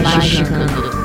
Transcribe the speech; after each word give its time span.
Magicando. 0.00 0.72
Mas 0.82 1.01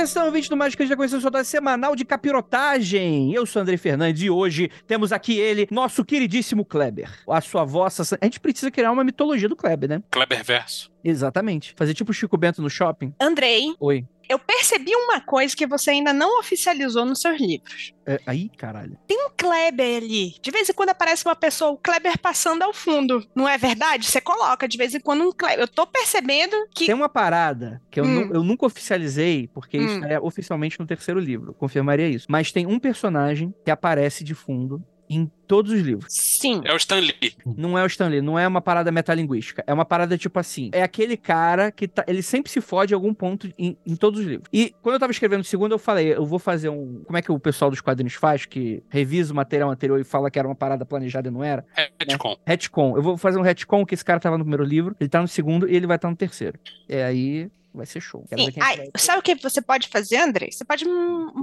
nessa 0.00 0.30
vídeo 0.30 0.48
do 0.48 0.56
Mágica 0.56 0.86
já 0.86 0.96
conheceu 0.96 1.20
sua 1.20 1.30
dose 1.30 1.50
semanal 1.50 1.94
de 1.94 2.06
capirotagem. 2.06 3.34
Eu 3.34 3.44
sou 3.44 3.60
André 3.60 3.76
Fernandes 3.76 4.22
e 4.22 4.30
hoje 4.30 4.70
temos 4.86 5.12
aqui 5.12 5.38
ele, 5.38 5.68
nosso 5.70 6.02
queridíssimo 6.02 6.64
Kleber. 6.64 7.10
A 7.28 7.40
sua 7.42 7.64
vossa. 7.64 8.16
A 8.18 8.24
gente 8.24 8.40
precisa 8.40 8.70
criar 8.70 8.92
uma 8.92 9.04
mitologia 9.04 9.46
do 9.46 9.54
Kleber, 9.54 9.90
né? 9.90 10.02
Kleber 10.10 10.42
Verso. 10.42 10.90
Exatamente. 11.04 11.74
Fazer 11.76 11.92
tipo 11.92 12.12
o 12.12 12.14
Chico 12.14 12.38
Bento 12.38 12.62
no 12.62 12.70
shopping. 12.70 13.14
Andrei, 13.20 13.74
Oi. 13.78 14.06
Eu 14.30 14.38
percebi 14.38 14.92
uma 14.94 15.20
coisa 15.20 15.54
que 15.56 15.66
você 15.66 15.90
ainda 15.90 16.12
não 16.12 16.38
oficializou 16.38 17.04
nos 17.04 17.20
seus 17.20 17.40
livros. 17.40 17.92
É, 18.06 18.18
aí, 18.26 18.48
caralho. 18.48 18.96
Tem 19.06 19.18
um 19.26 19.30
Kleber 19.36 19.96
ali. 19.98 20.34
De 20.40 20.50
vez 20.50 20.68
em 20.68 20.72
quando 20.72 20.90
aparece 20.90 21.24
uma 21.26 21.36
pessoa, 21.36 21.72
o 21.72 21.76
Kleber 21.76 22.18
passando 22.18 22.62
ao 22.62 22.72
fundo. 22.72 23.26
Não 23.34 23.48
é 23.48 23.58
verdade? 23.58 24.06
Você 24.06 24.20
coloca 24.20 24.66
de 24.68 24.78
vez 24.78 24.94
em 24.94 25.00
quando 25.00 25.22
um 25.28 25.32
Kleber. 25.32 25.60
Eu 25.60 25.68
tô 25.68 25.86
percebendo 25.86 26.56
que. 26.74 26.86
Tem 26.86 26.94
uma 26.94 27.08
parada 27.08 27.82
que 27.90 28.00
eu, 28.00 28.04
Hum. 28.04 28.26
nu- 28.26 28.34
eu 28.36 28.42
nunca 28.44 28.66
oficializei, 28.66 29.48
porque 29.52 29.76
isso 29.78 30.00
Hum. 30.00 30.04
é 30.04 30.18
oficialmente 30.20 30.78
no 30.80 30.86
terceiro 30.86 31.20
livro. 31.20 31.52
Confirmaria 31.54 32.08
isso. 32.08 32.26
Mas 32.30 32.50
tem 32.52 32.66
um 32.66 32.78
personagem 32.78 33.54
que 33.64 33.70
aparece 33.70 34.24
de 34.24 34.34
fundo 34.34 34.82
em 35.10 35.28
todos 35.48 35.72
os 35.72 35.80
livros. 35.80 36.06
Sim. 36.08 36.62
É 36.64 36.72
o 36.72 36.76
Stan 36.76 37.00
Lee. 37.00 37.34
Não 37.44 37.76
é 37.76 37.82
o 37.82 37.86
Stanley, 37.86 38.22
não 38.22 38.38
é 38.38 38.46
uma 38.46 38.60
parada 38.60 38.92
metalinguística. 38.92 39.64
É 39.66 39.74
uma 39.74 39.84
parada 39.84 40.16
tipo 40.16 40.38
assim. 40.38 40.70
É 40.72 40.84
aquele 40.84 41.16
cara 41.16 41.72
que 41.72 41.88
tá, 41.88 42.04
ele 42.06 42.22
sempre 42.22 42.52
se 42.52 42.60
fode 42.60 42.92
em 42.92 42.94
algum 42.94 43.12
ponto 43.12 43.52
em, 43.58 43.76
em 43.84 43.96
todos 43.96 44.20
os 44.20 44.26
livros. 44.26 44.48
E 44.52 44.72
quando 44.80 44.94
eu 44.94 45.00
tava 45.00 45.10
escrevendo 45.10 45.40
o 45.40 45.44
segundo, 45.44 45.72
eu 45.72 45.78
falei, 45.78 46.14
eu 46.14 46.24
vou 46.24 46.38
fazer 46.38 46.68
um. 46.68 47.02
Como 47.04 47.18
é 47.18 47.22
que 47.22 47.32
o 47.32 47.40
pessoal 47.40 47.68
dos 47.68 47.80
quadrinhos 47.80 48.14
faz? 48.14 48.46
Que 48.46 48.84
revisa 48.88 49.32
o 49.32 49.36
material 49.36 49.70
anterior 49.70 49.98
e 49.98 50.04
fala 50.04 50.30
que 50.30 50.38
era 50.38 50.46
uma 50.46 50.54
parada 50.54 50.86
planejada 50.86 51.26
e 51.26 51.32
não 51.32 51.42
era? 51.42 51.66
Retcon. 51.98 52.36
Retcon. 52.46 52.96
Eu 52.96 53.02
vou 53.02 53.16
fazer 53.16 53.40
um 53.40 53.42
retcon 53.42 53.84
que 53.84 53.94
esse 53.94 54.04
cara 54.04 54.20
tava 54.20 54.38
no 54.38 54.44
primeiro 54.44 54.62
livro, 54.62 54.94
ele 55.00 55.10
tá 55.10 55.20
no 55.20 55.26
segundo 55.26 55.68
e 55.68 55.74
ele 55.74 55.88
vai 55.88 55.96
estar 55.96 56.08
no 56.08 56.16
terceiro. 56.16 56.56
É 56.88 57.02
aí. 57.02 57.50
Vai 57.72 57.86
ser 57.86 58.00
show. 58.00 58.24
Quero 58.28 58.40
Sim. 58.40 58.46
ver 58.46 58.52
quem 58.52 58.62
Ai, 58.62 58.76
vai- 58.76 58.90
sabe 58.96 59.20
o 59.20 59.22
que 59.22 59.34
você 59.36 59.62
pode 59.62 59.86
fazer, 59.88 60.16
André? 60.16 60.48
Você 60.50 60.64
pode 60.64 60.84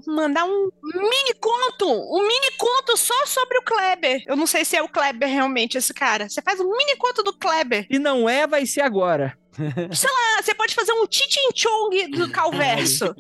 mandar 0.06 0.44
um 0.44 0.70
mini 0.84 1.34
conto, 1.40 1.88
um 1.90 2.28
mini 2.28 2.52
conto 2.58 2.98
só 2.98 3.26
sobre 3.26 3.58
o 3.60 3.62
Kleber. 3.64 4.24
Eu 4.28 4.36
não 4.36 4.46
sei 4.46 4.66
se 4.66 4.76
é 4.76 4.82
o 4.84 4.90
Kleber 4.90 5.30
realmente 5.30 5.78
esse 5.78 5.94
cara. 5.94 6.28
Você 6.28 6.42
faz 6.42 6.60
um 6.60 6.70
mini 6.70 6.98
conto 6.98 7.24
do 7.24 7.32
Kleber. 7.34 7.88
Se 7.90 7.98
não 7.98 8.28
é, 8.28 8.46
vai 8.46 8.66
ser 8.66 8.82
agora. 8.82 9.38
Ah, 9.60 10.44
você 10.44 10.54
pode 10.54 10.76
fazer 10.76 10.92
um 10.92 11.08
Titin 11.08 11.50
Chong 11.56 12.08
do 12.12 12.30
Calverso. 12.32 13.16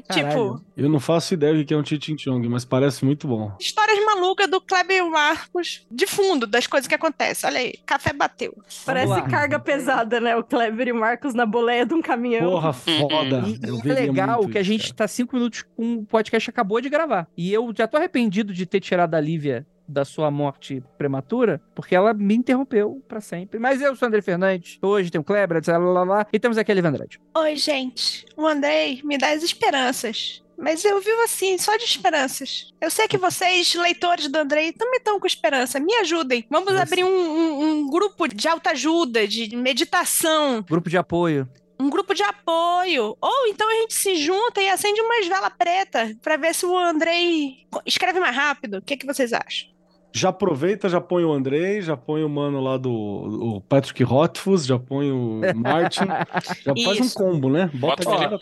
Tipo. 0.00 0.62
Eu 0.76 0.88
não 0.88 0.98
faço 1.00 1.34
ideia 1.34 1.54
do 1.54 1.64
que 1.64 1.74
é 1.74 1.76
um 1.76 1.84
Cheating 1.84 2.16
Chong, 2.16 2.48
mas 2.48 2.64
parece 2.64 3.04
muito 3.04 3.26
bom. 3.28 3.52
histórias 3.60 4.02
malucas 4.04 4.48
do 4.48 4.60
Kleber 4.60 5.04
Marcos 5.10 5.86
de 5.90 6.06
fundo, 6.06 6.46
das 6.46 6.66
coisas 6.66 6.88
que 6.88 6.94
acontecem. 6.94 7.48
Olha 7.48 7.60
aí, 7.60 7.74
café 7.84 8.12
bateu. 8.12 8.56
Parece 8.86 9.08
lá. 9.08 9.22
carga 9.22 9.58
pesada, 9.58 10.20
né? 10.20 10.36
O 10.36 10.42
Kleber 10.44 10.88
e 10.88 10.92
o 10.92 10.96
Marcos 10.96 11.34
na 11.34 11.44
boleia 11.46 11.84
de 11.84 11.94
um 11.94 12.00
caminhão. 12.02 12.50
Porra, 12.50 12.72
foda. 12.72 13.44
E, 13.46 13.68
Eu 13.68 13.76
e 13.84 13.90
é 13.90 13.94
legal 13.94 14.38
muito 14.38 14.52
que 14.52 14.58
a 14.58 14.60
isso, 14.60 14.70
gente 14.72 14.82
cara. 14.88 14.94
tá 14.94 15.08
cinco 15.08 15.36
minutos 15.36 15.64
com 15.76 15.96
o 15.96 16.04
podcast 16.04 16.46
que 16.46 16.50
acabou 16.50 16.80
de 16.80 16.88
gravar. 16.88 17.26
E 17.36 17.52
eu 17.52 17.72
já 17.76 17.86
tô 17.86 17.96
arrependido 17.96 18.52
de 18.52 18.64
ter 18.66 18.80
tirado 18.80 19.14
a 19.14 19.20
Lívia 19.20 19.66
da 19.88 20.04
sua 20.04 20.30
morte 20.30 20.82
prematura, 20.96 21.60
porque 21.74 21.94
ela 21.94 22.14
me 22.14 22.34
interrompeu 22.34 23.02
pra 23.08 23.20
sempre. 23.20 23.58
Mas 23.58 23.80
eu 23.82 23.94
sou 23.96 24.06
o 24.06 24.08
André 24.08 24.22
Fernandes, 24.22 24.78
hoje 24.82 25.10
tem 25.10 25.20
o 25.20 25.24
Kleber, 25.24 25.58
etc, 25.58 25.68
lá, 25.74 25.78
lá, 25.78 26.04
lá, 26.04 26.26
e 26.32 26.38
temos 26.38 26.56
aqui 26.56 26.70
a 26.72 26.74
Lívia 26.74 26.90
Andrade. 26.90 27.20
Oi, 27.36 27.56
gente. 27.56 28.24
O 28.36 28.46
Andrei 28.46 29.00
me 29.04 29.18
dá 29.18 29.30
as 29.32 29.42
esperanças. 29.42 30.42
Mas 30.56 30.84
eu 30.84 31.00
vivo 31.00 31.22
assim, 31.22 31.58
só 31.58 31.76
de 31.76 31.82
esperanças. 31.84 32.72
Eu 32.80 32.88
sei 32.88 33.08
que 33.08 33.16
vocês, 33.18 33.74
leitores 33.74 34.28
do 34.28 34.36
Andrei, 34.38 34.72
também 34.72 34.98
estão 34.98 35.18
com 35.18 35.26
esperança. 35.26 35.80
Me 35.80 35.92
ajudem. 35.96 36.46
Vamos 36.48 36.72
Mas- 36.72 36.82
abrir 36.82 37.02
um, 37.02 37.08
um- 37.08 37.62
um 37.80 37.90
grupo 37.90 38.28
de 38.28 38.46
autoajuda, 38.46 39.26
de 39.26 39.56
meditação, 39.56 40.62
Grupo 40.62 40.88
de 40.88 40.96
apoio. 40.96 41.48
um 41.80 41.90
grupo 41.90 42.14
de 42.14 42.22
apoio. 42.22 43.16
Ou 43.20 43.46
então 43.48 43.68
a 43.68 43.74
gente 43.80 43.94
se 43.94 44.14
junta 44.16 44.60
e 44.62 44.68
acende 44.68 45.00
umas 45.00 45.26
velas 45.26 45.52
preta 45.58 46.14
pra 46.22 46.36
ver 46.36 46.54
se 46.54 46.64
o 46.64 46.76
Andrei 46.78 47.66
escreve 47.84 48.20
mais 48.20 48.36
rápido. 48.36 48.76
O 48.78 48.82
que, 48.82 48.96
que 48.96 49.06
vocês 49.06 49.32
acham? 49.32 49.68
Já 50.14 50.28
aproveita, 50.28 50.88
já 50.88 51.00
põe 51.00 51.24
o 51.24 51.32
Andrei, 51.32 51.80
já 51.80 51.96
põe 51.96 52.22
o 52.22 52.28
mano 52.28 52.60
lá 52.60 52.76
do 52.76 52.92
o 52.92 53.60
Patrick 53.62 54.02
Rothfuss, 54.02 54.66
já 54.66 54.78
põe 54.78 55.10
o 55.10 55.40
Martin, 55.56 56.06
já 56.06 56.74
faz 56.84 57.00
um 57.00 57.08
combo, 57.08 57.48
né? 57.48 57.70
Bota 57.72 58.06
a 58.06 58.12
o 58.12 58.14
galera 58.14 58.38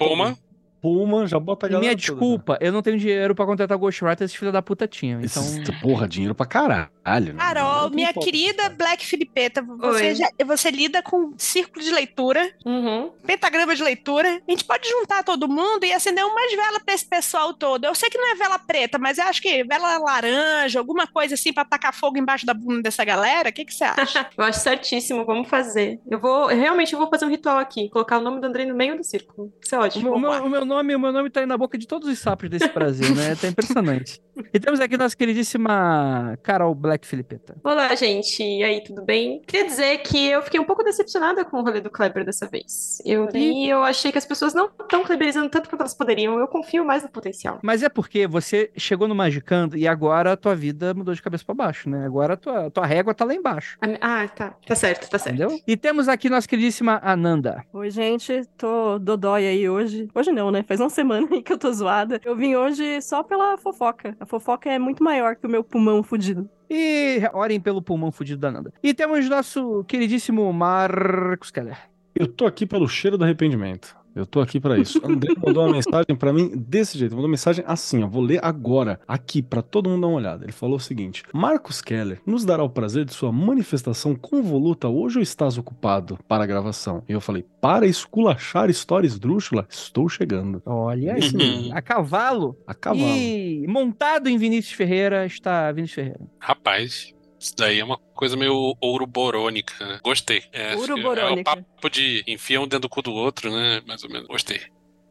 Puma, 0.81 1.27
já 1.27 1.39
bota 1.39 1.67
a 1.67 1.69
galera 1.69 1.81
minha 1.81 1.93
toda, 1.93 2.01
desculpa, 2.01 2.59
eu 2.61 2.73
não 2.73 2.81
tenho 2.83 2.99
dinheiro 2.99 3.35
pra 3.35 3.45
contratar 3.47 3.77
Ghostwriter, 3.77 4.25
esses 4.25 4.37
filhos 4.37 4.53
da 4.53 4.63
puta 4.63 4.87
tinham. 4.89 5.21
né? 5.21 5.27
Então, 5.27 5.43
Porra, 5.81 6.09
dinheiro 6.09 6.35
pra 6.35 6.47
caralho. 6.47 6.89
né? 7.05 7.39
Carol, 7.39 7.91
minha 7.91 8.13
foto, 8.13 8.25
querida 8.25 8.63
cara. 8.65 8.75
Black 8.75 9.05
Filipeta, 9.07 9.63
você, 9.63 10.15
já- 10.15 10.29
você 10.47 10.71
lida 10.71 11.03
com 11.03 11.35
círculo 11.37 11.85
de 11.85 11.91
leitura, 11.91 12.51
Uhum. 12.65 13.11
pentagrama 13.27 13.75
de 13.75 13.83
leitura. 13.83 14.41
A 14.47 14.51
gente 14.51 14.65
pode 14.65 14.89
juntar 14.89 15.23
todo 15.23 15.49
mundo 15.49 15.85
e 15.85 15.93
acender 15.93 16.25
umas 16.25 16.51
velas 16.53 16.83
pra 16.85 16.95
esse 16.95 17.07
pessoal 17.07 17.53
todo. 17.55 17.85
Eu 17.85 17.95
sei 17.95 18.09
que 18.09 18.19
não 18.19 18.33
é 18.33 18.35
vela 18.35 18.59
preta, 18.59 18.99
mas 18.99 19.19
eu 19.19 19.25
acho 19.25 19.43
que 19.43 19.63
vela 19.65 19.99
laranja, 19.99 20.79
alguma 20.79 21.07
coisa 21.07 21.35
assim 21.35 21.53
pra 21.53 21.65
tacar 21.65 21.93
fogo 21.95 22.19
embaixo 22.19 22.47
da 22.47 22.55
bunda 22.55 22.83
dessa 22.83 23.05
galera. 23.05 23.51
O 23.51 23.53
que, 23.53 23.65
que 23.65 23.75
você 23.75 23.85
acha? 23.85 24.27
Eu 24.37 24.45
acho 24.45 24.61
certíssimo, 24.61 25.25
vamos 25.25 25.49
fazer. 25.49 26.01
Eu 26.11 26.19
vou, 26.19 26.51
eu 26.51 26.57
realmente 26.59 26.95
vou 26.97 27.09
fazer 27.09 27.25
um 27.25 27.29
ritual 27.29 27.59
aqui, 27.59 27.89
colocar 27.91 28.19
o 28.19 28.23
nome 28.23 28.41
do 28.41 28.47
Andrei 28.47 28.65
no 28.67 28.75
meio 28.75 28.97
do 28.97 29.05
círculo. 29.05 29.53
Isso 29.63 29.75
é 29.75 29.79
ótimo. 29.79 30.13
o 30.15 30.19
meu- 30.19 30.31
o 30.45 30.49
meu 30.49 30.65
nome, 30.71 30.95
o 30.95 31.01
meu 31.01 31.13
nome 31.13 31.29
tá 31.29 31.41
aí 31.41 31.47
na 31.47 31.59
boca 31.59 31.77
de 31.77 31.87
todos 31.87 32.09
os 32.09 32.19
sapos 32.19 32.49
desse 32.49 32.69
Brasil, 32.69 33.15
né? 33.15 33.35
Tá 33.35 33.49
impressionante. 33.49 34.23
E 34.55 34.61
temos 34.61 34.79
aqui 34.81 34.97
nossa 34.97 35.17
queridíssima 35.17 36.39
Carol 36.43 36.75
Black 36.75 37.07
Filipeta. 37.07 37.57
Olá, 37.65 37.95
gente. 37.97 38.43
E 38.43 38.63
aí, 38.63 38.83
tudo 38.83 39.03
bem? 39.03 39.43
Queria 39.47 39.67
dizer 39.67 39.99
que 39.99 40.29
eu 40.29 40.41
fiquei 40.43 40.61
um 40.61 40.65
pouco 40.65 40.85
decepcionada 40.85 41.45
com 41.45 41.59
o 41.59 41.63
rolê 41.63 41.81
do 41.81 41.91
Kleber 41.91 42.25
dessa 42.25 42.47
vez. 42.47 43.03
Eu 43.05 43.27
li 43.27 43.67
e 43.67 43.69
eu 43.69 43.83
achei 43.83 44.13
que 44.13 44.19
as 44.19 44.25
pessoas 44.25 44.55
não 44.55 44.67
estão 44.67 45.03
kleberizando 45.03 45.51
tanto 45.51 45.69
quanto 45.69 45.81
elas 45.81 45.95
poderiam. 45.95 46.39
Eu 46.39 46.47
confio 46.47 46.85
mais 46.85 47.03
no 47.03 47.09
potencial. 47.09 47.59
Mas 47.63 47.83
é 47.83 47.89
porque 47.89 48.27
você 48.27 48.71
chegou 48.77 49.09
no 49.09 49.15
Magicando 49.15 49.77
e 49.77 49.89
agora 49.89 50.33
a 50.33 50.37
tua 50.37 50.55
vida 50.55 50.95
mudou 50.95 51.13
de 51.13 51.21
cabeça 51.21 51.45
pra 51.45 51.55
baixo, 51.55 51.91
né? 51.91 52.07
Agora 52.07 52.35
a 52.35 52.37
tua, 52.37 52.71
tua 52.71 52.87
régua 52.87 53.13
tá 53.13 53.25
lá 53.25 53.35
embaixo. 53.35 53.77
Ah, 54.01 54.29
tá. 54.29 54.55
Tá 54.65 54.75
certo, 54.75 55.11
tá 55.11 55.19
certo. 55.19 55.35
Entendeu? 55.35 55.61
E 55.67 55.77
temos 55.77 56.09
aqui 56.09 56.31
nossa 56.31 56.47
queridíssima 56.47 57.01
Ananda. 57.03 57.65
Oi, 57.73 57.91
gente, 57.91 58.45
tô 58.57 58.99
dodói 58.99 59.47
aí 59.47 59.69
hoje. 59.69 60.09
Hoje 60.15 60.31
não, 60.31 60.51
né? 60.51 60.60
Faz 60.67 60.81
uma 60.81 60.89
semana 60.91 61.29
aí 61.31 61.43
que 61.43 61.53
eu 61.53 61.59
tô 61.59 61.73
zoada. 61.73 62.21
Eu 62.25 62.37
vim 62.37 62.55
hoje 62.57 63.01
só 63.03 63.23
pela 63.23 63.57
fofoca. 63.59 64.17
A 64.19 64.27
fofoca 64.27 64.71
é 64.71 64.79
muito 64.79 65.03
maior 65.03 65.37
que 65.37 65.47
o 65.47 65.51
meu 65.51 65.63
pulmão 65.63 66.03
fudido. 66.03 66.49
E 66.69 67.21
orem 67.33 67.61
pelo 67.61 67.83
pulmão 67.83 68.13
fudido 68.13 68.41
da 68.41 68.49
Ananda. 68.49 68.73
E 68.83 68.95
temos 68.95 69.29
nosso 69.29 69.85
queridíssimo 69.85 70.53
Marcos 70.53 71.51
Keller. 71.51 71.79
Eu 72.15 72.27
tô 72.27 72.47
aqui 72.47 72.67
pelo 72.67 72.89
cheiro 72.89 73.17
do 73.19 73.25
arrependimento. 73.25 73.97
Eu 74.15 74.27
tô 74.27 74.41
aqui 74.41 74.61
pra 74.61 74.79
isso. 74.79 75.01
André 75.05 75.35
mandou 75.45 75.65
uma 75.65 75.73
mensagem 75.73 76.17
pra 76.17 76.33
mim 76.33 76.51
desse 76.57 76.99
jeito. 76.99 77.13
Mandou 77.13 77.27
uma 77.27 77.33
mensagem 77.33 77.65
assim, 77.67 78.03
ó. 78.03 78.09
Vou 78.09 78.23
ler 78.23 78.41
agora, 78.43 79.01
aqui, 79.07 79.43
pra 79.43 79.63
todo 79.63 79.89
mundo 79.89 80.03
dar 80.03 80.09
uma 80.09 80.17
olhada. 80.17 80.45
Ele 80.45 80.53
falou 80.53 80.77
o 80.77 80.81
seguinte: 80.81 81.23
Marcos 81.33 81.81
Keller 81.81 82.21
nos 82.27 82.45
dará 82.45 82.63
o 82.63 82.71
prazer 82.71 83.05
de 83.05 83.13
sua 83.13 83.33
manifestação 83.33 84.15
convoluta 84.15 84.89
hoje 84.89 85.19
ou 85.19 85.23
estás 85.23 85.59
ocupado 85.59 86.19
para 86.27 86.45
a 86.45 86.47
gravação? 86.47 87.03
E 87.09 87.13
eu 87.13 87.21
falei: 87.21 87.45
para 87.61 87.87
esculachar 87.87 88.69
histórias 88.69 89.19
drúxula, 89.19 89.67
estou 89.69 90.09
chegando. 90.09 90.63
Olha 90.67 91.15
aí. 91.15 91.33
mesmo. 91.33 91.77
A 91.77 91.81
cavalo. 91.83 92.57
A 92.67 92.75
cavalo. 92.75 93.07
E 93.07 93.65
montado 93.69 94.29
em 94.29 94.37
Vinícius 94.37 94.75
Ferreira 94.75 95.25
está 95.27 95.71
Vinícius 95.73 95.95
Ferreira. 95.95 96.21
Rapaz, 96.39 97.15
isso 97.41 97.55
daí 97.57 97.81
é 97.81 97.85
uma 97.85 97.97
coisa 98.15 98.37
meio 98.37 98.77
ouroborônica. 98.81 99.73
né? 99.85 99.99
Gostei. 100.05 100.43
É, 100.53 100.69
que 100.69 100.73
é 100.75 100.77
o 100.77 100.81
Ouroborônica. 100.81 101.43
papo 101.45 101.91
de 101.91 102.23
enfia 102.29 102.61
um 102.61 102.65
dentro 102.65 102.81
do 102.81 102.89
cu 102.89 103.01
do 103.01 103.13
outro, 103.13 103.51
né? 103.51 103.81
Mais 103.87 104.05
ou 104.05 104.11
menos. 104.11 104.29
Gostei. 104.29 104.61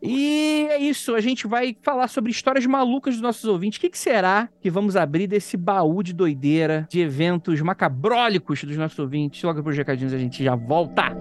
E 0.02 0.66
é 0.70 0.78
isso, 0.78 1.14
a 1.14 1.20
gente 1.20 1.46
vai 1.46 1.76
falar 1.82 2.08
sobre 2.08 2.32
histórias 2.32 2.66
malucas 2.66 3.16
dos 3.16 3.22
nossos 3.22 3.44
ouvintes. 3.44 3.78
O 3.78 3.82
que, 3.82 3.90
que 3.90 3.98
será 3.98 4.48
que 4.62 4.70
vamos 4.70 4.96
abrir 4.96 5.28
desse 5.28 5.58
baú 5.58 6.02
de 6.02 6.14
doideira, 6.14 6.88
de 6.90 7.02
eventos 7.02 7.60
macabrólicos 7.60 8.64
dos 8.64 8.78
nossos 8.78 8.98
ouvintes? 8.98 9.44
Logo 9.44 9.62
pros 9.62 9.76
recadinhos 9.76 10.14
a 10.14 10.18
gente 10.18 10.42
já 10.42 10.56
volta. 10.56 11.12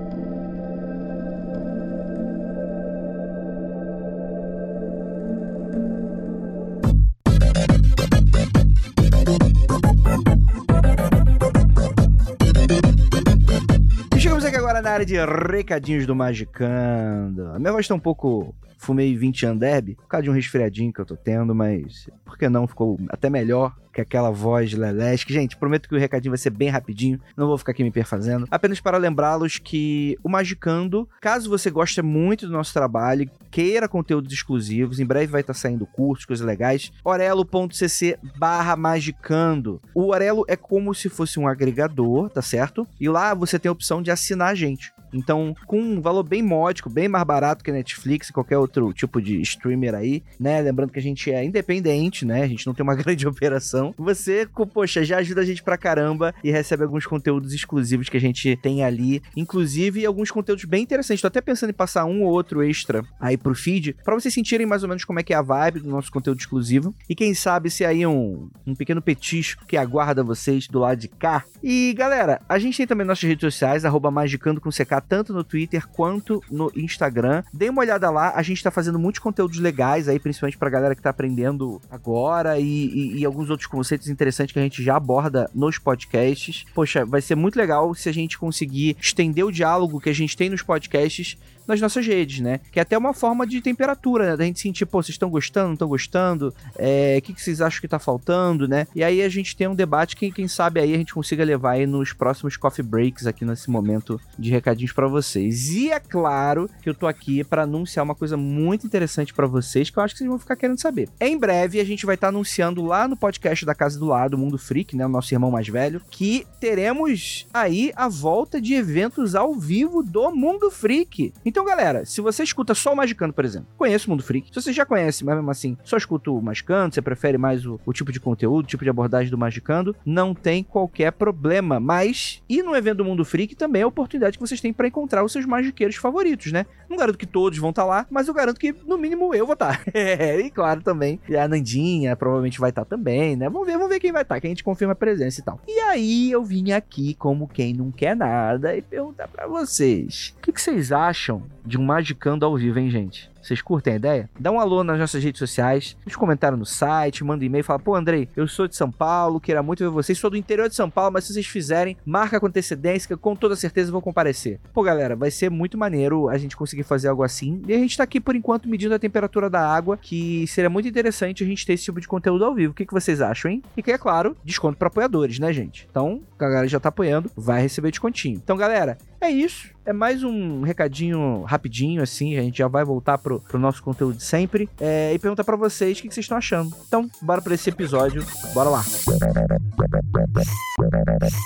Aqui 14.48 14.56
agora 14.56 14.80
na 14.80 14.90
área 14.90 15.04
de 15.04 15.14
recadinhos 15.52 16.06
do 16.06 16.16
Magicando. 16.16 17.48
A 17.52 17.58
minha 17.58 17.70
voz 17.70 17.86
tá 17.86 17.94
um 17.94 17.98
pouco. 17.98 18.54
Fumei 18.78 19.16
20 19.16 19.44
Anderb, 19.44 19.94
por 19.96 20.06
causa 20.06 20.24
de 20.24 20.30
um 20.30 20.32
resfriadinho 20.32 20.92
que 20.92 21.00
eu 21.00 21.04
tô 21.04 21.16
tendo, 21.16 21.54
mas 21.54 22.08
por 22.24 22.38
que 22.38 22.48
não? 22.48 22.66
Ficou 22.66 22.98
até 23.10 23.28
melhor 23.28 23.74
que 23.92 24.00
aquela 24.00 24.30
voz 24.30 24.72
Lelesque. 24.72 25.32
Gente, 25.32 25.56
prometo 25.56 25.88
que 25.88 25.94
o 25.94 25.98
recadinho 25.98 26.30
vai 26.30 26.38
ser 26.38 26.50
bem 26.50 26.68
rapidinho, 26.68 27.20
não 27.36 27.48
vou 27.48 27.58
ficar 27.58 27.72
aqui 27.72 27.82
me 27.82 27.90
perfazendo. 27.90 28.46
Apenas 28.50 28.80
para 28.80 28.96
lembrá-los 28.96 29.58
que 29.58 30.16
o 30.22 30.28
Magicando, 30.28 31.08
caso 31.20 31.50
você 31.50 31.68
goste 31.70 32.00
muito 32.00 32.46
do 32.46 32.52
nosso 32.52 32.72
trabalho, 32.72 33.28
queira 33.50 33.88
conteúdos 33.88 34.32
exclusivos, 34.32 35.00
em 35.00 35.06
breve 35.06 35.26
vai 35.26 35.40
estar 35.40 35.54
saindo 35.54 35.84
cursos, 35.86 36.24
coisas 36.24 36.46
legais, 36.46 36.92
orelo.cc 37.02 38.18
barra 38.36 38.76
magicando. 38.76 39.80
O 39.94 40.12
Orelo 40.12 40.44
é 40.46 40.56
como 40.56 40.94
se 40.94 41.08
fosse 41.08 41.40
um 41.40 41.48
agregador, 41.48 42.30
tá 42.30 42.42
certo? 42.42 42.86
E 43.00 43.08
lá 43.08 43.34
você 43.34 43.58
tem 43.58 43.68
a 43.68 43.72
opção 43.72 44.00
de 44.00 44.10
assinar 44.10 44.50
a 44.50 44.54
gente. 44.54 44.92
Então, 45.12 45.54
com 45.66 45.80
um 45.80 46.00
valor 46.00 46.22
bem 46.22 46.42
módico, 46.42 46.90
bem 46.90 47.08
mais 47.08 47.24
barato 47.24 47.64
que 47.64 47.72
Netflix 47.72 48.28
e 48.28 48.32
qualquer 48.32 48.58
outro 48.58 48.92
tipo 48.92 49.20
de 49.20 49.40
streamer 49.40 49.94
aí, 49.94 50.22
né? 50.38 50.60
Lembrando 50.60 50.92
que 50.92 50.98
a 50.98 51.02
gente 51.02 51.30
é 51.30 51.44
independente, 51.44 52.24
né? 52.24 52.42
A 52.42 52.48
gente 52.48 52.66
não 52.66 52.74
tem 52.74 52.82
uma 52.82 52.94
grande 52.96 53.26
operação. 53.26 53.94
Você, 53.96 54.48
poxa, 54.72 55.04
já 55.04 55.18
ajuda 55.18 55.40
a 55.40 55.44
gente 55.44 55.62
pra 55.62 55.78
caramba 55.78 56.34
e 56.42 56.50
recebe 56.50 56.84
alguns 56.84 57.06
conteúdos 57.06 57.52
exclusivos 57.52 58.08
que 58.08 58.16
a 58.16 58.20
gente 58.20 58.56
tem 58.56 58.84
ali. 58.84 59.22
Inclusive, 59.36 60.04
alguns 60.04 60.30
conteúdos 60.30 60.64
bem 60.64 60.82
interessantes. 60.82 61.20
Tô 61.20 61.28
até 61.28 61.40
pensando 61.40 61.70
em 61.70 61.74
passar 61.74 62.04
um 62.04 62.22
ou 62.22 62.30
outro 62.30 62.62
extra 62.62 63.04
aí 63.20 63.36
pro 63.36 63.54
feed, 63.54 63.96
pra 64.04 64.14
vocês 64.14 64.32
sentirem 64.32 64.66
mais 64.66 64.82
ou 64.82 64.88
menos 64.88 65.04
como 65.04 65.20
é 65.20 65.22
que 65.22 65.32
é 65.32 65.36
a 65.36 65.42
vibe 65.42 65.80
do 65.80 65.88
nosso 65.88 66.10
conteúdo 66.10 66.38
exclusivo. 66.38 66.94
E 67.08 67.14
quem 67.14 67.34
sabe 67.34 67.70
se 67.70 67.84
aí 67.84 68.06
um, 68.06 68.48
um 68.66 68.74
pequeno 68.74 69.02
petisco 69.02 69.66
que 69.66 69.76
aguarda 69.76 70.22
vocês 70.22 70.66
do 70.66 70.78
lado 70.78 70.98
de 70.98 71.08
cá. 71.08 71.44
E, 71.62 71.94
galera, 71.96 72.40
a 72.48 72.58
gente 72.58 72.76
tem 72.76 72.86
também 72.86 73.06
nossas 73.06 73.28
redes 73.28 73.40
sociais, 73.40 73.84
arroba 73.84 74.10
magicando 74.10 74.60
com 74.60 74.70
tanto 75.00 75.32
no 75.32 75.44
Twitter 75.44 75.86
quanto 75.88 76.42
no 76.50 76.70
Instagram. 76.76 77.42
Dê 77.52 77.68
uma 77.68 77.80
olhada 77.82 78.10
lá, 78.10 78.32
a 78.34 78.42
gente 78.42 78.62
tá 78.62 78.70
fazendo 78.70 78.98
muitos 78.98 79.20
conteúdos 79.20 79.58
legais 79.58 80.08
aí, 80.08 80.18
principalmente 80.18 80.58
pra 80.58 80.70
galera 80.70 80.94
que 80.94 81.02
tá 81.02 81.10
aprendendo 81.10 81.80
agora 81.90 82.58
e, 82.58 82.64
e- 82.64 83.18
e 83.20 83.24
alguns 83.24 83.50
outros 83.50 83.66
conceitos 83.66 84.08
interessantes 84.08 84.52
que 84.52 84.58
a 84.58 84.62
gente 84.62 84.82
já 84.82 84.96
aborda 84.96 85.50
nos 85.54 85.78
podcasts. 85.78 86.64
Poxa, 86.74 87.04
vai 87.04 87.20
ser 87.20 87.34
muito 87.34 87.56
legal 87.56 87.94
se 87.94 88.08
a 88.08 88.12
gente 88.12 88.38
conseguir 88.38 88.96
estender 89.00 89.44
o 89.44 89.52
diálogo 89.52 90.00
que 90.00 90.08
a 90.10 90.14
gente 90.14 90.36
tem 90.36 90.48
nos 90.50 90.62
podcasts 90.62 91.36
nas 91.66 91.82
nossas 91.82 92.06
redes, 92.06 92.40
né? 92.40 92.60
Que 92.72 92.78
é 92.78 92.82
até 92.82 92.96
uma 92.96 93.12
forma 93.12 93.46
de 93.46 93.60
temperatura, 93.60 94.30
né? 94.30 94.36
Da 94.38 94.44
gente 94.44 94.58
sentir, 94.58 94.86
pô, 94.86 95.02
vocês 95.02 95.10
estão 95.16 95.28
gostando, 95.28 95.66
não 95.66 95.74
estão 95.74 95.88
gostando? 95.88 96.54
É, 96.78 97.16
O 97.18 97.22
que, 97.22 97.34
que 97.34 97.42
vocês 97.42 97.60
acham 97.60 97.78
que 97.82 97.86
tá 97.86 97.98
faltando, 97.98 98.66
né? 98.66 98.86
E 98.94 99.04
aí 99.04 99.20
a 99.20 99.28
gente 99.28 99.54
tem 99.54 99.68
um 99.68 99.74
debate 99.74 100.16
que, 100.16 100.32
quem 100.32 100.48
sabe, 100.48 100.80
aí 100.80 100.94
a 100.94 100.96
gente 100.96 101.12
consiga 101.12 101.44
levar 101.44 101.72
aí 101.72 101.86
nos 101.86 102.14
próximos 102.14 102.56
coffee 102.56 102.82
breaks 102.82 103.26
aqui 103.26 103.44
nesse 103.44 103.68
momento 103.70 104.18
de 104.38 104.50
recadinhos 104.88 104.92
pra 104.92 105.06
vocês. 105.06 105.70
E 105.70 105.90
é 105.90 106.00
claro 106.00 106.68
que 106.82 106.88
eu 106.88 106.94
tô 106.94 107.06
aqui 107.06 107.44
pra 107.44 107.62
anunciar 107.62 108.04
uma 108.04 108.14
coisa 108.14 108.36
muito 108.36 108.86
interessante 108.86 109.34
pra 109.34 109.46
vocês 109.46 109.90
que 109.90 109.98
eu 109.98 110.02
acho 110.02 110.14
que 110.14 110.18
vocês 110.18 110.28
vão 110.28 110.38
ficar 110.38 110.56
querendo 110.56 110.80
saber. 110.80 111.08
Em 111.20 111.36
breve 111.38 111.80
a 111.80 111.84
gente 111.84 112.06
vai 112.06 112.14
estar 112.14 112.28
anunciando 112.28 112.84
lá 112.84 113.06
no 113.06 113.16
podcast 113.16 113.64
da 113.64 113.74
Casa 113.74 113.98
do 113.98 114.06
Lado, 114.06 114.38
Mundo 114.38 114.58
Freak, 114.58 114.96
né? 114.96 115.06
O 115.06 115.08
nosso 115.08 115.32
irmão 115.34 115.50
mais 115.50 115.68
velho, 115.68 116.00
que 116.10 116.46
teremos 116.60 117.46
aí 117.52 117.92
a 117.94 118.08
volta 118.08 118.60
de 118.60 118.74
eventos 118.74 119.34
ao 119.34 119.54
vivo 119.54 120.02
do 120.02 120.30
Mundo 120.30 120.70
Freak. 120.70 121.32
Então, 121.44 121.64
galera, 121.64 122.04
se 122.04 122.20
você 122.20 122.42
escuta 122.42 122.74
só 122.74 122.92
o 122.92 122.96
Magicando, 122.96 123.32
por 123.32 123.44
exemplo, 123.44 123.68
conhece 123.76 124.06
o 124.06 124.10
Mundo 124.10 124.22
Freak. 124.22 124.48
Se 124.48 124.62
você 124.62 124.72
já 124.72 124.86
conhece, 124.86 125.24
mas 125.24 125.36
mesmo 125.36 125.50
assim, 125.50 125.76
só 125.84 125.96
escuta 125.96 126.30
o 126.30 126.40
Magicando, 126.40 126.94
você 126.94 127.02
prefere 127.02 127.38
mais 127.38 127.66
o, 127.66 127.80
o 127.84 127.92
tipo 127.92 128.12
de 128.12 128.20
conteúdo, 128.20 128.64
o 128.64 128.68
tipo 128.68 128.84
de 128.84 128.90
abordagem 128.90 129.30
do 129.30 129.38
Magicando, 129.38 129.94
não 130.04 130.34
tem 130.34 130.62
qualquer 130.62 131.12
problema. 131.12 131.80
Mas, 131.80 132.42
e 132.48 132.62
no 132.62 132.74
evento 132.74 132.98
do 132.98 133.04
Mundo 133.04 133.24
Freak 133.24 133.54
também 133.54 133.82
é 133.82 133.84
a 133.84 133.88
oportunidade 133.88 134.38
que 134.38 134.46
vocês 134.46 134.60
têm 134.60 134.72
para 134.78 134.86
encontrar 134.86 135.24
os 135.24 135.32
seus 135.32 135.44
magiqueiros 135.44 135.96
favoritos, 135.96 136.52
né? 136.52 136.64
Não 136.88 136.96
garanto 136.96 137.18
que 137.18 137.26
todos 137.26 137.58
vão 137.58 137.70
estar 137.70 137.84
lá, 137.84 138.06
mas 138.08 138.28
eu 138.28 138.32
garanto 138.32 138.60
que 138.60 138.72
no 138.86 138.96
mínimo 138.96 139.34
eu 139.34 139.44
vou 139.44 139.54
estar. 139.54 139.82
e 139.92 140.48
claro 140.50 140.80
também, 140.82 141.18
a 141.36 141.48
Nandinha 141.48 142.14
provavelmente 142.14 142.60
vai 142.60 142.70
estar 142.70 142.84
também, 142.84 143.34
né? 143.34 143.48
Vamos 143.50 143.66
ver, 143.66 143.72
vamos 143.72 143.88
ver 143.88 143.98
quem 143.98 144.12
vai 144.12 144.22
estar, 144.22 144.40
que 144.40 144.46
a 144.46 144.50
gente 144.50 144.62
confirma 144.62 144.92
a 144.92 144.96
presença 144.96 145.40
e 145.40 145.42
tal. 145.42 145.60
E 145.66 145.80
aí 145.80 146.30
eu 146.30 146.44
vim 146.44 146.70
aqui 146.70 147.14
como 147.14 147.48
quem 147.48 147.74
não 147.74 147.90
quer 147.90 148.14
nada 148.14 148.76
e 148.76 148.80
perguntar 148.80 149.26
para 149.26 149.48
vocês, 149.48 150.32
o 150.38 150.42
que, 150.42 150.52
que 150.52 150.62
vocês 150.62 150.92
acham 150.92 151.42
de 151.66 151.76
um 151.76 151.88
Magicando 151.88 152.46
ao 152.46 152.56
vivo, 152.56 152.78
hein, 152.78 152.88
gente? 152.88 153.28
Vocês 153.48 153.62
curtem 153.62 153.94
a 153.94 153.96
ideia? 153.96 154.30
Dá 154.38 154.52
um 154.52 154.60
alô 154.60 154.84
nas 154.84 154.98
nossas 154.98 155.24
redes 155.24 155.38
sociais, 155.38 155.96
um 156.06 156.18
comentário 156.18 156.58
no 156.58 156.66
site, 156.66 157.24
manda 157.24 157.42
um 157.42 157.46
e-mail, 157.46 157.64
fala, 157.64 157.78
pô, 157.78 157.94
Andrei, 157.94 158.28
eu 158.36 158.46
sou 158.46 158.68
de 158.68 158.76
São 158.76 158.90
Paulo, 158.90 159.40
queria 159.40 159.62
muito 159.62 159.82
ver 159.82 159.88
vocês, 159.88 160.18
sou 160.18 160.28
do 160.28 160.36
interior 160.36 160.68
de 160.68 160.74
São 160.74 160.90
Paulo, 160.90 161.12
mas 161.14 161.24
se 161.24 161.32
vocês 161.32 161.46
fizerem, 161.46 161.96
marca 162.04 162.38
com 162.38 162.46
antecedência, 162.46 163.06
que 163.06 163.14
eu 163.14 163.18
com 163.18 163.34
toda 163.34 163.56
certeza 163.56 163.90
vou 163.90 164.02
comparecer. 164.02 164.60
Pô, 164.74 164.82
galera, 164.82 165.16
vai 165.16 165.30
ser 165.30 165.50
muito 165.50 165.78
maneiro 165.78 166.28
a 166.28 166.36
gente 166.36 166.58
conseguir 166.58 166.82
fazer 166.82 167.08
algo 167.08 167.22
assim, 167.22 167.62
e 167.66 167.72
a 167.72 167.78
gente 167.78 167.96
tá 167.96 168.04
aqui, 168.04 168.20
por 168.20 168.36
enquanto, 168.36 168.68
medindo 168.68 168.94
a 168.94 168.98
temperatura 168.98 169.48
da 169.48 169.66
água, 169.66 169.96
que 169.96 170.46
seria 170.46 170.68
muito 170.68 170.86
interessante 170.86 171.42
a 171.42 171.46
gente 171.46 171.64
ter 171.64 171.72
esse 171.72 171.84
tipo 171.84 172.02
de 172.02 172.06
conteúdo 172.06 172.44
ao 172.44 172.54
vivo. 172.54 172.72
O 172.72 172.74
que, 172.74 172.84
que 172.84 172.92
vocês 172.92 173.22
acham, 173.22 173.50
hein? 173.50 173.62
E 173.74 173.82
que, 173.82 173.90
é 173.90 173.96
claro, 173.96 174.36
desconto 174.44 174.76
para 174.76 174.88
apoiadores, 174.88 175.38
né, 175.38 175.54
gente? 175.54 175.88
Então, 175.90 176.20
a 176.38 176.44
galera 176.44 176.68
já 176.68 176.78
tá 176.78 176.90
apoiando, 176.90 177.30
vai 177.34 177.62
receber 177.62 177.88
descontinho. 177.88 178.36
Então, 178.36 178.58
galera, 178.58 178.98
é 179.20 179.30
isso. 179.30 179.68
É 179.84 179.92
mais 179.92 180.22
um 180.22 180.62
recadinho 180.62 181.42
rapidinho, 181.42 182.02
assim. 182.02 182.36
A 182.36 182.42
gente 182.42 182.58
já 182.58 182.68
vai 182.68 182.84
voltar 182.84 183.18
pro, 183.18 183.40
pro 183.40 183.58
nosso 183.58 183.82
conteúdo 183.82 184.16
de 184.16 184.24
sempre. 184.24 184.68
É, 184.80 185.12
e 185.14 185.18
perguntar 185.18 185.44
pra 185.44 185.56
vocês 185.56 185.98
o 185.98 186.02
que, 186.02 186.08
que 186.08 186.14
vocês 186.14 186.24
estão 186.24 186.38
achando. 186.38 186.74
Então, 186.86 187.10
bora 187.22 187.42
pra 187.42 187.54
esse 187.54 187.68
episódio. 187.70 188.24
Bora 188.54 188.70
lá. 188.70 188.84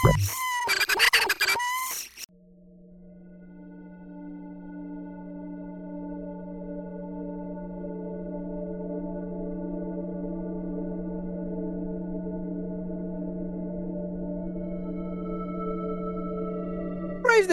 Praise 0.02 0.51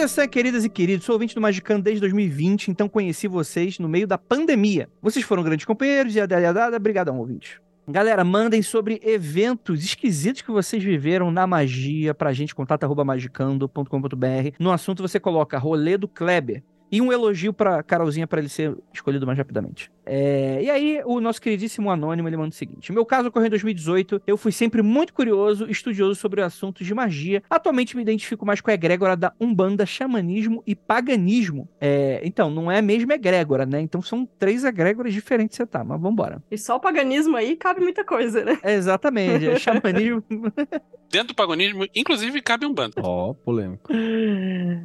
Sun, 0.08 0.28
queridas 0.28 0.64
e 0.64 0.68
queridos, 0.68 1.04
sou 1.04 1.14
ouvinte 1.14 1.34
do 1.34 1.40
Magicano 1.40 1.82
desde 1.82 2.00
2020, 2.00 2.68
então 2.68 2.88
conheci 2.88 3.28
vocês 3.28 3.78
no 3.78 3.88
meio 3.88 4.06
da 4.06 4.16
pandemia. 4.16 4.88
Vocês 5.02 5.24
foram 5.24 5.42
grandes 5.42 5.66
companheiros 5.66 6.14
e 6.14 6.20
adada, 6.20 6.78
brigadão, 6.78 7.18
ouvinte. 7.18 7.60
Galera, 7.88 8.22
mandem 8.24 8.62
sobre 8.62 9.00
eventos 9.02 9.84
esquisitos 9.84 10.42
que 10.42 10.50
vocês 10.50 10.82
viveram 10.82 11.30
na 11.30 11.46
magia 11.46 12.14
pra 12.14 12.32
gente, 12.32 12.54
contato 12.54 12.84
arroba 12.84 13.04
magicando.com.br. 13.04 14.54
No 14.58 14.70
assunto 14.70 15.02
você 15.02 15.18
coloca 15.18 15.58
rolê 15.58 15.98
do 15.98 16.06
Kleber. 16.06 16.62
E 16.90 17.00
um 17.00 17.12
elogio 17.12 17.52
pra 17.52 17.82
Carolzinha 17.82 18.26
pra 18.26 18.40
ele 18.40 18.48
ser 18.48 18.76
escolhido 18.92 19.26
mais 19.26 19.38
rapidamente. 19.38 19.90
É, 20.04 20.60
e 20.62 20.70
aí, 20.70 21.02
o 21.04 21.20
nosso 21.20 21.40
queridíssimo 21.40 21.90
Anônimo, 21.90 22.28
ele 22.28 22.36
manda 22.36 22.48
o 22.48 22.52
seguinte. 22.52 22.92
Meu 22.92 23.06
caso 23.06 23.28
ocorreu 23.28 23.46
em 23.46 23.50
2018, 23.50 24.22
eu 24.26 24.36
fui 24.36 24.50
sempre 24.50 24.82
muito 24.82 25.14
curioso 25.14 25.66
e 25.68 25.70
estudioso 25.70 26.16
sobre 26.16 26.42
assuntos 26.42 26.84
de 26.84 26.92
magia. 26.92 27.42
Atualmente 27.48 27.94
me 27.94 28.02
identifico 28.02 28.44
mais 28.44 28.60
com 28.60 28.70
a 28.70 28.74
egrégora 28.74 29.16
da 29.16 29.32
Umbanda, 29.40 29.86
xamanismo 29.86 30.62
e 30.66 30.74
paganismo. 30.74 31.68
É, 31.80 32.20
então, 32.24 32.50
não 32.50 32.70
é 32.70 32.78
a 32.78 32.82
mesma 32.82 33.14
egrégora, 33.14 33.64
né? 33.64 33.80
Então 33.80 34.02
são 34.02 34.26
três 34.38 34.64
egrégoras 34.64 35.12
diferentes 35.12 35.56
você 35.56 35.66
tá, 35.66 35.84
mas 35.84 36.00
vambora. 36.00 36.42
E 36.50 36.58
só 36.58 36.76
o 36.76 36.80
paganismo 36.80 37.36
aí 37.36 37.56
cabe 37.56 37.80
muita 37.80 38.04
coisa, 38.04 38.44
né? 38.44 38.58
É, 38.62 38.74
exatamente, 38.74 39.46
é 39.46 39.58
xamanismo... 39.58 40.24
Dentro 41.10 41.28
do 41.28 41.34
paganismo, 41.34 41.84
inclusive, 41.92 42.40
cabe 42.40 42.64
um 42.64 42.72
bando. 42.72 42.94
Ó, 43.02 43.34
polêmico. 43.34 43.92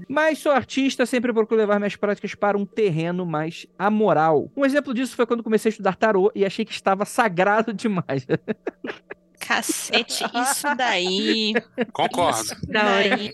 Mas 0.10 0.40
sou 0.40 0.52
artista, 0.52 1.06
sempre 1.06 1.32
procuro 1.32 1.60
levar 1.60 1.78
minhas 1.78 1.95
práticas 1.96 2.36
para 2.36 2.58
um 2.58 2.66
terreno 2.66 3.26
mais 3.26 3.66
amoral. 3.78 4.50
Um 4.56 4.66
exemplo 4.66 4.94
disso 4.94 5.16
foi 5.16 5.26
quando 5.26 5.44
comecei 5.44 5.70
a 5.70 5.72
estudar 5.72 5.96
tarô 5.96 6.32
e 6.36 6.46
achei 6.46 6.66
que 6.66 6.72
estava 6.74 7.06
sagrado 7.06 7.72
demais. 7.76 8.26
Cacete, 9.40 10.24
isso 10.34 10.76
daí. 10.76 11.54
Concordo. 11.94 12.40
Isso 12.42 12.56
daí. 12.68 13.32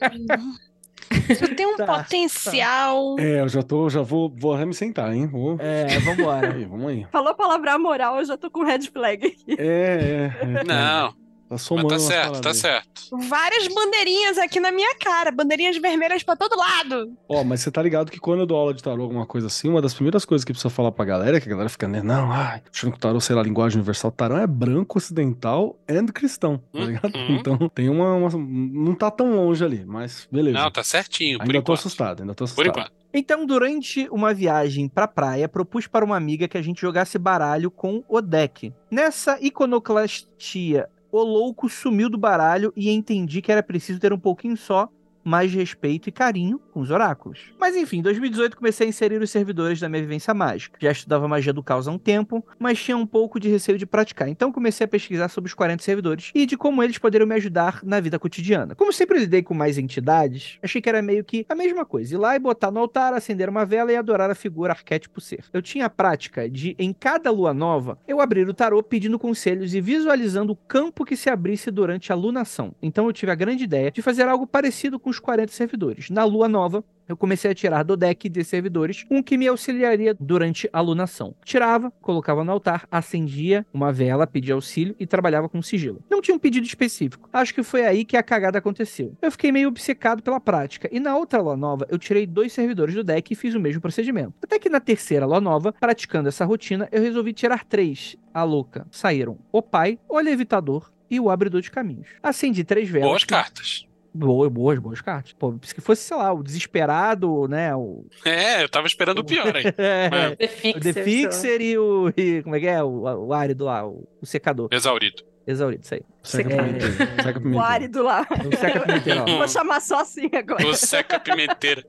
Isso 1.29 1.55
tem 1.55 1.65
um 1.65 1.75
Tá, 1.75 1.85
potencial. 1.85 3.15
É, 3.19 3.41
eu 3.41 3.49
já 3.49 3.61
tô, 3.61 3.89
já 3.89 4.01
vou, 4.01 4.33
vou 4.37 4.53
até 4.53 4.65
me 4.65 4.73
sentar, 4.73 5.13
hein? 5.13 5.27
Vou. 5.27 5.57
É, 5.59 5.99
vambora. 5.99 6.53
Aí, 6.53 6.65
vamos 6.65 6.87
aí. 6.87 7.05
Falou 7.11 7.29
a 7.29 7.33
palavra 7.33 7.77
moral, 7.77 8.17
eu 8.17 8.25
já 8.25 8.37
tô 8.37 8.49
com 8.49 8.63
red 8.63 8.81
flag 8.91 9.25
aqui. 9.27 9.55
É, 9.57 10.31
é, 10.41 10.59
é. 10.59 10.63
Não. 10.63 11.13
Tá 11.51 11.55
Mas 11.55 11.61
somando 11.63 11.87
tá 11.89 11.95
umas 11.95 12.03
certo, 12.03 12.39
tá 12.41 12.49
aí. 12.49 12.55
certo. 12.55 13.01
Várias 13.27 13.67
bandeirinhas 13.67 14.37
aqui 14.37 14.57
na 14.61 14.71
minha 14.71 14.95
cara, 14.95 15.31
bandeirinhas 15.31 15.77
vermelhas 15.77 16.23
pra 16.23 16.33
todo 16.37 16.55
lado. 16.57 17.11
Ó, 17.27 17.43
mas 17.43 17.59
você 17.59 17.69
tá 17.69 17.81
ligado 17.81 18.09
que 18.09 18.19
quando 18.21 18.39
eu 18.39 18.45
dou 18.45 18.57
aula 18.57 18.73
de 18.73 18.81
tarô, 18.81 19.03
alguma 19.03 19.25
coisa 19.25 19.47
assim, 19.47 19.67
uma 19.67 19.81
das 19.81 19.93
primeiras 19.93 20.23
coisas 20.23 20.45
que 20.45 20.53
precisa 20.53 20.69
falar 20.69 20.93
pra 20.93 21.03
galera, 21.03 21.41
que 21.41 21.47
a 21.47 21.51
galera 21.51 21.67
fica, 21.67 21.89
né, 21.89 22.01
não, 22.01 22.31
ai, 22.31 22.61
achando 22.73 22.91
que 22.93 22.97
o 22.97 23.01
tarô, 23.01 23.19
sei 23.19 23.35
lá, 23.35 23.43
linguagem 23.43 23.77
universal, 23.79 24.11
tarô 24.11 24.37
é 24.37 24.47
branco, 24.47 24.97
ocidental 24.97 25.77
e 25.89 26.01
cristão, 26.13 26.57
tá 26.71 26.79
ligado? 26.79 27.13
Uhum. 27.13 27.35
Então 27.41 27.69
tem 27.69 27.89
uma, 27.89 28.13
uma- 28.15 28.29
Não 28.31 28.95
tá 28.95 29.11
tão 29.11 29.35
longe 29.35 29.61
ali, 29.65 29.83
mas 29.85 30.27
beleza. 30.31 30.57
Não, 30.57 30.71
tá 30.71 30.83
certinho, 30.83 31.37
por 31.37 31.43
ainda 31.43 31.53
tô 31.55 31.59
enquanto. 31.59 31.79
assustado, 31.79 32.21
ainda 32.21 32.33
tô 32.33 32.45
Por 32.45 32.51
assustado. 32.51 32.69
enquanto. 32.69 32.91
Então, 33.13 33.45
durante 33.45 34.07
uma 34.09 34.33
viagem 34.33 34.87
pra 34.87 35.05
praia, 35.05 35.49
propus 35.49 35.85
para 35.85 36.05
uma 36.05 36.15
amiga 36.15 36.47
que 36.47 36.57
a 36.57 36.61
gente 36.61 36.79
jogasse 36.79 37.17
baralho 37.19 37.69
com 37.69 38.01
o 38.07 38.21
deck. 38.21 38.71
Nessa 38.89 39.37
iconoclastia, 39.41 40.87
o 41.11 41.21
louco 41.23 41.67
sumiu 41.69 42.09
do 42.09 42.17
baralho 42.17 42.71
e 42.75 42.89
entendi 42.89 43.41
que 43.41 43.51
era 43.51 43.61
preciso 43.61 43.99
ter 43.99 44.13
um 44.13 44.19
pouquinho 44.19 44.55
só 44.55 44.89
mais 45.23 45.53
respeito 45.53 46.09
e 46.09 46.11
carinho 46.11 46.59
com 46.71 46.79
os 46.79 46.91
oráculos. 46.91 47.53
Mas 47.59 47.75
enfim, 47.75 47.99
em 47.99 48.01
2018 48.01 48.57
comecei 48.57 48.87
a 48.87 48.89
inserir 48.89 49.21
os 49.21 49.29
servidores 49.29 49.79
da 49.79 49.89
minha 49.89 50.01
vivência 50.01 50.33
mágica. 50.33 50.77
Já 50.81 50.91
estudava 50.91 51.27
magia 51.27 51.53
do 51.53 51.63
caos 51.63 51.87
há 51.87 51.91
um 51.91 51.97
tempo, 51.97 52.45
mas 52.57 52.81
tinha 52.81 52.97
um 52.97 53.05
pouco 53.05 53.39
de 53.39 53.49
receio 53.49 53.77
de 53.77 53.85
praticar. 53.85 54.27
Então 54.27 54.51
comecei 54.51 54.85
a 54.85 54.87
pesquisar 54.87 55.29
sobre 55.29 55.47
os 55.47 55.53
40 55.53 55.83
servidores 55.83 56.31
e 56.33 56.45
de 56.45 56.57
como 56.57 56.81
eles 56.81 56.97
poderiam 56.97 57.27
me 57.27 57.35
ajudar 57.35 57.81
na 57.83 57.99
vida 57.99 58.17
cotidiana. 58.17 58.75
Como 58.75 58.91
sempre 58.91 59.19
lidei 59.19 59.43
com 59.43 59.53
mais 59.53 59.77
entidades, 59.77 60.57
achei 60.61 60.81
que 60.81 60.89
era 60.89 61.01
meio 61.01 61.23
que 61.23 61.45
a 61.47 61.55
mesma 61.55 61.85
coisa. 61.85 62.15
Ir 62.15 62.17
lá 62.17 62.35
e 62.35 62.39
botar 62.39 62.71
no 62.71 62.79
altar, 62.79 63.13
acender 63.13 63.49
uma 63.49 63.65
vela 63.65 63.91
e 63.91 63.95
adorar 63.95 64.29
a 64.29 64.35
figura 64.35 64.73
arquétipo 64.73 65.21
ser. 65.21 65.43
Eu 65.53 65.61
tinha 65.61 65.85
a 65.85 65.89
prática 65.89 66.49
de, 66.49 66.75
em 66.79 66.93
cada 66.93 67.29
lua 67.31 67.53
nova, 67.53 67.97
eu 68.07 68.19
abrir 68.19 68.47
o 68.47 68.53
tarô 68.53 68.81
pedindo 68.81 69.19
conselhos 69.19 69.73
e 69.73 69.81
visualizando 69.81 70.53
o 70.53 70.55
campo 70.55 71.05
que 71.05 71.15
se 71.15 71.29
abrisse 71.29 71.69
durante 71.69 72.11
a 72.11 72.15
lunação. 72.15 72.73
Então 72.81 73.05
eu 73.05 73.13
tive 73.13 73.31
a 73.31 73.35
grande 73.35 73.63
ideia 73.63 73.91
de 73.91 74.01
fazer 74.01 74.27
algo 74.27 74.47
parecido 74.47 74.99
com 74.99 75.10
os 75.11 75.19
40 75.19 75.51
servidores. 75.51 76.09
Na 76.09 76.23
lua 76.23 76.47
nova, 76.47 76.83
eu 77.11 77.17
comecei 77.17 77.51
a 77.51 77.53
tirar 77.53 77.83
do 77.83 77.97
deck 77.97 78.29
de 78.29 78.41
servidores 78.41 79.05
um 79.11 79.21
que 79.21 79.37
me 79.37 79.45
auxiliaria 79.45 80.15
durante 80.17 80.69
a 80.71 80.79
lunação. 80.79 81.35
Tirava, 81.43 81.91
colocava 82.01 82.41
no 82.43 82.51
altar, 82.53 82.87
acendia 82.89 83.65
uma 83.73 83.91
vela, 83.91 84.25
pedia 84.25 84.53
auxílio 84.53 84.95
e 84.97 85.05
trabalhava 85.05 85.49
com 85.49 85.61
sigilo. 85.61 86.01
Não 86.09 86.21
tinha 86.21 86.33
um 86.33 86.39
pedido 86.39 86.65
específico. 86.65 87.29
Acho 87.33 87.53
que 87.53 87.63
foi 87.63 87.85
aí 87.85 88.05
que 88.05 88.15
a 88.15 88.23
cagada 88.23 88.59
aconteceu. 88.59 89.13
Eu 89.21 89.29
fiquei 89.29 89.51
meio 89.51 89.67
obcecado 89.67 90.23
pela 90.23 90.39
prática 90.39 90.87
e 90.89 91.01
na 91.01 91.17
outra 91.17 91.41
lua 91.41 91.57
nova 91.57 91.85
eu 91.89 91.99
tirei 91.99 92.25
dois 92.25 92.53
servidores 92.53 92.95
do 92.95 93.03
deck 93.03 93.33
e 93.33 93.35
fiz 93.35 93.53
o 93.55 93.59
mesmo 93.59 93.81
procedimento. 93.81 94.33
Até 94.41 94.57
que 94.57 94.69
na 94.69 94.79
terceira 94.79 95.25
lua 95.25 95.41
nova, 95.41 95.73
praticando 95.73 96.29
essa 96.29 96.45
rotina, 96.45 96.87
eu 96.93 97.01
resolvi 97.01 97.33
tirar 97.33 97.65
três. 97.65 98.15
A 98.33 98.43
louca. 98.43 98.87
Saíram 98.89 99.37
o 99.51 99.61
pai, 99.61 99.99
o 100.07 100.17
levitador 100.17 100.89
e 101.09 101.19
o 101.19 101.29
abridor 101.29 101.59
de 101.59 101.69
caminhos. 101.69 102.07
Acendi 102.23 102.63
três 102.63 102.87
velas. 102.87 103.09
Boas 103.09 103.25
cartas. 103.25 103.85
Boas, 104.13 104.51
boas, 104.51 104.77
boas 104.79 104.99
cartas. 105.01 105.31
Pô, 105.33 105.57
se 105.63 105.73
que 105.73 105.79
fosse, 105.81 106.01
sei 106.03 106.17
lá, 106.17 106.33
o 106.33 106.43
desesperado, 106.43 107.47
né? 107.47 107.73
O, 107.75 108.05
É, 108.25 108.61
eu 108.63 108.67
tava 108.69 108.85
esperando 108.87 109.19
o 109.19 109.23
pior 109.23 109.55
aí. 109.55 109.63
é, 109.77 110.35
The 110.35 110.45
o 110.45 110.49
Fixer. 110.49 110.93
The. 110.93 111.03
Fixer 111.03 111.61
e 111.61 111.77
o. 111.77 112.11
e 112.17 112.43
como 112.43 112.55
é 112.55 112.59
que 112.59 112.67
é? 112.67 112.83
O, 112.83 113.27
o 113.27 113.33
árido 113.33 113.65
lá, 113.65 113.87
o, 113.87 114.07
o 114.21 114.25
secador. 114.25 114.67
Exaurido. 114.71 115.23
Exaurido, 115.47 115.83
isso 115.83 115.95
aí. 115.95 116.01
Seca 116.23 116.53
É. 116.53 116.57
pimenteiro. 116.57 116.93
Seca 116.93 117.39
O 117.39 117.41
pimenteiro. 117.41 117.59
árido 117.65 118.03
lá. 118.03 118.27
O 118.29 118.57
seca 118.57 118.79
pimenteiro. 118.81 119.25
Vou 119.25 119.47
chamar 119.47 119.79
só 119.81 120.01
assim 120.01 120.29
agora. 120.33 120.67
O 120.67 120.73
seca 120.75 121.19
pimenteira. 121.19 121.83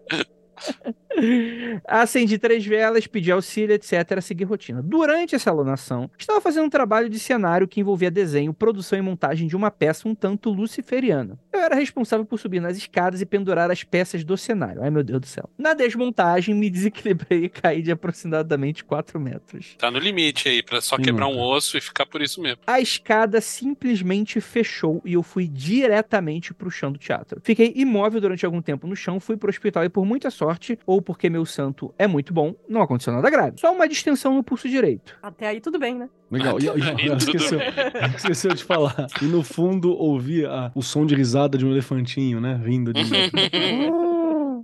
Acendi 1.87 2.39
três 2.39 2.65
velas, 2.65 3.07
pedi 3.07 3.31
auxílio, 3.31 3.75
etc. 3.75 4.21
Segui 4.21 4.45
rotina. 4.45 4.83
Durante 4.83 5.35
essa 5.35 5.51
alunação, 5.51 6.11
estava 6.19 6.41
fazendo 6.41 6.65
um 6.65 6.71
trabalho 6.71 7.09
de 7.09 7.19
cenário 7.19 7.69
que 7.69 7.81
envolvia 7.81 8.11
desenho, 8.11 8.55
produção 8.55 8.99
e 8.99 9.03
montagem 9.03 9.47
de 9.47 9.55
uma 9.57 9.71
peça 9.71 10.09
um 10.09 10.15
tanto 10.15 10.51
luciferiana. 10.51 11.39
Eu 11.53 11.61
era 11.61 11.75
responsável 11.75 12.25
por 12.25 12.39
subir 12.39 12.61
nas 12.61 12.77
escadas 12.77 13.21
e 13.21 13.27
pendurar 13.27 13.71
as 13.71 13.85
peças 13.85 14.25
do 14.25 14.37
cenário. 14.37 14.83
Ai, 14.83 14.91
meu 14.91 15.03
Deus 15.03 15.21
do 15.21 15.27
céu. 15.27 15.49
Na 15.57 15.75
desmontagem, 15.75 16.55
me 16.55 16.71
desequilibrei 16.71 17.45
e 17.45 17.49
caí 17.49 17.83
de 17.83 17.93
aproximadamente 17.93 18.85
4 18.85 19.21
metros. 19.21 19.77
Tá 19.79 19.91
no 19.91 19.99
limite 19.99 20.49
aí, 20.49 20.63
pra 20.63 20.81
só 20.81 20.97
quebrar 20.97 21.27
um 21.27 21.33
nunca? 21.33 21.45
osso 21.45 21.77
e 21.77 21.81
ficar 21.81 22.07
por 22.07 22.23
isso 22.23 22.41
mesmo. 22.41 22.59
A 22.67 22.81
escada 22.81 23.41
simplesmente 23.41 24.41
fechou 24.41 25.03
e 25.05 25.13
eu 25.13 25.23
fui 25.23 25.47
diretamente 25.47 26.55
pro 26.55 26.71
chão 26.71 26.91
do 26.91 26.99
teatro. 26.99 27.41
Fiquei 27.43 27.73
imóvel 27.77 28.21
durante 28.21 28.47
algum 28.47 28.63
tempo 28.63 28.87
no 28.87 28.97
chão, 28.97 29.21
fui 29.21 29.37
pro 29.37 29.51
hospital 29.51 29.85
e 29.85 29.89
por 29.89 30.05
muita 30.05 30.31
sorte, 30.31 30.42
ou 30.87 31.01
porque 31.01 31.29
meu 31.29 31.45
santo 31.45 31.95
é 31.99 32.07
muito 32.07 32.33
bom, 32.33 32.55
não 32.69 32.83
aconteceu 32.83 33.13
nada 33.13 33.29
grave. 33.31 33.59
Só 33.59 33.73
uma 33.73 33.89
distensão 33.89 34.35
no 34.35 34.43
pulso 34.43 34.69
direito. 34.69 35.19
Até 35.23 35.49
aí 35.49 35.61
tudo 35.61 35.79
bem, 35.79 35.95
né? 35.95 36.09
Legal. 36.31 36.59
E, 36.59 36.67
e, 36.67 37.09
tudo 37.09 37.19
esqueceu, 37.19 37.59
esqueceu 38.17 38.55
de 38.55 38.65
falar. 38.65 39.07
E 39.21 39.25
no 39.27 39.43
fundo 39.43 39.93
ouvia 39.93 40.73
o 40.75 40.83
som 40.83 41.05
de 41.05 41.15
risada 41.15 41.59
de 41.59 41.67
um 41.67 41.71
elefantinho, 41.71 42.41
né? 42.41 42.61
Vindo 42.63 42.93
de. 42.93 43.03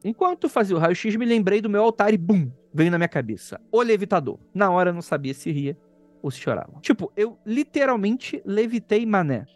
Enquanto 0.04 0.48
fazia 0.48 0.76
o 0.76 0.78
raio-x, 0.78 1.16
me 1.16 1.26
lembrei 1.26 1.60
do 1.60 1.68
meu 1.68 1.82
altar 1.82 2.14
e 2.14 2.16
bum! 2.16 2.48
Veio 2.72 2.90
na 2.90 2.98
minha 2.98 3.08
cabeça. 3.08 3.60
O 3.72 3.82
levitador. 3.82 4.38
Na 4.54 4.70
hora 4.70 4.90
eu 4.90 4.94
não 4.94 5.02
sabia 5.02 5.34
se 5.34 5.50
ria 5.50 5.76
ou 6.28 6.30
se 6.30 6.40
chorava. 6.40 6.74
Tipo, 6.82 7.10
eu 7.16 7.38
literalmente 7.44 8.42
levitei 8.44 9.06
mané. 9.06 9.46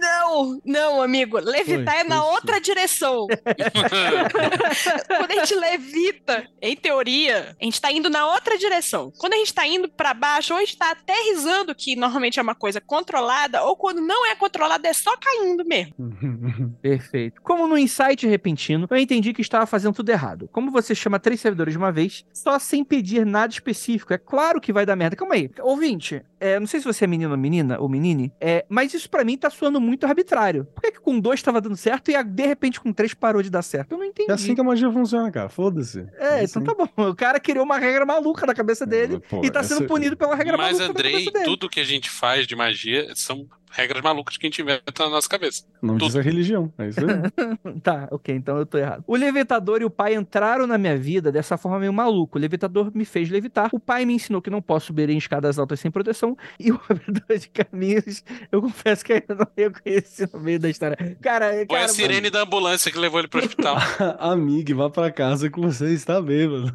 Não, 0.00 0.60
não, 0.64 1.02
amigo. 1.02 1.38
Levitar 1.38 1.94
Foi, 1.94 2.02
é 2.02 2.04
na 2.04 2.20
foi 2.20 2.32
outra 2.32 2.60
direção. 2.60 3.26
Quando 5.06 5.30
a 5.30 5.34
gente 5.34 5.54
levita, 5.54 6.48
em 6.60 6.76
teoria, 6.76 7.56
a 7.60 7.64
gente 7.64 7.80
tá 7.80 7.92
indo 7.92 8.08
na 8.08 8.26
outra 8.26 8.56
direção. 8.56 9.12
Quando 9.18 9.34
a 9.34 9.36
gente 9.36 9.52
tá 9.52 9.66
indo 9.66 9.88
pra 9.88 10.14
baixo, 10.14 10.54
ou 10.54 10.58
a 10.58 10.60
gente 10.60 10.76
tá 10.76 10.90
aterrizando, 10.92 11.74
que 11.74 11.96
normalmente 11.96 12.38
é 12.38 12.42
uma 12.42 12.54
coisa 12.54 12.80
controlada, 12.80 13.62
ou 13.62 13.76
quando 13.76 14.00
não 14.00 14.26
é 14.26 14.34
controlada, 14.34 14.88
é 14.88 14.92
só 14.92 15.16
caindo 15.16 15.64
mesmo. 15.64 15.94
Perfeito. 16.80 17.42
Como 17.42 17.66
no 17.66 17.76
insight 17.76 18.26
repentino, 18.26 18.86
eu 18.90 18.96
entendi 18.96 19.32
que 19.32 19.42
estava 19.42 19.66
fazendo 19.66 19.94
tudo 19.94 20.10
errado. 20.10 20.48
Como 20.52 20.70
você 20.70 20.94
chama 20.94 21.18
três 21.18 21.40
servidores 21.40 21.74
de 21.74 21.78
uma 21.78 21.92
vez, 21.92 22.24
só 22.32 22.58
sem 22.58 22.84
pedir 22.84 23.26
nada 23.26 23.52
específico, 23.52 24.14
é 24.14 24.18
claro 24.18 24.60
que 24.60 24.72
vai 24.72 24.86
dar 24.86 24.96
merda. 24.96 25.16
Calma 25.16 25.34
aí. 25.34 25.50
Ouvinte, 25.90 26.22
é, 26.38 26.58
não 26.60 26.66
sei 26.66 26.80
se 26.80 26.86
você 26.86 27.04
é 27.04 27.06
menino 27.06 27.30
ou 27.32 27.36
menina, 27.36 27.78
ou 27.80 27.88
menine, 27.88 28.32
é, 28.40 28.64
mas 28.68 28.94
isso 28.94 29.10
pra 29.10 29.24
mim 29.24 29.36
tá 29.36 29.50
soando 29.50 29.80
muito 29.80 30.06
arbitrário. 30.06 30.64
Por 30.74 30.80
que, 30.82 30.92
que 30.92 31.00
com 31.00 31.18
dois 31.18 31.42
tava 31.42 31.60
dando 31.60 31.76
certo 31.76 32.10
e 32.10 32.14
a- 32.16 32.22
de 32.22 32.46
repente 32.46 32.80
com 32.80 32.92
três 32.92 33.12
parou 33.12 33.42
de 33.42 33.50
dar 33.50 33.62
certo? 33.62 33.92
Eu 33.92 33.98
não 33.98 34.04
entendi. 34.04 34.30
É 34.30 34.34
assim 34.34 34.54
que 34.54 34.60
a 34.60 34.64
magia 34.64 34.90
funciona, 34.90 35.30
cara. 35.30 35.48
Foda-se. 35.48 36.06
É, 36.18 36.40
assim. 36.40 36.58
então 36.58 36.62
tá 36.62 36.74
bom. 36.74 37.08
O 37.10 37.14
cara 37.14 37.40
criou 37.40 37.64
uma 37.64 37.78
regra 37.78 38.06
maluca 38.06 38.46
na 38.46 38.54
cabeça 38.54 38.86
dele 38.86 39.20
Pô, 39.28 39.44
e 39.44 39.50
tá 39.50 39.62
sendo 39.62 39.78
essa- 39.78 39.86
punido 39.86 40.16
pela 40.16 40.34
regra 40.36 40.56
Mas, 40.56 40.78
maluca 40.78 40.84
na 40.84 40.90
Andrei, 40.90 41.12
cabeça 41.12 41.30
dele. 41.32 41.44
tudo 41.44 41.68
que 41.68 41.80
a 41.80 41.84
gente 41.84 42.08
faz 42.08 42.46
de 42.46 42.54
magia 42.54 43.08
são 43.16 43.46
regras 43.70 44.02
malucas 44.02 44.36
que 44.36 44.46
a 44.46 44.48
gente 44.50 44.62
inventa 44.62 45.04
na 45.04 45.10
nossa 45.10 45.28
cabeça. 45.28 45.64
Não 45.80 45.94
tudo. 45.96 46.06
diz 46.06 46.16
a 46.16 46.22
religião. 46.22 46.72
É 46.78 46.88
isso 46.88 47.00
aí. 47.00 47.50
Tá, 47.82 48.08
ok, 48.10 48.34
então 48.34 48.58
eu 48.58 48.66
tô 48.66 48.76
errado. 48.78 49.04
O 49.06 49.16
levitador 49.16 49.80
e 49.80 49.84
o 49.84 49.90
pai 49.90 50.14
entraram 50.14 50.66
na 50.66 50.76
minha 50.76 50.96
vida 50.96 51.30
dessa 51.32 51.56
forma 51.56 51.78
meio 51.78 51.92
maluca. 51.92 52.36
O 52.36 52.40
levitador 52.40 52.90
me 52.94 53.04
fez 53.04 53.30
levitar, 53.30 53.70
o 53.72 53.78
pai 53.80 54.04
me 54.04 54.12
ensinou 54.14 54.42
que 54.42 54.50
não 54.50 54.60
posso 54.60 54.86
subir 54.86 55.08
em 55.08 55.16
escadas 55.16 55.58
altas 55.58 55.80
sem 55.80 55.90
proteção, 55.90 56.36
e 56.58 56.70
o 56.72 56.80
abridor 56.88 57.38
de 57.38 57.48
caminhos, 57.48 58.24
eu 58.50 58.60
confesso 58.60 59.04
que 59.04 59.12
ainda 59.14 59.34
não 59.34 59.46
reconheci 59.56 60.28
no 60.32 60.40
meio 60.40 60.58
da 60.58 60.68
história. 60.68 60.96
Cara, 61.22 61.52
Foi 61.52 61.66
cara, 61.66 61.84
a 61.84 61.88
sirene 61.88 62.28
da 62.30 62.42
ambulância 62.42 62.90
que 62.90 62.98
levou 62.98 63.20
ele 63.20 63.28
pro 63.28 63.40
hospital. 63.40 63.76
Amigo, 64.18 64.74
vá 64.76 64.90
pra 64.90 65.10
casa 65.10 65.48
que 65.50 65.60
você 65.60 65.92
está 65.92 66.20
bêbado. 66.20 66.72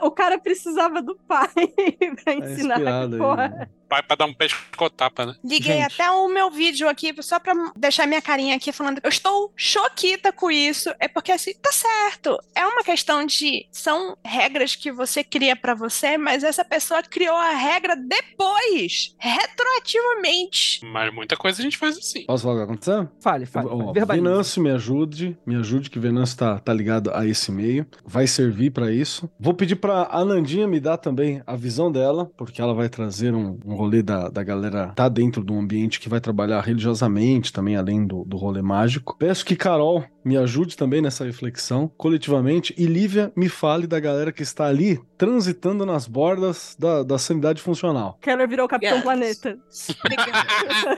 O 0.00 0.10
cara 0.10 0.38
precisava 0.38 1.02
do 1.02 1.14
pai 1.28 1.48
pra 1.54 2.24
Tá 2.24 2.34
ensinar. 2.34 2.74
inspirado 2.76 3.14
aí, 3.14 3.20
porra. 3.20 3.48
né? 3.48 3.68
Pai 3.88 4.02
pra 4.02 4.16
dar 4.16 4.26
um 4.26 4.34
pescotapa, 4.34 5.26
né? 5.26 5.34
Liguei 5.42 5.78
Gente. 5.78 5.94
até 5.94 6.10
o 6.10 6.28
meu 6.28 6.50
vídeo 6.50 6.88
aqui, 6.88 7.14
só 7.22 7.38
pra 7.38 7.54
deixar 7.76 8.06
minha 8.06 8.20
carinha 8.20 8.56
aqui 8.56 8.70
falando. 8.70 9.00
Eu 9.02 9.08
estou 9.08 9.52
choquita 9.56 10.32
com 10.32 10.50
isso. 10.50 10.90
É 11.00 11.08
porque 11.08 11.32
assim, 11.32 11.54
tá 11.54 11.72
certo. 11.72 12.38
É 12.54 12.66
uma 12.66 12.82
questão 12.82 13.24
de. 13.24 13.66
São 13.72 14.16
regras 14.24 14.76
que 14.76 14.92
você 14.92 15.24
cria 15.24 15.56
pra 15.56 15.74
você, 15.74 16.18
mas 16.18 16.44
essa 16.44 16.64
pessoa 16.64 17.02
criou 17.02 17.36
a 17.36 17.50
regra 17.50 17.96
depois, 17.96 19.14
retroativamente. 19.18 20.80
Mas 20.84 21.12
muita 21.14 21.36
coisa 21.36 21.60
a 21.60 21.64
gente 21.64 21.78
faz 21.78 21.96
assim. 21.96 22.24
Posso 22.26 22.42
falar 22.42 22.54
o 22.54 22.58
que 22.58 22.64
aconteceu? 22.64 23.08
Fale, 23.20 23.46
fale. 23.46 23.68
Ó. 23.70 23.92
Venâncio, 23.92 24.62
me 24.62 24.70
ajude. 24.70 25.36
Me 25.46 25.56
ajude, 25.56 25.90
que 25.90 25.98
Venâncio 25.98 26.36
tá, 26.36 26.58
tá 26.58 26.72
ligado 26.72 27.10
a 27.14 27.26
esse 27.26 27.50
meio. 27.50 27.86
Vai 28.04 28.26
servir 28.26 28.70
pra 28.70 28.92
isso. 28.92 29.30
Vou 29.38 29.54
pedir 29.54 29.76
pra 29.76 30.08
Anandinha 30.10 30.66
me 30.66 30.80
dar 30.80 30.98
também 30.98 31.42
a 31.46 31.56
visão 31.56 31.90
dela, 31.90 32.30
porque 32.36 32.60
ela 32.60 32.74
vai 32.74 32.88
trazer 32.88 33.34
um, 33.34 33.58
um 33.64 33.74
rolê 33.78 34.02
da, 34.02 34.28
da 34.28 34.42
galera 34.42 34.92
tá 34.94 35.08
dentro 35.08 35.44
de 35.44 35.52
um 35.52 35.60
ambiente 35.60 36.00
que 36.00 36.08
vai 36.08 36.20
trabalhar 36.20 36.60
religiosamente 36.60 37.52
também, 37.52 37.76
além 37.76 38.06
do, 38.06 38.24
do 38.24 38.36
rolê 38.36 38.60
mágico. 38.62 39.16
Peço 39.18 39.44
que 39.44 39.56
Carol 39.56 40.04
me 40.24 40.36
ajude 40.36 40.76
também 40.76 41.00
nessa 41.00 41.24
reflexão, 41.24 41.90
coletivamente. 41.96 42.74
E 42.76 42.84
Lívia 42.84 43.32
me 43.34 43.48
fale 43.48 43.86
da 43.86 43.98
galera 43.98 44.30
que 44.30 44.42
está 44.42 44.66
ali 44.66 45.00
transitando 45.16 45.86
nas 45.86 46.06
bordas 46.06 46.76
da, 46.78 47.02
da 47.02 47.18
sanidade 47.18 47.62
funcional. 47.62 48.18
Keller 48.20 48.46
virou 48.48 48.66
o 48.66 48.68
Capitão 48.68 48.96
Yes. 48.96 49.02
Planeta. 49.04 49.58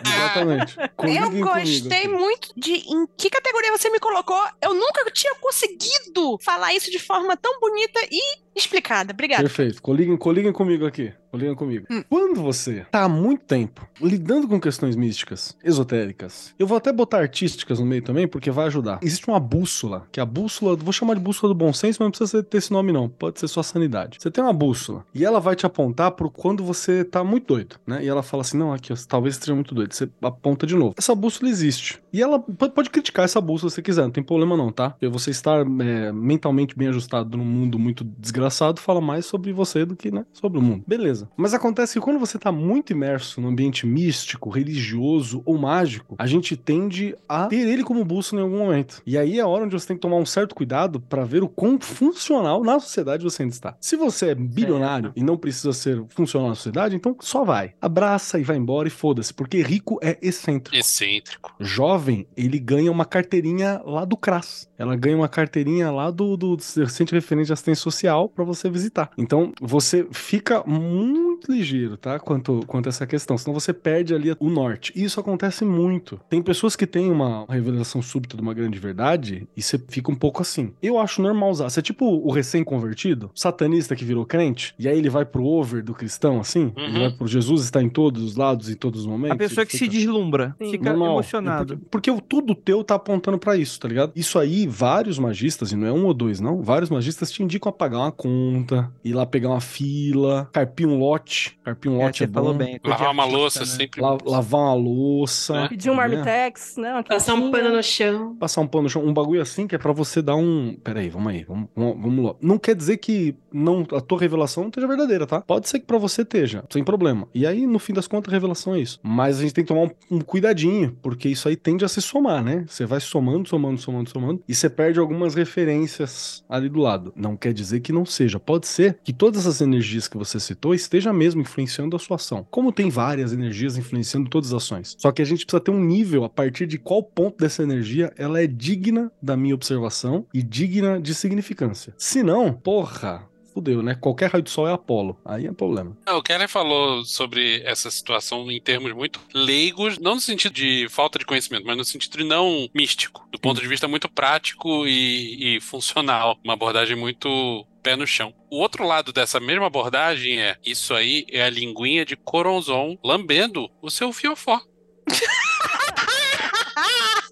Exatamente. 0.04 0.76
Eu 0.80 0.88
Coliguem 0.96 1.40
gostei 1.40 2.02
comigo. 2.02 2.18
muito 2.20 2.49
de 2.56 2.72
em 2.72 3.06
que 3.16 3.30
categoria 3.30 3.70
você 3.76 3.90
me 3.90 4.00
colocou. 4.00 4.40
Eu 4.62 4.75
nunca 4.75 5.08
tinha 5.12 5.34
conseguido 5.37 6.38
falar 6.42 6.75
isso 6.75 6.90
de 6.90 6.99
forma 6.99 7.37
tão 7.37 7.60
bonita 7.60 8.00
e 8.10 8.20
Explicada, 8.54 9.12
obrigada. 9.12 9.42
Perfeito. 9.42 9.80
Coliguem, 9.80 10.16
coliguem 10.16 10.52
comigo 10.52 10.87
aqui. 10.87 11.12
Coliguem 11.30 11.54
comigo. 11.54 11.87
Hum. 11.90 12.02
Quando 12.09 12.42
você 12.42 12.85
tá 12.90 13.04
há 13.04 13.09
muito 13.09 13.45
tempo 13.45 13.88
lidando 14.00 14.49
com 14.49 14.61
questões 14.61 14.97
místicas, 14.97 15.57
esotéricas, 15.62 16.52
eu 16.59 16.66
vou 16.66 16.76
até 16.76 16.92
botar 16.92 17.19
artísticas 17.19 17.78
no 17.78 17.87
meio 17.87 18.02
também, 18.02 18.26
porque 18.26 18.50
vai 18.50 18.66
ajudar. 18.66 18.99
Existe 19.00 19.28
uma 19.28 19.38
bússola, 19.38 20.07
que 20.11 20.19
é 20.19 20.23
a 20.23 20.26
bússola, 20.26 20.75
vou 20.75 20.92
chamar 20.92 21.14
de 21.14 21.21
bússola 21.21 21.54
do 21.54 21.57
bom 21.57 21.73
senso, 21.73 21.99
mas 22.00 22.07
não 22.07 22.11
precisa 22.11 22.42
ter 22.42 22.59
esse 22.59 22.73
nome 22.73 22.92
não, 22.92 23.09
pode 23.09 23.38
ser 23.38 23.47
sua 23.47 23.62
sanidade. 23.62 24.19
Você 24.21 24.30
tem 24.30 24.42
uma 24.42 24.52
bússola, 24.52 25.04
e 25.14 25.25
ela 25.25 25.38
vai 25.38 25.54
te 25.54 25.64
apontar 25.64 26.11
por 26.12 26.30
quando 26.30 26.64
você 26.64 27.04
tá 27.04 27.23
muito 27.23 27.47
doido, 27.47 27.76
né? 27.87 28.02
E 28.02 28.09
ela 28.09 28.23
fala 28.23 28.40
assim, 28.40 28.59
não, 28.59 28.73
aqui, 28.73 28.92
ó, 28.92 28.97
talvez 29.09 29.37
esteja 29.37 29.54
muito 29.54 29.73
doido. 29.73 29.92
Você 29.95 30.11
aponta 30.21 30.66
de 30.66 30.75
novo. 30.75 30.95
Essa 30.99 31.14
bússola 31.14 31.49
existe. 31.49 32.00
E 32.12 32.21
ela 32.21 32.40
pode, 32.40 32.90
criticar 32.90 33.25
essa 33.25 33.40
bússola 33.40 33.71
se 33.71 33.76
você 33.76 33.83
quiser, 33.83 34.02
não 34.02 34.11
tem 34.11 34.25
problema 34.25 34.57
não, 34.57 34.73
tá? 34.73 34.90
Porque 34.90 35.07
você 35.07 35.30
estar 35.30 35.61
é, 35.61 36.11
mentalmente 36.11 36.76
bem 36.76 36.88
ajustado 36.88 37.37
num 37.37 37.45
mundo 37.45 37.78
muito 37.78 38.02
desgraçado 38.19 38.39
fala 38.80 39.00
mais 39.00 39.26
sobre 39.26 39.52
você 39.52 39.85
do 39.85 39.97
que, 39.97 40.11
né, 40.11 40.25
sobre 40.32 40.59
o 40.59 40.62
mundo. 40.62 40.85
Beleza. 40.87 41.28
Mas 41.37 41.52
acontece 41.54 41.94
que 41.94 42.00
quando 42.00 42.18
você 42.18 42.38
tá 42.38 42.52
muito 42.52 42.92
imerso 42.92 43.40
no 43.40 43.49
ambiente 43.49 43.87
místico, 43.87 44.50
religioso 44.50 45.42
ou 45.44 45.59
mágico, 45.59 46.14
a 46.18 46.26
gente 46.26 46.56
tende 46.56 47.14
a 47.28 47.47
ter 47.47 47.68
ele 47.68 47.82
como 47.82 48.04
bússola 48.04 48.42
em 48.42 48.44
algum 48.44 48.59
momento. 48.59 49.02
E 49.06 49.18
aí 49.18 49.38
é 49.38 49.42
a 49.42 49.47
hora 49.47 49.64
onde 49.64 49.78
você 49.78 49.88
tem 49.88 49.97
que 49.97 50.02
tomar 50.02 50.16
um 50.16 50.26
certo 50.26 50.54
cuidado 50.54 51.00
para 51.00 51.25
ver 51.25 51.42
o 51.42 51.49
quão 51.49 51.78
funcional 51.80 52.62
na 52.62 52.78
sociedade 52.78 53.25
você 53.25 53.42
ainda 53.42 53.54
está. 53.54 53.76
Se 53.80 53.97
você 53.97 54.30
é 54.30 54.35
bilionário 54.35 55.12
e 55.16 55.23
não 55.23 55.37
precisa 55.37 55.73
ser 55.73 56.04
funcional 56.09 56.49
na 56.49 56.54
sociedade, 56.54 56.97
então 56.97 57.16
só 57.20 57.44
vai. 57.44 57.75
Abraça 57.80 58.38
e 58.38 58.44
vai 58.44 58.56
embora 58.56 58.88
e 58.88 58.90
foda-se, 58.90 59.35
porque 59.35 59.62
rico 59.62 59.99
é 60.02 60.18
excêntrico. 60.23 60.76
Excêntrico. 60.76 61.54
Jovem, 61.59 62.26
ele 62.37 62.59
ganha 62.59 62.90
uma 62.90 63.04
carteirinha 63.04 63.80
lá 63.85 64.04
do 64.04 64.16
CRAS. 64.16 64.68
Ela 64.78 64.97
ganha 64.97 65.16
uma 65.16 65.28
carteirinha 65.28 65.90
lá 65.90 66.11
do, 66.11 66.37
do 66.37 66.59
Centro 66.61 67.14
Referente 67.14 67.47
de 67.47 67.52
Assistência 67.52 67.82
Social 67.82 68.29
para 68.34 68.44
você 68.44 68.70
visitar. 68.70 69.10
Então, 69.16 69.52
você 69.60 70.06
fica 70.12 70.62
muito 70.66 71.29
ligeiro, 71.49 71.97
tá? 71.97 72.18
Quanto, 72.18 72.61
quanto 72.66 72.87
a 72.87 72.90
essa 72.90 73.06
questão. 73.06 73.37
Senão 73.38 73.54
você 73.54 73.73
perde 73.73 74.14
ali 74.14 74.35
o 74.40 74.49
norte. 74.50 74.92
E 74.97 75.04
isso 75.04 75.20
acontece 75.20 75.64
muito. 75.64 76.20
Tem 76.28 76.42
pessoas 76.42 76.75
que 76.76 76.87
têm 76.87 77.11
uma 77.11 77.44
revelação 77.49 78.02
súbita 78.02 78.37
de 78.37 78.42
uma 78.42 78.54
grande 78.54 78.78
verdade 78.78 79.47
e 79.56 79.62
você 79.62 79.78
fica 79.88 80.11
um 80.11 80.14
pouco 80.14 80.42
assim. 80.42 80.73
Eu 80.82 80.99
acho 80.99 81.23
normal 81.23 81.50
usar. 81.50 81.68
Você 81.70 81.80
é 81.80 81.82
tipo 81.82 82.04
o 82.06 82.30
recém-convertido, 82.30 83.30
satanista 83.35 83.94
que 83.97 84.04
virou 84.04 84.25
crente, 84.26 84.75
e 84.78 84.88
aí 84.88 84.99
ele 84.99 85.09
vai 85.11 85.25
pro 85.25 85.44
over 85.44 85.82
do 85.82 85.94
cristão, 85.94 86.40
assim. 86.40 86.73
Ele 86.76 86.87
Uhum. 86.94 87.00
vai 87.00 87.11
pro 87.12 87.26
Jesus 87.26 87.62
está 87.64 87.82
em 87.82 87.88
todos 87.88 88.23
os 88.23 88.37
lados, 88.37 88.68
em 88.68 88.75
todos 88.75 89.00
os 89.00 89.06
momentos. 89.06 89.35
A 89.35 89.38
pessoa 89.38 89.62
ele 89.62 89.66
que 89.66 89.73
se 89.78 89.85
fica- 89.85 89.92
deslumbra, 89.92 90.54
Sim. 90.61 90.70
fica 90.70 90.90
Normal. 90.90 91.12
emocionado. 91.14 91.76
Porque, 91.78 91.88
porque 91.90 92.11
o 92.11 92.20
tudo 92.20 92.54
teu 92.54 92.82
tá 92.85 92.94
apontando 92.97 93.38
pra 93.38 93.56
isso, 93.56 93.78
tá 93.78 93.88
ligado? 93.88 94.12
Isso 94.16 94.38
aí, 94.38 94.66
vários 94.66 95.18
magistas, 95.18 95.73
e 95.73 95.76
não 95.76 95.87
é 95.87 95.92
um 95.92 96.04
ou 96.06 96.14
dois, 96.14 96.40
não, 96.40 96.62
vários 96.62 96.90
magistas 96.90 97.30
te 97.30 97.42
indicam 97.42 97.70
a 97.70 97.73
pagar 97.73 97.99
uma 97.99 98.12
conta, 98.12 98.90
ir 99.04 99.12
lá 99.12 99.25
pegar 99.26 99.49
uma 99.50 99.61
fila, 99.61 100.49
carpir 100.52 100.87
um 100.87 100.99
lote. 100.99 101.29
Carpir 101.64 101.90
um 101.90 102.00
É, 102.00 102.04
lote 102.04 102.25
é, 102.25 102.26
você 102.26 102.32
falou 102.32 102.52
bom. 102.52 102.58
bem. 102.58 102.80
Lavar 102.84 103.12
uma 103.12 103.25
louça 103.25 103.60
né? 103.60 103.66
sempre. 103.66 104.00
La- 104.00 104.18
lavar 104.25 104.60
uma 104.60 104.75
louça. 104.75 105.62
Né? 105.62 105.68
Pedir 105.68 105.90
um 105.90 105.92
né? 105.94 105.99
marmitex, 105.99 106.76
né? 106.76 106.92
Uma 106.92 107.02
Passar 107.02 107.34
um 107.34 107.50
pano 107.50 107.75
no 107.76 107.82
chão. 107.82 108.37
Passar 108.37 108.60
um 108.60 108.66
pano 108.66 108.84
no 108.84 108.88
chão, 108.90 109.04
um 109.04 109.12
bagulho 109.12 109.40
assim 109.40 109.66
que 109.66 109.75
é 109.75 109.78
pra 109.78 109.92
você 109.92 110.20
dar 110.22 110.37
um. 110.37 110.76
Pera 110.82 111.00
aí, 111.00 111.08
vamos 111.08 111.32
aí, 111.32 111.44
vamos, 111.44 111.68
vamos, 111.76 112.25
lá. 112.25 112.34
Não 112.40 112.58
quer 112.58 112.75
dizer 112.75 112.96
que 112.99 113.34
não, 113.52 113.87
a 113.92 114.00
tua 114.00 114.18
revelação 114.18 114.64
não 114.64 114.68
esteja 114.68 114.87
verdadeira, 114.87 115.26
tá? 115.26 115.40
Pode 115.40 115.68
ser 115.68 115.80
que 115.80 115.87
pra 115.87 115.99
você 115.99 116.22
esteja, 116.22 116.64
sem 116.70 116.82
problema. 116.84 117.28
E 117.34 117.46
aí, 117.46 117.66
no 117.66 117.78
fim 117.78 117.92
das 117.92 118.06
contas, 118.06 118.32
a 118.32 118.37
revelação 118.37 118.75
é 118.75 118.80
isso. 118.80 118.99
Mas 119.02 119.38
a 119.38 119.42
gente 119.42 119.54
tem 119.54 119.64
que 119.64 119.68
tomar 119.68 119.82
um, 120.10 120.16
um 120.16 120.20
cuidadinho, 120.20 120.96
porque 121.02 121.28
isso 121.28 121.49
aí 121.49 121.56
tende 121.56 121.84
a 121.84 121.88
se 121.88 122.00
somar, 122.02 122.42
né? 122.42 122.64
Você 122.66 122.84
vai 122.87 123.00
somando, 123.00 123.49
somando, 123.49 123.80
somando, 123.80 124.10
somando, 124.10 124.42
e 124.49 124.54
você 124.54 124.68
perde 124.70 124.99
algumas 124.99 125.34
referências 125.34 126.44
ali 126.49 126.68
do 126.68 126.80
lado. 126.80 127.12
Não 127.16 127.37
quer 127.37 127.52
dizer 127.52 127.80
que 127.80 127.92
não 127.92 128.04
seja. 128.04 128.38
Pode 128.40 128.66
ser 128.66 128.99
que 129.02 129.12
todas 129.12 129.40
essas 129.46 129.60
energias 129.60 130.08
que 130.08 130.16
você 130.16 130.38
citou 130.40 130.75
esteja 130.75 131.12
mesmo 131.20 131.42
influenciando 131.42 131.94
a 131.94 131.98
sua 131.98 132.16
ação. 132.16 132.46
Como 132.50 132.72
tem 132.72 132.88
várias 132.88 133.30
energias 133.30 133.76
influenciando 133.76 134.30
todas 134.30 134.54
as 134.54 134.62
ações. 134.62 134.96
Só 134.98 135.12
que 135.12 135.20
a 135.20 135.24
gente 135.24 135.44
precisa 135.44 135.60
ter 135.60 135.70
um 135.70 135.84
nível 135.84 136.24
a 136.24 136.30
partir 136.30 136.66
de 136.66 136.78
qual 136.78 137.02
ponto 137.02 137.36
dessa 137.36 137.62
energia 137.62 138.10
ela 138.16 138.42
é 138.42 138.46
digna 138.46 139.12
da 139.20 139.36
minha 139.36 139.54
observação 139.54 140.24
e 140.32 140.42
digna 140.42 140.98
de 140.98 141.14
significância. 141.14 141.92
Se 141.98 142.22
não, 142.22 142.54
porra, 142.54 143.28
fudeu, 143.52 143.83
né? 143.83 143.95
Qualquer 143.95 144.30
raio 144.30 144.42
de 144.42 144.50
sol 144.50 144.69
é 144.69 144.73
Apolo. 144.73 145.19
Aí 145.25 145.47
é 145.47 145.52
problema. 145.52 145.97
O 146.09 146.23
Keller 146.23 146.49
falou 146.49 147.04
sobre 147.04 147.62
essa 147.64 147.90
situação 147.90 148.50
em 148.50 148.61
termos 148.61 148.92
muito 148.92 149.21
leigos, 149.35 149.99
não 149.99 150.14
no 150.14 150.21
sentido 150.21 150.52
de 150.52 150.87
falta 150.88 151.18
de 151.18 151.24
conhecimento, 151.24 151.66
mas 151.66 151.77
no 151.77 151.85
sentido 151.85 152.18
de 152.18 152.24
não 152.24 152.68
místico, 152.74 153.27
do 153.31 153.38
ponto 153.38 153.61
de 153.61 153.68
vista 153.68 153.88
muito 153.88 154.09
prático 154.09 154.87
e, 154.87 155.57
e 155.57 155.61
funcional. 155.61 156.38
Uma 156.44 156.55
abordagem 156.55 156.96
muito 156.96 157.66
pé 157.83 157.96
no 157.96 158.07
chão. 158.07 158.33
O 158.51 158.59
outro 158.59 158.87
lado 158.87 159.12
dessa 159.12 159.40
mesma 159.40 159.66
abordagem 159.66 160.40
é: 160.40 160.57
isso 160.64 160.94
aí 160.94 161.27
é 161.31 161.42
a 161.42 161.51
linguinha 161.51 162.05
de 162.05 162.16
Coronzon 162.16 162.98
lambendo 163.05 163.68
o 163.83 163.90
seu 163.90 164.12
fiofó. 164.12 164.61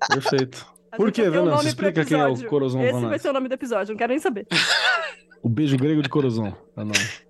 Perfeito. 0.08 0.66
A 0.90 0.96
Por 0.96 1.12
que, 1.12 1.22
um 1.22 1.44
nome 1.44 1.50
pro 1.50 1.68
Explica 1.68 2.04
quem 2.04 2.18
é 2.18 2.24
o 2.24 2.28
episódio. 2.28 2.48
Corazon 2.48 2.82
Esse 2.82 3.00
vai 3.00 3.18
ser 3.18 3.28
o 3.28 3.32
nome 3.32 3.48
do 3.48 3.54
episódio, 3.54 3.92
não 3.92 3.98
quero 3.98 4.10
nem 4.10 4.18
saber. 4.18 4.46
O 5.42 5.48
beijo 5.48 5.76
grego 5.76 6.02
de 6.02 6.08
Corazon. 6.08 6.52
É 6.76 6.80
nome. 6.80 7.27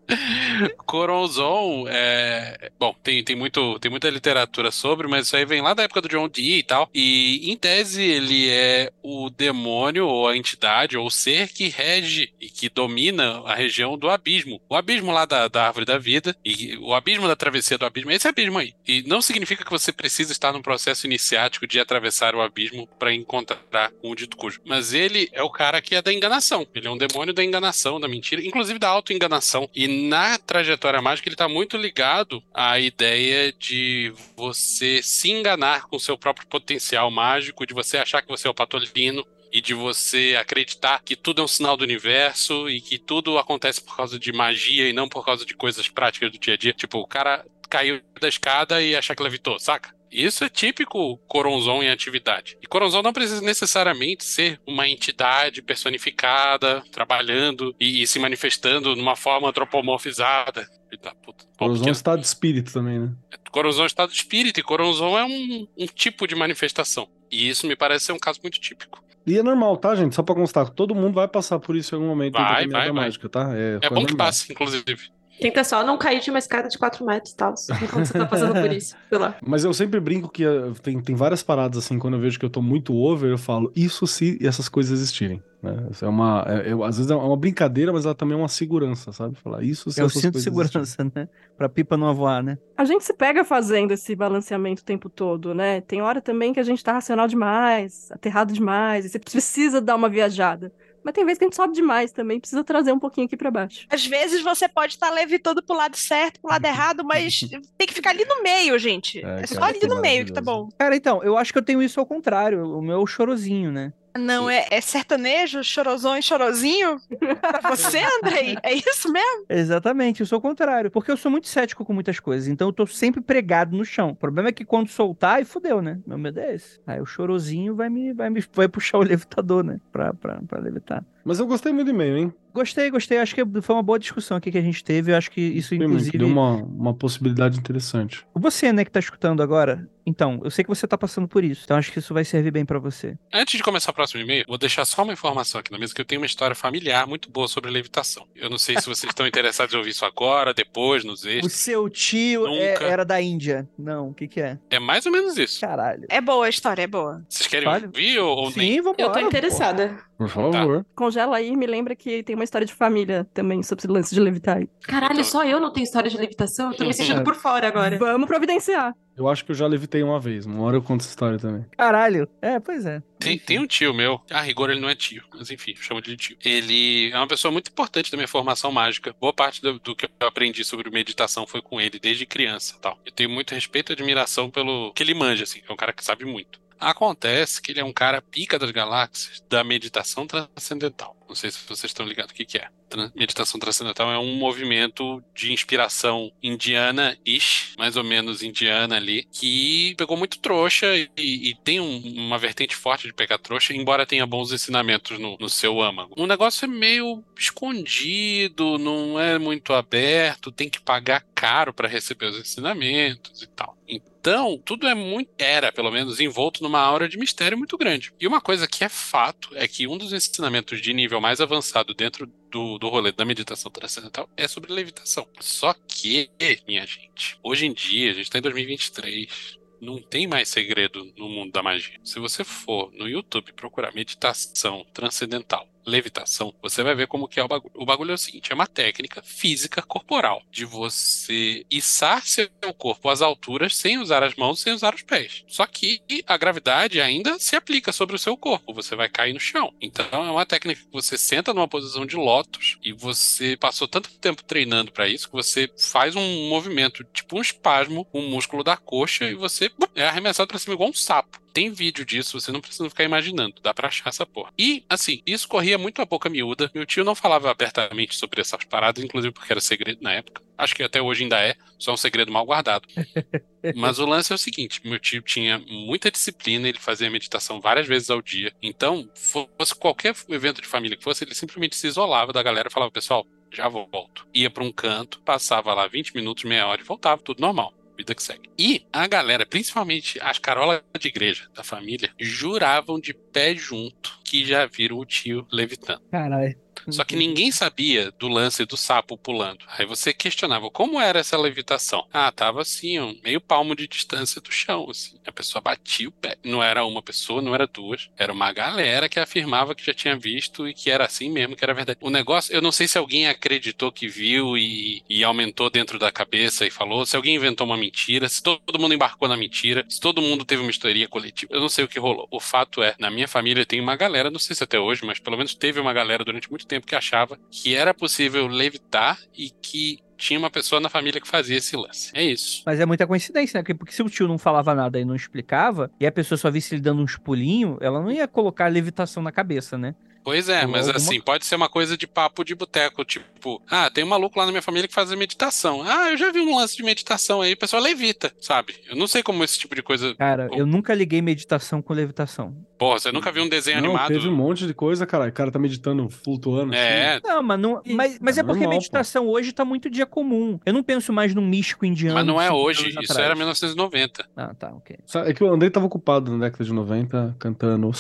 Coronzon 0.87 1.87
é. 1.89 2.71
Bom, 2.79 2.95
tem, 3.03 3.23
tem, 3.23 3.37
muito, 3.37 3.79
tem 3.79 3.91
muita 3.91 4.09
literatura 4.11 4.71
sobre, 4.71 5.07
mas 5.07 5.27
isso 5.27 5.37
aí 5.37 5.45
vem 5.45 5.61
lá 5.61 5.75
da 5.75 5.83
época 5.83 6.01
do 6.01 6.09
John 6.09 6.29
Dee 6.29 6.59
e 6.59 6.63
tal. 6.63 6.89
E, 6.95 7.51
em 7.51 7.57
tese, 7.57 8.03
ele 8.03 8.49
é 8.49 8.91
o 9.03 9.31
demônio, 9.31 10.07
ou 10.07 10.29
a 10.29 10.37
entidade, 10.37 10.97
ou 10.97 11.07
o 11.07 11.11
ser 11.11 11.49
que 11.49 11.69
rege 11.69 12.33
e 12.41 12.49
que 12.49 12.69
domina 12.69 13.43
a 13.45 13.55
região 13.55 13.99
do 13.99 14.09
abismo. 14.09 14.61
O 14.69 14.75
abismo 14.75 15.13
lá 15.13 15.25
da, 15.25 15.49
da 15.49 15.67
árvore 15.67 15.85
da 15.85 15.99
vida, 15.99 16.37
e 16.45 16.77
o 16.79 16.95
abismo 16.95 17.29
da 17.29 17.37
travessia 17.37 17.79
do 17.79 17.85
abismo, 17.85 18.11
esse 18.11 18.29
abismo 18.29 18.59
aí. 18.59 18.75
E 18.87 19.03
não 19.03 19.21
significa 19.21 19.65
que 19.65 19.71
você 19.71 19.93
precisa 19.93 20.33
estar 20.33 20.53
num 20.53 20.63
processo 20.63 21.07
iniciático 21.07 21.67
de 21.67 21.81
atravessar 21.81 22.35
o 22.35 22.41
abismo 22.41 22.87
para 22.99 23.13
encontrar 23.13 23.93
um 24.03 24.15
dito 24.15 24.37
cujo. 24.37 24.61
Mas 24.65 24.93
ele 24.93 25.29
é 25.33 25.43
o 25.43 25.51
cara 25.51 25.83
que 25.83 25.95
é 25.95 26.03
da 26.03 26.13
enganação. 26.13 26.67
Ele 26.75 26.87
é 26.87 26.91
um 26.91 26.99
demônio 26.99 27.35
da 27.35 27.45
enganação, 27.45 28.01
da 28.01 28.09
mentira, 28.09 28.45
inclusive 28.45 28.79
da 28.79 28.89
auto-enganação. 28.89 29.69
E 29.75 29.98
na 30.07 30.39
trajetória 30.39 31.03
mágica 31.03 31.29
ele 31.29 31.35
está 31.35 31.49
muito 31.49 31.77
ligado 31.77 32.43
à 32.55 32.79
ideia 32.79 33.53
de 33.53 34.13
você 34.37 35.03
se 35.03 35.31
enganar 35.31 35.87
com 35.87 35.99
seu 35.99 36.17
próprio 36.17 36.47
potencial 36.47 37.11
mágico, 37.11 37.67
de 37.67 37.75
você 37.75 37.99
achar 37.99 38.23
que 38.23 38.29
você 38.29 38.47
é 38.47 38.51
o 38.51 38.55
patolino 38.55 39.27
e 39.53 39.61
de 39.61 39.75
você 39.75 40.37
acreditar 40.39 41.03
que 41.03 41.17
tudo 41.17 41.41
é 41.41 41.45
um 41.45 41.49
sinal 41.49 41.77
do 41.77 41.85
universo 41.85 42.69
e 42.69 42.81
que 42.81 42.99
tudo 42.99 43.39
acontece 43.39 43.83
por 43.83 43.97
causa 43.97 44.19
de 44.19 44.33
magia 44.33 44.89
e 44.89 44.93
não 44.93 45.09
por 45.09 45.25
causa 45.25 45.45
de 45.45 45.55
coisas 45.55 45.89
práticas 45.89 46.31
do 46.31 46.39
dia 46.39 46.55
a 46.55 46.57
dia. 46.57 46.73
Tipo, 46.73 46.99
o 46.99 47.07
cara 47.07 47.45
caiu 47.69 48.01
da 48.21 48.29
escada 48.29 48.83
e 48.83 48.95
achar 48.95 49.15
que 49.15 49.23
levitou, 49.23 49.59
saca? 49.59 49.98
Isso 50.11 50.45
é 50.45 50.49
típico 50.49 51.19
Coronzon 51.29 51.83
em 51.83 51.91
atividade. 51.91 52.57
E 52.63 52.67
Coronzon 52.67 53.03
não 53.03 53.13
precisa 53.13 53.41
necessariamente 53.43 54.25
ser 54.25 54.61
uma 54.67 54.89
entidade 54.89 55.61
personificada, 55.63 56.83
trabalhando 56.91 57.75
e, 57.79 58.03
e 58.03 58.07
se 58.07 58.19
manifestando 58.19 58.95
numa 58.97 59.17
forma 59.17 59.49
antropomorfizada. 59.49 60.67
Da 61.03 61.15
puta. 61.15 61.45
Bom, 61.59 61.67
Corazon 61.67 61.85
é 61.85 61.89
um 61.89 61.93
estado 61.93 62.21
de 62.21 62.27
espírito 62.27 62.73
também, 62.73 62.99
né? 62.99 63.13
Coronzon 63.51 63.81
é 63.81 63.85
um 63.85 63.87
estado 63.87 64.11
de 64.11 64.17
espírito 64.17 64.59
e 64.59 64.63
Coronzon 64.63 65.19
é 65.19 65.25
um, 65.25 65.67
um 65.79 65.87
tipo 65.87 66.27
de 66.27 66.35
manifestação. 66.35 67.09
E 67.31 67.49
isso 67.49 67.67
me 67.67 67.77
parece 67.77 68.07
ser 68.07 68.13
um 68.13 68.19
caso 68.19 68.41
muito 68.43 68.59
típico. 68.59 69.03
E 69.27 69.37
é 69.37 69.43
normal, 69.43 69.77
tá, 69.77 69.95
gente? 69.95 70.15
Só 70.15 70.23
pra 70.23 70.35
constar, 70.35 70.71
todo 70.71 70.95
mundo 70.95 71.13
vai 71.15 71.29
passar 71.29 71.59
por 71.59 71.77
isso 71.77 71.95
em 71.95 71.97
algum 71.97 72.09
momento 72.09 72.33
Vai, 72.33 72.67
da 72.67 72.79
vai, 72.79 72.87
vai. 72.91 73.05
mágica, 73.05 73.29
tá? 73.29 73.51
É, 73.55 73.79
É 73.83 73.91
bom 73.91 74.07
que 74.07 74.17
passe, 74.17 74.51
inclusive. 74.51 75.11
Tenta 75.41 75.63
só 75.65 75.85
não 75.85 75.97
cair 75.97 76.21
de 76.21 76.31
uma 76.31 76.39
escada 76.39 76.69
de 76.69 76.77
4 76.79 77.05
metros 77.05 77.33
e 77.33 77.37
tal. 77.37 77.55
Enquanto 77.83 78.07
você 78.07 78.13
tá 78.19 78.27
passando 78.27 78.55
por 78.55 78.73
isso. 78.73 78.97
Sei 79.09 79.19
lá. 79.19 79.37
Mas 79.47 79.65
eu 79.65 79.73
sempre 79.73 80.01
brinco 80.01 80.29
que 80.29 80.45
eh, 80.45 80.73
tem, 80.83 81.01
tem 81.01 81.15
várias 81.15 81.43
paradas 81.43 81.85
assim, 81.85 81.99
quando 81.99 82.15
eu 82.15 82.21
vejo 82.21 82.39
que 82.39 82.45
eu 82.45 82.51
tô 82.51 82.61
muito 82.61 82.95
over, 82.95 83.31
eu 83.31 83.39
falo, 83.39 83.73
isso 83.75 84.07
se 84.07 84.39
essas 84.45 84.69
coisas 84.69 84.99
existirem. 84.99 85.43
né? 85.63 85.89
É 86.01 86.07
uma. 86.07 86.45
é- 86.49 86.73
eu- 86.73 86.83
às 86.85 86.97
vezes 86.97 87.11
é 87.11 87.15
uma 87.15 87.37
brincadeira, 87.37 87.93
mas 87.93 88.05
ela 88.05 88.15
também 88.15 88.35
é 88.37 88.41
uma 88.41 88.49
segurança, 88.49 89.13
sabe? 89.13 89.37
Falar 89.39 89.63
isso 89.63 89.91
se 89.91 90.01
É 90.01 90.05
o 90.05 90.07
essas 90.07 90.23
cinto 90.23 90.39
de 90.39 90.51
coisas 90.51 90.71
segurança, 90.71 91.05
né? 91.15 91.29
Pra 91.57 91.69
pipa 91.69 91.97
não 91.97 92.13
voar, 92.15 92.43
né? 92.43 92.59
A 92.77 92.85
gente 92.85 93.05
se 93.05 93.13
pega 93.15 93.45
fazendo 93.45 93.93
esse 93.93 94.15
balanceamento 94.15 94.83
o 94.83 94.85
tempo 94.85 95.09
todo, 95.09 95.55
né? 95.55 95.81
Tem 95.81 96.01
hora 96.03 96.21
também 96.21 96.53
que 96.53 96.61
a 96.61 96.65
gente 96.65 96.83
tá 96.83 96.93
racional 96.93 97.27
demais, 97.29 98.09
aterrado 98.13 98.53
demais, 98.53 99.05
e 99.05 99.09
você 99.09 99.19
precisa 99.19 99.81
dar 99.81 99.97
uma 99.97 100.09
viajada. 100.09 100.73
Mas 101.05 101.15
tem 101.15 101.25
vezes 101.25 101.39
que 101.39 101.45
a 101.45 101.47
gente 101.49 101.57
sobe 101.57 101.75
demais 101.75 102.13
também, 102.13 102.41
precisa 102.41 102.63
trazer 102.65 102.93
um 102.93 102.99
pouquinho 102.99 103.27
aqui 103.27 103.37
pra 103.37 103.51
baixo. 103.51 103.87
Às 103.89 104.07
vezes 104.07 104.43
você 104.43 104.69
pode 104.69 104.95
estar 104.95 105.11
levitando 105.11 105.63
pro 105.63 105.77
lado 105.77 105.97
certo, 105.97 106.41
pro 106.41 106.51
lado 106.51 106.65
errado, 106.67 107.05
mas 107.05 107.41
tem 107.77 107.87
que 107.87 107.95
ficar 107.95 108.11
ali 108.11 108.25
no 108.25 108.43
meio, 108.43 108.79
gente. 108.79 109.25
É, 109.25 109.41
É, 109.43 109.47
só 109.47 109.61
cara, 109.61 109.67
ali 109.67 109.87
no 109.87 110.01
meio 110.01 110.25
que 110.25 110.33
tá 110.33 110.41
bom. 110.41 110.51
maravilhoso. 110.53 110.77
Cara, 110.79 110.97
então, 110.97 111.23
eu 111.23 111.37
acho 111.37 111.53
que 111.53 111.59
eu 111.59 111.63
tenho 111.63 111.83
isso 111.83 112.01
ao 112.01 112.07
contrário. 112.07 112.77
O 112.77 112.83
meu 112.83 112.97
é 112.97 112.99
o 112.99 113.07
chorozinho, 113.07 113.71
né? 113.73 113.93
Não, 114.19 114.51
é, 114.51 114.67
é 114.71 114.81
sertanejo, 114.81 115.63
chorozão 115.63 116.17
e 116.17 116.23
chorozinho? 116.23 117.01
pra 117.41 117.71
você, 117.71 118.01
Andrei? 118.23 118.57
É 118.63 118.75
isso 118.75 119.11
mesmo? 119.11 119.47
Exatamente, 119.49 120.21
eu 120.21 120.27
sou 120.27 120.39
o 120.39 120.43
contrário. 120.43 120.91
Porque 120.91 121.11
eu 121.11 121.17
sou 121.17 121.31
muito 121.31 121.49
cético 121.49 121.85
com 121.85 121.93
muitas 121.93 122.21
coisas. 122.21 122.49
Então 122.49 122.69
eu 122.69 122.73
tô 122.73 122.87
sempre 122.87 123.21
pregado 123.21 123.77
no 123.77 123.85
chão. 123.85 124.11
O 124.11 124.17
problema 124.17 124.49
é 124.49 124.53
que 124.53 124.65
quando 124.65 124.89
soltar, 124.89 125.37
aí 125.37 125.45
fudeu, 125.45 125.81
né? 125.81 125.99
Meu 126.07 126.19
medo 126.19 126.41
é 126.41 126.55
esse. 126.55 126.81
Aí 126.87 127.01
o 127.01 127.07
chorozinho 127.07 127.75
vai 127.75 127.89
me, 127.89 128.13
vai 128.13 128.29
me 128.31 128.45
vai 128.53 128.69
puxar 128.69 128.99
o 128.99 129.03
levitador, 129.07 129.65
né? 129.65 129.79
Pra, 129.93 130.13
pra, 130.13 130.41
pra 130.47 130.61
levitar. 130.61 131.05
Mas 131.25 131.39
eu 131.39 131.47
gostei 131.47 131.73
muito 131.73 131.87
do 131.87 131.91
e-mail, 131.91 132.17
hein? 132.17 132.35
Gostei, 132.59 132.91
gostei. 132.91 133.19
Acho 133.19 133.35
que 133.37 133.45
foi 133.63 133.77
uma 133.77 133.83
boa 133.85 133.99
discussão 134.01 134.37
aqui 134.37 134.51
que 134.51 134.59
a 134.59 134.63
gente 134.63 134.83
teve. 134.83 135.13
Eu 135.13 135.17
acho 135.17 135.31
que 135.31 135.41
isso, 135.41 135.75
muito, 135.77 135.89
inclusive. 135.89 136.19
Deu 136.19 136.27
uma, 136.27 136.57
uma 136.57 136.93
possibilidade 136.93 137.57
interessante. 137.57 138.27
Você, 138.35 138.73
né, 138.73 138.85
que 138.85 138.91
tá 138.91 138.99
escutando 138.99 139.43
agora. 139.43 139.89
Então, 140.05 140.41
eu 140.43 140.51
sei 140.51 140.65
que 140.65 140.71
você 140.71 140.87
tá 140.89 140.97
passando 140.97 141.29
por 141.29 141.45
isso. 141.45 141.61
Então, 141.65 141.77
acho 141.77 141.93
que 141.93 141.99
isso 141.99 142.15
vai 142.15 142.25
servir 142.25 142.51
bem 142.51 142.65
pra 142.65 142.79
você. 142.79 143.17
Antes 143.33 143.59
de 143.59 143.63
começar 143.63 143.91
o 143.91 143.95
próximo 143.95 144.23
e-mail, 144.23 144.45
vou 144.49 144.57
deixar 144.57 144.85
só 144.87 145.03
uma 145.03 145.13
informação 145.13 145.61
aqui 145.61 145.71
na 145.71 145.79
mesa 145.79 145.95
que 145.95 146.01
eu 146.01 146.05
tenho 146.05 146.21
uma 146.23 146.27
história 146.27 146.57
familiar 146.57 147.07
muito 147.07 147.31
boa 147.31 147.47
sobre 147.47 147.71
levitação. 147.71 148.27
Eu 148.35 148.49
não 148.49 148.57
sei 148.57 148.77
se 148.81 148.87
vocês 148.87 149.11
estão 149.11 149.27
interessados 149.29 149.75
em 149.75 149.77
ouvir 149.77 149.91
isso 149.91 150.07
agora, 150.07 150.55
depois, 150.55 151.05
nos 151.05 151.25
O 151.25 151.29
extras. 151.29 151.53
seu 151.53 151.89
tio 151.91 152.47
é- 152.49 152.83
era 152.83 153.05
da 153.05 153.21
Índia. 153.21 153.69
Não, 153.79 154.09
o 154.09 154.15
que 154.15 154.27
que 154.27 154.41
é? 154.41 154.59
É 154.71 154.79
mais 154.79 155.05
ou 155.05 155.13
menos 155.13 155.37
isso. 155.37 155.61
Caralho. 155.61 156.07
É 156.09 156.21
boa 156.23 156.47
a 156.47 156.49
história, 156.49 156.83
é 156.83 156.87
boa. 156.87 157.23
Vocês 157.29 157.47
querem 157.47 157.67
Fale. 157.69 157.87
ouvir 157.87 158.19
ou, 158.19 158.35
ou 158.35 158.51
nem? 158.57 158.77
Sim, 158.77 158.81
vambora. 158.81 159.03
Eu 159.03 159.13
tô 159.13 159.21
interessada. 159.21 159.99
Por 160.19 160.29
favor. 160.29 160.85
Congela 160.97 161.37
aí, 161.37 161.57
me 161.57 161.65
lembra 161.65 161.95
que 161.95 162.25
tem 162.25 162.35
uma 162.35 162.43
história 162.45 162.67
de 162.67 162.75
família 162.75 163.25
também 163.33 163.63
sobre 163.63 163.83
esse 163.83 163.89
lance 163.93 164.13
de 164.15 164.21
levitar. 164.21 164.57
aí. 164.59 164.69
Caralho, 164.83 165.13
Então- 165.13 165.25
só 165.25 165.45
eu 165.45 165.61
não 165.61 165.73
tenho 165.73 165.85
história 165.85 166.11
de 166.11 166.17
levitação? 166.17 166.73
Eu 166.73 166.77
tô 166.77 166.85
me 166.85 166.93
sentindo 166.93 167.21
É. 167.21 167.25
por 167.25 167.37
fora 167.37 167.69
agora. 167.69 167.97
Vamos 167.99 168.27
providenciar. 168.27 168.93
Eu 169.17 169.29
acho 169.29 169.45
que 169.45 169.51
eu 169.51 169.55
já 169.55 169.67
levitei 169.67 170.03
uma 170.03 170.19
vez. 170.21 170.45
Uma 170.47 170.63
hora 170.65 170.77
eu 170.77 170.83
conto 170.83 171.01
essa 171.03 171.11
história 171.11 171.39
também. 171.39 171.65
Caralho. 171.77 172.29
É, 172.43 172.59
pois 172.61 172.85
é. 172.87 173.03
Tem, 173.19 173.37
tem 173.39 173.59
um 173.59 173.67
tio 173.67 173.93
meu, 173.95 174.21
a 174.31 174.41
rigor 174.41 174.71
ele 174.71 174.81
não 174.81 174.89
é 174.89 174.95
tio, 174.95 175.23
mas 175.37 175.51
enfim, 175.51 175.73
eu 175.77 175.83
chamo 175.83 176.01
de 176.01 176.17
tio. 176.17 176.37
Ele 176.45 177.11
é 177.13 177.17
uma 177.17 177.27
pessoa 177.27 177.51
muito 177.51 177.69
importante 177.71 178.11
da 178.11 178.17
minha 178.17 178.29
formação 178.29 178.71
mágica. 178.73 179.15
Boa 179.21 179.33
parte 179.33 179.61
do, 179.61 179.79
do 179.81 179.95
que 179.97 180.07
eu 180.07 180.27
aprendi 180.29 180.65
sobre 180.65 180.89
meditação 180.91 181.47
foi 181.47 181.61
com 181.63 181.81
ele 181.81 181.99
desde 182.01 182.27
criança 182.27 182.75
e 182.77 182.81
tal. 182.81 182.99
Eu 183.05 183.13
tenho 183.13 183.29
muito 183.31 183.55
respeito 183.55 183.91
e 183.91 183.95
admiração 183.95 184.51
pelo 184.51 184.93
que 184.93 185.03
ele 185.03 185.15
manja, 185.15 185.45
assim. 185.45 185.61
É 185.69 185.73
um 185.73 185.77
cara 185.77 185.93
que 185.93 186.05
sabe 186.05 186.25
muito. 186.25 186.61
Acontece 186.79 187.61
que 187.61 187.73
ele 187.73 187.81
é 187.81 187.85
um 187.85 187.93
cara 187.93 188.23
pica 188.23 188.59
das 188.59 188.71
galáxias 188.71 189.43
da 189.49 189.63
meditação 189.65 190.27
transcendental. 190.27 191.17
Não 191.29 191.35
sei 191.35 191.51
se 191.51 191.59
vocês 191.67 191.85
estão 191.91 192.07
ligados 192.07 192.33
o 192.33 192.35
que, 192.35 192.45
que 192.45 192.57
é. 192.59 192.69
Meditação 193.15 193.61
transcendental 193.61 194.11
é 194.11 194.19
um 194.19 194.35
movimento 194.37 195.23
de 195.35 195.53
inspiração 195.53 196.33
indiana-ish, 196.43 197.75
mais 197.77 197.97
ou 197.97 198.05
menos 198.05 198.43
indiana 198.43 198.97
ali, 198.97 199.25
que 199.31 199.95
pegou 199.99 200.17
muito 200.17 200.39
trouxa 200.39 200.87
e, 200.97 201.11
e 201.19 201.55
tem 201.63 201.81
um- 201.81 201.99
uma 202.17 202.39
vertente 202.39 202.75
forte 202.75 203.07
de 203.07 203.13
pegar 203.13 203.37
trouxa, 203.37 203.75
embora 203.75 204.07
tenha 204.07 204.27
bons 204.27 204.53
ensinamentos 204.53 205.19
no, 205.19 205.37
no 205.39 205.51
seu 205.51 205.83
âmago. 205.83 206.15
O 206.17 206.27
negócio 206.27 206.65
é 206.65 206.69
meio 206.69 207.23
escondido, 207.39 208.79
não 208.79 209.19
é 209.21 209.39
muito 209.39 209.73
aberto, 209.75 210.51
tem 210.51 210.69
que 210.71 210.81
pagar 210.81 211.25
caro 211.35 211.75
para 211.75 211.89
receber 211.89 212.27
os 212.27 212.39
ensinamentos 212.39 213.43
e 213.43 213.47
tal. 213.49 213.77
Então, 213.87 214.18
tudo 214.65 214.87
é 214.87 214.95
muito, 214.95 215.31
era 215.39 215.73
pelo 215.73 215.91
menos, 215.91 216.21
envolto 216.21 216.63
numa 216.63 216.81
aura 216.81 217.09
de 217.09 217.19
mistério 217.19 217.57
muito 217.57 217.77
grande. 217.79 218.13
E 218.21 218.27
uma 218.27 218.41
coisa 218.41 218.67
que 218.67 218.85
é 218.85 218.89
fato 218.89 219.51
é 219.55 219.67
que 219.69 219.87
um 219.87 219.97
dos 219.97 220.13
ensinamentos 220.13 220.81
de 220.81 220.93
nível 220.93 221.21
mais 221.21 221.41
avançado 221.41 221.95
dentro 221.95 222.27
do, 222.51 222.79
do 222.79 222.89
rolê 222.89 223.13
da 223.13 223.25
meditação 223.25 223.71
transcendental 223.71 224.29
é 224.37 224.49
sobre 224.49 224.73
levitação. 224.73 225.27
Só 225.41 225.75
que, 225.87 226.31
minha 226.67 226.87
gente, 226.87 227.39
hoje 227.43 227.67
em 227.67 227.73
dia, 227.73 228.11
a 228.11 228.15
gente 228.15 228.25
está 228.25 228.39
em 228.39 228.43
2023. 228.43 229.59
Não 229.81 230.03
tem 230.03 230.27
mais 230.27 230.49
segredo 230.49 231.13
no 231.17 231.29
mundo 231.29 231.53
da 231.53 231.63
magia. 231.63 232.01
Se 232.03 232.19
você 232.19 232.43
for 232.43 232.91
no 232.93 233.09
YouTube 233.09 233.53
procurar 233.53 233.95
meditação 233.95 234.85
transcendental, 234.93 235.69
levitação, 235.89 236.55
você 236.63 236.83
vai 236.83 236.95
ver 236.95 237.07
como 237.07 237.29
que 237.29 237.41
é 237.41 237.45
o 237.45 237.49
bagulho. 237.49 237.73
O 237.75 237.85
bagulho 237.85 238.13
é 238.13 238.15
o 238.15 238.19
seguinte, 238.19 238.53
é 238.53 238.55
uma 238.55 238.67
técnica 238.67 239.23
física 239.23 239.83
corporal 239.83 240.43
de 240.51 240.65
você 240.65 241.65
içar 241.71 242.25
seu 242.25 242.49
corpo 242.77 243.09
às 243.09 243.23
alturas 243.23 243.77
sem 243.77 243.99
usar 243.99 244.23
as 244.23 244.35
mãos, 244.35 244.61
sem 244.61 244.73
usar 244.73 244.95
os 244.95 245.03
pés. 245.03 245.45
Só 245.49 245.67
que 245.67 246.01
a 246.27 246.37
gravidade 246.37 247.01
ainda 247.01 247.39
se 247.39 247.57
aplica 247.57 247.93
sobre 247.93 248.15
o 248.15 248.19
seu 248.19 248.37
corpo, 248.37 248.75
você 248.75 248.95
vai 248.95 249.09
cair 249.09 249.33
no 249.33 249.41
chão. 249.41 249.73
Então 249.81 250.07
é 250.13 250.31
uma 250.31 250.47
técnica 250.47 250.83
que 250.83 250.93
você 250.93 251.17
senta 251.17 251.55
numa 251.55 251.69
posição 251.69 252.07
de 252.07 252.17
lótus 252.17 252.79
e 252.83 252.93
você 252.93 253.57
passou 253.57 253.89
tanto 253.89 254.11
tempo 254.19 254.45
treinando 254.45 254.93
para 254.93 255.09
isso 255.09 255.29
que 255.29 255.35
você 255.35 255.71
faz 255.77 256.15
um 256.15 256.49
movimento, 256.49 257.05
tipo 257.05 257.39
um 257.39 257.41
espasmo, 257.41 258.07
o 258.13 258.21
músculo 258.21 258.63
da 258.63 258.77
coxa 258.77 259.25
e 259.25 259.35
você 259.35 259.71
é 259.95 260.07
arremessado 260.07 260.49
para 260.49 260.59
cima 260.59 260.75
igual 260.75 260.91
um 260.91 260.95
sapo. 260.95 261.48
Tem 261.53 261.71
vídeo 261.71 262.05
disso, 262.05 262.39
você 262.39 262.53
não 262.53 262.61
precisa 262.61 262.89
ficar 262.89 263.05
imaginando, 263.05 263.61
dá 263.63 263.73
pra 263.75 263.89
achar 263.89 264.09
essa 264.09 264.27
porra. 264.27 264.53
E, 264.59 264.85
assim, 264.89 265.23
isso 265.27 265.49
corria 265.49 265.79
muito 265.79 266.01
a 266.01 266.05
boca 266.05 266.29
miúda. 266.29 266.71
Meu 266.75 266.87
tio 266.87 267.05
não 267.05 267.15
falava 267.15 267.51
abertamente 267.51 268.15
sobre 268.15 268.41
essas 268.41 268.65
paradas, 268.65 269.03
inclusive 269.03 269.33
porque 269.33 269.53
era 269.53 269.61
segredo 269.61 270.03
na 270.03 270.13
época. 270.13 270.43
Acho 270.57 270.75
que 270.75 270.83
até 270.83 271.01
hoje 271.01 271.23
ainda 271.23 271.41
é, 271.41 271.55
só 271.79 271.93
um 271.93 271.97
segredo 271.97 272.33
mal 272.33 272.45
guardado. 272.45 272.89
Mas 273.77 273.99
o 273.99 274.07
lance 274.07 274.33
é 274.33 274.35
o 274.35 274.39
seguinte: 274.39 274.81
meu 274.85 274.99
tio 274.99 275.23
tinha 275.23 275.59
muita 275.59 276.11
disciplina, 276.11 276.69
ele 276.69 276.79
fazia 276.79 277.11
meditação 277.11 277.61
várias 277.61 277.87
vezes 277.87 278.11
ao 278.11 278.23
dia. 278.23 278.53
Então, 278.63 279.09
fosse 279.15 279.75
qualquer 279.75 280.15
evento 280.29 280.61
de 280.61 280.69
família 280.69 280.97
que 280.97 281.05
fosse, 281.05 281.25
ele 281.25 281.35
simplesmente 281.35 281.77
se 281.77 281.87
isolava 281.87 282.33
da 282.33 282.43
galera 282.43 282.69
e 282.69 282.73
falava, 282.73 282.91
pessoal, 282.91 283.27
já 283.53 283.69
volto. 283.69 284.27
Ia 284.35 284.51
pra 284.51 284.65
um 284.65 284.73
canto, 284.73 285.21
passava 285.23 285.73
lá 285.75 285.87
20 285.87 286.15
minutos, 286.15 286.45
meia 286.45 286.67
hora 286.67 286.81
e 286.81 286.85
voltava, 286.85 287.23
tudo 287.23 287.41
normal. 287.41 287.73
Vida 287.99 288.15
que 288.15 288.23
segue. 288.23 288.49
E 288.57 288.87
a 288.93 289.09
galera, 289.09 289.45
principalmente 289.45 290.21
as 290.23 290.39
carolas 290.39 290.81
de 291.01 291.09
igreja 291.09 291.49
da 291.53 291.65
família, 291.65 292.11
juravam 292.17 293.01
de 293.01 293.13
pé 293.13 293.57
junto 293.57 294.21
que 294.25 294.47
já 294.47 294.67
viram 294.67 294.99
o 294.99 295.05
tio 295.05 295.45
levitando. 295.51 296.01
Caralho. 296.09 296.57
Só 296.89 297.05
que 297.05 297.17
ninguém 297.17 297.51
sabia 297.51 298.11
do 298.19 298.29
lance 298.29 298.65
do 298.65 298.77
sapo 298.77 299.17
pulando. 299.17 299.65
Aí 299.69 299.87
você 299.87 300.13
questionava 300.13 300.71
como 300.71 301.01
era 301.01 301.21
essa 301.21 301.37
levitação. 301.37 302.07
Ah, 302.13 302.31
tava 302.31 302.63
assim, 302.63 302.99
um 302.99 303.19
meio 303.23 303.41
palmo 303.41 303.75
de 303.75 303.87
distância 303.87 304.41
do 304.41 304.51
chão, 304.53 304.87
assim. 304.91 305.17
A 305.27 305.33
pessoa 305.33 305.63
batia 305.63 306.09
o 306.09 306.13
pé. 306.13 306.37
Não 306.45 306.63
era 306.63 306.85
uma 306.85 307.03
pessoa, 307.03 307.43
não 307.43 307.55
era 307.55 307.67
duas. 307.67 308.09
Era 308.17 308.33
uma 308.33 308.53
galera 308.53 309.09
que 309.09 309.21
afirmava 309.21 309.75
que 309.75 309.85
já 309.85 309.95
tinha 309.95 310.17
visto 310.17 310.69
e 310.69 310.75
que 310.75 310.91
era 310.91 311.05
assim 311.05 311.31
mesmo, 311.31 311.57
que 311.57 311.65
era 311.65 311.75
verdade. 311.75 311.99
O 312.01 312.11
negócio, 312.11 312.55
eu 312.55 312.63
não 312.63 312.73
sei 312.73 312.89
se 312.89 312.99
alguém 312.99 313.29
acreditou 313.29 313.93
que 313.93 314.09
viu 314.09 314.57
e, 314.57 315.03
e 315.09 315.25
aumentou 315.25 315.71
dentro 315.71 315.99
da 315.99 316.11
cabeça 316.11 316.67
e 316.67 316.71
falou, 316.71 317.05
se 317.05 317.17
alguém 317.17 317.37
inventou 317.37 317.67
uma 317.67 317.77
mentira, 317.77 318.29
se 318.29 318.43
todo 318.43 318.79
mundo 318.79 318.95
embarcou 318.95 319.29
na 319.29 319.37
mentira, 319.37 319.85
se 319.89 320.01
todo 320.01 320.23
mundo 320.23 320.45
teve 320.45 320.63
uma 320.63 320.71
histeria 320.71 321.09
coletiva. 321.09 321.55
Eu 321.55 321.61
não 321.61 321.69
sei 321.69 321.85
o 321.85 321.89
que 321.89 321.99
rolou. 321.99 322.29
O 322.31 322.41
fato 322.41 322.83
é, 322.83 322.95
na 322.99 323.11
minha 323.11 323.29
família 323.29 323.67
tem 323.67 323.81
uma 323.81 323.97
galera, 323.97 324.31
não 324.31 324.39
sei 324.39 324.55
se 324.55 324.65
até 324.65 324.79
hoje, 324.79 325.05
mas 325.05 325.19
pelo 325.19 325.37
menos 325.37 325.55
teve 325.55 325.81
uma 325.81 325.93
galera 325.93 326.25
durante 326.25 326.51
muito 326.51 326.67
tempo 326.69 326.87
que 326.87 326.95
achava 326.95 327.39
que 327.51 327.75
era 327.75 327.93
possível 327.93 328.47
levitar 328.47 329.19
e 329.37 329.51
que 329.51 329.99
tinha 330.17 330.39
uma 330.39 330.51
pessoa 330.51 330.81
na 330.81 330.89
família 330.89 331.21
que 331.21 331.29
fazia 331.29 331.57
esse 331.57 331.77
lance. 331.77 332.11
É 332.13 332.23
isso. 332.23 332.63
Mas 332.67 332.81
é 332.81 332.85
muita 332.85 333.07
coincidência, 333.07 333.63
né? 333.63 333.75
Porque 333.75 333.93
se 333.93 334.03
o 334.03 334.11
tio 334.11 334.27
não 334.27 334.37
falava 334.37 334.75
nada 334.75 334.99
e 334.99 335.05
não 335.05 335.15
explicava, 335.15 335.91
e 335.99 336.07
a 336.07 336.13
pessoa 336.13 336.37
só 336.37 336.51
visse 336.51 336.75
ele 336.75 336.83
dando 336.83 337.03
uns 337.03 337.17
pulinhos, 337.17 337.79
ela 337.81 338.03
não 338.03 338.11
ia 338.11 338.27
colocar 338.27 338.67
levitação 338.67 339.23
na 339.23 339.31
cabeça, 339.31 339.79
né? 339.79 339.95
Pois 340.29 340.49
é, 340.49 340.67
mas 340.67 340.89
alguma- 340.89 340.97
assim, 340.97 341.21
pode 341.23 341.47
ser 341.47 341.55
uma 341.57 341.69
coisa 341.71 341.97
de 341.97 342.07
papo 342.07 342.45
de 342.45 342.55
boteco, 342.55 343.03
tipo, 343.05 343.63
ah, 343.71 343.89
tem 343.91 344.05
um 344.05 344.09
maluco 344.09 344.39
lá 344.39 344.45
na 344.45 344.53
minha 344.53 344.61
família 344.61 344.87
que 344.87 344.93
faz 344.95 345.11
meditação. 345.15 345.83
Ah, 345.83 346.11
eu 346.11 346.17
já 346.19 346.31
vi 346.31 346.41
um 346.41 346.55
lance 346.55 346.77
de 346.77 346.83
meditação 346.83 347.41
aí, 347.41 347.55
o 347.55 347.57
pessoal 347.57 347.83
levita, 347.83 348.31
sabe? 348.41 348.75
Eu 348.91 348.95
não 348.97 349.07
sei 349.07 349.23
como 349.23 349.43
esse 349.43 349.59
tipo 349.59 349.75
de 349.75 349.83
coisa. 349.83 350.15
Cara, 350.17 350.49
Ou- 350.51 350.59
eu 350.59 350.67
nunca 350.67 350.95
liguei 350.95 351.23
meditação 351.23 351.81
com 351.81 351.95
levitação. 351.95 352.55
Porra, 352.79 353.01
você 353.01 353.11
nunca 353.11 353.33
viu 353.33 353.43
um 353.43 353.49
desenho 353.49 353.81
Não, 353.81 353.87
animado? 353.91 354.09
teve 354.09 354.29
um 354.29 354.37
monte 354.37 354.65
de 354.65 354.73
coisa, 354.73 355.05
cara. 355.05 355.27
O 355.29 355.33
cara 355.33 355.51
tá 355.51 355.59
meditando, 355.59 356.09
flutuando. 356.09 356.73
assim. 356.73 356.81
É, 356.81 357.21
Não, 357.25 357.43
mas 357.43 357.59
não. 357.59 357.83
Mas, 357.85 358.19
mas 358.21 358.37
é, 358.39 358.41
é 358.41 358.45
porque 358.45 358.61
normal, 358.61 358.79
meditação 358.79 359.27
hoje 359.27 359.51
tá 359.51 359.65
muito 359.65 359.91
dia 359.91 360.07
comum. 360.07 360.61
Eu 360.65 360.73
não 360.73 360.83
penso 360.85 361.13
mais 361.13 361.35
num 361.35 361.45
místico 361.45 361.85
indiano. 361.85 362.15
mas 362.15 362.25
não 362.27 362.41
é 362.41 362.45
de 362.49 362.55
50 362.55 362.65
hoje, 362.69 362.89
isso 362.91 362.99
atrás. 363.01 363.19
era 363.19 363.35
1990. 363.35 364.25
Ah, 364.37 364.55
tá, 364.55 364.71
ok. 364.73 364.97
É 365.27 365.33
que 365.35 365.43
o 365.43 365.53
Andrei 365.53 365.71
tava 365.71 365.87
ocupado 365.87 366.31
na 366.37 366.45
década 366.45 366.65
de 366.65 366.73
90 366.73 367.35
cantando 367.39 367.93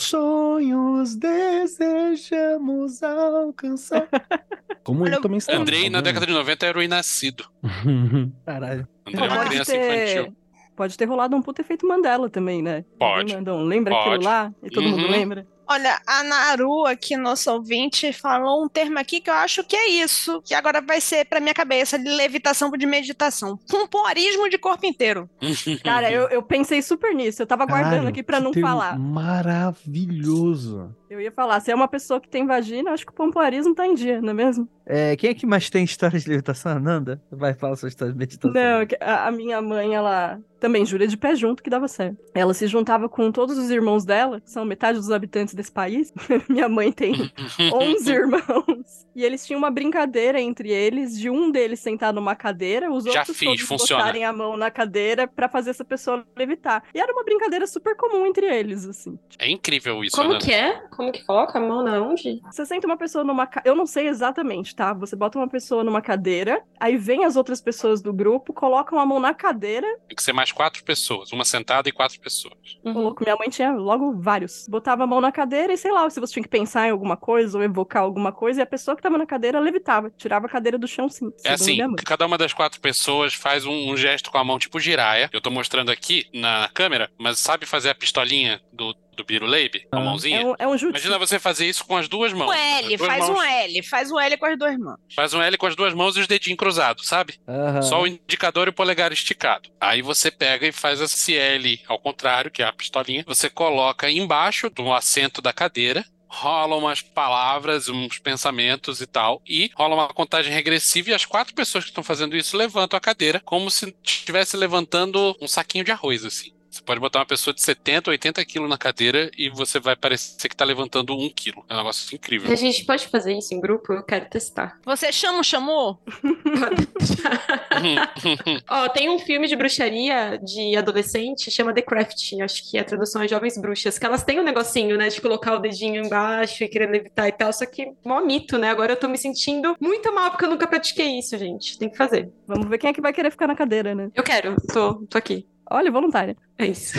Sonhos 0.58 1.14
desejamos 1.14 3.00
alcançar. 3.00 4.08
Como 4.82 5.06
ele 5.06 5.20
também 5.20 5.38
estava. 5.38 5.60
Andrei, 5.60 5.88
na 5.88 5.98
tá 5.98 6.06
década 6.10 6.26
de 6.26 6.32
90, 6.32 6.66
era 6.66 6.78
o 6.78 6.82
inascido. 6.82 7.44
Caralho. 8.44 8.88
Andrei 9.06 9.24
é 9.24 9.28
uma 9.28 9.36
pode 9.36 9.50
criança 9.50 9.72
ter, 9.72 10.16
infantil. 10.16 10.36
pode 10.74 10.98
ter 10.98 11.04
rolado 11.04 11.36
um 11.36 11.42
puto 11.42 11.60
efeito 11.60 11.86
Mandela 11.86 12.28
também, 12.28 12.60
né? 12.60 12.84
Pode. 12.98 13.36
Lembra 13.36 13.94
Pode. 13.94 14.08
aquilo 14.08 14.24
lá? 14.24 14.52
E 14.62 14.68
todo 14.70 14.88
mundo 14.88 15.04
Uhum. 15.04 15.10
lembra? 15.10 15.46
Olha, 15.70 16.00
a 16.06 16.22
Naru 16.22 16.86
aqui, 16.86 17.14
nosso 17.14 17.52
ouvinte, 17.52 18.10
falou 18.10 18.64
um 18.64 18.68
termo 18.68 18.98
aqui 18.98 19.20
que 19.20 19.28
eu 19.28 19.34
acho 19.34 19.62
que 19.62 19.76
é 19.76 19.88
isso, 19.90 20.40
que 20.42 20.54
agora 20.54 20.80
vai 20.80 20.98
ser 20.98 21.26
pra 21.26 21.40
minha 21.40 21.52
cabeça 21.52 21.98
de 21.98 22.08
levitação 22.08 22.70
de 22.70 22.86
meditação. 22.86 23.58
Pompoarismo 23.68 24.48
de 24.48 24.56
corpo 24.56 24.86
inteiro. 24.86 25.28
Cara, 25.84 26.10
eu, 26.10 26.28
eu 26.28 26.42
pensei 26.42 26.80
super 26.80 27.14
nisso. 27.14 27.42
Eu 27.42 27.46
tava 27.46 27.66
guardando 27.66 28.06
aqui 28.08 28.22
pra 28.22 28.40
não 28.40 28.52
falar. 28.52 28.98
Maravilhoso. 28.98 30.94
Eu 31.10 31.20
ia 31.20 31.32
falar, 31.32 31.60
se 31.60 31.70
é 31.70 31.74
uma 31.74 31.88
pessoa 31.88 32.20
que 32.20 32.28
tem 32.28 32.46
vagina, 32.46 32.90
eu 32.90 32.94
acho 32.94 33.06
que 33.06 33.12
o 33.12 33.14
pompoarismo 33.14 33.74
tá 33.74 33.86
em 33.86 33.94
dia, 33.94 34.20
não 34.20 34.30
é 34.30 34.34
mesmo? 34.34 34.68
É, 34.84 35.16
quem 35.16 35.30
é 35.30 35.34
que 35.34 35.46
mais 35.46 35.68
tem 35.68 35.84
histórias 35.84 36.24
de 36.24 36.30
levitação? 36.30 36.72
Ananda? 36.72 37.20
Vai 37.30 37.52
falar 37.54 37.76
sua 37.76 37.88
história 37.88 38.12
de 38.12 38.18
meditação. 38.18 38.50
Não, 38.52 38.86
a, 39.00 39.26
a 39.28 39.30
minha 39.30 39.60
mãe, 39.60 39.94
ela 39.94 40.40
também 40.58 40.84
jura 40.84 41.06
de 41.06 41.16
pé 41.16 41.34
junto 41.36 41.62
que 41.62 41.68
dava 41.70 41.86
certo. 41.88 42.16
Ela 42.34 42.52
se 42.54 42.66
juntava 42.66 43.06
com 43.08 43.30
todos 43.30 43.58
os 43.58 43.70
irmãos 43.70 44.04
dela, 44.04 44.40
que 44.40 44.50
são 44.50 44.64
metade 44.64 44.98
dos 44.98 45.10
habitantes 45.10 45.54
desse 45.54 45.70
país. 45.70 46.12
minha 46.48 46.68
mãe 46.70 46.90
tem 46.90 47.12
11 47.72 48.10
irmãos. 48.10 49.06
E 49.14 49.24
eles 49.24 49.46
tinham 49.46 49.58
uma 49.58 49.70
brincadeira 49.70 50.40
entre 50.40 50.70
eles, 50.70 51.18
de 51.18 51.28
um 51.28 51.50
deles 51.50 51.80
sentar 51.80 52.12
numa 52.12 52.34
cadeira, 52.34 52.90
os 52.90 53.04
Já 53.04 53.20
outros 53.20 53.36
fiz, 53.36 53.46
todos 53.48 53.62
funciona. 53.62 54.02
botarem 54.02 54.24
a 54.24 54.32
mão 54.32 54.56
na 54.56 54.70
cadeira 54.70 55.26
pra 55.28 55.48
fazer 55.50 55.70
essa 55.70 55.84
pessoa 55.84 56.24
levitar. 56.34 56.82
E 56.94 56.98
era 57.00 57.12
uma 57.12 57.24
brincadeira 57.24 57.66
super 57.66 57.94
comum 57.94 58.24
entre 58.26 58.46
eles, 58.46 58.86
assim. 58.86 59.18
É 59.38 59.50
incrível 59.50 60.02
isso, 60.02 60.16
Como 60.16 60.32
né? 60.32 60.38
que 60.40 60.52
é? 60.52 60.82
Como 60.98 61.12
que 61.12 61.22
coloca 61.24 61.58
a 61.58 61.60
mão 61.60 61.80
na 61.84 62.02
onde? 62.02 62.40
Você 62.50 62.66
senta 62.66 62.84
uma 62.88 62.96
pessoa 62.96 63.22
numa. 63.22 63.46
ca- 63.46 63.62
Eu 63.64 63.76
não 63.76 63.86
sei 63.86 64.08
exatamente, 64.08 64.74
tá? 64.74 64.92
Você 64.94 65.14
bota 65.14 65.38
uma 65.38 65.48
pessoa 65.48 65.84
numa 65.84 66.02
cadeira, 66.02 66.60
aí 66.80 66.96
vem 66.96 67.24
as 67.24 67.36
outras 67.36 67.60
pessoas 67.60 68.02
do 68.02 68.12
grupo, 68.12 68.52
colocam 68.52 68.98
a 68.98 69.06
mão 69.06 69.20
na 69.20 69.32
cadeira. 69.32 69.86
Tem 70.08 70.16
que 70.16 70.22
ser 70.24 70.32
mais 70.32 70.50
quatro 70.50 70.82
pessoas, 70.82 71.30
uma 71.30 71.44
sentada 71.44 71.88
e 71.88 71.92
quatro 71.92 72.18
pessoas. 72.20 72.52
Ô, 72.82 72.90
louco, 72.90 73.22
minha 73.22 73.36
mãe 73.36 73.48
tinha 73.48 73.70
logo 73.72 74.20
vários. 74.20 74.66
Botava 74.68 75.04
a 75.04 75.06
mão 75.06 75.20
na 75.20 75.30
cadeira 75.30 75.72
e 75.72 75.76
sei 75.76 75.92
lá, 75.92 76.10
se 76.10 76.18
você 76.18 76.32
tinha 76.32 76.42
que 76.42 76.48
pensar 76.48 76.88
em 76.88 76.90
alguma 76.90 77.16
coisa 77.16 77.56
ou 77.58 77.62
evocar 77.62 78.02
alguma 78.02 78.32
coisa, 78.32 78.60
e 78.60 78.62
a 78.64 78.66
pessoa 78.66 78.96
que 78.96 79.02
tava 79.02 79.16
na 79.16 79.24
cadeira 79.26 79.60
levitava. 79.60 80.10
Tirava 80.10 80.46
a 80.46 80.50
cadeira 80.50 80.76
do 80.76 80.88
chão, 80.88 81.08
sim. 81.08 81.30
É 81.44 81.52
assim, 81.52 81.78
cada 82.04 82.26
uma 82.26 82.36
das 82.36 82.52
quatro 82.52 82.80
pessoas 82.80 83.34
faz 83.34 83.64
um, 83.64 83.92
um 83.92 83.96
gesto 83.96 84.32
com 84.32 84.38
a 84.38 84.42
mão 84.42 84.58
tipo 84.58 84.80
giraia. 84.80 85.30
Eu 85.32 85.40
tô 85.40 85.48
mostrando 85.48 85.92
aqui 85.92 86.24
na 86.34 86.68
câmera, 86.74 87.08
mas 87.16 87.38
sabe 87.38 87.66
fazer 87.66 87.90
a 87.90 87.94
pistolinha 87.94 88.60
do, 88.72 88.92
do 89.18 89.24
Biruleibe? 89.24 89.86
Com 89.90 89.98
a 89.98 90.00
Ah. 90.00 90.04
mãozinha? 90.04 90.40
É 90.40 90.46
um, 90.46 90.54
é 90.58 90.66
um 90.68 90.72
jutsu. 90.78 90.88
Imagina 90.90 91.18
você 91.18 91.38
fazer 91.38 91.66
isso 91.68 91.84
com 91.84 91.96
as 91.96 92.08
duas 92.08 92.32
mãos. 92.32 92.48
Um 92.48 92.52
L, 92.54 92.96
duas 92.96 93.06
faz 93.10 93.26
mãos- 93.28 93.38
um 93.38 93.42
L, 93.42 93.82
faz 93.82 94.10
um 94.10 94.18
L 94.18 94.36
com 94.38 94.46
as 94.46 94.58
duas 94.58 94.78
mãos. 94.78 94.98
Faz 95.14 95.34
um 95.34 95.42
L 95.42 95.58
com 95.58 95.66
as 95.66 95.76
duas 95.76 95.92
mãos 95.92 96.16
e 96.16 96.20
os 96.20 96.26
dedinhos 96.26 96.58
cruzados, 96.58 97.06
sabe? 97.06 97.34
Aham. 97.46 97.82
Só 97.82 98.00
o 98.02 98.06
indicador 98.06 98.66
e 98.68 98.70
o 98.70 98.72
polegar 98.72 99.12
esticado. 99.12 99.68
Aí 99.80 100.00
você 100.00 100.30
pega 100.30 100.66
e 100.66 100.72
faz 100.72 101.00
esse 101.00 101.36
L 101.36 101.80
ao 101.86 101.98
contrário, 101.98 102.50
que 102.50 102.62
é 102.62 102.66
a 102.66 102.72
pistolinha. 102.72 103.24
Você 103.26 103.50
coloca 103.50 104.10
embaixo 104.10 104.70
do 104.70 104.92
assento 104.92 105.42
da 105.42 105.52
cadeira. 105.52 106.04
Rola 106.30 106.76
umas 106.76 107.00
palavras, 107.00 107.88
uns 107.88 108.18
pensamentos 108.18 109.00
e 109.00 109.06
tal. 109.06 109.40
E 109.48 109.70
rola 109.74 109.94
uma 109.94 110.08
contagem 110.08 110.52
regressiva. 110.52 111.08
E 111.10 111.14
as 111.14 111.24
quatro 111.24 111.54
pessoas 111.54 111.84
que 111.84 111.90
estão 111.90 112.04
fazendo 112.04 112.36
isso 112.36 112.54
levantam 112.54 112.98
a 112.98 113.00
cadeira 113.00 113.40
como 113.46 113.70
se 113.70 113.94
estivesse 114.04 114.54
levantando 114.54 115.34
um 115.40 115.48
saquinho 115.48 115.84
de 115.84 115.90
arroz, 115.90 116.26
assim. 116.26 116.52
Você 116.78 116.84
pode 116.84 117.00
botar 117.00 117.18
uma 117.18 117.26
pessoa 117.26 117.52
de 117.52 117.60
70, 117.60 118.10
80 118.10 118.44
quilos 118.44 118.70
na 118.70 118.78
cadeira 118.78 119.28
e 119.36 119.50
você 119.50 119.80
vai 119.80 119.96
parecer 119.96 120.48
que 120.48 120.54
tá 120.54 120.64
levantando 120.64 121.12
um 121.12 121.28
quilo. 121.28 121.64
É 121.68 121.74
um 121.74 121.78
negócio 121.78 122.14
incrível. 122.14 122.52
A 122.52 122.54
gente 122.54 122.84
pode 122.84 123.08
fazer 123.08 123.36
isso 123.36 123.52
em 123.52 123.60
grupo? 123.60 123.92
Eu 123.92 124.04
quero 124.04 124.28
testar. 124.28 124.78
Você 124.86 125.12
chama 125.12 125.40
o 125.40 125.44
chamou? 125.44 126.00
Ó, 128.70 128.88
tem 128.90 129.10
um 129.10 129.18
filme 129.18 129.48
de 129.48 129.56
bruxaria 129.56 130.38
de 130.38 130.76
adolescente, 130.76 131.50
chama 131.50 131.74
The 131.74 131.82
Craft, 131.82 132.34
acho 132.42 132.70
que 132.70 132.78
a 132.78 132.84
tradução 132.84 133.22
é 133.22 133.28
Jovens 133.28 133.58
Bruxas, 133.58 133.98
que 133.98 134.06
elas 134.06 134.22
têm 134.22 134.40
um 134.40 134.44
negocinho, 134.44 134.96
né, 134.96 135.08
de 135.08 135.20
colocar 135.20 135.54
o 135.54 135.58
dedinho 135.58 136.04
embaixo 136.04 136.62
e 136.62 136.68
querer 136.68 136.90
levitar 136.90 137.28
e 137.28 137.32
tal, 137.32 137.52
só 137.52 137.66
que 137.66 137.92
mó 138.04 138.20
mito, 138.20 138.56
né? 138.56 138.70
Agora 138.70 138.92
eu 138.92 138.96
tô 138.96 139.08
me 139.08 139.18
sentindo 139.18 139.76
muito 139.80 140.14
mal 140.14 140.30
porque 140.30 140.44
eu 140.44 140.50
nunca 140.50 140.66
pratiquei 140.66 141.18
isso, 141.18 141.36
gente. 141.36 141.78
Tem 141.78 141.90
que 141.90 141.96
fazer. 141.96 142.30
Vamos 142.46 142.68
ver 142.68 142.78
quem 142.78 142.90
é 142.90 142.92
que 142.92 143.00
vai 143.00 143.12
querer 143.12 143.30
ficar 143.30 143.46
na 143.46 143.56
cadeira, 143.56 143.94
né? 143.94 144.10
Eu 144.14 144.22
quero, 144.22 144.56
tô, 144.72 145.06
tô 145.06 145.18
aqui. 145.18 145.46
Olha, 145.70 145.90
voluntária. 145.90 146.36
É 146.58 146.66
isso. 146.66 146.98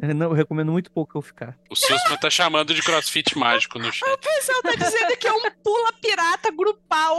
eu 0.00 0.14
não 0.14 0.26
eu 0.28 0.32
recomendo 0.32 0.72
muito 0.72 0.90
pouco 0.90 1.18
eu 1.18 1.22
ficar. 1.22 1.56
O 1.70 1.76
Sussman 1.76 2.16
tá 2.18 2.30
chamando 2.30 2.72
de 2.72 2.80
crossfit 2.82 3.36
mágico 3.36 3.78
no 3.78 3.92
chat. 3.92 4.08
O 4.10 4.18
pessoal 4.18 4.62
tá 4.62 4.72
dizendo 4.76 5.16
que 5.18 5.26
é 5.28 5.32
um 5.32 5.40
pula 5.62 5.92
pirata 6.00 6.50
grupal. 6.50 7.18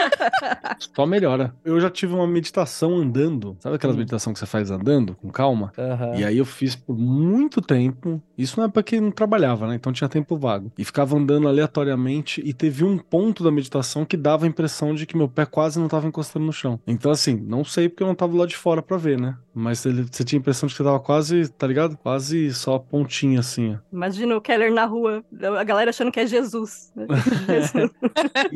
Só 0.94 1.06
melhora. 1.06 1.54
Eu 1.64 1.80
já 1.80 1.90
tive 1.90 2.14
uma 2.14 2.26
meditação 2.26 2.96
andando. 2.96 3.56
Sabe 3.60 3.76
aquelas 3.76 3.94
Hum. 3.96 4.00
meditação 4.00 4.32
que 4.32 4.38
você 4.38 4.46
faz 4.46 4.70
andando, 4.70 5.14
com 5.14 5.30
calma? 5.30 5.72
Aham. 5.78 6.14
E 6.16 6.24
aí 6.24 6.38
eu 6.38 6.44
fiz 6.44 6.74
por 6.74 6.96
muito 6.96 7.60
tempo. 7.60 8.20
Isso 8.36 8.58
não 8.58 8.66
é 8.66 8.70
pra 8.70 8.82
quem 8.82 9.00
não 9.00 9.10
trabalhava, 9.10 9.66
né? 9.66 9.74
Então 9.76 9.92
tinha 9.92 10.08
tempo 10.08 10.36
vago. 10.36 10.72
E 10.76 10.84
ficava 10.84 11.16
andando 11.16 11.48
aleatoriamente 11.48 12.40
e 12.44 12.52
teve 12.52 12.84
um 12.84 12.98
ponto 12.98 13.44
da 13.44 13.50
meditação 13.50 14.04
que 14.04 14.16
dava 14.16 14.44
a 14.46 14.48
impressão 14.48 14.94
de 14.94 15.06
que 15.06 15.16
meu 15.16 15.28
pé 15.28 15.46
quase 15.46 15.78
não 15.78 15.88
tava 15.88 16.06
encostando 16.06 16.44
no 16.44 16.52
chão. 16.52 16.80
Então 16.86 17.10
assim, 17.10 17.36
não 17.36 17.64
sei 17.64 17.88
porque 17.88 18.02
eu 18.02 18.06
não 18.06 18.14
tava 18.14 18.36
lá 18.36 18.46
de 18.46 18.56
fora 18.56 18.82
pra 18.86 18.96
ver, 18.96 19.18
né? 19.20 19.36
Mas 19.54 19.84
ele- 19.84 20.06
você 20.10 20.24
tinha 20.24 20.38
a 20.38 20.40
impressão 20.40 20.66
de 20.68 20.74
que 20.74 20.82
tava 20.84 21.00
quase, 21.00 21.48
tá 21.52 21.66
ligado? 21.66 21.96
Quase 21.96 22.52
só 22.54 22.78
pontinha 22.78 23.40
assim, 23.40 23.74
ó. 23.74 23.78
Imagina 23.92 24.36
o 24.36 24.40
Keller 24.40 24.72
na 24.72 24.84
rua, 24.86 25.24
a 25.58 25.64
galera 25.64 25.90
achando 25.90 26.12
que 26.12 26.20
é 26.20 26.26
Jesus. 26.26 26.92
né? 26.94 27.06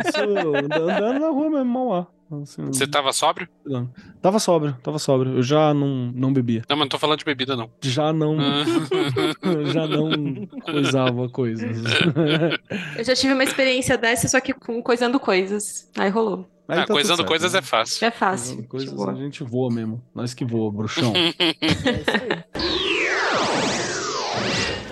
Isso 0.05 0.21
and- 0.21 0.75
andando 0.75 1.21
na 1.21 1.29
rua 1.31 1.51
mesmo, 1.51 1.65
mal 1.65 1.89
lá. 1.89 2.07
Assim, 2.43 2.65
Você 2.67 2.87
tava 2.87 3.13
sóbrio? 3.13 3.49
não. 3.67 3.91
Tava 4.23 4.39
sóbrio, 4.39 4.77
tava 4.85 5.01
sóbrio. 5.01 5.39
Eu 5.39 5.43
já 5.43 5.75
não, 5.75 6.13
não 6.15 6.33
bebia. 6.33 6.63
Não, 6.69 6.77
mas 6.77 6.85
não 6.85 6.89
tô 6.89 6.97
falando 6.99 7.19
de 7.19 7.25
bebida, 7.25 7.57
não. 7.57 7.69
Já 7.83 8.13
não. 8.13 8.37
Ah. 8.39 8.63
já 9.73 9.85
não 9.89 10.47
coisava 10.63 11.29
coisas. 11.29 11.77
Eu 12.97 13.03
já 13.05 13.15
tive 13.17 13.33
uma 13.35 13.43
experiência 13.43 13.99
dessa, 13.99 14.29
só 14.29 14.39
que 14.41 14.53
com 14.55 14.81
coisando 14.81 15.19
coisas. 15.19 15.91
Aí 15.99 16.09
rolou. 16.09 16.49
Aí 16.71 16.79
Ah, 16.81 16.87
tá 16.87 16.93
coisando 16.93 17.17
certo, 17.17 17.29
coisas 17.29 17.53
né? 17.53 17.59
é 17.59 17.63
fácil. 17.63 18.07
É 18.07 18.11
fácil. 18.11 18.65
Coisando 18.69 18.97
coisas 18.97 19.21
a 19.21 19.25
gente 19.25 19.43
voa 19.43 19.73
mesmo. 19.73 20.03
Nós 20.15 20.33
que 20.35 20.45
voa, 20.45 20.71
bruxão. 20.71 21.13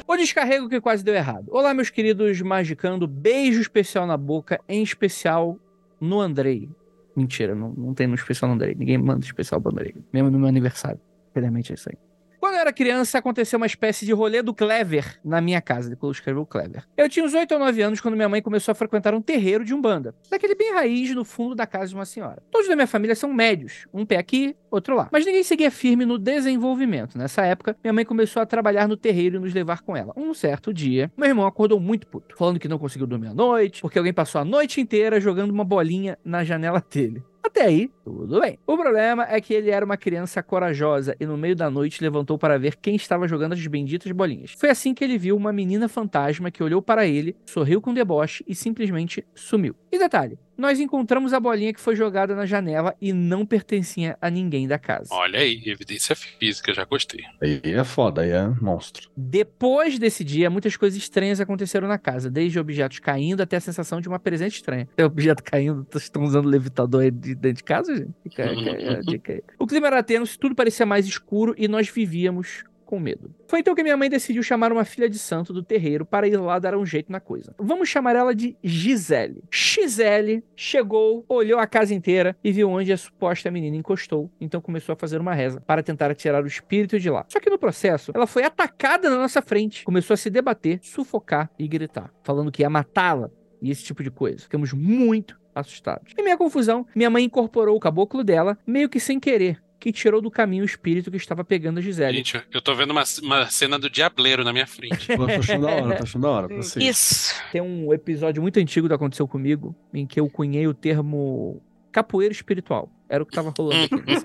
O 0.07 0.17
descarrego 0.17 0.69
que 0.71 0.81
quase 0.81 1.05
deu 1.05 1.14
errado. 1.14 1.47
Olá, 1.51 1.75
meus 1.75 1.91
queridos 1.91 2.41
magicando. 2.41 3.07
Beijo 3.07 3.61
especial 3.61 4.07
na 4.07 4.17
boca, 4.17 4.59
em 4.67 4.83
especial 4.83 5.59
no 6.01 6.19
Andrei. 6.19 6.71
Mentira, 7.14 7.55
não, 7.55 7.71
não 7.77 7.93
tem 7.93 8.07
no 8.07 8.14
especial 8.14 8.49
no 8.49 8.55
Andrei. 8.55 8.75
Ninguém 8.75 8.97
manda 8.97 9.23
especial 9.25 9.61
pro 9.61 9.71
Andrei. 9.71 9.95
Mesmo 10.12 10.31
no 10.31 10.38
meu 10.38 10.49
aniversário. 10.49 10.99
Infelizmente 11.31 11.73
é 11.73 11.75
isso 11.75 11.91
aí. 11.91 11.99
Quando 12.40 12.55
eu 12.55 12.61
era 12.61 12.72
criança, 12.72 13.18
aconteceu 13.18 13.57
uma 13.57 13.66
espécie 13.66 14.07
de 14.07 14.12
rolê 14.12 14.42
do 14.42 14.55
Clever 14.55 15.18
na 15.24 15.40
minha 15.40 15.61
casa. 15.61 15.90
Depois 15.90 16.18
escreveu 16.18 16.46
Clever. 16.46 16.85
Eu 16.96 17.09
tinha 17.09 17.24
uns 17.24 17.35
8 17.35 17.53
ou 17.53 17.59
9 17.59 17.83
anos 17.83 18.01
quando 18.01 18.14
minha 18.14 18.29
mãe 18.29 18.40
começou 18.40 18.70
a 18.70 18.74
frequentar 18.77 19.12
um 19.12 19.20
terreiro 19.20 19.64
de 19.64 19.74
Umbanda. 19.74 20.14
Daquele 20.31 20.55
bem 20.55 20.72
raiz 20.72 21.12
no 21.14 21.24
fundo 21.24 21.57
da 21.57 21.66
casa 21.66 21.88
de 21.88 21.94
uma 21.96 22.05
senhora. 22.05 22.40
Todos 22.51 22.68
da 22.68 22.77
minha 22.77 22.87
família 22.87 23.16
são 23.16 23.33
médios. 23.33 23.88
Um 23.92 24.07
pé 24.07 24.18
aqui, 24.18 24.55
outro 24.70 24.94
lá. 24.94 25.09
Mas 25.11 25.27
ninguém 25.27 25.42
seguia 25.42 25.70
firme 25.70 26.05
no 26.05 26.16
desenvolvimento. 26.16 27.18
Nessa 27.18 27.44
época, 27.44 27.77
minha 27.83 27.92
mãe 27.92 28.05
começou 28.05 28.40
a 28.40 28.46
trabalhar 28.46 28.87
no 28.87 28.96
terreiro 28.96 29.37
e 29.37 29.40
nos 29.40 29.53
levar 29.53 29.83
com 29.83 29.96
ela. 29.96 30.12
Um 30.16 30.33
certo 30.33 30.72
dia, 30.72 31.11
meu 31.16 31.29
irmão 31.29 31.46
acordou 31.46 31.81
muito 31.81 32.07
puto. 32.07 32.37
Falando 32.37 32.61
que 32.61 32.68
não 32.68 32.79
conseguiu 32.79 33.07
dormir 33.07 33.29
à 33.29 33.35
noite, 33.35 33.83
porque 33.83 33.98
alguém 33.98 34.12
passou 34.12 34.40
a 34.40 34.44
noite 34.44 34.81
inteira 34.81 35.20
jogando 35.20 35.51
uma 35.51 35.64
bolinha 35.64 36.16
na 36.24 36.44
janela 36.44 36.83
dele. 36.88 37.22
Até 37.49 37.63
aí, 37.63 37.91
tudo 38.05 38.41
bem. 38.43 38.59
O 38.67 38.77
problema 38.77 39.27
é 39.27 39.41
que 39.41 39.55
ele 39.55 39.71
era 39.71 39.83
uma 39.83 39.97
criança 39.97 40.43
corajosa 40.43 41.17
e 41.19 41.25
no 41.25 41.35
meio 41.35 41.57
da 41.57 41.71
noite 41.71 42.03
levantou 42.03 42.37
para 42.37 42.59
ver 42.59 42.77
quem 42.77 42.95
estava 42.95 43.27
jogando 43.27 43.55
as 43.55 43.67
benditas 43.67 44.13
bolinhas. 44.13 44.53
Foi 44.53 44.69
assim 44.69 44.93
que 44.93 45.03
ele 45.03 45.17
viu 45.17 45.35
uma 45.35 45.51
menina 45.51 45.89
fantasma 45.89 46.51
que 46.51 46.63
olhou 46.63 46.83
para 46.83 47.07
ele, 47.07 47.35
sorriu 47.47 47.81
com 47.81 47.95
deboche 47.95 48.45
e 48.47 48.55
simplesmente 48.55 49.27
sumiu. 49.35 49.75
E 49.91 49.99
detalhe, 49.99 50.39
nós 50.59 50.81
encontramos 50.81 51.33
a 51.33 51.38
bolinha 51.40 51.73
que 51.73 51.81
foi 51.81 51.94
jogada 51.94 52.35
na 52.35 52.44
janela 52.44 52.94
e 53.01 53.12
não 53.12 53.47
pertencia 53.47 54.18
a 54.21 54.29
ninguém 54.29 54.66
da 54.66 54.79
casa. 54.79 55.09
Olha 55.12 55.38
aí, 55.38 55.62
evidência 55.64 56.16
física, 56.16 56.75
já 56.75 56.85
gostei. 56.85 57.25
Aí 57.40 57.61
é 57.64 57.85
foda, 57.85 58.23
aí 58.23 58.31
é 58.31 58.47
monstro. 58.61 59.09
Depois 59.16 59.99
desse 59.99 60.25
dia, 60.25 60.51
muitas 60.51 60.77
coisas 60.77 60.99
estranhas 60.99 61.40
aconteceram 61.40 61.87
na 61.87 61.97
casa, 61.99 62.29
desde 62.31 62.59
objetos 62.59 62.99
caindo 62.99 63.40
até 63.42 63.57
a 63.57 63.61
sensação 63.61 64.01
de 64.01 64.09
uma 64.09 64.18
presença 64.18 64.57
estranha. 64.57 64.88
É 64.97 65.05
objeto 65.07 65.42
caindo, 65.44 65.87
vocês 65.90 66.05
estão 66.05 66.25
usando 66.25 66.47
levitador 66.49 67.03
aí 67.03 67.11
de 67.11 67.35
dentro 67.35 67.59
de 67.59 67.64
casa, 67.64 67.94
gente? 67.97 68.11
Fica- 68.25 68.49
fica 68.49 68.92
a 68.99 69.01
dica 69.01 69.33
aí. 69.35 69.42
O 69.59 69.66
clima 69.66 69.87
era 69.87 70.03
tenso, 70.03 70.38
tudo 70.38 70.55
parecia 70.55 70.85
mais 70.85 71.07
escuro 71.07 71.55
e 71.57 71.68
nós 71.68 71.88
vivíamos 71.88 72.64
com 72.88 72.98
medo. 72.98 73.31
Foi 73.46 73.61
então 73.61 73.74
que 73.74 73.83
minha 73.83 73.98
mãe 73.98 74.09
decidiu 74.09 74.42
chamar 74.42 74.72
uma 74.72 74.83
filha 74.83 75.11
de 75.11 75.18
santo 75.18 75.53
do 75.53 75.62
terreiro 75.62 76.07
para 76.07 76.27
ir 76.27 76.38
lá 76.38 76.59
dar 76.59 76.74
um 76.74 76.87
jeito 76.87 77.12
na 77.12 77.20
coisa. 77.20 77.55
Vamos 77.59 77.90
chamar 77.90 78.16
ela 78.16 78.35
de 78.35 78.57
Gisele. 78.64 79.44
Gisele 79.53 80.42
chegou, 80.57 81.22
olhou 81.29 81.61
a 81.61 81.66
casa 81.66 81.92
inteira 81.92 82.35
e 82.42 82.51
viu 82.51 82.70
onde 82.70 82.90
a 82.90 82.96
suposta 82.96 83.51
menina 83.51 83.77
encostou, 83.77 84.31
então 84.40 84.59
começou 84.59 84.94
a 84.94 84.96
fazer 84.96 85.20
uma 85.20 85.35
reza 85.35 85.61
para 85.61 85.83
tentar 85.83 86.14
tirar 86.14 86.42
o 86.42 86.46
espírito 86.46 86.98
de 86.98 87.11
lá. 87.11 87.27
Só 87.29 87.38
que 87.38 87.51
no 87.51 87.59
processo, 87.59 88.11
ela 88.14 88.27
foi 88.27 88.42
atacada 88.42 89.11
na 89.11 89.16
nossa 89.16 89.42
frente, 89.42 89.85
começou 89.85 90.14
a 90.14 90.16
se 90.16 90.31
debater, 90.31 90.79
sufocar 90.83 91.51
e 91.59 91.68
gritar, 91.68 92.11
falando 92.22 92.51
que 92.51 92.62
ia 92.62 92.70
matá-la 92.70 93.31
e 93.61 93.70
esse 93.70 93.85
tipo 93.85 94.03
de 94.03 94.11
coisa. 94.11 94.38
Ficamos 94.38 94.72
muito 94.72 95.38
assustados. 95.55 96.14
Em 96.18 96.22
minha 96.22 96.38
confusão, 96.38 96.87
minha 96.94 97.11
mãe 97.11 97.24
incorporou 97.24 97.77
o 97.77 97.81
caboclo 97.81 98.24
dela, 98.24 98.57
meio 98.66 98.88
que 98.88 99.01
sem 99.01 99.20
querer, 99.20 99.61
que 99.79 99.93
tirou 99.93 100.21
do 100.21 100.31
caminho 100.31 100.62
o 100.62 100.67
espírito 100.67 101.11
que 101.11 101.17
estava 101.17 101.45
pegando 101.45 101.79
a 101.79 101.81
Gisele. 101.81 102.19
Gente, 102.19 102.43
eu 102.53 102.61
tô 102.61 102.75
vendo 102.75 102.91
uma, 102.91 103.05
uma 103.23 103.49
cena 103.49 103.79
do 103.79 103.88
Diableiro 103.88 104.43
na 104.43 104.53
minha 104.53 104.67
frente. 104.67 105.07
Tô 105.17 105.25
achando 105.25 105.67
da 105.67 105.73
hora, 105.73 105.97
tô 105.97 106.03
achando 106.03 106.23
da 106.23 106.31
hora. 106.31 106.49
Pra 106.49 106.57
você. 106.57 106.81
Isso. 106.81 107.35
Tem 107.53 107.61
um 107.61 107.93
episódio 107.93 108.43
muito 108.43 108.59
antigo 108.59 108.88
que 108.88 108.95
aconteceu 108.95 109.29
comigo, 109.29 109.75
em 109.95 110.07
que 110.07 110.19
eu 110.19 110.29
cunhei 110.29 110.67
o 110.67 110.75
termo 110.75 111.62
capoeira 111.93 112.33
espiritual. 112.33 112.93
Era 113.09 113.23
o 113.23 113.27
que 113.27 113.35
tava 113.35 113.53
rolando 113.57 113.85
aqui. 113.85 114.03
nesse. 114.07 114.25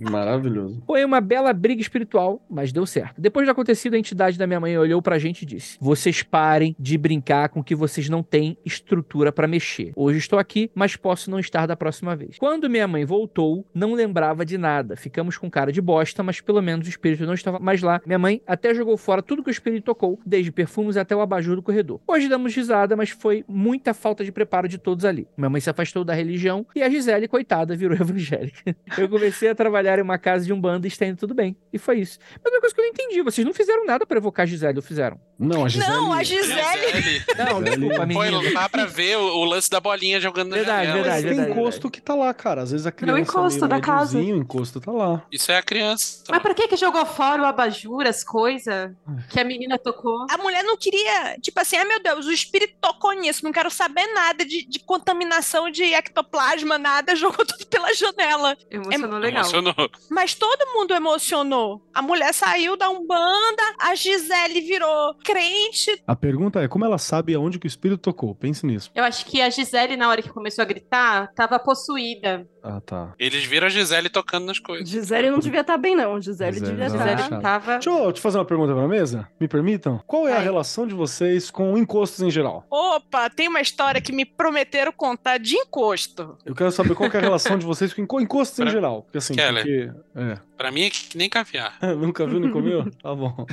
Maravilhoso. 0.10 0.82
Foi 0.86 1.04
uma 1.04 1.20
bela 1.20 1.52
briga 1.52 1.80
espiritual, 1.80 2.44
mas 2.48 2.72
deu 2.72 2.84
certo. 2.86 3.20
Depois 3.20 3.46
do 3.46 3.50
acontecido, 3.50 3.94
a 3.94 3.98
entidade 3.98 4.38
da 4.38 4.46
minha 4.46 4.60
mãe 4.60 4.76
olhou 4.76 5.00
pra 5.00 5.18
gente 5.18 5.42
e 5.42 5.46
disse: 5.46 5.78
Vocês 5.80 6.22
parem 6.22 6.74
de 6.78 6.98
brincar 6.98 7.48
com 7.48 7.62
que 7.62 7.74
vocês 7.74 8.08
não 8.08 8.22
têm 8.22 8.58
estrutura 8.64 9.32
pra 9.32 9.46
mexer. 9.46 9.92
Hoje 9.96 10.18
estou 10.18 10.38
aqui, 10.38 10.70
mas 10.74 10.96
posso 10.96 11.30
não 11.30 11.38
estar 11.38 11.66
da 11.66 11.76
próxima 11.76 12.14
vez. 12.16 12.38
Quando 12.38 12.68
minha 12.68 12.88
mãe 12.88 13.04
voltou, 13.04 13.66
não 13.74 13.94
lembrava 13.94 14.44
de 14.44 14.58
nada. 14.58 14.96
Ficamos 14.96 15.38
com 15.38 15.50
cara 15.50 15.72
de 15.72 15.80
bosta, 15.80 16.22
mas 16.22 16.40
pelo 16.40 16.60
menos 16.60 16.86
o 16.86 16.90
espírito 16.90 17.26
não 17.26 17.34
estava 17.34 17.58
mais 17.58 17.82
lá. 17.82 18.00
Minha 18.04 18.18
mãe 18.18 18.42
até 18.46 18.74
jogou 18.74 18.96
fora 18.96 19.22
tudo 19.22 19.42
que 19.42 19.50
o 19.50 19.52
espírito 19.52 19.84
tocou, 19.84 20.18
desde 20.24 20.50
perfumes 20.52 20.96
até 20.96 21.14
o 21.14 21.20
abajur 21.20 21.56
do 21.56 21.62
corredor. 21.62 22.00
Hoje 22.06 22.28
damos 22.28 22.54
risada, 22.54 22.96
mas 22.96 23.10
foi 23.10 23.44
muita 23.48 23.94
falta 23.94 24.24
de 24.24 24.32
preparo 24.32 24.68
de 24.68 24.78
todos 24.78 25.04
ali. 25.04 25.26
Minha 25.36 25.50
mãe 25.50 25.60
se 25.60 25.70
afastou 25.70 26.04
da 26.04 26.14
religião 26.14 26.66
e 26.74 26.82
a 26.82 26.90
Gisele, 26.90 27.28
coitada, 27.28 27.75
virou 27.76 27.96
evangélica. 28.00 28.76
Eu 28.96 29.08
comecei 29.08 29.48
a 29.48 29.54
trabalhar 29.54 29.98
em 29.98 30.02
uma 30.02 30.18
casa 30.18 30.44
de 30.44 30.52
um 30.52 30.60
bando 30.60 30.86
e 30.86 30.88
está 30.88 31.06
indo 31.06 31.18
tudo 31.18 31.34
bem. 31.34 31.56
E 31.72 31.78
foi 31.78 32.00
isso. 32.00 32.18
Mas 32.42 32.52
uma 32.52 32.60
coisa 32.60 32.74
que 32.74 32.80
eu 32.80 32.84
não 32.84 32.90
entendi, 32.90 33.22
vocês 33.22 33.46
não 33.46 33.54
fizeram 33.54 33.84
nada 33.84 34.06
pra 34.06 34.18
evocar 34.18 34.44
a 34.44 34.46
Gisele, 34.46 34.78
ou 34.78 34.82
fizeram? 34.82 35.20
Não, 35.38 35.64
a 35.64 35.68
Gisele... 35.68 35.90
Não, 35.90 36.12
a 36.12 36.22
Gisele. 36.22 36.92
Gisele. 36.92 37.24
Não, 37.38 37.62
desculpa, 37.62 38.06
menina. 38.06 38.30
não 38.30 38.52
dá 38.52 38.68
pra 38.68 38.86
ver 38.86 39.18
o, 39.18 39.38
o 39.38 39.44
lance 39.44 39.68
da 39.68 39.80
bolinha 39.80 40.20
jogando 40.20 40.50
na 40.50 40.56
Verdade, 40.56 40.86
janela. 40.86 41.02
verdade, 41.02 41.24
Mas 41.26 41.34
tem 41.36 41.44
verdade, 41.44 41.60
encosto 41.60 41.90
que 41.90 42.00
tá 42.00 42.14
lá, 42.14 42.32
cara. 42.32 42.62
Às 42.62 42.70
vezes 42.70 42.86
a 42.86 42.92
criança... 42.92 43.20
encosto 43.20 43.60
meio 43.60 43.68
da 43.68 43.80
casa. 43.80 44.18
O 44.18 44.22
encosto 44.22 44.80
tá 44.80 44.92
lá. 44.92 45.22
Isso 45.30 45.52
é 45.52 45.58
a 45.58 45.62
criança. 45.62 46.24
Mas 46.30 46.40
pra 46.40 46.54
que 46.54 46.68
que 46.68 46.76
jogou 46.76 47.04
fora 47.04 47.42
o 47.42 47.44
abajur, 47.44 48.06
as 48.06 48.24
coisas 48.24 48.92
que 49.30 49.38
a 49.38 49.44
menina 49.44 49.78
tocou? 49.78 50.26
A 50.30 50.38
mulher 50.38 50.62
não 50.64 50.76
queria, 50.76 51.36
tipo 51.40 51.60
assim, 51.60 51.76
ah, 51.76 51.84
meu 51.84 52.02
Deus, 52.02 52.26
o 52.26 52.32
espírito 52.32 52.74
tocou 52.80 53.12
nisso, 53.12 53.44
não 53.44 53.52
quero 53.52 53.70
saber 53.70 54.06
nada 54.14 54.44
de, 54.44 54.66
de 54.66 54.78
contaminação 54.80 55.70
de 55.70 55.82
ectoplasma, 55.82 56.78
nada, 56.78 57.14
jogou 57.16 57.44
tudo 57.44 57.64
pela 57.68 57.92
janela. 57.94 58.56
Emocionou 58.70 59.18
legal. 59.18 59.42
Emocionou. 59.42 59.74
Mas 60.10 60.34
todo 60.34 60.72
mundo 60.74 60.94
emocionou. 60.94 61.82
A 61.94 62.02
mulher 62.02 62.32
saiu 62.32 62.76
da 62.76 62.90
Umbanda, 62.90 63.62
a 63.80 63.94
Gisele 63.94 64.60
virou 64.60 65.14
crente. 65.24 66.02
A 66.06 66.16
pergunta 66.16 66.60
é, 66.62 66.68
como 66.68 66.84
ela 66.84 66.98
sabe 66.98 67.34
aonde 67.34 67.58
que 67.58 67.66
o 67.66 67.68
espírito 67.68 68.00
tocou? 68.00 68.34
Pense 68.34 68.66
nisso. 68.66 68.90
Eu 68.94 69.04
acho 69.04 69.24
que 69.26 69.40
a 69.40 69.50
Gisele, 69.50 69.96
na 69.96 70.08
hora 70.08 70.22
que 70.22 70.28
começou 70.28 70.62
a 70.62 70.66
gritar, 70.66 71.32
tava 71.34 71.58
possuída. 71.58 72.46
Ah, 72.68 72.80
tá. 72.80 73.12
Eles 73.18 73.44
viram 73.44 73.66
a 73.66 73.70
Gisele 73.70 74.08
tocando 74.08 74.46
nas 74.46 74.58
coisas. 74.58 74.88
Gisele 74.88 75.30
não 75.30 75.38
devia 75.38 75.60
estar 75.60 75.76
bem, 75.78 75.94
não. 75.94 76.20
Gisele 76.20 76.54
Gisele 76.58 76.70
devia 76.72 76.88
não. 76.88 76.96
estar. 76.96 77.16
Gisele 77.18 77.40
tava. 77.42 77.72
Deixa 77.74 77.90
eu 77.90 78.12
te 78.12 78.20
fazer 78.20 78.38
uma 78.38 78.44
pergunta 78.44 78.74
pra 78.74 78.88
mesa, 78.88 79.28
me 79.40 79.46
permitam? 79.48 80.00
Qual 80.06 80.26
é 80.26 80.32
a 80.32 80.36
Vai. 80.36 80.44
relação 80.44 80.86
de 80.86 80.94
vocês 80.94 81.50
com 81.50 81.76
encostos 81.78 82.20
em 82.22 82.30
geral? 82.30 82.66
Opa, 82.70 83.28
tem 83.30 83.48
uma 83.48 83.60
história 83.60 84.00
que 84.00 84.12
me 84.12 84.24
prometeram 84.24 84.92
contar 84.92 85.38
de 85.38 85.54
encosto. 85.56 86.36
Eu 86.44 86.54
quero 86.54 86.70
saber 86.72 86.94
qual 86.94 87.10
que 87.10 87.16
é 87.16 87.20
a 87.20 87.22
relação 87.22 87.58
de 87.58 87.64
vocês 87.66 87.92
com 87.94 88.02
enco- 88.02 88.20
encostos 88.20 88.58
em 88.58 88.68
geral. 88.68 89.02
Porque 89.02 89.18
assim, 89.18 89.34
Keller. 89.34 89.62
porque... 89.62 89.90
É. 90.20 90.38
Pra 90.56 90.70
mim 90.70 90.82
é 90.82 90.90
que 90.90 91.16
nem 91.16 91.28
caviar. 91.28 91.78
Nunca 91.98 92.26
viu 92.26 92.40
nem 92.40 92.50
comeu? 92.50 92.86
Tá 93.02 93.14
bom. 93.14 93.46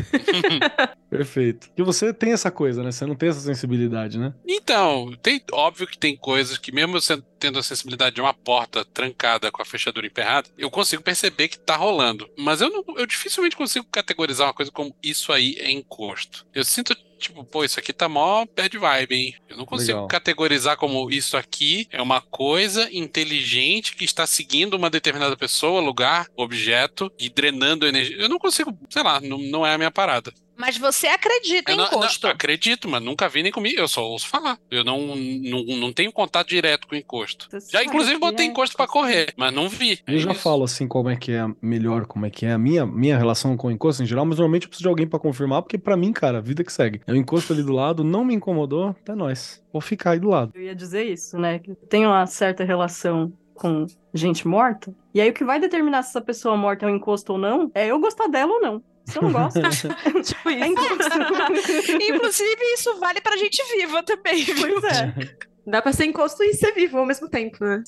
Perfeito. 1.09 1.69
E 1.77 1.83
você 1.83 2.13
tem 2.13 2.31
essa 2.31 2.49
coisa, 2.49 2.81
né? 2.81 2.91
Você 2.91 3.05
não 3.05 3.15
tem 3.15 3.29
essa 3.29 3.39
sensibilidade, 3.39 4.17
né? 4.17 4.33
Então, 4.47 5.13
tem, 5.21 5.41
óbvio 5.51 5.85
que 5.85 5.97
tem 5.97 6.15
coisas 6.15 6.57
que, 6.57 6.71
mesmo 6.71 6.99
você 6.99 7.21
tendo 7.39 7.59
a 7.59 7.63
sensibilidade 7.63 8.15
de 8.15 8.21
uma 8.21 8.33
porta 8.33 8.85
trancada 8.85 9.51
com 9.51 9.61
a 9.61 9.65
fechadura 9.65 10.07
emperrada, 10.07 10.49
eu 10.57 10.71
consigo 10.71 11.03
perceber 11.03 11.49
que 11.49 11.59
tá 11.59 11.75
rolando. 11.75 12.29
Mas 12.37 12.61
eu, 12.61 12.69
não, 12.69 12.83
eu 12.97 13.05
dificilmente 13.05 13.55
consigo 13.55 13.85
categorizar 13.91 14.47
uma 14.47 14.53
coisa 14.53 14.71
como 14.71 14.95
isso 15.03 15.31
aí 15.31 15.55
é 15.59 15.69
encosto. 15.71 16.47
Eu 16.53 16.63
sinto, 16.63 16.95
tipo, 17.23 17.43
pô, 17.43 17.63
isso 17.63 17.79
aqui 17.79 17.91
tá 17.93 18.07
mó 18.07 18.45
bad 18.55 18.77
vibe, 18.77 19.15
hein? 19.15 19.35
Eu 19.49 19.57
não 19.57 19.65
consigo 19.65 19.93
Legal. 19.93 20.07
categorizar 20.07 20.77
como 20.77 21.09
isso 21.09 21.35
aqui 21.37 21.87
é 21.91 22.01
uma 22.01 22.21
coisa 22.21 22.89
inteligente 22.91 23.95
que 23.95 24.05
está 24.05 24.27
seguindo 24.27 24.75
uma 24.75 24.89
determinada 24.89 25.35
pessoa, 25.35 25.81
lugar, 25.81 26.27
objeto 26.35 27.11
e 27.19 27.29
drenando 27.29 27.87
energia. 27.87 28.17
Eu 28.17 28.29
não 28.29 28.39
consigo, 28.39 28.77
sei 28.89 29.03
lá, 29.03 29.19
não, 29.19 29.37
não 29.37 29.65
é 29.65 29.73
a 29.73 29.77
minha 29.77 29.91
parada. 29.91 30.33
Mas 30.55 30.77
você 30.77 31.07
acredita 31.07 31.71
Eu 31.71 31.75
em 31.75 31.77
não, 31.77 31.85
encosto. 31.87 32.25
não, 32.27 32.31
acredito, 32.33 32.87
mas 32.89 33.01
nunca 33.01 33.27
vi 33.27 33.43
nem 33.43 33.51
comigo. 33.51 33.79
Eu 33.79 33.87
só 33.87 34.03
ouço 34.07 34.27
falar. 34.27 34.57
Eu 34.69 34.83
não, 34.83 35.15
não, 35.15 35.63
não 35.77 35.91
tenho 35.93 36.11
contato 36.11 36.47
direto 36.49 36.87
com 36.87 36.95
encosto. 36.95 37.47
Você 37.51 37.71
Já 37.71 37.83
inclusive 37.83 38.17
botei 38.19 38.45
é 38.45 38.49
encosto 38.49 38.75
pra 38.77 38.87
correr, 38.87 39.33
mas 39.35 39.53
não 39.53 39.67
vi. 39.67 39.99
Eu 40.07 40.19
já 40.19 40.29
É 40.29 40.33
isso. 40.33 40.41
falo 40.41 40.63
assim 40.63 40.87
como 40.87 41.09
é 41.09 41.15
que 41.15 41.31
é 41.31 41.45
melhor, 41.61 42.05
como 42.05 42.25
é 42.25 42.29
que 42.29 42.45
é 42.45 42.51
a 42.51 42.57
minha, 42.57 42.85
minha 42.85 43.17
relação 43.17 43.57
com 43.57 43.67
o 43.67 43.71
encosto 43.71 44.03
em 44.03 44.05
geral, 44.05 44.25
mas 44.25 44.37
normalmente 44.37 44.63
eu 44.63 44.69
preciso 44.69 44.83
de 44.83 44.89
alguém 44.89 45.07
pra 45.07 45.19
confirmar, 45.19 45.61
porque 45.61 45.77
pra 45.77 45.97
mim, 45.97 46.13
cara, 46.13 46.41
vida 46.41 46.63
que 46.63 46.71
segue. 46.71 47.01
É 47.07 47.11
o 47.11 47.15
encosto 47.15 47.51
ali 47.53 47.63
do 47.63 47.73
lado, 47.73 48.03
não 48.03 48.23
me 48.23 48.33
incomodou, 48.33 48.89
até 48.89 49.15
nós. 49.15 49.63
Vou 49.71 49.81
ficar 49.81 50.11
aí 50.11 50.19
do 50.19 50.29
lado. 50.29 50.51
Eu 50.55 50.61
ia 50.61 50.75
dizer 50.75 51.03
isso, 51.05 51.37
né? 51.37 51.59
Que 51.59 51.73
tem 51.89 52.05
uma 52.05 52.25
certa 52.27 52.63
relação 52.63 53.33
com 53.55 53.85
gente 54.13 54.47
morta. 54.47 54.93
E 55.13 55.21
aí 55.21 55.29
o 55.29 55.33
que 55.33 55.43
vai 55.43 55.59
determinar 55.59 56.03
se 56.03 56.09
essa 56.09 56.21
pessoa 56.21 56.55
morta 56.57 56.85
é 56.85 56.89
um 56.91 56.95
encosto 56.95 57.33
ou 57.33 57.37
não 57.39 57.71
é 57.73 57.87
eu 57.87 57.99
gostar 57.99 58.27
dela 58.27 58.51
ou 58.53 58.61
não. 58.61 58.83
Eu 59.15 59.21
não 59.23 59.31
gosto, 59.31 59.59
tipo 60.23 60.49
é 60.49 60.53
isso. 60.53 60.65
encosto. 60.65 61.93
Inclusive, 62.01 62.61
isso 62.73 62.99
vale 62.99 63.21
pra 63.21 63.37
gente 63.37 63.61
viva 63.75 64.03
também, 64.03 64.43
viu? 64.43 64.79
pois 64.79 64.83
é. 64.95 65.13
Dá 65.65 65.81
pra 65.81 65.93
ser 65.93 66.05
encosto 66.05 66.43
e 66.43 66.53
ser 66.53 66.73
vivo 66.73 66.97
ao 66.97 67.05
mesmo 67.05 67.29
tempo, 67.29 67.63
né? 67.63 67.81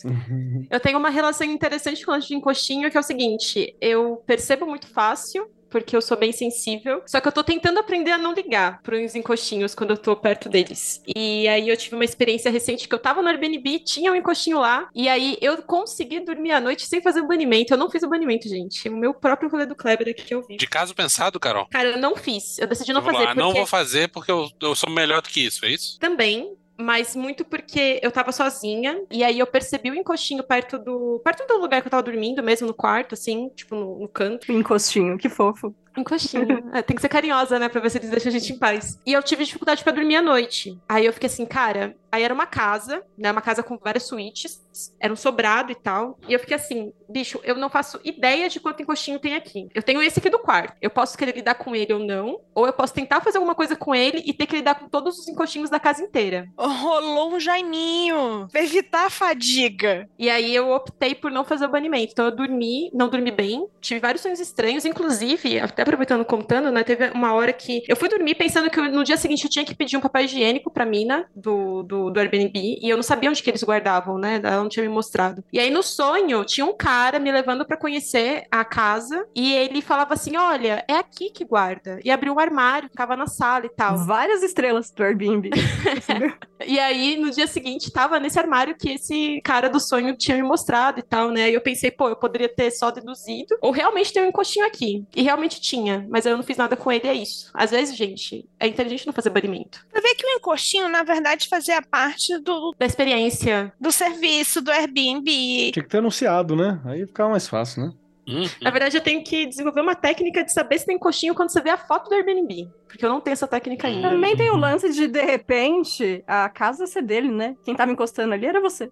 Eu 0.69 0.79
tenho 0.79 0.97
uma 0.97 1.09
relação 1.09 1.45
interessante 1.45 2.05
com 2.05 2.11
o 2.13 2.19
de 2.19 2.33
encostinho, 2.33 2.89
que 2.89 2.95
é 2.97 2.99
o 2.99 3.03
seguinte: 3.03 3.75
eu 3.81 4.23
percebo 4.25 4.65
muito 4.65 4.87
fácil. 4.87 5.49
Porque 5.75 5.93
eu 5.93 6.01
sou 6.01 6.15
bem 6.15 6.31
sensível. 6.31 7.03
Só 7.05 7.19
que 7.19 7.27
eu 7.27 7.33
tô 7.33 7.43
tentando 7.43 7.77
aprender 7.79 8.11
a 8.11 8.17
não 8.17 8.31
ligar 8.33 8.81
pros 8.81 9.13
encostinhos 9.13 9.75
quando 9.75 9.89
eu 9.89 9.97
tô 9.97 10.15
perto 10.15 10.47
deles. 10.47 11.01
E 11.13 11.45
aí 11.49 11.67
eu 11.67 11.75
tive 11.75 11.95
uma 11.95 12.05
experiência 12.05 12.49
recente 12.49 12.87
que 12.87 12.95
eu 12.95 12.99
tava 12.99 13.21
no 13.21 13.27
Airbnb, 13.27 13.79
tinha 13.79 14.09
um 14.09 14.15
encostinho 14.15 14.57
lá. 14.61 14.87
E 14.95 15.09
aí 15.09 15.37
eu 15.41 15.61
consegui 15.63 16.21
dormir 16.21 16.53
à 16.53 16.61
noite 16.61 16.85
sem 16.87 17.01
fazer 17.01 17.19
o 17.19 17.27
banimento. 17.27 17.73
Eu 17.73 17.77
não 17.77 17.91
fiz 17.91 18.03
o 18.03 18.07
banimento, 18.07 18.47
gente. 18.47 18.87
O 18.87 18.95
meu 18.95 19.13
próprio 19.13 19.49
rolê 19.49 19.65
do 19.65 19.75
Kleber 19.75 20.07
aqui 20.07 20.23
que 20.23 20.33
eu 20.33 20.41
vi. 20.47 20.55
De 20.55 20.65
caso 20.65 20.95
pensado, 20.95 21.41
Carol. 21.41 21.67
Cara, 21.69 21.89
eu 21.89 21.97
não 21.99 22.15
fiz. 22.15 22.57
Eu 22.57 22.67
decidi 22.67 22.93
não 22.93 23.01
vou 23.01 23.11
fazer. 23.11 23.25
lá, 23.25 23.35
não 23.35 23.47
porque- 23.47 23.57
vou 23.59 23.67
fazer 23.67 24.07
porque 24.07 24.31
eu, 24.31 24.49
eu 24.61 24.75
sou 24.75 24.89
melhor 24.89 25.21
do 25.21 25.27
que 25.27 25.41
isso, 25.45 25.65
é 25.65 25.71
isso? 25.71 25.99
Também, 25.99 26.55
mas 26.77 27.15
muito 27.15 27.45
porque 27.45 27.99
eu 28.01 28.11
tava 28.11 28.31
sozinha, 28.31 29.01
e 29.11 29.23
aí 29.23 29.39
eu 29.39 29.47
percebi 29.47 29.89
o 29.89 29.95
encostinho 29.95 30.43
perto 30.43 30.77
do. 30.77 31.21
perto 31.23 31.45
do 31.47 31.59
lugar 31.59 31.81
que 31.81 31.87
eu 31.87 31.91
tava 31.91 32.03
dormindo, 32.03 32.43
mesmo 32.43 32.67
no 32.67 32.73
quarto, 32.73 33.13
assim, 33.13 33.49
tipo, 33.55 33.75
no, 33.75 33.99
no 33.99 34.07
canto. 34.07 34.51
Encostinho, 34.51 35.17
que 35.17 35.29
fofo. 35.29 35.73
Encostinho. 35.97 36.45
É, 36.75 36.81
tem 36.81 36.95
que 36.95 37.01
ser 37.01 37.09
carinhosa, 37.09 37.57
né? 37.57 37.69
Pra 37.69 37.79
ver 37.79 37.89
se 37.89 37.97
eles 37.97 38.09
deixam 38.09 38.29
a 38.29 38.31
gente 38.31 38.51
em 38.51 38.59
paz. 38.59 38.99
E 39.05 39.13
eu 39.13 39.23
tive 39.23 39.45
dificuldade 39.45 39.83
pra 39.83 39.93
dormir 39.93 40.17
à 40.17 40.21
noite. 40.21 40.77
Aí 40.89 41.05
eu 41.05 41.13
fiquei 41.13 41.27
assim, 41.27 41.45
cara. 41.45 41.95
Aí 42.15 42.23
era 42.23 42.33
uma 42.33 42.45
casa, 42.45 43.03
né? 43.17 43.29
Uma 43.29 43.41
casa 43.41 43.61
com 43.61 43.77
várias 43.77 44.03
suítes. 44.03 44.63
Era 45.01 45.11
um 45.11 45.17
sobrado 45.17 45.69
e 45.69 45.75
tal. 45.75 46.17
E 46.29 46.33
eu 46.33 46.39
fiquei 46.39 46.55
assim, 46.55 46.93
bicho, 47.09 47.41
eu 47.43 47.55
não 47.55 47.69
faço 47.69 47.99
ideia 48.05 48.47
de 48.47 48.57
quanto 48.57 48.81
encostinho 48.81 49.19
tem 49.19 49.35
aqui. 49.35 49.67
Eu 49.75 49.83
tenho 49.83 50.01
esse 50.01 50.19
aqui 50.19 50.29
do 50.29 50.39
quarto. 50.39 50.77
Eu 50.81 50.89
posso 50.89 51.17
querer 51.17 51.35
lidar 51.35 51.55
com 51.55 51.75
ele 51.75 51.93
ou 51.93 51.99
não. 51.99 52.39
Ou 52.53 52.65
eu 52.67 52.71
posso 52.71 52.93
tentar 52.93 53.19
fazer 53.19 53.37
alguma 53.37 53.53
coisa 53.53 53.75
com 53.75 53.93
ele 53.93 54.23
e 54.25 54.31
ter 54.31 54.45
que 54.45 54.55
lidar 54.55 54.75
com 54.75 54.87
todos 54.87 55.19
os 55.19 55.27
encostinhos 55.27 55.69
da 55.69 55.77
casa 55.77 56.01
inteira. 56.01 56.47
Rolou 56.57 57.33
um 57.33 57.39
jaiminho. 57.39 58.47
Pra 58.49 58.63
evitar 58.63 59.07
a 59.07 59.09
fadiga. 59.09 60.07
E 60.17 60.29
aí 60.29 60.55
eu 60.55 60.71
optei 60.71 61.13
por 61.13 61.29
não 61.29 61.43
fazer 61.43 61.65
o 61.65 61.71
banimento. 61.71 62.13
Então 62.13 62.25
eu 62.25 62.35
dormi, 62.35 62.89
não 62.93 63.09
dormi 63.09 63.31
bem, 63.31 63.67
tive 63.81 63.99
vários 63.99 64.21
sonhos 64.21 64.39
estranhos, 64.39 64.85
inclusive, 64.85 65.59
até 65.59 65.81
aproveitando 65.81 66.23
contando, 66.23 66.71
né, 66.71 66.83
teve 66.83 67.09
uma 67.09 67.33
hora 67.33 67.51
que 67.51 67.83
eu 67.87 67.95
fui 67.95 68.07
dormir 68.07 68.35
pensando 68.35 68.69
que 68.69 68.79
no 68.81 69.03
dia 69.03 69.17
seguinte 69.17 69.43
eu 69.43 69.49
tinha 69.49 69.65
que 69.65 69.75
pedir 69.75 69.97
um 69.97 70.01
papel 70.01 70.23
higiênico 70.23 70.71
pra 70.71 70.85
mina 70.85 71.25
do, 71.35 71.83
do, 71.83 72.04
do 72.09 72.19
Airbnb, 72.19 72.79
e 72.81 72.89
eu 72.89 72.95
não 72.95 73.03
sabia 73.03 73.29
onde 73.29 73.41
que 73.41 73.49
eles 73.49 73.63
guardavam, 73.63 74.17
né, 74.17 74.39
ela 74.43 74.57
não 74.57 74.69
tinha 74.69 74.83
me 74.83 74.93
mostrado. 74.93 75.43
E 75.51 75.59
aí 75.59 75.69
no 75.69 75.83
sonho 75.83 76.43
tinha 76.43 76.65
um 76.65 76.75
cara 76.75 77.19
me 77.19 77.31
levando 77.31 77.65
pra 77.65 77.77
conhecer 77.77 78.45
a 78.51 78.63
casa, 78.63 79.25
e 79.35 79.53
ele 79.53 79.81
falava 79.81 80.13
assim, 80.13 80.37
olha, 80.37 80.83
é 80.87 80.93
aqui 80.93 81.29
que 81.29 81.45
guarda. 81.45 81.99
E 82.03 82.11
abriu 82.11 82.33
um 82.33 82.39
armário, 82.39 82.89
ficava 82.89 83.15
na 83.15 83.27
sala 83.27 83.65
e 83.65 83.69
tal. 83.69 83.97
Várias 84.05 84.43
estrelas 84.43 84.91
pro 84.91 85.05
Airbnb. 85.05 85.49
E 86.65 86.79
aí, 86.79 87.17
no 87.17 87.29
dia 87.31 87.47
seguinte, 87.47 87.91
tava 87.91 88.19
nesse 88.19 88.39
armário 88.39 88.75
que 88.75 88.91
esse 88.91 89.41
cara 89.43 89.69
do 89.69 89.79
sonho 89.79 90.15
tinha 90.15 90.37
me 90.37 90.43
mostrado 90.43 90.99
e 90.99 91.03
tal, 91.03 91.29
né? 91.29 91.49
E 91.49 91.53
eu 91.53 91.61
pensei, 91.61 91.91
pô, 91.91 92.09
eu 92.09 92.15
poderia 92.15 92.47
ter 92.47 92.71
só 92.71 92.91
deduzido, 92.91 93.57
ou 93.61 93.71
realmente 93.71 94.13
tem 94.13 94.23
um 94.23 94.29
encostinho 94.29 94.65
aqui. 94.65 95.05
E 95.15 95.21
realmente 95.21 95.59
tinha, 95.59 96.07
mas 96.09 96.25
eu 96.25 96.35
não 96.35 96.43
fiz 96.43 96.57
nada 96.57 96.75
com 96.77 96.91
ele, 96.91 97.07
é 97.07 97.13
isso. 97.13 97.51
Às 97.53 97.71
vezes, 97.71 97.95
gente, 97.95 98.47
é 98.59 98.67
inteligente 98.67 99.05
não 99.05 99.13
fazer 99.13 99.29
banimento. 99.29 99.85
Pra 99.91 100.01
ver 100.01 100.15
que 100.15 100.25
o 100.25 100.29
encostinho, 100.29 100.87
na 100.87 101.03
verdade, 101.03 101.49
fazia 101.49 101.81
parte 101.95 102.37
do, 102.39 102.75
Da 102.77 102.85
experiência. 102.85 103.71
do 103.79 103.91
serviço 103.91 104.61
do 104.61 104.69
Airbnb. 104.69 105.71
Tinha 105.71 105.83
que 105.83 105.89
ter 105.89 105.99
anunciado, 105.99 106.55
né? 106.55 106.81
Aí 106.85 107.05
ficava 107.05 107.29
mais 107.29 107.47
fácil, 107.47 107.85
né? 107.85 107.93
Uhum. 108.27 108.49
Na 108.59 108.71
verdade, 108.71 108.97
eu 108.97 109.01
tenho 109.01 109.23
que 109.23 109.45
desenvolver 109.45 109.81
uma 109.81 109.95
técnica 109.95 110.43
de 110.43 110.51
saber 110.51 110.79
se 110.79 110.85
tem 110.85 110.95
encostinho 110.95 111.35
quando 111.35 111.51
você 111.51 111.61
vê 111.61 111.69
a 111.69 111.77
foto 111.77 112.09
do 112.09 112.15
Airbnb. 112.15 112.67
Porque 112.87 113.05
eu 113.05 113.09
não 113.09 113.21
tenho 113.21 113.33
essa 113.33 113.47
técnica 113.47 113.87
ainda. 113.87 114.09
Também 114.09 114.35
tem 114.35 114.49
o 114.49 114.57
lance 114.57 114.91
de, 114.91 115.07
de 115.07 115.21
repente, 115.21 116.23
a 116.27 116.49
casa 116.49 116.87
ser 116.87 117.03
dele, 117.03 117.29
né? 117.31 117.55
Quem 117.63 117.75
tava 117.75 117.91
encostando 117.91 118.33
ali 118.33 118.45
era 118.45 118.59
você. 118.59 118.91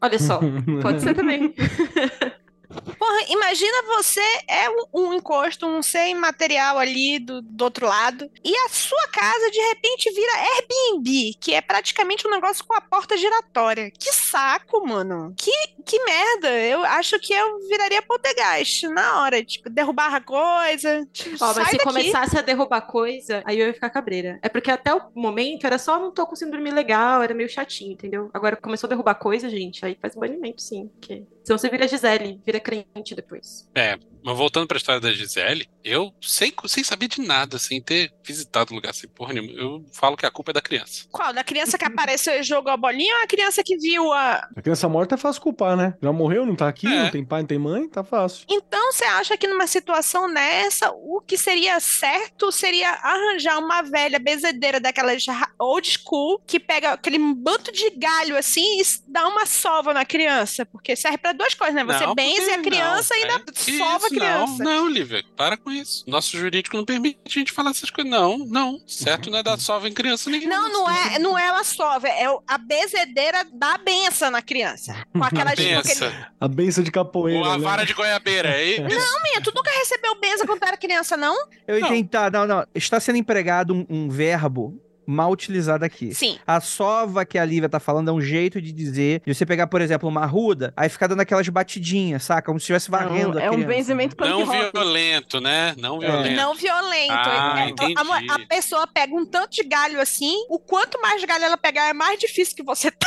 Olha 0.00 0.18
só, 0.18 0.40
pode 0.80 1.02
ser 1.02 1.14
também. 1.14 1.52
Porra, 2.80 3.24
imagina 3.28 3.82
você 3.96 4.20
é 4.48 4.68
um, 4.92 5.12
encosto, 5.12 5.66
um 5.66 5.82
ser 5.82 6.08
imaterial 6.08 6.78
ali 6.78 7.18
do, 7.18 7.42
do 7.42 7.64
outro 7.64 7.86
lado, 7.86 8.30
e 8.44 8.54
a 8.54 8.68
sua 8.68 9.08
casa 9.08 9.50
de 9.50 9.60
repente 9.60 10.10
vira 10.10 10.32
Airbnb, 10.32 11.34
que 11.40 11.54
é 11.54 11.60
praticamente 11.60 12.26
um 12.26 12.30
negócio 12.30 12.64
com 12.64 12.74
a 12.74 12.80
porta 12.80 13.16
giratória. 13.16 13.90
Que 13.90 14.12
saco, 14.12 14.86
mano. 14.86 15.34
Que, 15.36 15.52
que 15.84 16.02
merda. 16.04 16.50
Eu 16.50 16.84
acho 16.84 17.18
que 17.18 17.32
eu 17.32 17.58
viraria 17.68 18.02
poltergeist 18.02 18.88
na 18.88 19.22
hora, 19.22 19.44
tipo, 19.44 19.68
derrubar 19.70 20.14
a 20.14 20.20
coisa. 20.20 21.06
Ó, 21.40 21.54
mas 21.54 21.68
se 21.68 21.76
daqui. 21.76 21.84
começasse 21.84 22.38
a 22.38 22.42
derrubar 22.42 22.82
coisa, 22.82 23.42
aí 23.44 23.58
eu 23.58 23.66
ia 23.66 23.74
ficar 23.74 23.90
cabreira. 23.90 24.38
É 24.42 24.48
porque 24.48 24.70
até 24.70 24.94
o 24.94 25.00
momento 25.14 25.66
era 25.66 25.78
só 25.78 25.98
não 25.98 26.12
tô 26.12 26.26
conseguindo 26.26 26.56
dormir 26.56 26.72
legal, 26.72 27.22
era 27.22 27.34
meio 27.34 27.48
chatinho, 27.48 27.92
entendeu? 27.92 28.30
Agora 28.32 28.56
começou 28.56 28.86
a 28.86 28.90
derrubar 28.90 29.14
coisa, 29.14 29.48
gente, 29.48 29.84
aí 29.84 29.96
faz 30.00 30.14
banimento 30.14 30.62
sim. 30.62 30.88
Porque 30.88 31.24
Senão 31.48 31.56
você 31.56 31.70
vira 31.70 31.88
Gisele, 31.88 32.42
vira 32.44 32.60
crente 32.60 33.14
depois. 33.14 33.66
É, 33.74 33.96
mas 34.28 34.36
voltando 34.36 34.66
pra 34.66 34.76
história 34.76 35.00
da 35.00 35.10
Gisele, 35.10 35.66
eu, 35.82 36.12
sem, 36.20 36.52
sem 36.66 36.84
saber 36.84 37.08
de 37.08 37.22
nada, 37.22 37.58
sem 37.58 37.80
ter 37.80 38.12
visitado 38.22 38.72
o 38.72 38.74
lugar 38.76 38.92
sem 38.92 39.08
porra 39.08 39.32
nenhuma, 39.32 39.58
eu 39.58 39.84
falo 39.90 40.18
que 40.18 40.26
a 40.26 40.30
culpa 40.30 40.50
é 40.50 40.54
da 40.54 40.60
criança. 40.60 41.06
Qual? 41.10 41.32
Da 41.32 41.42
criança 41.42 41.78
que 41.78 41.84
apareceu 41.86 42.34
e 42.38 42.42
jogou 42.42 42.70
a 42.70 42.76
bolinha 42.76 43.16
ou 43.16 43.22
a 43.22 43.26
criança 43.26 43.62
que 43.64 43.76
viu 43.78 44.12
a. 44.12 44.46
A 44.54 44.60
criança 44.60 44.86
morta 44.86 45.14
é 45.14 45.18
fácil 45.18 45.40
culpar, 45.40 45.78
né? 45.78 45.94
Já 46.02 46.12
morreu, 46.12 46.44
não 46.44 46.54
tá 46.54 46.68
aqui, 46.68 46.86
É. 46.86 47.04
não 47.04 47.10
tem 47.10 47.24
pai, 47.24 47.40
não 47.40 47.46
tem 47.46 47.58
mãe, 47.58 47.88
tá 47.88 48.04
fácil. 48.04 48.44
Então 48.50 48.92
você 48.92 49.04
acha 49.04 49.34
que 49.38 49.48
numa 49.48 49.66
situação 49.66 50.28
nessa, 50.28 50.90
o 50.90 51.22
que 51.26 51.38
seria 51.38 51.80
certo 51.80 52.52
seria 52.52 52.90
arranjar 52.90 53.58
uma 53.58 53.80
velha 53.80 54.18
bezedeira 54.18 54.78
daquelas 54.78 55.24
old 55.58 55.88
school 55.88 56.42
que 56.46 56.60
pega 56.60 56.92
aquele 56.92 57.18
bando 57.18 57.72
de 57.72 57.90
galho 57.90 58.36
assim 58.36 58.80
e 58.80 58.82
dá 59.06 59.26
uma 59.26 59.46
sova 59.46 59.94
na 59.94 60.04
criança? 60.04 60.66
Porque 60.66 60.94
serve 60.94 61.16
pra 61.16 61.32
duas 61.32 61.54
coisas, 61.54 61.74
né? 61.74 61.84
Você 61.84 62.04
Não, 62.06 62.14
benze 62.14 62.50
a 62.50 62.60
criança 62.60 63.14
não, 63.14 63.20
e 63.20 63.24
ainda 63.24 63.44
é, 63.48 63.52
que 63.52 63.78
sova 63.78 64.04
a 64.04 64.08
isso, 64.08 64.17
criança. 64.18 64.64
Não, 64.64 64.84
não, 64.84 64.88
Lívia, 64.88 65.24
para 65.36 65.56
com 65.56 65.70
isso. 65.70 66.04
Nosso 66.06 66.36
jurídico 66.36 66.76
não 66.76 66.84
permite 66.84 67.18
a 67.24 67.28
gente 67.28 67.52
falar 67.52 67.70
essas 67.70 67.90
coisas. 67.90 68.10
Não, 68.10 68.38
não. 68.38 68.80
Certo 68.86 69.30
não 69.30 69.38
é 69.38 69.42
dar 69.42 69.58
sova 69.58 69.88
em 69.88 69.92
criança 69.92 70.30
nenhuma. 70.30 70.48
Não, 70.48 70.72
não 70.72 70.90
é, 70.90 71.18
não 71.18 71.38
é 71.38 71.46
ela 71.46 71.64
sova, 71.64 72.08
é 72.08 72.26
a 72.46 72.58
bezedeira 72.58 73.44
da 73.52 73.78
benção 73.78 74.30
na 74.30 74.42
criança. 74.42 74.94
Com 75.12 75.24
aquelas. 75.24 75.54
com 75.54 75.60
aquele... 75.60 75.82
Pensa. 75.82 76.28
A 76.40 76.48
benção 76.48 76.84
de 76.84 76.90
capoeira. 76.90 77.40
Ou 77.40 77.44
a 77.44 77.58
né? 77.58 77.64
vara 77.64 77.84
de 77.84 77.94
goiabeira. 77.94 78.50
É 78.50 78.64
isso. 78.64 78.82
Minha, 78.82 79.40
tu 79.42 79.52
nunca 79.54 79.70
recebeu 79.70 80.18
benção 80.20 80.46
quando 80.46 80.60
tu 80.60 80.66
era 80.66 80.76
criança, 80.76 81.16
não? 81.16 81.36
Eu 81.66 81.80
Não. 81.80 81.88
entendi, 81.88 82.08
tá, 82.08 82.30
não, 82.30 82.46
não. 82.46 82.66
Está 82.74 83.00
sendo 83.00 83.18
empregado 83.18 83.74
um, 83.74 83.86
um 83.88 84.08
verbo 84.08 84.80
mal 85.10 85.30
utilizado 85.30 85.84
aqui. 85.84 86.14
Sim. 86.14 86.38
A 86.46 86.60
sova 86.60 87.24
que 87.24 87.38
a 87.38 87.44
Lívia 87.44 87.68
tá 87.68 87.80
falando 87.80 88.10
é 88.10 88.12
um 88.12 88.20
jeito 88.20 88.60
de 88.60 88.72
dizer, 88.72 89.22
de 89.24 89.34
você 89.34 89.46
pegar, 89.46 89.66
por 89.66 89.80
exemplo, 89.80 90.08
uma 90.08 90.22
arruda, 90.22 90.72
aí 90.76 90.88
ficar 90.88 91.06
dando 91.06 91.20
aquelas 91.20 91.48
batidinhas, 91.48 92.24
saca? 92.24 92.42
Como 92.46 92.58
se 92.60 92.64
estivesse 92.64 92.90
varrendo 92.90 93.38
é 93.38 93.46
a 93.46 93.50
um, 93.50 93.54
é 93.54 93.56
um 93.56 93.64
benzimento 93.64 94.16
Não 94.20 94.44
violento, 94.46 95.40
né? 95.40 95.74
Não 95.78 95.98
violento. 95.98 96.36
Não 96.36 96.54
violento. 96.54 97.12
Ah, 97.12 97.54
É- 97.58 97.62
é- 97.62 97.68
entendi. 97.70 97.94
a, 97.96 98.34
a 98.34 98.46
pessoa 98.46 98.86
pega 98.86 99.14
um 99.14 99.24
tanto 99.24 99.52
de 99.52 99.62
galho 99.64 100.00
assim, 100.00 100.34
o 100.48 100.58
quanto 100.58 101.00
mais 101.00 101.24
galho 101.24 101.44
ela 101.44 101.56
pegar, 101.56 101.88
é 101.88 101.92
mais 101.92 102.18
difícil 102.18 102.54
que 102.54 102.62
você 102.62 102.90
tá. 102.92 103.06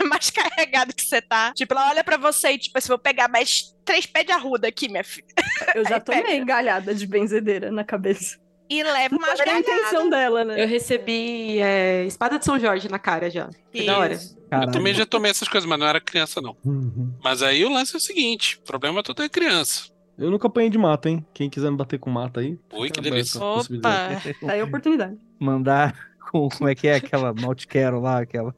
é 0.00 0.04
mais 0.04 0.30
carregado 0.30 0.94
que 0.94 1.02
você 1.04 1.20
tá. 1.20 1.52
Tipo, 1.54 1.74
ela 1.74 1.90
olha 1.90 2.04
pra 2.04 2.16
você 2.16 2.52
e, 2.52 2.58
tipo, 2.58 2.78
assim, 2.78 2.88
vou 2.88 2.98
pegar 2.98 3.28
mais 3.28 3.74
três 3.84 4.06
pés 4.06 4.24
de 4.26 4.32
arruda 4.32 4.68
aqui, 4.68 4.88
minha 4.88 5.04
filha. 5.04 5.26
Eu 5.74 5.84
já 5.84 5.96
Aí 5.96 6.00
pega. 6.00 6.22
tomei 6.22 6.44
galhada 6.44 6.94
de 6.94 7.06
benzedeira 7.06 7.70
na 7.70 7.84
cabeça. 7.84 8.38
E 8.70 8.84
leva 8.84 9.18
mais 9.18 9.40
era 9.40 9.52
a 9.52 9.58
intenção 9.58 10.08
dela, 10.08 10.44
né? 10.44 10.62
Eu 10.62 10.68
recebi 10.68 11.58
é, 11.58 12.04
espada 12.04 12.38
de 12.38 12.44
São 12.44 12.56
Jorge 12.56 12.88
na 12.88 13.00
cara 13.00 13.28
já. 13.28 13.50
Que 13.72 13.84
da 13.84 13.98
hora. 13.98 14.12
Isso. 14.14 14.38
Eu 14.38 14.48
Caralho. 14.48 14.70
também 14.70 14.94
já 14.94 15.04
tomei 15.04 15.32
essas 15.32 15.48
coisas, 15.48 15.68
mas 15.68 15.76
não 15.76 15.88
era 15.88 16.00
criança, 16.00 16.40
não. 16.40 16.56
Uhum. 16.64 17.12
Mas 17.22 17.42
aí 17.42 17.64
o 17.64 17.68
lance 17.68 17.94
é 17.94 17.98
o 17.98 18.00
seguinte: 18.00 18.58
o 18.58 18.62
problema 18.62 19.02
todo 19.02 19.24
é 19.24 19.28
criança. 19.28 19.90
Eu 20.16 20.30
nunca 20.30 20.46
apanhei 20.46 20.70
de 20.70 20.78
mata, 20.78 21.10
hein? 21.10 21.26
Quem 21.34 21.50
quiser 21.50 21.70
me 21.70 21.76
bater 21.76 21.98
com 21.98 22.10
mata 22.10 22.40
aí. 22.40 22.56
Ui, 22.72 22.90
que 22.90 23.00
delícia. 23.00 23.42
Opa! 23.42 23.66
Tá 24.40 24.52
aí 24.52 24.60
a 24.60 24.64
oportunidade. 24.64 25.18
Mandar 25.40 25.96
com, 26.30 26.48
como 26.48 26.68
é 26.68 26.74
que 26.74 26.86
é 26.86 26.94
aquela 26.94 27.32
Malte 27.34 27.66
Quero 27.66 28.00
lá, 28.00 28.20
aquela... 28.20 28.54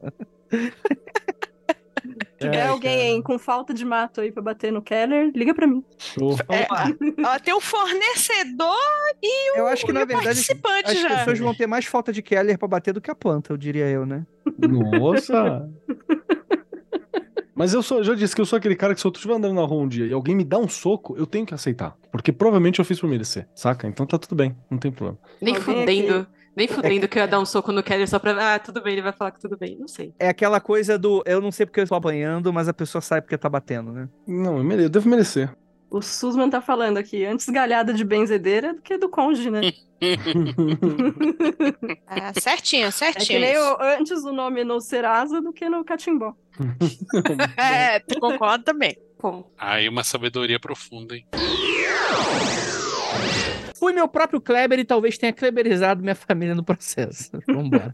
Se 2.43 2.49
tiver 2.49 2.63
Ai, 2.63 2.69
alguém 2.69 3.21
com 3.21 3.39
falta 3.39 3.73
de 3.73 3.85
mato 3.85 4.21
aí 4.21 4.31
pra 4.31 4.43
bater 4.43 4.71
no 4.71 4.81
Keller, 4.81 5.31
liga 5.35 5.53
pra 5.53 5.65
mim. 5.67 5.83
É, 6.49 6.67
ó, 7.25 7.39
tem 7.39 7.53
o 7.53 7.61
fornecedor 7.61 8.75
e 9.21 9.51
o, 9.51 9.57
Eu 9.57 9.67
acho 9.67 9.85
que, 9.85 9.91
na 9.91 10.05
verdade, 10.05 10.25
participante 10.25 10.91
As 10.91 11.01
já. 11.01 11.09
pessoas 11.17 11.39
vão 11.39 11.53
ter 11.55 11.67
mais 11.67 11.85
falta 11.85 12.11
de 12.11 12.21
Keller 12.21 12.57
pra 12.57 12.67
bater 12.67 12.93
do 12.93 13.01
que 13.01 13.09
a 13.09 13.15
planta, 13.15 13.53
eu 13.53 13.57
diria 13.57 13.87
eu, 13.87 14.05
né? 14.05 14.25
Nossa! 14.57 15.69
Mas 17.55 17.73
eu 17.73 17.83
sou, 17.83 18.03
já 18.03 18.15
disse 18.15 18.33
que 18.35 18.41
eu 18.41 18.45
sou 18.45 18.57
aquele 18.57 18.75
cara 18.75 18.95
que 18.95 18.99
se 19.01 19.05
eu 19.05 19.11
estiver 19.11 19.35
andando 19.35 19.53
na 19.53 19.61
rua 19.61 19.83
um 19.83 19.87
dia 19.87 20.07
e 20.07 20.13
alguém 20.13 20.35
me 20.35 20.43
dá 20.43 20.57
um 20.57 20.67
soco, 20.67 21.15
eu 21.15 21.27
tenho 21.27 21.45
que 21.45 21.53
aceitar. 21.53 21.95
Porque 22.11 22.31
provavelmente 22.31 22.79
eu 22.79 22.85
fiz 22.85 22.99
por 22.99 23.07
merecer, 23.07 23.47
saca? 23.53 23.87
Então 23.87 24.07
tá 24.07 24.17
tudo 24.17 24.35
bem, 24.35 24.55
não 24.71 24.79
tem 24.79 24.91
problema. 24.91 25.19
Nem 25.39 25.53
fudendo. 25.55 26.27
Nem 26.55 26.67
fudendo 26.67 27.07
que 27.07 27.17
eu 27.17 27.21
ia 27.21 27.27
dar 27.27 27.39
um 27.39 27.45
soco 27.45 27.71
no 27.71 27.81
Keller 27.81 28.07
só 28.07 28.19
pra. 28.19 28.55
Ah, 28.55 28.59
tudo 28.59 28.81
bem, 28.81 28.93
ele 28.93 29.01
vai 29.01 29.13
falar 29.13 29.31
que 29.31 29.39
tudo 29.39 29.57
bem. 29.57 29.77
Não 29.79 29.87
sei. 29.87 30.13
É 30.19 30.27
aquela 30.29 30.59
coisa 30.59 30.97
do 30.99 31.23
eu 31.25 31.41
não 31.41 31.51
sei 31.51 31.65
porque 31.65 31.79
eu 31.81 31.87
tô 31.87 31.95
apanhando, 31.95 32.51
mas 32.53 32.67
a 32.67 32.73
pessoa 32.73 33.01
sabe 33.01 33.21
porque 33.21 33.37
tá 33.37 33.49
batendo, 33.49 33.91
né? 33.91 34.07
Não, 34.27 34.57
eu, 34.57 34.63
mere- 34.63 34.83
eu 34.83 34.89
devo 34.89 35.09
merecer. 35.09 35.49
O 35.89 36.01
Susman 36.01 36.49
tá 36.49 36.59
falando 36.59 36.97
aqui, 36.97 37.23
antes 37.23 37.45
galhada 37.47 37.93
de 37.93 38.03
benzedeira 38.03 38.73
do 38.73 38.81
que 38.81 38.97
do 38.97 39.07
cônjuge, 39.09 39.51
né? 39.51 39.61
Ah, 42.07 42.33
certinho, 42.39 42.87
É 42.87 42.91
certinho. 42.91 43.25
que 43.27 43.39
nem 43.39 43.53
isso. 43.53 43.61
o, 43.61 43.77
antes 43.81 44.23
o 44.23 44.31
nome 44.33 44.63
no 44.63 44.79
Serasa 44.81 45.41
do 45.41 45.53
que 45.53 45.69
no 45.69 45.83
Catimbó. 45.83 46.33
É, 47.57 47.99
tu 47.99 48.19
concorda 48.19 48.63
também. 48.63 48.97
Como? 49.17 49.49
Aí 49.57 49.87
uma 49.87 50.03
sabedoria 50.03 50.59
profunda, 50.59 51.15
hein? 51.15 51.25
Fui 53.83 53.91
meu 53.91 54.07
próprio 54.07 54.39
Kleber 54.39 54.79
e 54.79 54.85
talvez 54.85 55.17
tenha 55.17 55.33
kleberizado 55.33 56.01
minha 56.01 56.15
família 56.15 56.55
no 56.55 56.63
processo. 56.63 57.29
Vambora. 57.45 57.91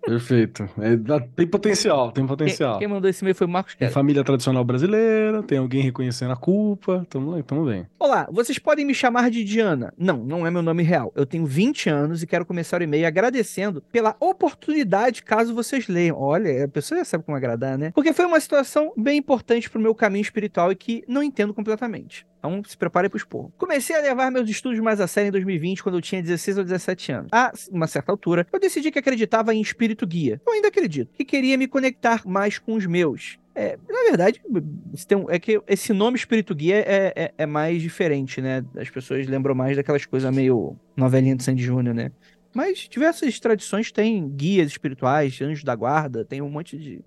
Perfeito. 0.00 0.70
É, 0.78 0.96
tem 1.34 1.48
potencial, 1.48 2.12
tem 2.12 2.24
potencial. 2.24 2.74
Quem, 2.74 2.86
quem 2.86 2.88
mandou 2.88 3.10
esse 3.10 3.24
e-mail 3.24 3.34
foi 3.34 3.44
o 3.48 3.50
Marcos 3.50 3.72
Tem 3.72 3.80
Keller. 3.80 3.92
família 3.92 4.22
tradicional 4.22 4.62
brasileira, 4.62 5.42
tem 5.42 5.58
alguém 5.58 5.82
reconhecendo 5.82 6.30
a 6.30 6.36
culpa. 6.36 7.04
Tamo, 7.10 7.42
tamo 7.42 7.64
bem. 7.64 7.88
Olá, 7.98 8.28
vocês 8.30 8.56
podem 8.56 8.84
me 8.84 8.94
chamar 8.94 9.28
de 9.28 9.42
Diana. 9.42 9.92
Não, 9.98 10.18
não 10.18 10.46
é 10.46 10.50
meu 10.50 10.62
nome 10.62 10.84
real. 10.84 11.12
Eu 11.16 11.26
tenho 11.26 11.44
20 11.44 11.90
anos 11.90 12.22
e 12.22 12.26
quero 12.26 12.46
começar 12.46 12.80
o 12.80 12.84
e-mail 12.84 13.04
agradecendo 13.04 13.82
pela 13.90 14.14
oportunidade 14.20 15.24
caso 15.24 15.52
vocês 15.52 15.88
leiam. 15.88 16.16
Olha, 16.16 16.66
a 16.66 16.68
pessoa 16.68 16.98
já 16.98 17.04
sabe 17.04 17.24
como 17.24 17.36
agradar, 17.36 17.76
né? 17.76 17.90
Porque 17.92 18.12
foi 18.12 18.26
uma 18.26 18.38
situação 18.38 18.92
bem 18.96 19.18
importante 19.18 19.68
pro 19.68 19.80
meu 19.80 19.92
caminho 19.92 20.22
espiritual 20.22 20.70
e 20.70 20.76
que 20.76 21.02
não 21.08 21.20
entendo 21.20 21.52
completamente. 21.52 22.24
Então 22.38 22.62
se 22.64 22.76
prepare 22.76 23.08
pro 23.08 23.16
esporro. 23.16 23.52
Comecei 23.58 23.96
a 23.96 24.00
levar 24.00 24.30
meus 24.30 24.48
estudos 24.48 24.78
mais 24.78 25.00
a 25.00 25.06
sério 25.16 25.28
em 25.28 25.32
2020, 25.32 25.82
quando 25.82 25.94
eu 25.94 26.02
tinha 26.02 26.22
16 26.22 26.58
ou 26.58 26.64
17 26.64 27.12
anos. 27.12 27.28
A 27.32 27.50
uma 27.70 27.86
certa 27.86 28.12
altura, 28.12 28.46
eu 28.52 28.60
decidi 28.60 28.90
que 28.90 28.98
acreditava 28.98 29.54
em 29.54 29.60
espírito 29.62 30.06
guia. 30.06 30.38
Eu 30.46 30.52
ainda 30.52 30.68
acredito. 30.68 31.10
Que 31.14 31.24
queria 31.24 31.56
me 31.56 31.66
conectar 31.66 32.20
mais 32.26 32.58
com 32.58 32.74
os 32.74 32.84
meus. 32.84 33.38
É, 33.54 33.78
na 33.88 34.02
verdade, 34.10 34.42
um- 34.46 35.30
é 35.30 35.38
que 35.38 35.58
esse 35.66 35.94
nome 35.94 36.18
espírito 36.18 36.54
guia 36.54 36.76
é, 36.76 37.12
é, 37.16 37.32
é 37.38 37.46
mais 37.46 37.80
diferente, 37.80 38.42
né? 38.42 38.62
As 38.76 38.90
pessoas 38.90 39.26
lembram 39.26 39.54
mais 39.54 39.74
daquelas 39.74 40.04
coisas 40.04 40.34
meio 40.34 40.76
novelinha 40.94 41.34
de 41.34 41.42
Sandy 41.42 41.62
Júnior, 41.62 41.94
né? 41.94 42.12
Mas 42.56 42.88
diversas 42.90 43.38
tradições 43.38 43.92
têm 43.92 44.26
guias 44.30 44.68
espirituais, 44.68 45.38
anjos 45.42 45.62
da 45.62 45.74
guarda, 45.74 46.24
tem 46.24 46.40
um 46.40 46.48
monte 46.48 46.78
de 46.78 47.04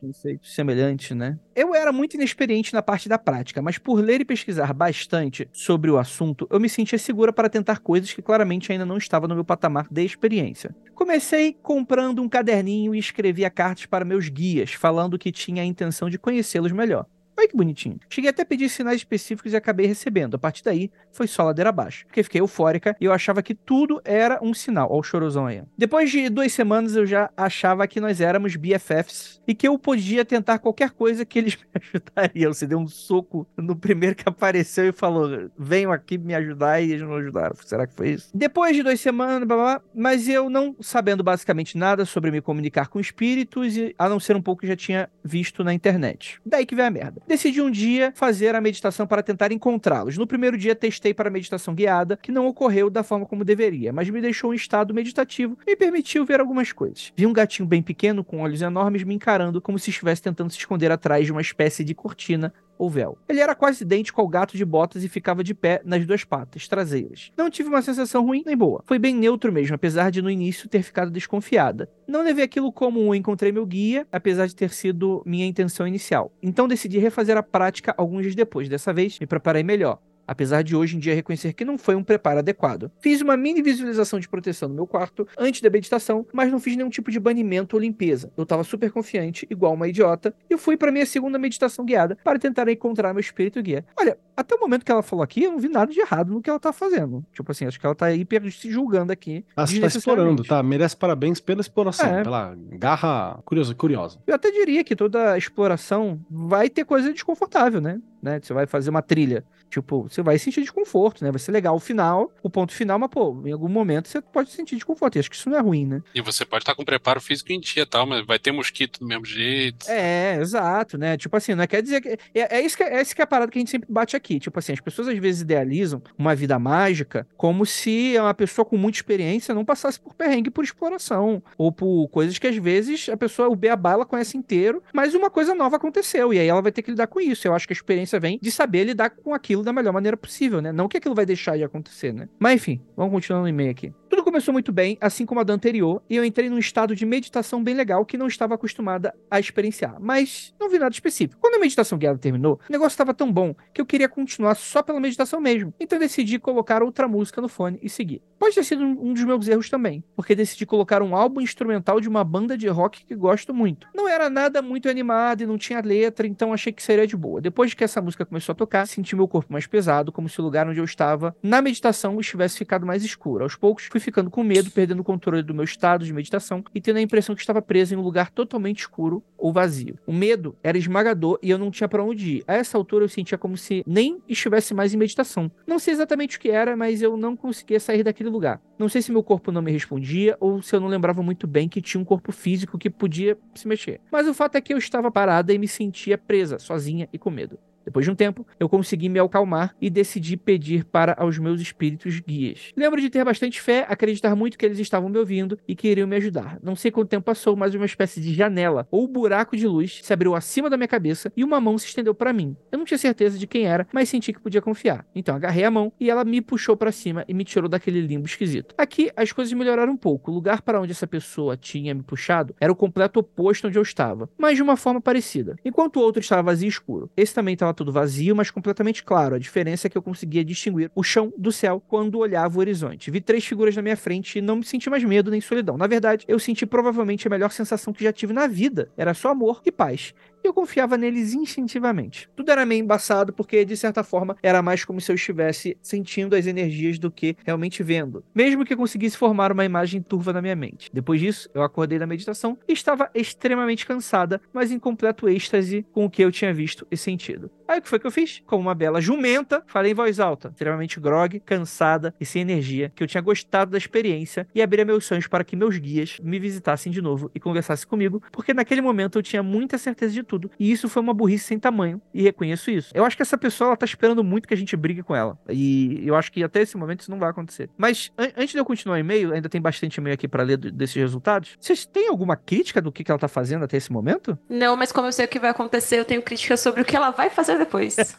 conceitos 0.00 0.54
semelhantes, 0.54 1.10
né? 1.10 1.36
Eu 1.56 1.74
era 1.74 1.90
muito 1.90 2.14
inexperiente 2.14 2.72
na 2.72 2.80
parte 2.80 3.08
da 3.08 3.18
prática, 3.18 3.60
mas 3.60 3.78
por 3.78 3.96
ler 4.00 4.20
e 4.20 4.24
pesquisar 4.24 4.72
bastante 4.72 5.48
sobre 5.52 5.90
o 5.90 5.98
assunto, 5.98 6.46
eu 6.52 6.60
me 6.60 6.68
sentia 6.68 7.00
segura 7.00 7.32
para 7.32 7.48
tentar 7.48 7.80
coisas 7.80 8.12
que 8.12 8.22
claramente 8.22 8.70
ainda 8.70 8.86
não 8.86 8.96
estavam 8.96 9.26
no 9.26 9.34
meu 9.34 9.44
patamar 9.44 9.88
de 9.90 10.04
experiência. 10.04 10.72
Comecei 10.94 11.52
comprando 11.52 12.22
um 12.22 12.28
caderninho 12.28 12.94
e 12.94 12.98
escrevia 13.00 13.50
cartas 13.50 13.86
para 13.86 14.04
meus 14.04 14.28
guias, 14.28 14.72
falando 14.72 15.18
que 15.18 15.32
tinha 15.32 15.62
a 15.62 15.66
intenção 15.66 16.08
de 16.08 16.16
conhecê-los 16.16 16.70
melhor. 16.70 17.06
Olha 17.38 17.48
que 17.48 17.56
bonitinho. 17.56 18.00
Cheguei 18.08 18.30
até 18.30 18.42
a 18.42 18.46
pedir 18.46 18.68
sinais 18.68 18.98
específicos 18.98 19.52
e 19.52 19.56
acabei 19.56 19.86
recebendo. 19.86 20.34
A 20.34 20.38
partir 20.38 20.64
daí, 20.64 20.90
foi 21.12 21.26
só 21.26 21.44
ladeira 21.44 21.70
abaixo. 21.70 22.06
Porque 22.06 22.22
fiquei 22.22 22.40
eufórica 22.40 22.96
e 23.00 23.04
eu 23.04 23.12
achava 23.12 23.42
que 23.42 23.54
tudo 23.54 24.00
era 24.04 24.38
um 24.42 24.54
sinal. 24.54 24.88
Olha 24.90 25.00
o 25.00 25.02
chorozão 25.02 25.46
aí. 25.46 25.62
Depois 25.76 26.10
de 26.10 26.28
duas 26.28 26.52
semanas, 26.52 26.96
eu 26.96 27.06
já 27.06 27.30
achava 27.36 27.86
que 27.86 28.00
nós 28.00 28.20
éramos 28.20 28.56
BFFs 28.56 29.40
e 29.46 29.54
que 29.54 29.68
eu 29.68 29.78
podia 29.78 30.24
tentar 30.24 30.58
qualquer 30.58 30.90
coisa 30.90 31.24
que 31.24 31.38
eles 31.38 31.56
me 31.60 31.66
ajudariam. 31.74 32.52
Você 32.52 32.66
deu 32.66 32.78
um 32.78 32.88
soco 32.88 33.46
no 33.56 33.76
primeiro 33.76 34.16
que 34.16 34.28
apareceu 34.28 34.86
e 34.86 34.92
falou: 34.92 35.50
venham 35.58 35.92
aqui 35.92 36.16
me 36.16 36.34
ajudar 36.34 36.80
e 36.80 36.92
eles 36.92 37.02
não 37.02 37.14
ajudaram. 37.14 37.54
Será 37.64 37.86
que 37.86 37.94
foi 37.94 38.10
isso? 38.10 38.30
Depois 38.34 38.74
de 38.74 38.82
duas 38.82 39.00
semanas, 39.00 39.46
blá, 39.46 39.56
blá, 39.56 39.82
mas 39.94 40.28
eu 40.28 40.48
não 40.48 40.74
sabendo 40.80 41.22
basicamente 41.22 41.76
nada 41.76 42.04
sobre 42.04 42.30
me 42.30 42.40
comunicar 42.40 42.88
com 42.88 42.98
espíritos, 42.98 43.74
a 43.98 44.08
não 44.08 44.18
ser 44.18 44.36
um 44.36 44.42
pouco 44.42 44.62
que 44.62 44.66
já 44.66 44.76
tinha 44.76 45.10
visto 45.22 45.62
na 45.62 45.74
internet. 45.74 46.40
Daí 46.44 46.64
que 46.64 46.74
vem 46.74 46.86
a 46.86 46.90
merda. 46.90 47.20
Decidi 47.26 47.60
um 47.60 47.70
dia 47.70 48.12
fazer 48.14 48.54
a 48.54 48.60
meditação 48.60 49.04
para 49.04 49.20
tentar 49.20 49.50
encontrá-los. 49.50 50.16
No 50.16 50.28
primeiro 50.28 50.56
dia, 50.56 50.76
testei 50.76 51.12
para 51.12 51.28
a 51.28 51.32
meditação 51.32 51.74
guiada, 51.74 52.16
que 52.16 52.30
não 52.30 52.46
ocorreu 52.46 52.88
da 52.88 53.02
forma 53.02 53.26
como 53.26 53.44
deveria, 53.44 53.92
mas 53.92 54.08
me 54.08 54.20
deixou 54.20 54.54
em 54.54 54.56
estado 54.56 54.94
meditativo 54.94 55.58
e 55.66 55.70
me 55.70 55.76
permitiu 55.76 56.24
ver 56.24 56.38
algumas 56.38 56.70
coisas. 56.72 57.12
Vi 57.16 57.26
um 57.26 57.32
gatinho 57.32 57.68
bem 57.68 57.82
pequeno, 57.82 58.22
com 58.22 58.42
olhos 58.42 58.62
enormes, 58.62 59.02
me 59.02 59.14
encarando 59.14 59.60
como 59.60 59.76
se 59.76 59.90
estivesse 59.90 60.22
tentando 60.22 60.50
se 60.50 60.58
esconder 60.58 60.92
atrás 60.92 61.26
de 61.26 61.32
uma 61.32 61.40
espécie 61.40 61.82
de 61.82 61.94
cortina 61.94 62.54
ou 62.78 62.90
véu. 62.90 63.18
Ele 63.28 63.40
era 63.40 63.54
quase 63.54 63.84
idêntico 63.84 64.20
ao 64.20 64.28
gato 64.28 64.56
de 64.56 64.64
botas 64.64 65.04
e 65.04 65.08
ficava 65.08 65.42
de 65.42 65.54
pé 65.54 65.80
nas 65.84 66.04
duas 66.06 66.24
patas 66.24 66.68
traseiras. 66.68 67.32
Não 67.36 67.50
tive 67.50 67.68
uma 67.68 67.82
sensação 67.82 68.24
ruim 68.24 68.42
nem 68.44 68.56
boa. 68.56 68.82
Foi 68.86 68.98
bem 68.98 69.14
neutro 69.14 69.52
mesmo, 69.52 69.74
apesar 69.74 70.10
de 70.10 70.22
no 70.22 70.30
início 70.30 70.68
ter 70.68 70.82
ficado 70.82 71.10
desconfiada. 71.10 71.90
Não 72.06 72.22
levei 72.22 72.44
aquilo 72.44 72.72
como 72.72 73.00
um 73.00 73.14
encontrei 73.14 73.52
meu 73.52 73.66
guia, 73.66 74.06
apesar 74.10 74.46
de 74.46 74.54
ter 74.54 74.70
sido 74.70 75.22
minha 75.26 75.46
intenção 75.46 75.86
inicial. 75.86 76.32
Então 76.42 76.68
decidi 76.68 76.98
refazer 76.98 77.36
a 77.36 77.42
prática 77.42 77.94
alguns 77.96 78.22
dias 78.22 78.34
depois. 78.34 78.68
Dessa 78.68 78.92
vez, 78.92 79.18
me 79.18 79.26
preparei 79.26 79.62
melhor. 79.62 79.98
Apesar 80.26 80.62
de 80.62 80.74
hoje 80.76 80.96
em 80.96 80.98
dia 80.98 81.14
reconhecer 81.14 81.52
que 81.52 81.64
não 81.64 81.78
foi 81.78 81.94
um 81.94 82.02
preparo 82.02 82.38
adequado. 82.38 82.90
Fiz 83.00 83.20
uma 83.20 83.36
mini 83.36 83.62
visualização 83.62 84.18
de 84.18 84.28
proteção 84.28 84.68
no 84.68 84.74
meu 84.74 84.86
quarto 84.86 85.26
antes 85.38 85.60
da 85.60 85.70
meditação, 85.70 86.26
mas 86.32 86.50
não 86.50 86.58
fiz 86.60 86.76
nenhum 86.76 86.90
tipo 86.90 87.10
de 87.10 87.20
banimento 87.20 87.76
ou 87.76 87.80
limpeza. 87.80 88.32
Eu 88.36 88.46
tava 88.46 88.64
super 88.64 88.90
confiante, 88.90 89.46
igual 89.50 89.74
uma 89.74 89.88
idiota, 89.88 90.34
e 90.48 90.54
eu 90.54 90.58
fui 90.58 90.76
pra 90.76 90.90
minha 90.92 91.06
segunda 91.06 91.38
meditação 91.38 91.84
guiada 91.84 92.16
para 92.24 92.38
tentar 92.38 92.68
encontrar 92.68 93.12
meu 93.12 93.20
espírito 93.20 93.62
guia. 93.62 93.84
Olha, 93.98 94.18
até 94.36 94.54
o 94.54 94.60
momento 94.60 94.84
que 94.84 94.92
ela 94.92 95.02
falou 95.02 95.22
aqui, 95.22 95.44
eu 95.44 95.52
não 95.52 95.58
vi 95.58 95.68
nada 95.68 95.90
de 95.92 96.00
errado 96.00 96.32
no 96.32 96.42
que 96.42 96.50
ela 96.50 96.58
tá 96.60 96.72
fazendo. 96.72 97.24
Tipo 97.32 97.52
assim, 97.52 97.64
acho 97.66 97.78
que 97.80 97.86
ela 97.86 97.94
tá 97.94 98.12
hiper 98.12 98.50
se 98.52 98.70
julgando 98.70 99.12
aqui. 99.12 99.44
Ah, 99.56 99.66
você 99.66 99.80
tá 99.80 99.86
explorando, 99.86 100.42
tá? 100.44 100.62
Merece 100.62 100.96
parabéns 100.96 101.40
pela 101.40 101.60
exploração, 101.60 102.06
É. 102.06 102.22
pela 102.22 102.54
garra 102.72 103.40
curiosa. 103.44 103.74
curiosa. 103.74 104.18
Eu 104.26 104.34
até 104.34 104.50
diria 104.50 104.84
que 104.84 104.94
toda 104.94 105.36
exploração 105.38 106.20
vai 106.30 106.68
ter 106.68 106.84
coisa 106.84 107.12
desconfortável, 107.12 107.80
né? 107.80 108.00
Né? 108.22 108.40
Você 108.42 108.52
vai 108.52 108.66
fazer 108.66 108.90
uma 108.90 109.02
trilha. 109.02 109.44
Tipo, 109.68 110.02
você 110.02 110.22
vai 110.22 110.38
sentir 110.38 110.60
desconforto, 110.60 111.24
né? 111.24 111.30
Vai 111.30 111.40
ser 111.40 111.52
legal 111.52 111.74
o 111.74 111.80
final, 111.80 112.32
o 112.42 112.48
ponto 112.48 112.72
final, 112.72 112.98
mas, 112.98 113.10
pô, 113.10 113.42
em 113.44 113.52
algum 113.52 113.68
momento 113.68 114.08
você 114.08 114.20
pode 114.20 114.50
sentir 114.50 114.76
desconforto. 114.76 115.16
E 115.16 115.18
acho 115.18 115.30
que 115.30 115.36
isso 115.36 115.50
não 115.50 115.58
é 115.58 115.60
ruim, 115.60 115.86
né? 115.86 116.02
E 116.14 116.20
você 116.20 116.44
pode 116.44 116.62
estar 116.62 116.74
com 116.74 116.84
preparo 116.84 117.20
físico 117.20 117.52
em 117.52 117.60
dia 117.60 117.82
e 117.82 117.86
tal, 117.86 118.06
mas 118.06 118.24
vai 118.24 118.38
ter 118.38 118.52
mosquito 118.52 119.00
do 119.00 119.06
mesmo 119.06 119.24
jeito. 119.24 119.90
É, 119.90 120.38
exato, 120.40 120.96
né? 120.96 121.16
Tipo 121.16 121.36
assim, 121.36 121.54
não 121.54 121.66
quer 121.66 121.82
dizer 121.82 122.00
que. 122.00 122.08
É, 122.34 122.58
é, 122.58 122.60
isso 122.60 122.76
que 122.76 122.82
é 122.82 123.02
isso 123.02 123.14
que 123.14 123.20
é 123.20 123.24
a 123.24 123.26
parada 123.26 123.50
que 123.50 123.58
a 123.58 123.60
gente 123.60 123.70
sempre 123.70 123.90
bate 123.90 124.16
aqui. 124.16 124.38
Tipo 124.38 124.58
assim, 124.58 124.72
as 124.72 124.80
pessoas 124.80 125.08
às 125.08 125.18
vezes 125.18 125.42
idealizam 125.42 126.00
uma 126.16 126.34
vida 126.34 126.58
mágica 126.58 127.26
como 127.36 127.66
se 127.66 128.14
uma 128.18 128.34
pessoa 128.34 128.64
com 128.64 128.76
muita 128.76 128.98
experiência 128.98 129.54
não 129.54 129.64
passasse 129.64 130.00
por 130.00 130.14
perrengue 130.14 130.50
por 130.50 130.64
exploração. 130.64 131.42
Ou 131.58 131.72
por 131.72 132.08
coisas 132.08 132.38
que 132.38 132.46
às 132.46 132.56
vezes 132.56 133.08
a 133.08 133.16
pessoa, 133.16 133.48
o 133.48 133.56
beabá, 133.56 133.92
ela 133.92 134.06
conhece 134.06 134.36
inteiro, 134.36 134.82
mas 134.92 135.14
uma 135.14 135.30
coisa 135.30 135.54
nova 135.54 135.76
aconteceu. 135.76 136.32
E 136.32 136.38
aí 136.38 136.46
ela 136.46 136.62
vai 136.62 136.72
ter 136.72 136.82
que 136.82 136.90
lidar 136.90 137.08
com 137.08 137.20
isso. 137.20 137.46
Eu 137.46 137.54
acho 137.54 137.66
que 137.66 137.72
a 137.72 137.76
experiência 137.76 138.05
vem 138.20 138.38
de 138.40 138.50
saber 138.50 138.84
lidar 138.84 139.10
com 139.10 139.34
aquilo 139.34 139.62
da 139.62 139.72
melhor 139.72 139.92
maneira 139.92 140.16
possível, 140.16 140.60
né? 140.60 140.72
Não 140.72 140.88
que 140.88 140.96
aquilo 140.96 141.14
vai 141.14 141.26
deixar 141.26 141.56
de 141.56 141.64
acontecer, 141.64 142.12
né? 142.12 142.28
Mas 142.38 142.54
enfim, 142.54 142.80
vamos 142.96 143.12
continuar 143.12 143.40
no 143.42 143.48
e-mail 143.48 143.70
aqui. 143.70 143.92
Tudo 144.08 144.22
começou 144.22 144.52
muito 144.52 144.72
bem, 144.72 144.98
assim 145.00 145.24
como 145.24 145.40
a 145.40 145.44
da 145.44 145.54
anterior, 145.54 146.02
e 146.10 146.16
eu 146.16 146.24
entrei 146.24 146.50
num 146.50 146.58
estado 146.58 146.94
de 146.94 147.06
meditação 147.06 147.62
bem 147.62 147.74
legal 147.74 148.04
que 148.04 148.18
não 148.18 148.26
estava 148.26 148.54
acostumada 148.54 149.14
a 149.30 149.40
experienciar. 149.40 149.96
Mas 149.98 150.54
não 150.60 150.68
vi 150.68 150.78
nada 150.78 150.92
específico. 150.92 151.40
Quando 151.40 151.54
a 151.54 151.58
meditação 151.58 151.96
guiada 151.96 152.18
terminou, 152.18 152.60
o 152.68 152.72
negócio 152.72 152.94
estava 152.94 153.14
tão 153.14 153.32
bom 153.32 153.54
que 153.72 153.80
eu 153.80 153.86
queria 153.86 154.08
continuar 154.08 154.54
só 154.56 154.82
pela 154.82 155.00
meditação 155.00 155.40
mesmo. 155.40 155.72
Então 155.80 155.98
decidi 155.98 156.38
colocar 156.38 156.82
outra 156.82 157.08
música 157.08 157.40
no 157.40 157.48
fone 157.48 157.78
e 157.82 157.88
seguir. 157.88 158.22
Pode 158.38 158.54
ter 158.54 158.64
sido 158.64 158.84
um 158.84 159.06
um 159.06 159.14
dos 159.14 159.24
meus 159.24 159.46
erros 159.46 159.70
também, 159.70 160.02
porque 160.16 160.34
decidi 160.34 160.66
colocar 160.66 161.00
um 161.00 161.14
álbum 161.14 161.40
instrumental 161.40 162.00
de 162.00 162.08
uma 162.08 162.24
banda 162.24 162.58
de 162.58 162.66
rock 162.66 163.04
que 163.04 163.14
gosto 163.14 163.54
muito. 163.54 163.86
Não 163.94 164.08
era 164.08 164.28
nada 164.28 164.60
muito 164.60 164.88
animado 164.88 165.42
e 165.42 165.46
não 165.46 165.56
tinha 165.56 165.80
letra, 165.80 166.26
então 166.26 166.52
achei 166.52 166.72
que 166.72 166.82
seria 166.82 167.06
de 167.06 167.16
boa. 167.16 167.40
Depois 167.40 167.72
que 167.72 167.84
essa 167.84 168.02
música 168.02 168.26
começou 168.26 168.52
a 168.52 168.56
tocar, 168.56 168.86
senti 168.86 169.14
meu 169.14 169.28
corpo 169.28 169.52
mais 169.52 169.66
pesado, 169.66 170.10
como 170.10 170.28
se 170.28 170.40
o 170.40 170.44
lugar 170.44 170.68
onde 170.68 170.80
eu 170.80 170.84
estava 170.84 171.36
na 171.42 171.62
meditação 171.62 172.18
estivesse 172.18 172.58
ficado 172.58 172.84
mais 172.84 173.04
escuro. 173.04 173.44
Aos 173.44 173.54
poucos, 173.54 173.86
fui 173.96 174.00
ficando 174.00 174.30
com 174.30 174.44
medo, 174.44 174.70
perdendo 174.70 175.00
o 175.00 175.04
controle 175.04 175.42
do 175.42 175.54
meu 175.54 175.64
estado 175.64 176.04
de 176.04 176.12
meditação 176.12 176.62
e 176.74 176.80
tendo 176.80 176.98
a 176.98 177.00
impressão 177.00 177.34
que 177.34 177.40
estava 177.40 177.62
preso 177.62 177.94
em 177.94 177.96
um 177.96 178.02
lugar 178.02 178.30
totalmente 178.30 178.80
escuro 178.80 179.22
ou 179.38 179.52
vazio. 179.52 179.98
O 180.06 180.12
medo 180.12 180.54
era 180.62 180.76
esmagador 180.76 181.38
e 181.42 181.50
eu 181.50 181.58
não 181.58 181.70
tinha 181.70 181.88
para 181.88 182.04
onde 182.04 182.36
ir. 182.36 182.44
A 182.46 182.54
essa 182.54 182.76
altura 182.76 183.04
eu 183.04 183.08
sentia 183.08 183.38
como 183.38 183.56
se 183.56 183.82
nem 183.86 184.20
estivesse 184.28 184.74
mais 184.74 184.92
em 184.92 184.98
meditação. 184.98 185.50
Não 185.66 185.78
sei 185.78 185.94
exatamente 185.94 186.36
o 186.36 186.40
que 186.40 186.50
era, 186.50 186.76
mas 186.76 187.00
eu 187.00 187.16
não 187.16 187.36
conseguia 187.36 187.80
sair 187.80 188.02
daquele 188.02 188.28
lugar. 188.28 188.60
Não 188.78 188.88
sei 188.88 189.00
se 189.00 189.10
meu 189.10 189.22
corpo 189.22 189.50
não 189.50 189.62
me 189.62 189.72
respondia 189.72 190.36
ou 190.38 190.60
se 190.60 190.76
eu 190.76 190.80
não 190.80 190.88
lembrava 190.88 191.22
muito 191.22 191.46
bem 191.46 191.68
que 191.68 191.80
tinha 191.80 192.00
um 192.00 192.04
corpo 192.04 192.32
físico 192.32 192.76
que 192.76 192.90
podia 192.90 193.38
se 193.54 193.66
mexer. 193.66 194.00
Mas 194.12 194.28
o 194.28 194.34
fato 194.34 194.56
é 194.56 194.60
que 194.60 194.74
eu 194.74 194.78
estava 194.78 195.10
parada 195.10 195.52
e 195.52 195.58
me 195.58 195.68
sentia 195.68 196.18
presa, 196.18 196.58
sozinha 196.58 197.08
e 197.12 197.18
com 197.18 197.30
medo. 197.30 197.58
Depois 197.86 198.04
de 198.04 198.10
um 198.10 198.16
tempo, 198.16 198.44
eu 198.58 198.68
consegui 198.68 199.08
me 199.08 199.20
acalmar 199.20 199.76
e 199.80 199.88
decidi 199.88 200.36
pedir 200.36 200.84
para 200.84 201.14
aos 201.16 201.38
meus 201.38 201.60
espíritos 201.60 202.18
guias. 202.18 202.72
Lembro 202.76 203.00
de 203.00 203.08
ter 203.08 203.24
bastante 203.24 203.60
fé, 203.60 203.86
acreditar 203.88 204.34
muito 204.34 204.58
que 204.58 204.66
eles 204.66 204.80
estavam 204.80 205.08
me 205.08 205.16
ouvindo 205.16 205.56
e 205.68 205.76
que 205.76 205.86
iriam 205.86 206.08
me 206.08 206.16
ajudar. 206.16 206.58
Não 206.60 206.74
sei 206.74 206.90
quanto 206.90 207.08
tempo 207.08 207.24
passou, 207.24 207.54
mas 207.54 207.76
uma 207.76 207.86
espécie 207.86 208.20
de 208.20 208.34
janela 208.34 208.88
ou 208.90 209.06
buraco 209.06 209.56
de 209.56 209.68
luz 209.68 210.00
se 210.02 210.12
abriu 210.12 210.34
acima 210.34 210.68
da 210.68 210.76
minha 210.76 210.88
cabeça 210.88 211.32
e 211.36 211.44
uma 211.44 211.60
mão 211.60 211.78
se 211.78 211.86
estendeu 211.86 212.12
para 212.12 212.32
mim. 212.32 212.56
Eu 212.72 212.78
não 212.78 212.84
tinha 212.84 212.98
certeza 212.98 213.38
de 213.38 213.46
quem 213.46 213.66
era, 213.66 213.86
mas 213.92 214.08
senti 214.08 214.32
que 214.32 214.40
podia 214.40 214.60
confiar. 214.60 215.06
Então 215.14 215.36
agarrei 215.36 215.62
a 215.62 215.70
mão 215.70 215.92
e 216.00 216.10
ela 216.10 216.24
me 216.24 216.40
puxou 216.40 216.76
para 216.76 216.90
cima 216.90 217.24
e 217.28 217.34
me 217.34 217.44
tirou 217.44 217.68
daquele 217.68 218.00
limbo 218.00 218.26
esquisito. 218.26 218.74
Aqui 218.76 219.12
as 219.16 219.30
coisas 219.30 219.52
melhoraram 219.52 219.92
um 219.92 219.96
pouco. 219.96 220.32
O 220.32 220.34
lugar 220.34 220.60
para 220.60 220.80
onde 220.80 220.90
essa 220.90 221.06
pessoa 221.06 221.56
tinha 221.56 221.94
me 221.94 222.02
puxado 222.02 222.52
era 222.60 222.72
o 222.72 222.76
completo 222.76 223.20
oposto 223.20 223.68
onde 223.68 223.78
eu 223.78 223.82
estava, 223.82 224.28
mas 224.36 224.56
de 224.56 224.62
uma 224.62 224.76
forma 224.76 225.00
parecida. 225.00 225.54
Enquanto 225.64 225.98
o 225.98 226.00
outro 226.00 226.20
estava 226.20 226.42
vazio 226.42 226.66
e 226.66 226.68
escuro. 226.68 227.08
Esse 227.16 227.32
também 227.32 227.54
estava 227.54 227.75
tudo 227.76 227.92
vazio, 227.92 228.34
mas 228.34 228.50
completamente 228.50 229.04
claro. 229.04 229.36
A 229.36 229.38
diferença 229.38 229.86
é 229.86 229.90
que 229.90 229.96
eu 229.96 230.02
conseguia 230.02 230.44
distinguir 230.44 230.90
o 230.94 231.02
chão 231.02 231.32
do 231.36 231.52
céu 231.52 231.82
quando 231.86 232.18
olhava 232.18 232.56
o 232.56 232.60
horizonte. 232.60 233.10
Vi 233.10 233.20
três 233.20 233.44
figuras 233.44 233.76
na 233.76 233.82
minha 233.82 233.96
frente 233.96 234.38
e 234.38 234.42
não 234.42 234.56
me 234.56 234.64
senti 234.64 234.90
mais 234.90 235.04
medo 235.04 235.30
nem 235.30 235.40
solidão. 235.40 235.76
Na 235.76 235.86
verdade, 235.86 236.24
eu 236.26 236.38
senti 236.38 236.66
provavelmente 236.66 237.26
a 237.26 237.30
melhor 237.30 237.52
sensação 237.52 237.92
que 237.92 238.02
já 238.02 238.12
tive 238.12 238.32
na 238.32 238.46
vida. 238.46 238.90
Era 238.96 239.14
só 239.14 239.30
amor 239.30 239.60
e 239.64 239.70
paz. 239.70 240.14
Eu 240.46 240.54
confiava 240.54 240.96
neles 240.96 241.34
instintivamente. 241.34 242.30
Tudo 242.36 242.52
era 242.52 242.64
meio 242.64 242.80
embaçado 242.80 243.32
porque, 243.32 243.64
de 243.64 243.76
certa 243.76 244.04
forma, 244.04 244.36
era 244.40 244.62
mais 244.62 244.84
como 244.84 245.00
se 245.00 245.10
eu 245.10 245.16
estivesse 245.16 245.76
sentindo 245.82 246.36
as 246.36 246.46
energias 246.46 247.00
do 247.00 247.10
que 247.10 247.36
realmente 247.44 247.82
vendo. 247.82 248.24
Mesmo 248.32 248.64
que 248.64 248.72
eu 248.72 248.76
conseguisse 248.76 249.16
formar 249.16 249.50
uma 249.50 249.64
imagem 249.64 250.00
turva 250.00 250.32
na 250.32 250.40
minha 250.40 250.54
mente. 250.54 250.88
Depois 250.92 251.20
disso, 251.20 251.50
eu 251.52 251.64
acordei 251.64 251.98
da 251.98 252.06
meditação 252.06 252.56
e 252.68 252.72
estava 252.72 253.10
extremamente 253.12 253.84
cansada, 253.84 254.40
mas 254.52 254.70
em 254.70 254.78
completo 254.78 255.28
êxtase 255.28 255.84
com 255.92 256.04
o 256.04 256.10
que 256.10 256.22
eu 256.22 256.30
tinha 256.30 256.54
visto 256.54 256.86
e 256.92 256.96
sentido. 256.96 257.50
Aí 257.66 257.80
o 257.80 257.82
que 257.82 257.88
foi 257.88 257.98
que 257.98 258.06
eu 258.06 258.12
fiz? 258.12 258.40
Como 258.46 258.62
uma 258.62 258.74
bela 258.76 259.00
jumenta, 259.00 259.64
falei 259.66 259.90
em 259.90 259.94
voz 259.94 260.20
alta, 260.20 260.50
extremamente 260.50 261.00
grog, 261.00 261.40
cansada 261.40 262.14
e 262.20 262.24
sem 262.24 262.42
energia, 262.42 262.92
que 262.94 263.02
eu 263.02 263.08
tinha 263.08 263.20
gostado 263.20 263.72
da 263.72 263.78
experiência 263.78 264.46
e 264.54 264.62
abria 264.62 264.84
meus 264.84 265.04
sonhos 265.04 265.26
para 265.26 265.42
que 265.42 265.56
meus 265.56 265.76
guias 265.76 266.20
me 266.22 266.38
visitassem 266.38 266.92
de 266.92 267.02
novo 267.02 267.28
e 267.34 267.40
conversassem 267.40 267.88
comigo, 267.88 268.22
porque 268.30 268.54
naquele 268.54 268.80
momento 268.80 269.18
eu 269.18 269.22
tinha 269.22 269.42
muita 269.42 269.76
certeza 269.78 270.14
de 270.14 270.22
tudo 270.22 270.35
e 270.58 270.70
isso 270.70 270.88
foi 270.88 271.02
uma 271.02 271.14
burrice 271.14 271.44
sem 271.44 271.58
tamanho 271.58 272.00
e 272.12 272.22
reconheço 272.22 272.70
isso. 272.70 272.90
Eu 272.94 273.04
acho 273.04 273.16
que 273.16 273.22
essa 273.22 273.38
pessoa 273.38 273.68
ela 273.68 273.76
tá 273.76 273.84
esperando 273.86 274.22
muito 274.22 274.46
que 274.48 274.54
a 274.54 274.56
gente 274.56 274.76
brigue 274.76 275.02
com 275.02 275.14
ela 275.14 275.38
e 275.48 276.02
eu 276.06 276.14
acho 276.14 276.30
que 276.32 276.42
até 276.42 276.60
esse 276.62 276.76
momento 276.76 277.00
isso 277.00 277.10
não 277.10 277.18
vai 277.18 277.30
acontecer. 277.30 277.68
Mas 277.76 278.10
an- 278.18 278.30
antes 278.36 278.50
de 278.52 278.58
eu 278.58 278.64
continuar 278.64 278.96
o 278.96 278.98
e-mail, 278.98 279.32
ainda 279.32 279.48
tem 279.48 279.60
bastante 279.60 279.96
e-mail 279.96 280.14
aqui 280.14 280.28
para 280.28 280.42
ler 280.42 280.56
do- 280.56 280.70
desses 280.70 280.96
resultados. 280.96 281.56
Vocês 281.60 281.84
têm 281.86 282.08
alguma 282.08 282.36
crítica 282.36 282.80
do 282.80 282.90
que, 282.92 283.02
que 283.04 283.10
ela 283.10 283.18
tá 283.18 283.28
fazendo 283.28 283.64
até 283.64 283.76
esse 283.76 283.92
momento? 283.92 284.38
Não, 284.48 284.76
mas 284.76 284.92
como 284.92 285.06
eu 285.08 285.12
sei 285.12 285.24
o 285.24 285.28
que 285.28 285.38
vai 285.38 285.50
acontecer, 285.50 285.98
eu 285.98 286.04
tenho 286.04 286.22
críticas 286.22 286.60
sobre 286.60 286.80
o 286.82 286.84
que 286.84 286.94
ela 286.96 287.10
vai 287.10 287.30
fazer 287.30 287.58
depois. 287.58 287.96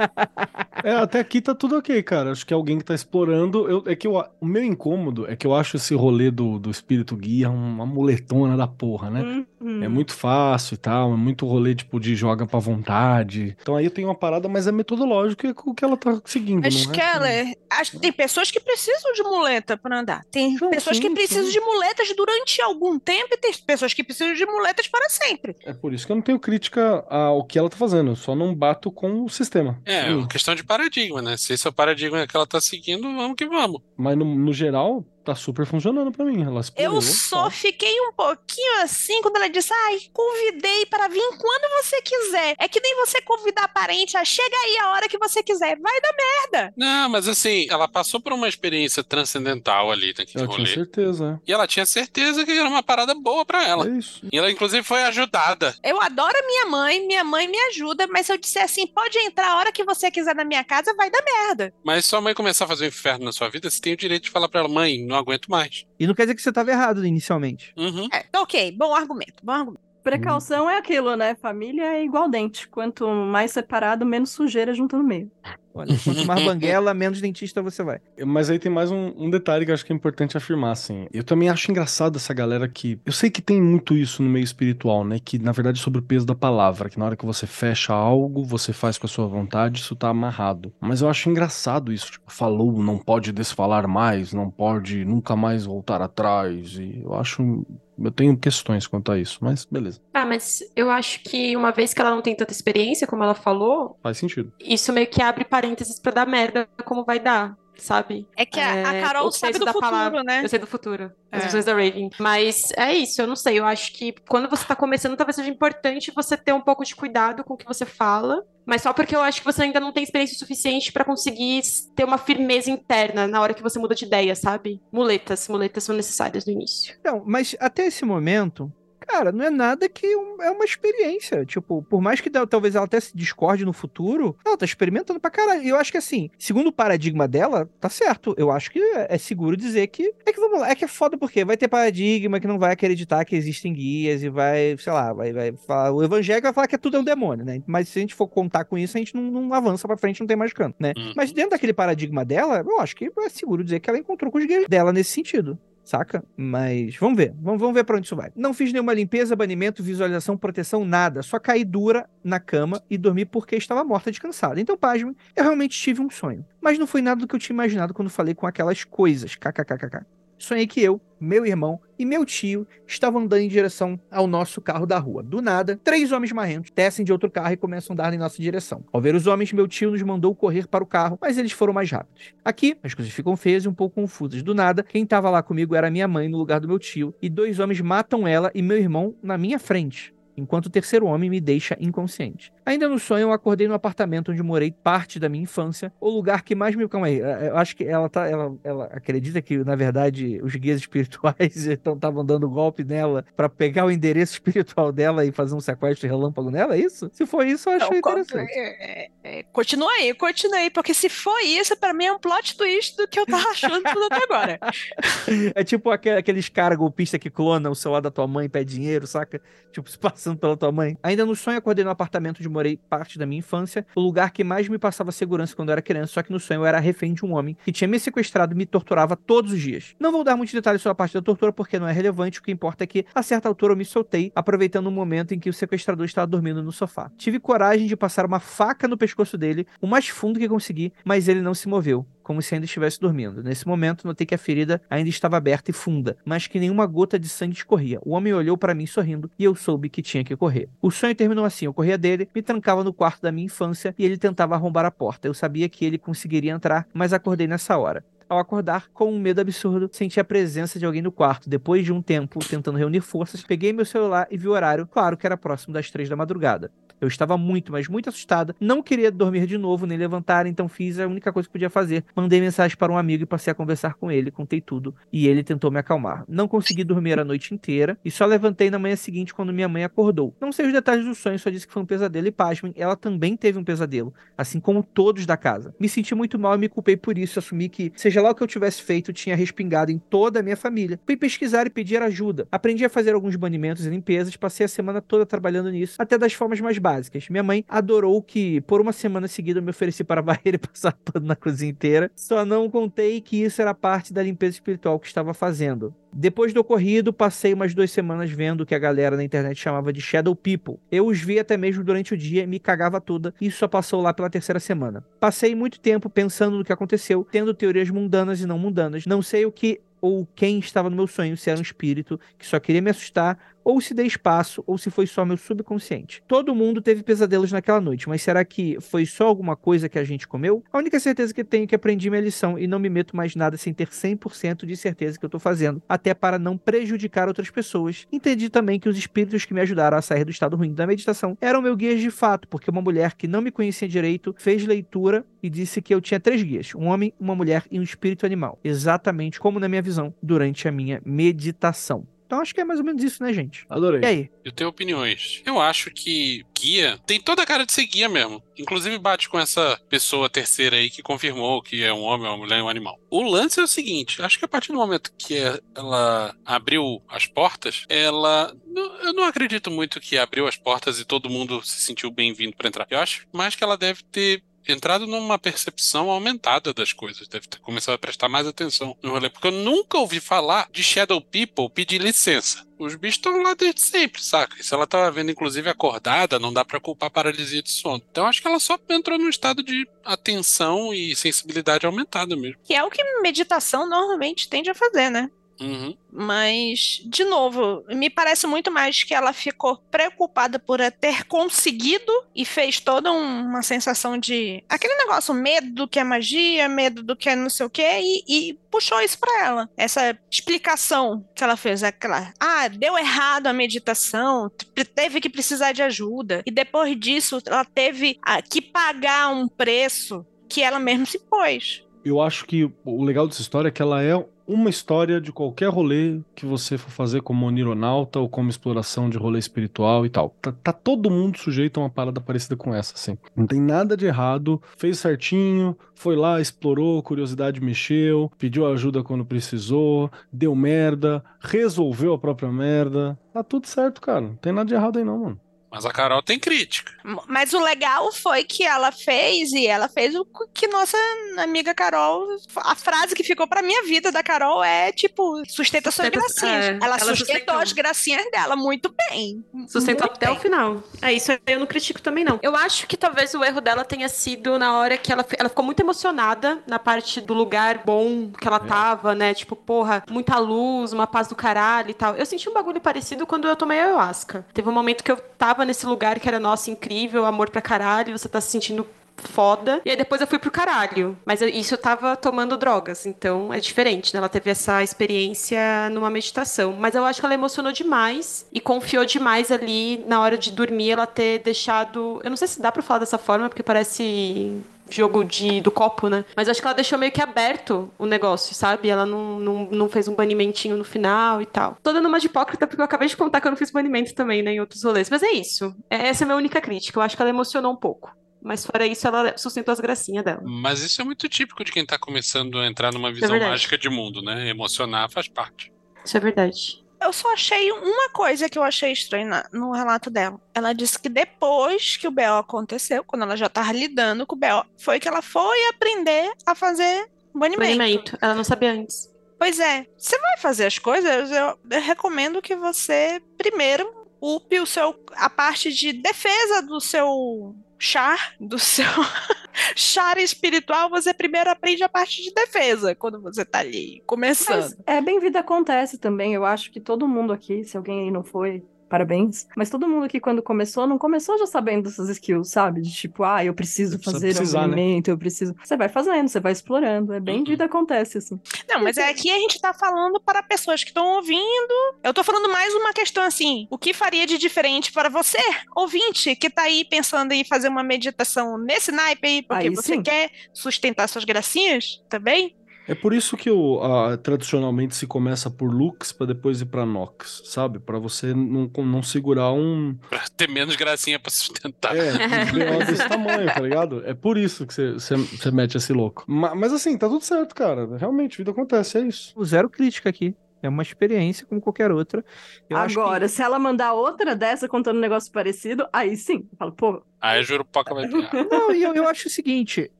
É, 0.84 0.91
até 0.93 1.20
aqui 1.20 1.41
tá 1.41 1.55
tudo 1.55 1.78
ok, 1.78 2.01
cara. 2.03 2.32
Acho 2.32 2.45
que 2.45 2.53
é 2.53 2.55
alguém 2.55 2.78
que 2.78 2.86
tá 2.86 2.93
explorando. 2.93 3.68
Eu, 3.70 3.84
é 3.88 3.95
que 3.95 4.07
eu, 4.07 4.24
o 4.39 4.45
meu 4.45 4.63
incômodo 4.63 5.26
é 5.30 5.36
que 5.36 5.45
eu 5.47 5.55
acho 5.55 5.76
esse 5.76 5.95
rolê 5.95 6.30
do, 6.30 6.59
do 6.59 6.70
espírito 6.70 7.15
guia 7.15 7.49
uma 7.49 7.86
muletona 7.86 8.55
da 8.55 8.68
porra, 8.68 9.09
né? 9.09 9.45
Uhum. 9.60 9.84
É 9.84 9.88
muito 9.88 10.14
fácil 10.14 10.76
e 10.76 10.78
tal, 10.78 11.14
é 11.14 11.16
muito 11.16 11.45
rolê, 11.45 11.74
tipo, 11.76 11.99
de 11.99 12.16
joga 12.16 12.45
pra 12.45 12.60
vontade. 12.60 13.55
Então 13.62 13.76
aí 13.76 13.86
eu 13.86 13.91
tenho 13.91 14.08
uma 14.08 14.16
parada, 14.16 14.47
mas 14.47 14.68
é 14.68 14.72
metodológico 14.72 15.45
e 15.45 15.49
é 15.49 15.53
o 15.66 15.74
que 15.74 15.84
ela 15.84 15.97
tá 15.97 16.20
seguindo, 16.26 16.62
Mas, 16.62 16.86
não 16.86 16.93
é? 16.93 16.95
Keller, 16.95 17.58
acho 17.70 17.91
que 17.91 17.99
tem 17.99 18.12
pessoas 18.12 18.51
que 18.51 18.60
precisam 18.60 19.12
de 19.14 19.24
muleta 19.24 19.76
para 19.78 19.99
andar. 19.99 20.24
Tem 20.32 20.55
Não, 20.62 20.70
pessoas 20.70 20.99
que 20.99 21.08
sim, 21.08 21.14
precisam 21.14 21.45
sim. 21.45 21.51
de 21.51 21.60
muletas 21.60 22.16
durante 22.16 22.62
algum 22.62 22.99
tempo 22.99 23.30
e 23.34 23.38
tem 23.38 23.51
pessoas 23.66 23.93
que 23.93 24.03
precisam 24.03 24.34
de 24.34 24.45
muletas 24.45 24.88
para 24.88 25.10
sempre. 25.10 25.55
É 25.66 25.74
por 25.74 25.93
isso 25.93 26.05
que 26.05 26.12
eu 26.12 26.16
não 26.16 26.24
tenho 26.24 26.39
crítica 26.39 27.03
ao 27.10 27.43
que 27.43 27.58
ela 27.58 27.70
tá 27.70 27.78
fazendo, 27.78 28.12
eu 28.12 28.16
só 28.16 28.36
não 28.36 28.53
bato 28.53 28.91
com 28.91 29.24
o 29.24 29.30
sistema. 29.30 29.80
É, 29.86 30.12
Hum. 30.12 30.20
uma 30.20 30.28
questão 30.28 30.53
de 30.55 30.64
paradigma, 30.64 31.22
né? 31.22 31.36
Se 31.38 31.53
esse 31.53 31.66
é 31.68 31.70
o 31.70 31.74
paradigma 31.74 32.26
que 32.28 32.36
ela 32.36 32.45
tá 32.47 32.62
seguindo, 32.62 33.01
vamos 33.03 33.36
que 33.36 33.45
vamos. 33.47 33.82
Mas 33.97 34.18
no, 34.18 34.24
no 34.26 34.53
geral, 34.53 35.03
tá 35.28 35.36
super 35.36 35.65
funcionando 35.65 36.11
pra 36.11 36.23
mim. 36.25 36.41
Ela 36.43 36.61
explorou, 36.61 36.95
Eu 36.95 37.01
só 37.01 37.41
tal. 37.43 37.51
fiquei 37.51 37.99
um 38.01 38.13
pouquinho 38.13 38.82
assim 38.82 39.21
quando 39.21 39.36
ela 39.38 39.49
disse: 39.49 39.73
Ai, 39.73 39.99
convidei 40.13 40.86
para 40.86 41.07
vir 41.07 41.28
quando 41.38 41.84
você 41.84 42.01
quiser. 42.01 42.55
É 42.57 42.67
que 42.67 42.80
nem 42.82 42.95
você 42.95 43.21
convidar 43.21 43.67
parente, 43.67 44.15
ah, 44.17 44.23
chega 44.25 44.55
aí 44.65 44.78
a 44.80 44.89
hora 44.91 45.07
que 45.09 45.17
você 45.17 45.43
quiser. 45.43 45.78
Vai 45.80 45.99
dar 46.01 46.13
merda. 46.13 46.73
Não, 46.78 47.09
mas 47.09 47.28
assim, 47.28 47.67
ela 47.69 47.88
passou 47.88 48.19
por 48.21 48.32
uma 48.34 48.47
experiência 48.47 49.03
transcendental 49.03 49.91
ali 49.91 50.13
naquele 50.17 50.43
Eu 50.43 50.47
tinha 50.47 50.57
rolê. 50.59 50.73
certeza, 50.73 51.41
E 51.45 51.51
ela 51.53 51.67
tinha 51.67 51.86
certeza 51.86 52.45
que 52.45 52.51
era 52.51 52.67
uma 52.69 52.82
parada 52.84 53.13
boa 53.13 53.45
pra 53.45 53.63
é. 53.65 53.69
ela. 53.69 53.86
É 53.88 53.91
isso. 53.91 54.21
E 54.32 54.38
ela, 54.38 54.49
inclusive, 54.51 54.84
foi 54.84 55.03
ajudada. 55.03 55.75
Eu 55.84 56.01
adoro 56.01 56.34
a 56.38 56.45
minha 56.47 56.65
mãe, 56.67 57.05
minha 57.05 57.23
mãe 57.23 57.47
me 57.47 57.57
ajuda, 57.69 58.07
mas 58.07 58.25
se 58.28 58.34
eu 58.34 58.38
disser 58.38 58.63
assim, 58.63 58.88
pode 58.88 59.17
entrar 59.19 59.51
a 59.51 59.57
hora 59.57 59.71
que 59.71 59.84
você 59.84 60.09
quiser 60.09 60.36
na 60.36 60.45
minha 60.45 60.63
casa, 60.63 60.93
vai 60.95 61.09
dar 61.09 61.23
merda. 61.23 61.73
Mas 61.84 62.05
se 62.05 62.09
sua 62.11 62.21
mãe 62.21 62.34
começar 62.34 62.65
a 62.65 62.67
fazer 62.67 62.86
um 62.86 62.88
inferno 62.88 63.25
na 63.25 63.32
sua 63.32 63.49
vida, 63.49 63.69
você 63.69 63.82
tem 63.82 63.93
o 63.93 63.97
direito 63.97 64.23
de 64.23 64.30
falar 64.32 64.47
pra 64.47 64.61
ela, 64.61 64.69
mãe, 64.69 65.03
não 65.05 65.16
aguento 65.18 65.47
mais. 65.47 65.86
E 65.99 66.07
não 66.07 66.13
quer 66.13 66.24
dizer 66.24 66.36
que 66.36 66.41
você 66.41 66.49
estava 66.49 66.72
errado 66.72 67.05
inicialmente. 67.05 67.74
Uhum. 67.78 68.07
É, 68.13 68.26
ok, 68.38 68.72
bom 68.72 68.93
argumento, 68.93 69.43
bom 69.43 69.51
argumento. 69.51 69.87
Precaução 70.08 70.70
é 70.70 70.78
aquilo, 70.78 71.16
né? 71.16 71.36
Família 71.36 71.84
é 71.84 72.03
igual 72.03 72.30
dente. 72.30 72.68
Quanto 72.70 73.08
mais 73.08 73.51
separado, 73.51 74.05
menos 74.05 74.30
sujeira 74.30 74.74
junto 74.74 74.97
no 74.97 75.03
meio. 75.03 75.30
Olha, 75.78 75.95
quanto 76.03 76.26
mais 76.26 76.43
banguela, 76.43 76.93
menos 76.95 77.22
dentista 77.22 77.62
você 77.62 77.84
vai. 77.84 77.99
Mas 78.26 78.49
aí 78.49 78.58
tem 78.58 78.72
mais 78.72 78.89
um, 78.89 79.14
um 79.18 79.30
detalhe 79.30 79.64
que 79.64 79.72
eu 79.72 79.76
acho 79.76 79.86
que 79.86 79.93
é 79.93 79.95
importante 79.95 80.36
afirmar, 80.36 80.72
assim. 80.72 81.08
Eu 81.14 81.24
também 81.24 81.49
acho 81.49 81.70
engraçado 81.70 82.16
essa 82.16 82.34
galera 82.34 82.68
que. 82.68 82.99
Eu 83.05 83.12
sei 83.12 83.30
que 83.30 83.41
tem 83.41 83.62
muito 83.62 83.95
isso 83.95 84.24
no 84.24 84.30
meio 84.30 84.43
espiritual, 84.43 85.03
né? 85.03 85.20
Que 85.24 85.38
na 85.38 85.51
verdade 85.51 85.80
é 85.80 85.84
sobre 85.84 85.99
o 85.99 86.03
peso 86.03 86.26
da 86.26 86.34
palavra, 86.34 86.89
que 86.89 86.97
na 86.97 87.05
hora 87.05 87.16
que 87.16 87.26
você 87.26 87.45
fecha 87.45 87.93
algo, 87.93 88.43
você 88.43 88.74
faz 88.74 88.97
com 88.97 89.05
a 89.05 89.10
sua 89.10 89.28
vontade, 89.28 89.82
isso 89.82 89.95
tá 89.95 90.10
amarrado. 90.10 90.74
Mas 90.80 91.01
eu 91.01 91.10
acho 91.10 91.30
engraçado 91.30 91.93
isso. 91.93 92.14
Tipo, 92.14 92.32
falou, 92.32 92.82
não 92.82 92.97
pode 92.97 93.32
desfalar 93.32 93.88
mais, 93.88 94.34
não 94.34 94.49
pode 94.49 95.05
nunca 95.05 95.36
mais 95.36 95.66
voltar 95.66 96.01
atrás. 96.01 96.76
E 96.80 97.01
eu 97.03 97.14
acho. 97.14 97.66
Eu 98.00 98.12
tenho 98.12 98.38
questões 98.38 98.86
quanto 98.86 99.12
a 99.12 99.18
isso, 99.18 99.39
mas 99.41 99.66
beleza. 99.66 100.00
Ah, 100.14 100.26
mas 100.26 100.60
eu 100.76 100.89
acho 100.89 101.22
que 101.24 101.56
uma 101.56 101.72
vez 101.72 101.93
que 101.93 102.02
ela 102.02 102.12
não 102.12 102.22
tem 102.22 102.36
tanta 102.36 102.52
experiência, 102.52 103.08
como 103.08 103.24
ela 103.24 103.34
falou, 103.34 103.98
Faz 104.04 104.18
sentido. 104.18 104.54
isso 104.60 104.93
meio 104.93 105.08
que 105.08 105.22
abre 105.22 105.43
parênteses 105.43 106.00
pra 106.00 106.12
dar 106.12 106.28
merda 106.28 106.68
como 106.86 107.04
vai 107.04 107.20
dar, 107.20 107.58
sabe? 107.82 108.28
É 108.36 108.45
que 108.45 108.59
a, 108.59 108.89
a 108.89 108.93
É, 108.95 109.01
Carol 109.01 109.28
o 109.28 109.32
sabe 109.32 109.59
do 109.59 109.65
da 109.65 109.73
futuro, 109.73 109.91
palavra. 109.91 110.23
né? 110.23 110.43
Eu 110.43 110.49
sei 110.49 110.59
do 110.59 110.67
futuro. 110.67 111.11
As 111.32 111.43
É. 111.43 111.45
visões 111.45 111.65
da 111.65 111.73
Raven. 111.73 112.09
Mas 112.19 112.71
é 112.78 112.93
isso, 112.93 113.21
eu 113.21 113.28
não 113.28 113.36
sei. 113.36 113.59
Eu 113.59 113.65
acho 113.65 113.93
que 113.93 114.13
quando 114.28 114.49
você 114.49 114.65
tá 114.65 114.75
começando, 114.75 115.15
talvez 115.17 115.36
seja 115.36 115.49
importante 115.49 116.11
você 116.15 116.36
ter 116.38 116.53
um 116.53 116.61
pouco 116.61 116.84
de 116.86 116.95
cuidado 116.95 117.43
com 117.43 117.53
o 117.53 117.57
que 117.57 117.65
você 117.65 117.86
fala. 117.86 118.43
Mas 118.65 118.82
só 118.82 118.91
porque 118.91 119.15
eu 119.15 119.21
acho 119.21 119.39
que 119.39 119.45
você 119.45 119.63
ainda 119.63 119.80
não 119.80 119.93
tem 119.93 120.03
experiência 120.03 120.38
suficiente 120.38 120.91
pra 120.91 121.05
conseguir 121.05 121.61
ter 121.95 122.03
uma 122.03 122.17
firmeza 122.17 122.69
interna 122.69 123.25
na 123.28 123.39
hora 123.41 123.53
que 123.53 123.63
você 123.63 123.80
muda 123.80 123.95
de 123.95 124.03
ideia, 124.05 124.36
sabe? 124.36 124.82
Muletas, 124.91 125.47
muletas 125.47 125.84
são 125.86 125.95
necessárias 125.95 126.45
no 126.45 126.51
início. 126.51 126.93
Então, 126.99 127.23
mas 127.25 127.55
até 127.59 127.86
esse 127.86 128.03
momento, 128.03 128.69
cara, 129.08 129.32
não 129.32 129.45
é 129.45 129.49
nada 129.49 129.88
que 129.89 130.16
um- 130.16 130.41
é 130.41 130.51
uma 130.51 130.66
experiência. 130.66 131.45
Tipo, 131.45 131.82
por 131.84 132.01
mais 132.01 132.20
que 132.22 132.30
tal- 132.30 132.45
talvez 132.47 132.76
ela 132.76 132.86
até 132.86 132.99
se 132.99 133.16
discorde 133.16 133.66
no 133.66 133.74
futuro, 133.74 134.36
ela 134.45 134.58
tá 134.58 134.66
experimentando 134.66 135.20
pra 135.20 135.32
caralho. 135.32 135.64
E 135.64 135.70
eu 135.70 135.76
acho 135.76 135.91
que 135.91 135.97
assim, 135.97 136.30
segundo 136.38 136.68
o 136.68 136.72
paradigma 136.74 137.28
dela, 137.28 137.70
tá 137.80 137.89
certo. 137.89 138.34
Eu 138.38 138.51
acho 138.51 138.72
que 138.72 138.80
é 138.80 139.08
é 139.10 139.18
seguro 139.18 139.55
dizer 139.58 139.88
que. 139.88 140.14
É 140.26 140.34
que 140.34 140.39
vamos 140.39 140.60
lá, 140.60 140.70
é 140.70 140.76
que 140.76 140.84
é 140.84 140.88
foda 140.88 141.18
porque 141.18 141.43
vai 141.45 141.55
ter 141.58 141.68
paradigma 141.68 142.39
que 142.39 142.47
não 142.47 142.60
vai 142.60 142.74
acreditar 142.74 143.24
que 143.26 143.36
existem 143.36 143.74
guias 143.74 144.22
e 144.24 144.30
vai, 144.30 144.76
sei 144.78 144.91
lá, 144.93 145.14
vai, 145.14 145.32
vai 145.34 145.53
falar. 145.66 145.91
O 145.91 146.03
evangélico 146.03 146.43
vai 146.47 146.53
falar 146.53 146.68
que 146.68 146.78
tudo 146.78 146.97
é 146.97 146.99
um 146.99 147.03
demônio, 147.03 147.45
né? 147.45 147.62
Mas 147.66 147.88
se 147.89 147.97
a 147.99 148.01
gente 148.01 148.14
for 148.16 148.28
contar 148.28 148.66
com 148.66 148.78
isso, 148.78 148.97
a 148.97 148.99
gente 148.99 149.16
não, 149.16 149.24
não 149.24 149.53
avança 149.53 149.88
pra 149.88 149.97
frente, 149.97 150.20
não 150.20 150.28
tem 150.28 150.36
mais 150.38 150.51
canto, 150.53 150.76
né? 150.80 150.93
Uhum. 150.97 151.14
Mas 151.16 151.32
dentro 151.32 151.51
daquele 151.51 151.74
paradigma 151.74 152.26
dela, 152.26 152.64
eu 152.68 152.80
acho 152.80 152.95
que 152.95 153.05
é 153.05 153.30
seguro 153.30 153.64
dizer 153.64 153.80
que 153.80 153.89
ela 153.89 153.97
encontrou 153.99 154.32
com 154.32 154.38
os 154.38 154.45
guias 154.45 154.68
dela 154.68 154.91
nesse 154.91 155.12
sentido. 155.12 155.58
Saca? 155.88 156.22
Mas 156.36 156.98
vamos 156.98 157.16
ver. 157.16 157.34
Vamos, 157.40 157.62
vamos 157.62 157.74
ver 157.74 157.86
pra 157.86 157.96
onde 157.96 158.08
isso 158.08 158.16
vai. 158.16 158.30
Não 158.36 158.54
fiz 158.54 158.74
nenhuma 158.74 158.94
limpeza, 158.94 159.38
banimento, 159.38 159.82
visualização, 159.82 160.36
proteção, 160.36 160.84
nada. 160.84 161.24
Só 161.24 161.40
caí 161.40 161.64
dura 161.64 162.10
na 162.22 162.42
cama 162.42 162.84
e 162.90 162.98
dormi 162.98 163.24
porque 163.24 163.56
estava 163.56 163.86
morta 163.86 164.12
de 164.12 164.20
cansada. 164.20 164.60
Então, 164.60 164.76
pasme, 164.76 165.16
eu 165.34 165.46
realmente 165.46 165.80
tive 165.80 166.02
um 166.02 166.10
sonho. 166.10 166.46
Mas 166.60 166.78
não 166.78 166.86
foi 166.86 167.02
nada 167.02 167.22
do 167.22 167.26
que 167.26 167.34
eu 167.34 167.40
tinha 167.40 167.54
imaginado 167.54 167.94
quando 167.94 168.10
falei 168.10 168.36
com 168.36 168.46
aquelas 168.46 168.84
coisas. 168.84 169.36
KKKKK. 169.36 170.06
Sonhei 170.38 170.68
que 170.68 170.82
eu, 170.82 171.02
meu 171.20 171.46
irmão 171.46 171.80
e 171.98 172.06
meu 172.06 172.24
tio 172.24 172.68
estavam 172.86 173.22
andando 173.22 173.42
em 173.42 173.48
direção 173.48 174.00
ao 174.12 174.28
nosso 174.28 174.62
carro 174.62 174.86
da 174.86 175.00
rua. 175.00 175.24
Do 175.24 175.42
nada, 175.42 175.80
três 175.84 176.12
homens 176.12 176.32
marrentos 176.32 176.72
descem 176.72 177.04
de 177.04 177.12
outro 177.12 177.30
carro 177.30 177.54
e 177.54 177.58
começam 177.58 177.94
a 177.94 177.96
andar 177.96 178.14
em 178.14 178.18
nossa 178.18 178.42
direção. 178.42 178.84
Ao 178.92 179.02
ver 179.02 179.16
os 179.16 179.26
homens, 179.26 179.52
meu 179.52 179.68
tio 179.68 179.92
nos 179.92 180.02
mandou 180.04 180.34
correr 180.36 180.68
para 180.68 180.84
o 180.84 180.88
carro, 180.88 181.18
mas 181.20 181.38
eles 181.38 181.52
foram 181.52 181.74
mais 181.74 181.90
rápidos. 181.90 182.34
Aqui, 182.46 182.78
as 182.84 182.94
coisas 182.94 183.14
ficam 183.14 183.36
feias 183.36 183.66
e 183.66 183.68
um 183.68 183.74
pouco 183.74 183.96
confusas. 183.96 184.44
Do 184.44 184.54
nada, 184.54 184.84
quem 184.84 185.04
estava 185.04 185.30
lá 185.30 185.42
comigo 185.42 185.76
era 185.76 185.90
minha 185.90 186.08
mãe 186.08 186.30
no 186.30 186.38
lugar 186.38 186.60
do 186.60 186.68
meu 186.68 186.78
tio, 186.78 187.16
e 187.22 187.30
dois 187.30 187.60
homens 187.60 187.82
matam 187.82 188.28
ela 188.28 188.52
e 188.54 188.62
meu 188.62 188.78
irmão 188.78 189.16
na 189.24 189.38
minha 189.38 189.58
frente. 189.58 190.14
Enquanto 190.36 190.68
o 190.68 190.70
terceiro 190.70 191.08
homem 191.08 191.32
me 191.32 191.42
deixa 191.42 191.76
inconsciente. 191.80 192.54
Ainda 192.68 192.88
no 192.89 192.99
sonho, 192.99 193.22
eu 193.24 193.32
acordei 193.32 193.68
no 193.68 193.74
apartamento 193.74 194.32
onde 194.32 194.43
morei 194.43 194.72
parte 194.72 195.20
da 195.20 195.30
minha 195.30 195.43
infância. 195.43 195.91
O 196.01 196.09
lugar 196.09 196.41
que 196.43 196.53
mais 196.53 196.76
me. 196.76 196.88
Calma 196.88 197.07
aí. 197.07 197.22
eh, 197.22 197.47
Eu 197.49 197.57
acho 197.57 197.76
que 197.76 197.84
ela 197.86 198.09
tá. 198.09 198.28
Ela, 198.28 198.53
ela 198.63 198.86
acredita 198.86 199.41
que, 199.41 199.57
na 199.59 199.76
verdade, 199.76 200.39
os 200.43 200.53
guias 200.55 200.80
espirituais 200.82 201.55
estavam 201.65 202.26
dando 202.26 202.49
golpe 202.49 202.84
nela 202.84 203.24
pra 203.36 203.47
pegar 203.47 203.86
o 203.86 203.91
endereço 203.91 204.34
espiritual 204.34 204.91
dela 204.91 205.26
e 205.26 205.32
fazer 205.32 205.55
um 205.55 205.59
sequestro 205.61 206.07
relâmpago 206.09 206.51
nela, 206.51 206.76
é 206.76 206.80
isso? 206.80 207.09
Se 207.13 207.26
for 207.26 207.45
isso, 207.47 207.70
eu 207.70 207.80
Não, 207.80 207.88
co- 208.01 208.11
interessante. 208.11 208.51
é, 208.51 209.05
é, 209.05 209.09
é, 209.39 209.43
continua 209.53 209.91
aí, 209.93 210.13
continua 210.13 210.57
aí, 210.57 210.70
porque 210.70 210.93
se 210.93 211.07
for 211.09 211.39
isso, 211.41 211.76
pra 211.78 211.93
mim 211.93 212.05
é 212.05 212.11
um 212.13 212.20
plot 212.20 212.57
twist 212.57 212.97
do 212.97 213.07
que 213.07 213.20
eu 213.20 213.26
tava 213.26 213.47
achando 213.49 213.82
tudo 213.84 214.05
até 214.11 214.24
agora. 214.24 214.59
É 215.55 215.63
tipo 215.63 215.89
aque- 215.91 216.09
aqueles 216.09 216.49
caras 216.49 216.78
golpistas 216.78 217.20
que 217.20 217.30
clonam 217.30 217.72
o 217.72 217.76
celular 217.76 218.01
da 218.01 218.11
tua 218.11 218.28
mãe 218.28 218.49
pede 218.49 218.74
dinheiro, 218.76 219.05
saca? 219.07 219.41
Tipo, 219.72 219.89
se 219.89 219.97
passando 219.97 220.38
pela 220.38 220.55
tua 220.57 220.72
mãe. 220.72 220.97
Ainda 221.03 221.26
no 221.26 221.36
sonho, 221.36 221.57
acordei 221.57 221.84
no 221.84 221.91
apartamento 221.91 222.39
onde 222.39 222.49
morei 222.58 222.76
parte 222.89 223.20
da 223.20 223.26
minha 223.28 223.38
infância, 223.38 223.86
o 223.95 224.01
lugar 224.01 224.32
que 224.32 224.43
mais 224.43 224.68
me 224.68 224.80
passava 224.80 225.12
segurança 225.12 225.55
quando 225.55 225.70
eu 225.70 225.74
era 225.74 225.82
criança, 225.82 226.14
só 226.14 226.24
que 226.24 226.32
no 226.32 226.39
sonho 226.39 226.62
eu 226.62 226.66
era 226.66 226.80
refém 226.80 227.14
de 227.14 227.24
um 227.24 227.36
homem 227.36 227.55
que 227.64 227.72
tinha 227.72 227.88
me 227.88 227.99
sequestrado 227.99 228.53
e 228.53 228.58
me 228.58 228.66
torturava 228.66 229.16
todos 229.16 229.51
os 229.51 229.62
dias. 229.62 229.95
Não 229.99 230.12
vou 230.12 230.24
dar 230.24 230.36
muitos 230.36 230.55
detalhes 230.55 230.82
sobre 230.82 230.93
a 230.93 230.95
parte 230.95 231.14
da 231.14 231.22
tortura 231.22 231.53
porque 231.53 231.78
não 231.78 231.88
é 231.88 231.91
relevante, 231.91 232.39
o 232.39 232.43
que 232.43 232.51
importa 232.51 232.84
é 232.84 232.88
que, 232.88 233.05
a 233.14 233.22
certa 233.22 233.47
altura, 233.47 233.74
eu 233.74 233.78
me 233.78 233.86
soltei, 233.86 234.32
aproveitando 234.36 234.88
o 234.88 234.91
momento 234.91 235.36
em 235.36 235.39
que 235.39 235.49
o 235.49 235.53
sequestrador 235.53 236.05
estava 236.05 236.26
dormindo 236.26 236.64
no 236.64 236.72
sofá. 236.72 237.12
Tive 237.16 237.39
coragem 237.39 237.86
de 237.86 237.95
passar 237.95 238.26
uma 238.26 238.39
faca 238.39 238.88
no 238.88 238.97
pescoço 238.97 239.38
dele, 239.38 239.68
o 239.80 239.86
mais 239.86 240.08
fundo 240.08 240.39
que 240.39 240.49
consegui, 240.49 240.91
mas 241.05 241.28
ele 241.28 241.41
não 241.41 241.53
se 241.53 241.68
moveu 241.68 242.08
como 242.28 242.41
se 242.41 242.53
ainda 242.53 242.65
estivesse 242.65 242.99
dormindo. 242.99 243.41
Nesse 243.41 243.65
momento, 243.65 244.05
notei 244.05 244.28
que 244.28 244.36
a 244.36 244.38
ferida 244.38 244.82
ainda 244.89 245.09
estava 245.09 245.38
aberta 245.38 245.71
e 245.71 245.73
funda, 245.73 246.17
mas 246.25 246.45
que 246.45 246.59
nenhuma 246.59 246.86
gota 246.86 247.17
de 247.17 247.30
sangue 247.30 247.55
escorria. 247.55 248.01
O 248.03 248.11
homem 248.11 248.34
olhou 248.34 248.57
para 248.57 248.75
mim 248.75 248.86
sorrindo 248.86 249.32
e 249.39 249.45
eu 249.45 249.55
soube 249.55 249.89
que 249.89 250.01
tinha 250.01 250.25
que 250.25 250.36
correr. 250.36 250.67
O 250.82 250.91
sonho 250.91 251.15
terminou 251.15 251.45
assim: 251.45 251.67
eu 251.67 251.73
corria 251.73 251.97
dele, 251.97 252.28
me 252.36 252.41
trancava 252.41 252.84
no 252.84 252.91
quarto 252.91 253.21
da 253.21 253.32
minha 253.32 253.45
infância 253.45 253.95
e 253.97 254.03
ele 254.03 254.17
tentava 254.17 254.55
arrombar 254.55 254.84
a 254.84 254.91
porta. 254.91 255.25
Eu 255.25 255.34
sabia 255.34 255.69
que 255.69 255.86
ele 255.86 255.97
conseguiria 255.97 256.51
entrar, 256.51 256.86
mas 256.93 257.13
acordei 257.13 257.47
nessa 257.47 257.78
hora. 257.78 258.03
Ao 258.28 258.39
acordar, 258.39 258.89
com 258.93 259.09
um 259.09 259.19
medo 259.19 259.39
absurdo, 259.39 259.89
senti 259.93 260.19
a 260.19 260.23
presença 260.23 260.78
de 260.78 260.86
alguém 260.86 261.01
no 261.01 261.13
quarto. 261.13 261.49
Depois 261.49 261.86
de 261.86 261.93
um 261.93 262.01
tempo 262.01 262.39
tentando 262.45 262.78
reunir 262.78 262.99
forças, 262.99 263.41
peguei 263.41 263.71
meu 263.71 263.86
celular 263.86 264.28
e 264.30 264.36
vi 264.36 264.49
o 264.49 264.51
horário, 264.51 264.86
claro 264.86 265.15
que 265.15 265.25
era 265.25 265.38
próximo 265.38 265.73
das 265.73 265.89
três 265.89 266.09
da 266.09 266.15
madrugada. 266.17 266.69
Eu 267.00 267.08
estava 267.08 267.38
muito, 267.38 267.72
mas 267.72 267.88
muito 267.88 268.10
assustada. 268.10 268.56
Não 268.60 268.82
queria 268.82 269.12
dormir 269.12 269.45
de 269.45 269.58
novo, 269.58 269.86
nem 269.86 269.98
levantar, 269.98 270.45
então 270.45 270.68
fiz 270.68 271.00
a 271.00 271.08
única 271.08 271.32
coisa 271.32 271.48
que 271.48 271.54
podia 271.54 271.70
fazer. 271.70 272.04
Mandei 272.16 272.41
mensagem 272.41 272.76
para 272.76 272.91
um 272.91 272.98
amigo 272.98 273.24
e 273.24 273.26
passei 273.26 273.52
a 273.52 273.56
conversar 273.56 273.93
com 273.95 274.12
ele, 274.12 274.32
contei 274.32 274.60
tudo. 274.60 274.95
E 275.12 275.28
ele 275.28 275.43
tentou 275.43 275.70
me 275.72 275.80
acalmar. 275.80 276.24
Não 276.28 276.48
consegui 276.48 276.84
dormir 276.84 277.20
a 277.20 277.24
noite 277.24 277.54
inteira 277.54 277.98
e 278.04 278.10
só 278.10 278.26
levantei 278.26 278.70
na 278.70 278.80
manhã 278.80 278.95
seguinte 278.95 279.34
quando 279.34 279.54
minha 279.54 279.68
mãe 279.68 279.84
acordou. 279.84 280.36
Não 280.41 280.52
sei 280.52 280.66
os 280.68 280.74
detalhes 280.74 281.06
do 281.06 281.14
sonho, 281.14 281.38
só 281.38 281.50
disse 281.50 281.68
que 281.68 281.74
foi 281.74 281.84
um 281.84 281.86
pesadelo 281.86 282.28
e 282.28 282.32
pasmem, 282.32 282.74
ela 282.76 282.95
também 282.95 283.36
teve 283.38 283.58
um 283.60 283.64
pesadelo, 283.64 284.14
assim 284.38 284.60
como 284.60 284.84
todos 284.84 285.26
da 285.26 285.38
casa. 285.38 285.76
Me 285.80 285.88
senti 285.88 286.16
muito 286.16 286.39
mal 286.39 286.56
e 286.56 286.58
me 286.58 286.70
culpei 286.70 286.98
por 286.98 287.18
isso, 287.18 287.39
assumi 287.39 287.70
que, 287.70 287.91
seja 287.95 288.22
lá 288.22 288.32
o 288.32 288.36
que 288.36 288.43
eu 288.43 288.48
tivesse 288.48 288.82
feito, 288.82 289.14
tinha 289.14 289.36
respingado 289.36 289.91
em 289.91 290.00
toda 290.00 290.39
a 290.39 290.43
minha 290.43 290.58
família. 290.58 291.00
Fui 291.06 291.16
pesquisar 291.16 291.68
e 291.68 291.70
pedir 291.70 292.02
ajuda. 292.02 292.48
Aprendi 292.52 292.84
a 292.86 292.89
fazer 292.89 293.14
alguns 293.14 293.36
banimentos 293.36 293.86
e 293.86 293.89
limpezas, 293.89 294.36
passei 294.36 294.66
a 294.66 294.70
semana 294.70 295.02
toda 295.02 295.26
trabalhando 295.26 295.70
nisso, 295.72 295.95
até 296.00 296.18
das 296.18 296.34
formas 296.34 296.60
mais 296.60 296.78
básicas. 296.88 297.28
Minha 297.28 297.44
mãe 297.44 297.66
adorou 297.68 298.22
que, 298.22 298.62
por 298.62 298.80
uma 298.80 298.94
semana 298.94 299.28
seguida, 299.28 299.60
eu 299.60 299.64
me 299.64 299.72
ofereci 299.72 300.06
para 300.06 300.22
varrer 300.24 300.56
e 300.56 300.58
passar 300.58 300.94
pano 300.94 301.28
na 301.28 301.36
cozinha 301.36 301.70
inteira. 301.70 302.10
Só 302.16 302.46
não 302.46 302.70
contei 302.70 303.20
que 303.20 303.44
isso 303.44 303.62
era 303.62 303.74
parte 303.74 304.14
da 304.14 304.24
limpeza 304.24 304.56
espiritual 304.56 304.98
que 304.98 305.08
estava 305.08 305.34
fazendo. 305.34 305.94
Depois 306.14 306.54
do 306.54 306.62
ocorrido, 306.62 307.12
passei 307.12 307.54
umas 307.54 307.74
duas 307.74 307.92
semanas 307.92 308.32
vendo 308.32 308.62
o 308.62 308.66
que 308.66 308.74
a 308.74 308.80
galera 308.80 309.18
na 309.18 309.24
internet 309.24 309.60
chamava 309.60 309.92
de 309.92 310.00
Shadow 310.00 310.34
People. 310.34 310.78
Eu 310.90 311.08
os 311.08 311.20
vi 311.20 311.38
até 311.38 311.58
mesmo 311.58 311.84
durante 311.84 312.14
o 312.14 312.18
dia 312.18 312.48
me 312.48 312.58
cagava 312.58 313.02
toda, 313.02 313.34
e 313.42 313.48
isso 313.48 313.58
só 313.58 313.68
passou 313.68 314.02
lá 314.02 314.14
pela 314.14 314.30
terceira 314.30 314.60
semana. 314.60 315.04
Passei 315.20 315.54
muito 315.54 315.80
tempo 315.80 316.10
pensando 316.10 316.58
no 316.58 316.64
que 316.64 316.72
aconteceu, 316.72 317.28
tendo 317.30 317.54
teorias 317.54 317.90
mundanas 317.90 318.40
e 318.40 318.46
não 318.46 318.58
mundanas. 318.58 319.06
Não 319.06 319.22
sei 319.22 319.46
o 319.46 319.52
que 319.52 319.82
ou 320.02 320.28
quem 320.36 320.60
estava 320.60 320.90
no 320.90 320.96
meu 320.96 321.08
sonho, 321.08 321.36
se 321.36 321.50
era 321.50 321.60
um 321.60 321.64
espírito 321.64 322.20
que 322.38 322.46
só 322.46 322.60
queria 322.60 322.82
me 322.82 322.92
assustar, 322.92 323.38
ou 323.68 323.82
se 323.82 323.93
dei 323.93 324.05
espaço, 324.05 324.63
ou 324.65 324.78
se 324.78 324.89
foi 324.89 325.05
só 325.05 325.26
meu 325.26 325.36
subconsciente. 325.36 326.24
Todo 326.26 326.55
mundo 326.55 326.82
teve 326.82 327.03
pesadelos 327.03 327.51
naquela 327.51 327.82
noite, 327.82 328.07
mas 328.07 328.22
será 328.22 328.45
que 328.45 328.78
foi 328.80 329.05
só 329.05 329.28
alguma 329.28 329.57
coisa 329.57 329.89
que 329.89 329.99
a 329.99 330.05
gente 330.05 330.26
comeu? 330.26 330.63
A 330.72 330.78
única 330.78 330.97
certeza 331.01 331.34
que 331.34 331.43
tenho 331.43 331.65
é 331.65 331.68
que 331.68 331.76
aprendi 331.76 332.09
minha 332.09 332.22
lição 332.22 332.57
e 332.57 332.65
não 332.65 332.80
me 332.80 332.89
meto 332.89 333.13
mais 333.13 333.36
nada 333.36 333.57
sem 333.57 333.74
ter 333.74 333.89
100% 333.89 334.65
de 334.65 334.78
certeza 334.78 335.20
que 335.20 335.26
eu 335.26 335.30
tô 335.30 335.38
fazendo, 335.38 335.84
até 335.89 336.13
para 336.13 336.39
não 336.39 336.57
prejudicar 336.57 337.28
outras 337.28 337.49
pessoas. 337.49 338.07
Entendi 338.09 338.49
também 338.49 338.80
que 338.80 338.88
os 338.88 338.97
espíritos 338.97 339.43
que 339.43 339.53
me 339.53 339.59
ajudaram 339.59 339.97
a 339.97 340.01
sair 340.01 340.24
do 340.24 340.32
estado 340.32 340.55
ruim 340.55 340.74
da 340.74 340.88
meditação 340.88 341.38
eram 341.41 341.61
meu 341.61 341.76
guias 341.76 341.99
de 341.99 342.09
fato, 342.09 342.47
porque 342.47 342.72
uma 342.72 342.82
mulher 342.82 343.15
que 343.15 343.28
não 343.28 343.41
me 343.41 343.51
conhecia 343.51 343.86
direito 343.86 344.34
fez 344.38 344.65
leitura 344.65 345.26
e 345.43 345.49
disse 345.49 345.82
que 345.82 345.93
eu 345.93 345.99
tinha 345.99 346.22
três 346.22 346.41
guias: 346.41 346.74
um 346.74 346.86
homem, 346.86 347.13
uma 347.20 347.36
mulher 347.36 347.65
e 347.70 347.78
um 347.78 347.84
espírito 347.84 348.26
animal. 348.26 348.57
Exatamente 348.63 349.41
como 349.41 349.59
na 349.59 349.68
minha 349.68 349.82
visão 349.82 350.13
durante 350.24 350.70
a 350.70 350.72
minha 350.72 351.01
meditação. 351.05 352.07
Então 352.28 352.41
acho 352.41 352.53
que 352.53 352.59
é 352.59 352.65
mais 352.65 352.80
ou 352.80 352.86
menos 352.86 353.01
isso, 353.01 353.23
né, 353.23 353.32
gente? 353.32 353.65
Adorei. 353.69 354.01
E 354.01 354.05
aí? 354.05 354.30
Eu 354.43 354.51
tenho 354.51 354.69
opiniões. 354.69 355.41
Eu 355.45 355.61
acho 355.61 355.89
que 355.89 356.45
guia 356.53 356.99
tem 357.05 357.21
toda 357.21 357.41
a 357.41 357.45
cara 357.45 357.65
de 357.65 357.71
ser 357.71 357.88
guia 357.88 358.09
mesmo. 358.09 358.43
Inclusive 358.57 358.97
bate 358.99 359.30
com 359.30 359.39
essa 359.39 359.80
pessoa 359.88 360.30
terceira 360.30 360.75
aí 360.75 360.89
que 360.89 361.01
confirmou 361.01 361.61
que 361.61 361.84
é 361.84 361.93
um 361.93 362.01
homem, 362.01 362.28
uma 362.28 362.38
mulher 362.38 362.59
e 362.59 362.61
um 362.61 362.67
animal. 362.67 362.99
O 363.09 363.23
lance 363.23 363.59
é 363.61 363.63
o 363.63 363.67
seguinte: 363.67 364.21
acho 364.21 364.38
que 364.38 364.43
a 364.43 364.47
partir 364.47 364.73
do 364.73 364.78
momento 364.78 365.13
que 365.17 365.36
ela 365.73 366.36
abriu 366.45 367.01
as 367.07 367.25
portas, 367.25 367.86
ela. 367.88 368.53
Eu 369.01 369.13
não 369.13 369.23
acredito 369.23 369.71
muito 369.71 369.99
que 369.99 370.17
abriu 370.17 370.47
as 370.47 370.57
portas 370.57 370.99
e 370.99 371.05
todo 371.05 371.30
mundo 371.30 371.63
se 371.63 371.82
sentiu 371.82 372.11
bem-vindo 372.11 372.55
pra 372.57 372.67
entrar. 372.67 372.86
Eu 372.89 372.99
acho 372.99 373.25
mais 373.34 373.55
que 373.55 373.63
ela 373.63 373.78
deve 373.78 374.03
ter 374.03 374.43
entrado 374.72 375.07
numa 375.07 375.38
percepção 375.39 376.09
aumentada 376.09 376.74
das 376.74 376.93
coisas. 376.93 377.28
Deve 377.28 377.47
ter 377.47 377.59
começado 377.59 377.95
a 377.95 377.99
prestar 377.99 378.30
mais 378.30 378.47
atenção 378.47 378.97
no 379.01 379.11
rolê. 379.11 379.30
Porque 379.30 379.47
eu 379.47 379.51
nunca 379.51 379.97
ouvi 379.97 380.20
falar 380.20 380.70
de 380.72 380.84
Shadow 380.84 381.22
People 381.22 381.70
pedir 381.70 382.01
licença. 382.01 382.65
Os 382.80 382.93
bichos 382.93 383.18
estão 383.18 383.41
lá 383.41 383.55
desde 383.55 383.82
sempre, 383.82 384.24
saca? 384.24 384.61
Se 384.61 384.74
ela 384.74 384.86
tava 384.86 385.09
vendo, 385.09 385.32
inclusive, 385.32 385.68
acordada, 385.68 386.38
não 386.38 386.53
dá 386.53 386.63
pra 386.63 386.80
culpar 386.80 387.09
paralisia 387.09 387.63
de 387.63 387.72
sono. 387.72 388.01
Então 388.11 388.28
acho 388.28 388.41
que 388.41 388.47
ela 388.47 388.59
só 388.59 388.78
entrou 388.89 389.18
num 389.18 389.30
estado 389.30 389.63
de 389.63 389.88
atenção 390.05 390.93
e 390.93 391.15
sensibilidade 391.15 391.86
aumentada 391.86 392.36
mesmo. 392.36 392.59
Que 392.63 392.76
é 392.76 392.84
o 392.84 392.91
que 392.91 393.03
meditação 393.22 393.89
normalmente 393.89 394.47
tende 394.47 394.70
a 394.70 394.76
fazer, 394.76 395.09
né? 395.09 395.30
Uhum. 395.60 395.95
Mas, 396.12 397.01
de 397.05 397.24
novo, 397.24 397.84
me 397.89 398.10
parece 398.10 398.45
muito 398.47 398.72
mais 398.72 399.03
que 399.03 399.14
ela 399.14 399.34
ficou 399.34 399.78
preocupada 399.91 400.60
por 400.60 400.80
ter 400.91 401.24
conseguido 401.26 402.12
e 402.36 402.45
fez 402.45 402.80
toda 402.80 403.12
um- 403.12 403.41
uma 403.45 403.62
sensação 403.62 404.18
de. 404.18 404.64
aquele 404.70 404.95
negócio, 404.95 405.34
medo 405.34 405.72
do 405.74 405.88
que 405.88 405.99
é 405.99 406.03
magia, 406.03 406.68
medo 406.70 407.01
do 407.03 407.16
que 407.16 407.30
é 407.30 407.36
não 407.36 407.49
sei 407.49 407.66
o 407.66 407.70
quê, 407.70 407.99
e, 408.01 408.24
e 408.49 408.53
puxou 408.72 408.99
isso 409.01 409.18
pra 409.20 409.45
ela. 409.45 409.70
Essa 409.78 410.18
explicação 410.30 411.26
que 411.36 411.43
ela 411.43 411.58
fez, 411.58 411.84
aquela. 411.84 412.34
Ah, 412.39 412.68
deu 412.68 412.97
errado 412.97 413.47
a 413.47 413.53
meditação, 413.53 414.49
teve 414.95 415.20
que 415.22 415.30
precisar 415.30 415.72
de 415.72 415.82
ajuda. 415.82 416.41
E 416.45 416.51
depois 416.51 416.97
disso, 416.99 417.41
ela 417.45 417.66
teve 417.66 418.20
que 418.49 418.62
pagar 418.62 419.30
um 419.30 419.47
preço 419.47 420.26
que 420.49 420.62
ela 420.62 420.80
mesma 420.80 421.05
se 421.05 421.20
pôs. 421.20 421.84
Eu 422.05 422.22
acho 422.22 422.45
que 422.45 422.72
o 422.86 423.03
legal 423.03 423.28
dessa 423.28 423.41
história 423.41 423.68
é 423.68 423.72
que 423.72 423.82
ela 423.82 424.01
é 424.01 424.16
uma 424.48 424.70
história 424.70 425.20
de 425.20 425.32
qualquer 425.32 425.70
rolê 425.70 426.22
que 426.34 426.45
você 426.45 426.78
for 426.78 426.89
fazer 426.89 427.22
como 427.22 427.45
onironauta 427.45 428.20
ou 428.20 428.30
como 428.30 428.50
exploração 428.50 429.10
de 429.10 429.18
rolê 429.18 429.39
espiritual 429.39 430.06
e 430.06 430.10
tal. 430.10 430.34
Tá, 430.41 430.52
tá 430.52 430.72
todo 430.72 431.12
mundo 431.12 431.38
sujeito 431.38 431.80
a 431.80 431.84
uma 431.84 431.89
parada 431.89 432.22
parecida 432.22 432.56
com 432.56 432.74
essa, 432.74 432.93
assim. 432.95 433.18
Não 433.36 433.45
tem 433.45 433.60
nada 433.60 433.98
de 433.98 434.06
errado, 434.06 434.62
fez 434.78 435.00
certinho, 435.00 435.78
foi 435.93 436.16
lá, 436.16 436.39
explorou, 436.39 437.04
curiosidade 437.04 437.60
mexeu, 437.60 438.32
pediu 438.38 438.66
ajuda 438.66 439.04
quando 439.04 439.26
precisou, 439.26 440.10
deu 440.32 440.56
merda, 440.56 441.24
resolveu 441.39 442.14
a 442.14 442.18
própria 442.18 442.52
merda. 442.52 443.20
Tá 443.34 443.43
tudo 443.43 443.68
certo, 443.68 444.00
cara. 444.00 444.22
Não 444.22 444.36
tem 444.36 444.54
nada 444.54 444.68
de 444.68 444.74
errado 444.74 444.98
aí 444.98 445.04
não, 445.04 445.20
mano. 445.20 445.39
Mas 445.70 445.86
a 445.86 445.91
Carol 445.91 446.22
tem 446.24 446.39
crítica. 446.39 446.93
Mas 447.28 447.53
o 447.53 447.59
legal 447.59 448.11
foi 448.11 448.43
que 448.43 448.63
ela 448.63 448.91
fez, 448.91 449.51
e 449.51 449.68
ela 449.68 449.88
fez 449.89 450.15
o 450.15 450.26
que 450.53 450.68
nossa 450.68 450.97
amiga 451.38 451.74
Carol. 451.74 452.26
A 452.57 452.76
frase 452.76 453.13
que 453.13 453.24
ficou 453.24 453.47
pra 453.47 453.61
minha 453.61 453.84
vida 453.84 454.11
da 454.11 454.24
Carol 454.24 454.63
é 454.63 454.91
tipo: 454.91 455.43
sustenta 455.47 455.91
suas 455.91 456.07
Sustenta- 456.07 456.20
gracinhas. 456.20 456.65
é, 456.65 456.70
ela, 456.70 456.86
ela 456.86 456.97
sustentou 456.99 457.15
sustentou. 457.26 457.55
as 457.59 457.72
gracinhas 457.74 458.32
dela 458.32 458.55
muito 458.55 458.93
bem. 459.09 459.43
Sustentou 459.68 460.07
Muito 460.07 460.15
até 460.18 460.30
o 460.30 460.34
bem. 460.34 460.41
final. 460.41 460.84
É, 461.01 461.11
isso 461.13 461.32
aí 461.32 461.39
eu 461.47 461.59
não 461.59 461.68
critico 461.68 462.01
também, 462.01 462.24
não. 462.24 462.39
Eu 462.41 462.55
acho 462.55 462.88
que 462.88 462.95
talvez 462.97 463.34
o 463.34 463.43
erro 463.43 463.59
dela 463.61 463.84
tenha 463.84 464.07
sido 464.09 464.57
na 464.57 464.78
hora 464.78 464.97
que 464.97 465.11
ela, 465.11 465.26
ela 465.38 465.49
ficou 465.49 465.63
muito 465.65 465.80
emocionada 465.82 466.63
na 466.68 466.80
parte 466.80 467.20
do 467.22 467.34
lugar 467.34 467.80
bom 467.86 468.32
que 468.32 468.47
ela 468.47 468.59
tava, 468.59 469.13
né? 469.13 469.34
Tipo, 469.34 469.55
porra, 469.55 470.03
muita 470.09 470.38
luz, 470.39 470.93
uma 470.93 471.05
paz 471.07 471.28
do 471.28 471.36
caralho 471.36 471.89
e 471.91 471.93
tal. 471.93 472.15
Eu 472.15 472.26
senti 472.26 472.49
um 472.49 472.53
bagulho 472.53 472.80
parecido 472.80 473.28
quando 473.28 473.47
eu 473.47 473.55
tomei 473.55 473.80
ayahuasca. 473.80 474.45
Teve 474.53 474.70
um 474.70 474.74
momento 474.74 475.03
que 475.03 475.11
eu 475.11 475.18
tava 475.18 475.57
nesse 475.66 475.86
lugar 475.86 476.20
que 476.20 476.28
era, 476.28 476.39
nossa, 476.39 476.72
incrível, 476.72 477.26
amor 477.26 477.49
pra 477.49 477.62
caralho, 477.62 478.18
você 478.18 478.28
tá 478.28 478.41
se 478.41 478.51
sentindo 478.51 478.88
foda. 479.18 479.82
E 479.84 479.89
aí 479.89 479.95
depois 479.95 480.22
eu 480.22 480.28
fui 480.28 480.39
pro 480.39 480.51
caralho. 480.51 481.18
Mas 481.26 481.41
isso 481.41 481.74
eu 481.74 481.78
tava 481.78 482.16
tomando 482.16 482.55
drogas, 482.58 483.05
então 483.05 483.53
é 483.53 483.60
diferente, 483.60 484.14
né? 484.14 484.20
Ela 484.20 484.30
teve 484.30 484.49
essa 484.49 484.84
experiência 484.84 485.89
numa 485.91 486.10
meditação. 486.10 486.76
Mas 486.78 486.95
eu 486.95 487.05
acho 487.05 487.20
que 487.20 487.26
ela 487.26 487.34
emocionou 487.34 487.72
demais 487.72 488.45
e 488.53 488.60
confiou 488.60 489.05
demais 489.05 489.51
ali 489.51 490.03
na 490.08 490.22
hora 490.22 490.38
de 490.38 490.51
dormir, 490.51 490.91
ela 490.91 491.08
ter 491.08 491.39
deixado. 491.39 492.22
Eu 492.24 492.30
não 492.30 492.38
sei 492.38 492.47
se 492.47 492.62
dá 492.62 492.72
pra 492.72 492.84
falar 492.84 492.99
dessa 492.99 493.18
forma, 493.18 493.49
porque 493.49 493.64
parece. 493.64 494.62
Jogo 494.90 495.24
de, 495.24 495.62
do 495.62 495.72
copo, 495.72 496.08
né? 496.10 496.24
Mas 496.36 496.48
acho 496.48 496.62
que 496.62 496.68
ela 496.68 496.74
deixou 496.76 496.98
meio 496.98 497.12
que 497.12 497.22
aberto 497.22 497.92
o 497.98 498.06
negócio, 498.06 498.56
sabe? 498.56 498.90
Ela 498.90 499.06
não, 499.06 499.40
não, 499.40 499.66
não 499.72 499.90
fez 499.90 500.08
um 500.08 500.16
banimentinho 500.16 500.78
no 500.78 500.84
final 500.84 501.42
e 501.42 501.46
tal. 501.46 501.78
Tô 501.84 501.92
dando 501.92 502.08
uma 502.08 502.20
de 502.20 502.28
hipócrita 502.28 502.66
porque 502.68 502.82
eu 502.82 502.86
acabei 502.86 503.08
de 503.08 503.18
contar 503.18 503.42
que 503.42 503.48
eu 503.48 503.52
não 503.52 503.58
fiz 503.58 503.72
banimento 503.72 504.14
também, 504.16 504.42
né? 504.42 504.54
Em 504.54 504.60
outros 504.60 504.84
rolês. 504.84 505.10
Mas 505.10 505.24
é 505.24 505.32
isso. 505.32 505.76
É- 505.90 506.08
Essa 506.08 506.24
é 506.24 506.26
a 506.26 506.28
minha 506.28 506.38
única 506.38 506.62
crítica. 506.62 506.98
Eu 507.00 507.04
acho 507.04 507.16
que 507.16 507.22
ela 507.22 507.30
emocionou 507.30 507.74
um 507.74 507.78
pouco. 507.78 508.12
Mas 508.42 508.66
fora 508.66 508.86
isso, 508.86 509.06
ela 509.08 509.38
sustentou 509.38 509.72
as 509.74 509.80
gracinhas 509.80 510.24
dela. 510.24 510.42
Mas 510.46 510.82
isso 510.82 511.02
é 511.02 511.04
muito 511.04 511.28
típico 511.28 511.64
de 511.64 511.72
quem 511.72 511.86
tá 511.86 511.98
começando 511.98 512.58
a 512.60 512.68
entrar 512.68 512.94
numa 512.94 513.12
visão 513.12 513.30
verdade. 513.30 513.52
mágica 513.52 513.78
de 513.78 513.90
mundo, 513.90 514.22
né? 514.22 514.48
Emocionar 514.48 515.10
faz 515.10 515.28
parte. 515.28 515.72
Isso 516.06 516.16
é 516.16 516.20
verdade. 516.20 516.87
Eu 517.00 517.14
só 517.14 517.34
achei 517.34 517.72
uma 517.72 518.10
coisa 518.10 518.50
que 518.50 518.58
eu 518.58 518.64
achei 518.64 518.91
estranha 518.91 519.45
no 519.52 519.72
relato 519.72 520.10
dela. 520.10 520.39
Ela 520.54 520.74
disse 520.74 521.00
que 521.00 521.10
depois 521.10 521.95
que 521.95 522.08
o 522.08 522.12
BO 522.12 522.39
aconteceu, 522.39 523.04
quando 523.04 523.22
ela 523.22 523.38
já 523.38 523.48
tava 523.48 523.72
lidando 523.72 524.26
com 524.26 524.36
o 524.36 524.39
BO, 524.39 524.66
foi 524.78 525.00
que 525.00 525.08
ela 525.08 525.22
foi 525.22 525.66
aprender 525.68 526.32
a 526.45 526.56
fazer 526.56 527.08
banimento. 527.34 527.78
Banimento. 527.78 528.18
Ela 528.22 528.34
não 528.34 528.43
sabia 528.43 528.72
antes. 528.72 529.10
Pois 529.38 529.60
é, 529.60 529.86
você 529.95 530.18
vai 530.18 530.38
fazer 530.39 530.66
as 530.66 530.80
coisas, 530.80 531.30
eu, 531.32 531.60
eu 531.70 531.82
recomendo 531.82 532.41
que 532.41 532.56
você 532.56 533.22
primeiro 533.38 533.88
upe 534.20 534.60
o 534.60 534.66
seu 534.66 535.00
a 535.16 535.30
parte 535.30 535.72
de 535.72 535.93
defesa 535.93 536.62
do 536.64 536.82
seu 536.82 537.56
char, 537.80 538.36
do 538.39 538.57
seu 538.57 538.86
char 539.75 540.17
espiritual, 540.17 540.89
você 540.89 541.13
primeiro 541.13 541.49
aprende 541.49 541.84
a 541.84 541.89
parte 541.89 542.21
de 542.21 542.34
defesa 542.34 542.95
quando 542.95 543.21
você 543.21 543.43
tá 543.45 543.59
ali 543.59 544.01
começando. 544.05 544.61
Mas 544.61 544.78
é 544.86 545.01
bem 545.01 545.19
vida 545.19 545.39
acontece 545.39 545.97
também. 545.97 546.34
Eu 546.34 546.45
acho 546.45 546.71
que 546.71 546.80
todo 546.80 547.07
mundo 547.07 547.34
aqui, 547.34 547.63
se 547.63 547.78
alguém 547.78 548.05
aí 548.05 548.11
não 548.11 548.23
foi, 548.23 548.63
parabéns. 548.90 549.48
Mas 549.56 549.70
todo 549.70 549.88
mundo 549.88 550.06
aqui, 550.06 550.20
quando 550.20 550.42
começou, 550.42 550.88
não 550.88 550.98
começou 550.98 551.38
já 551.38 551.46
sabendo 551.46 551.84
dessas 551.84 552.10
skills, 552.10 552.50
sabe? 552.50 552.82
De 552.82 552.92
tipo, 552.92 553.24
ah, 553.24 553.44
eu 553.44 553.54
preciso 553.54 554.00
fazer 554.00 554.36
um 554.40 554.44
né? 554.44 554.62
movimento, 554.68 555.08
eu 555.10 555.18
preciso. 555.18 555.56
Você 555.64 555.78
vai 555.78 555.90
fazendo, 555.90 556.28
você 556.28 556.40
vai 556.40 556.52
explorando. 556.52 557.14
É 557.14 557.20
bem 557.20 557.40
Uhum. 557.40 557.44
vida 557.46 557.66
acontece, 557.66 558.18
assim. 558.18 558.40
Não, 558.68 558.82
mas 558.84 558.98
é 558.98 559.08
aqui 559.10 559.30
a 559.30 559.38
gente 559.40 559.60
tá 559.62 559.74
falando 559.74 560.20
para 560.20 560.42
pessoas 560.44 560.84
que 560.84 560.90
estão 560.90 561.06
ouvindo. 561.16 561.74
Eu 562.04 562.14
tô 562.14 562.24
falando 562.24 562.50
mais 562.52 562.74
uma 562.74 562.92
questão 562.94 563.24
assim: 563.24 563.68
o 563.70 563.78
que 563.78 563.94
faria 563.94 564.26
de 564.26 564.38
diferente 564.38 564.92
para 564.92 565.10
você, 565.10 565.38
ouvinte, 565.76 566.36
que 566.36 566.50
tá 566.50 566.64
aí 566.64 566.84
pensando 566.86 567.32
em 567.34 567.44
fazer 567.44 567.68
uma 567.68 567.84
meditação 567.84 568.58
nesse 568.58 568.92
naipe 568.92 569.28
aí, 569.28 569.42
porque 569.44 569.68
Aí 569.68 569.76
você 569.76 569.96
sim. 569.96 570.02
quer 570.02 570.32
sustentar 570.54 571.08
suas 571.08 571.24
gracinhas 571.26 572.04
também? 572.10 572.56
É 572.88 572.96
por 572.96 573.14
isso 573.14 573.36
que 573.36 573.50
o, 573.52 573.82
a- 573.84 574.16
tradicionalmente 574.18 574.96
se 574.96 575.06
começa 575.06 575.50
por 575.50 575.70
Lux 575.74 576.12
pra 576.12 576.26
depois 576.26 576.62
ir 576.62 576.66
pra 576.68 576.86
Nox, 576.86 577.42
sabe? 577.46 577.80
Pra 577.80 578.00
você 578.00 578.34
não, 578.34 578.72
não 578.86 579.04
segurar 579.04 579.52
um. 579.52 579.96
Pra 580.10 580.24
ter 580.36 580.48
menos 580.50 580.76
gracinha 580.76 581.20
pra 581.20 581.30
sustentar. 581.30 581.96
É, 581.96 582.12
um 582.82 582.86
desse 582.86 583.08
tamanho, 583.08 583.48
tá 583.48 583.60
ligado? 583.60 584.04
É 584.06 584.14
por 584.14 584.38
isso 584.38 584.66
que 584.66 584.74
você, 584.74 584.94
você, 584.94 585.16
você 585.18 585.52
mete 585.52 585.76
esse 585.76 585.92
louco. 585.92 586.24
Ma- 586.28 586.56
Mas, 586.56 586.72
assim, 586.72 586.98
tá 586.98 587.08
tudo 587.10 587.24
certo, 587.24 587.54
cara. 587.54 587.98
Realmente, 587.98 588.38
vida 588.38 588.52
acontece, 588.52 588.98
é 588.98 589.02
isso. 589.02 589.34
Zero 589.44 589.70
crítica 589.70 590.10
aqui. 590.10 590.34
É 590.62 590.68
uma 590.70 590.82
experiência 590.82 591.45
como 591.45 591.62
qualquer 591.62 591.91
outra. 591.91 592.24
Eu 592.70 592.78
acho 592.78 592.95
que- 592.95 593.01
Agora, 593.01 593.28
se 593.28 593.41
ela 593.41 593.60
mandar 593.60 593.93
outra 593.93 594.36
dessa 594.36 594.68
contando 594.68 594.97
um 594.97 595.01
negócio 595.01 595.32
parecido, 595.32 595.88
aí 595.93 596.16
sim. 596.18 596.47
Eu 596.51 596.58
falo, 596.58 596.72
pô, 596.72 597.03
Aí 597.22 597.39
a 597.39 597.41
Jurupoca 597.43 597.93
vai 597.93 598.08
pirar. 598.10 598.32
Não, 598.49 598.72
e 598.74 598.82
eu, 598.84 598.93
eu 598.93 599.08
acho 599.08 599.28
o 599.28 599.32
seguinte, 599.32 599.91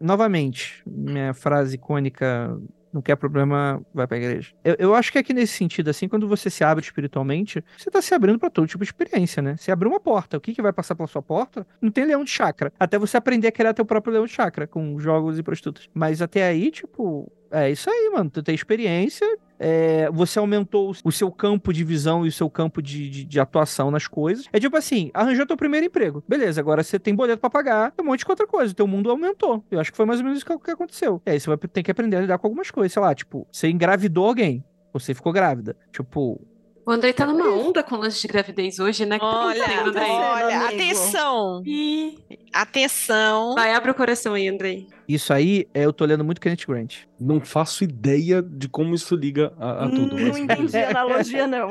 novamente, 0.00 0.82
minha 0.86 1.32
frase 1.34 1.76
icônica, 1.76 2.56
não 2.92 3.02
quer 3.02 3.16
problema, 3.16 3.84
vai 3.92 4.06
pra 4.06 4.16
igreja. 4.16 4.52
Eu, 4.64 4.76
eu 4.78 4.94
acho 4.94 5.10
que 5.10 5.18
aqui 5.18 5.32
nesse 5.34 5.54
sentido, 5.54 5.90
assim, 5.90 6.08
quando 6.08 6.28
você 6.28 6.48
se 6.48 6.62
abre 6.62 6.84
espiritualmente, 6.84 7.64
você 7.76 7.90
tá 7.90 8.00
se 8.00 8.14
abrindo 8.14 8.38
pra 8.38 8.48
todo 8.50 8.66
tipo 8.68 8.84
de 8.84 8.88
experiência, 8.90 9.42
né? 9.42 9.56
Você 9.56 9.72
abriu 9.72 9.90
uma 9.90 9.98
porta, 10.00 10.36
o 10.36 10.40
que, 10.40 10.54
que 10.54 10.62
vai 10.62 10.72
passar 10.72 10.94
pela 10.94 11.08
sua 11.08 11.22
porta? 11.22 11.66
Não 11.80 11.90
tem 11.90 12.04
leão 12.04 12.22
de 12.24 12.30
chakra. 12.30 12.72
Até 12.78 12.96
você 12.98 13.16
aprender 13.16 13.48
a 13.48 13.52
criar 13.52 13.74
teu 13.74 13.84
próprio 13.84 14.12
leão 14.12 14.26
de 14.26 14.32
chakra, 14.32 14.66
com 14.66 14.98
jogos 15.00 15.38
e 15.38 15.42
prostitutas. 15.42 15.88
Mas 15.92 16.22
até 16.22 16.44
aí, 16.46 16.70
tipo, 16.70 17.30
é 17.50 17.70
isso 17.70 17.90
aí, 17.90 18.10
mano. 18.12 18.30
Tu 18.30 18.42
tem 18.42 18.54
experiência, 18.54 19.26
é, 19.66 20.10
você 20.10 20.38
aumentou 20.38 20.92
o- 21.02 21.10
seu 21.10 21.32
campo 21.32 21.72
de 21.72 21.82
visão 21.82 22.26
e 22.26 22.28
o 22.28 22.32
seu 22.32 22.50
campo 22.50 22.82
de, 22.82 23.08
de, 23.08 23.24
de 23.24 23.40
atuação 23.40 23.90
nas 23.90 24.06
coisas. 24.06 24.46
É 24.52 24.60
tipo 24.60 24.76
assim, 24.76 25.10
arranjou 25.14 25.46
teu 25.46 25.56
primeiro 25.56 25.86
emprego. 25.86 26.22
Beleza, 26.28 26.60
agora 26.60 26.82
você 26.82 26.98
tem 26.98 27.14
boleto 27.14 27.40
pra 27.40 27.48
pagar, 27.48 27.90
tem 27.92 28.04
um 28.04 28.08
monte 28.10 28.20
de 28.24 28.26
outra 28.30 28.46
coisa. 28.46 28.72
O 28.72 28.76
teu 28.76 28.86
mundo 28.86 29.10
aumentou. 29.10 29.64
Eu 29.70 29.80
acho 29.80 29.90
que 29.90 29.96
foi 29.96 30.04
mais 30.04 30.20
ou 30.20 30.24
menos 30.24 30.38
isso 30.40 30.58
que 30.60 30.70
aconteceu. 30.70 31.22
E 31.24 31.30
aí 31.30 31.40
você 31.40 31.48
vai 31.48 31.56
ter 31.56 31.82
que 31.82 31.90
aprender 31.90 32.16
a 32.16 32.20
lidar 32.20 32.36
com 32.38 32.46
algumas 32.46 32.70
coisas. 32.70 32.92
Sei 32.92 33.00
lá, 33.00 33.14
tipo, 33.14 33.46
você 33.50 33.68
engravidou 33.68 34.26
alguém. 34.26 34.62
Você 34.92 35.14
ficou 35.14 35.32
grávida. 35.32 35.74
Tipo, 35.90 36.40
O 36.86 36.90
Andrei 36.90 37.14
tá 37.14 37.24
numa 37.24 37.48
onda 37.48 37.82
com 37.82 37.96
lance 37.96 38.20
de 38.20 38.28
gravidez 38.28 38.78
hoje, 38.78 39.06
né? 39.06 39.18
Que 39.18 39.24
tá 39.24 39.46
Olha, 39.46 39.64
olha, 40.44 40.66
atenção, 40.66 41.62
Ih, 41.64 42.18
atenção. 42.52 43.54
Vai, 43.54 43.72
abre 43.72 43.90
o 43.90 43.94
coração 43.94 44.34
aí, 44.34 44.48
Andrei. 44.48 44.86
isso 45.08 45.32
aí, 45.32 45.66
é, 45.72 45.86
eu 45.86 45.92
tô 45.94 46.04
lendo 46.04 46.22
muito 46.22 46.40
Kenneth 46.40 46.66
Grant. 46.68 46.96
Não 47.18 47.40
faço 47.40 47.84
ideia 47.84 48.42
de 48.42 48.68
como 48.68 48.94
isso 48.94 49.16
liga 49.16 49.52
a, 49.58 49.86
a 49.86 49.88
tudo. 49.88 50.14
não 50.14 50.28
mas 50.28 50.36
entendi 50.36 50.76
a 50.76 50.90
analogia, 50.90 51.46
não. 51.48 51.68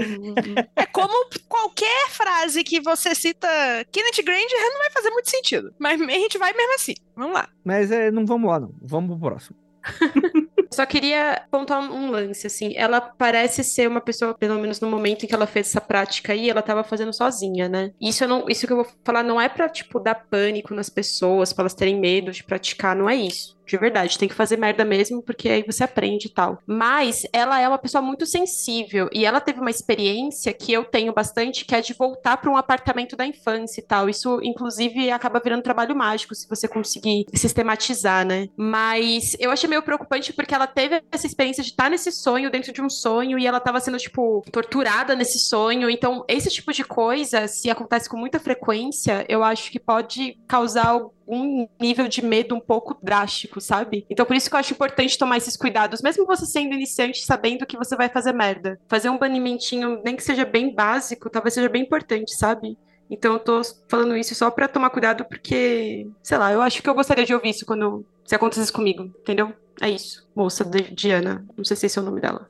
É 0.75 0.85
como 0.87 1.13
qualquer 1.47 2.09
frase 2.09 2.63
que 2.63 2.79
você 2.79 3.13
cita 3.13 3.47
Kenneth 3.91 4.23
Granger 4.23 4.71
não 4.71 4.79
vai 4.79 4.91
fazer 4.91 5.11
muito 5.11 5.29
sentido. 5.29 5.73
Mas 5.77 6.01
a 6.01 6.05
gente 6.05 6.37
vai 6.39 6.53
mesmo 6.53 6.73
assim. 6.73 6.95
Vamos 7.15 7.33
lá. 7.33 7.47
Mas 7.63 7.91
é, 7.91 8.09
não 8.09 8.25
vamos 8.25 8.49
lá, 8.49 8.59
não. 8.59 8.73
Vamos 8.81 9.11
pro 9.11 9.29
próximo. 9.29 9.55
só 10.73 10.85
queria 10.85 11.45
pontuar 11.49 11.79
um 11.79 12.11
lance, 12.11 12.47
assim. 12.47 12.73
Ela 12.75 12.99
parece 12.99 13.63
ser 13.63 13.87
uma 13.87 14.01
pessoa, 14.01 14.33
pelo 14.33 14.59
menos 14.59 14.79
no 14.79 14.89
momento 14.89 15.23
em 15.23 15.27
que 15.27 15.35
ela 15.35 15.47
fez 15.47 15.69
essa 15.69 15.81
prática 15.81 16.33
aí, 16.33 16.49
ela 16.49 16.61
tava 16.61 16.83
fazendo 16.83 17.13
sozinha, 17.13 17.69
né? 17.69 17.91
Isso, 18.01 18.27
não, 18.27 18.45
isso 18.49 18.67
que 18.67 18.73
eu 18.73 18.77
vou 18.77 18.87
falar 19.03 19.23
não 19.23 19.39
é 19.39 19.47
pra, 19.47 19.69
tipo, 19.69 19.99
dar 19.99 20.15
pânico 20.15 20.73
nas 20.73 20.89
pessoas, 20.89 21.53
pra 21.53 21.63
elas 21.63 21.73
terem 21.73 21.99
medo 21.99 22.31
de 22.31 22.43
praticar, 22.43 22.95
não 22.95 23.09
é 23.09 23.15
isso. 23.15 23.55
De 23.65 23.77
verdade, 23.77 24.17
tem 24.17 24.27
que 24.27 24.35
fazer 24.35 24.57
merda 24.57 24.83
mesmo, 24.83 25.21
porque 25.21 25.49
aí 25.49 25.63
você 25.63 25.83
aprende 25.83 26.27
e 26.27 26.29
tal. 26.29 26.59
Mas 26.65 27.25
ela 27.31 27.59
é 27.59 27.67
uma 27.67 27.77
pessoa 27.77 28.01
muito 28.01 28.25
sensível 28.25 29.09
e 29.11 29.25
ela 29.25 29.39
teve 29.39 29.59
uma 29.59 29.69
experiência 29.69 30.53
que 30.53 30.71
eu 30.71 30.83
tenho 30.83 31.13
bastante, 31.13 31.65
que 31.65 31.75
é 31.75 31.81
de 31.81 31.93
voltar 31.93 32.37
para 32.37 32.49
um 32.49 32.57
apartamento 32.57 33.15
da 33.15 33.25
infância 33.25 33.79
e 33.79 33.83
tal. 33.83 34.09
Isso, 34.09 34.39
inclusive, 34.43 35.09
acaba 35.11 35.39
virando 35.39 35.63
trabalho 35.63 35.95
mágico 35.95 36.35
se 36.35 36.47
você 36.47 36.67
conseguir 36.67 37.25
sistematizar, 37.33 38.25
né? 38.25 38.49
Mas 38.57 39.35
eu 39.39 39.51
achei 39.51 39.69
meio 39.69 39.81
preocupante 39.81 40.33
porque 40.33 40.53
ela 40.53 40.67
teve 40.67 41.01
essa 41.11 41.27
experiência 41.27 41.63
de 41.63 41.69
estar 41.69 41.89
nesse 41.89 42.11
sonho, 42.11 42.51
dentro 42.51 42.71
de 42.71 42.81
um 42.81 42.89
sonho, 42.89 43.39
e 43.39 43.47
ela 43.47 43.57
estava 43.57 43.79
sendo, 43.79 43.97
tipo, 43.97 44.43
torturada 44.51 45.15
nesse 45.15 45.39
sonho. 45.39 45.89
Então, 45.89 46.23
esse 46.27 46.49
tipo 46.49 46.71
de 46.73 46.83
coisa, 46.83 47.47
se 47.47 47.69
acontece 47.69 48.09
com 48.09 48.17
muita 48.17 48.39
frequência, 48.39 49.25
eu 49.29 49.43
acho 49.43 49.71
que 49.71 49.79
pode 49.79 50.37
causar 50.47 50.99
um 51.27 51.67
nível 51.79 52.07
de 52.07 52.23
medo 52.23 52.55
um 52.55 52.59
pouco 52.59 52.97
drástico, 53.01 53.61
sabe? 53.61 54.05
Então 54.09 54.25
por 54.25 54.35
isso 54.35 54.49
que 54.49 54.55
eu 54.55 54.59
acho 54.59 54.73
importante 54.73 55.17
tomar 55.17 55.37
esses 55.37 55.57
cuidados, 55.57 56.01
mesmo 56.01 56.25
você 56.25 56.45
sendo 56.45 56.73
iniciante, 56.73 57.25
sabendo 57.25 57.65
que 57.65 57.77
você 57.77 57.95
vai 57.95 58.09
fazer 58.09 58.33
merda. 58.33 58.79
Fazer 58.87 59.09
um 59.09 59.17
banimentinho, 59.17 60.01
nem 60.03 60.15
que 60.15 60.23
seja 60.23 60.45
bem 60.45 60.73
básico, 60.73 61.29
talvez 61.29 61.53
seja 61.53 61.69
bem 61.69 61.83
importante, 61.83 62.35
sabe? 62.35 62.77
Então 63.09 63.33
eu 63.33 63.39
tô 63.39 63.61
falando 63.87 64.17
isso 64.17 64.33
só 64.33 64.49
pra 64.49 64.67
tomar 64.67 64.89
cuidado, 64.89 65.25
porque, 65.25 66.07
sei 66.21 66.37
lá, 66.37 66.51
eu 66.51 66.61
acho 66.61 66.81
que 66.81 66.89
eu 66.89 66.95
gostaria 66.95 67.25
de 67.25 67.33
ouvir 67.33 67.49
isso 67.49 67.65
quando 67.65 68.05
se 68.25 68.33
acontecesse 68.35 68.71
comigo, 68.71 69.03
entendeu? 69.03 69.53
É 69.81 69.89
isso. 69.89 70.27
Moça 70.35 70.63
de 70.63 70.81
Diana. 70.93 71.45
Não 71.57 71.63
sei 71.63 71.75
se 71.75 71.85
esse 71.85 71.99
é 71.99 72.01
o 72.01 72.05
nome 72.05 72.21
dela. 72.21 72.47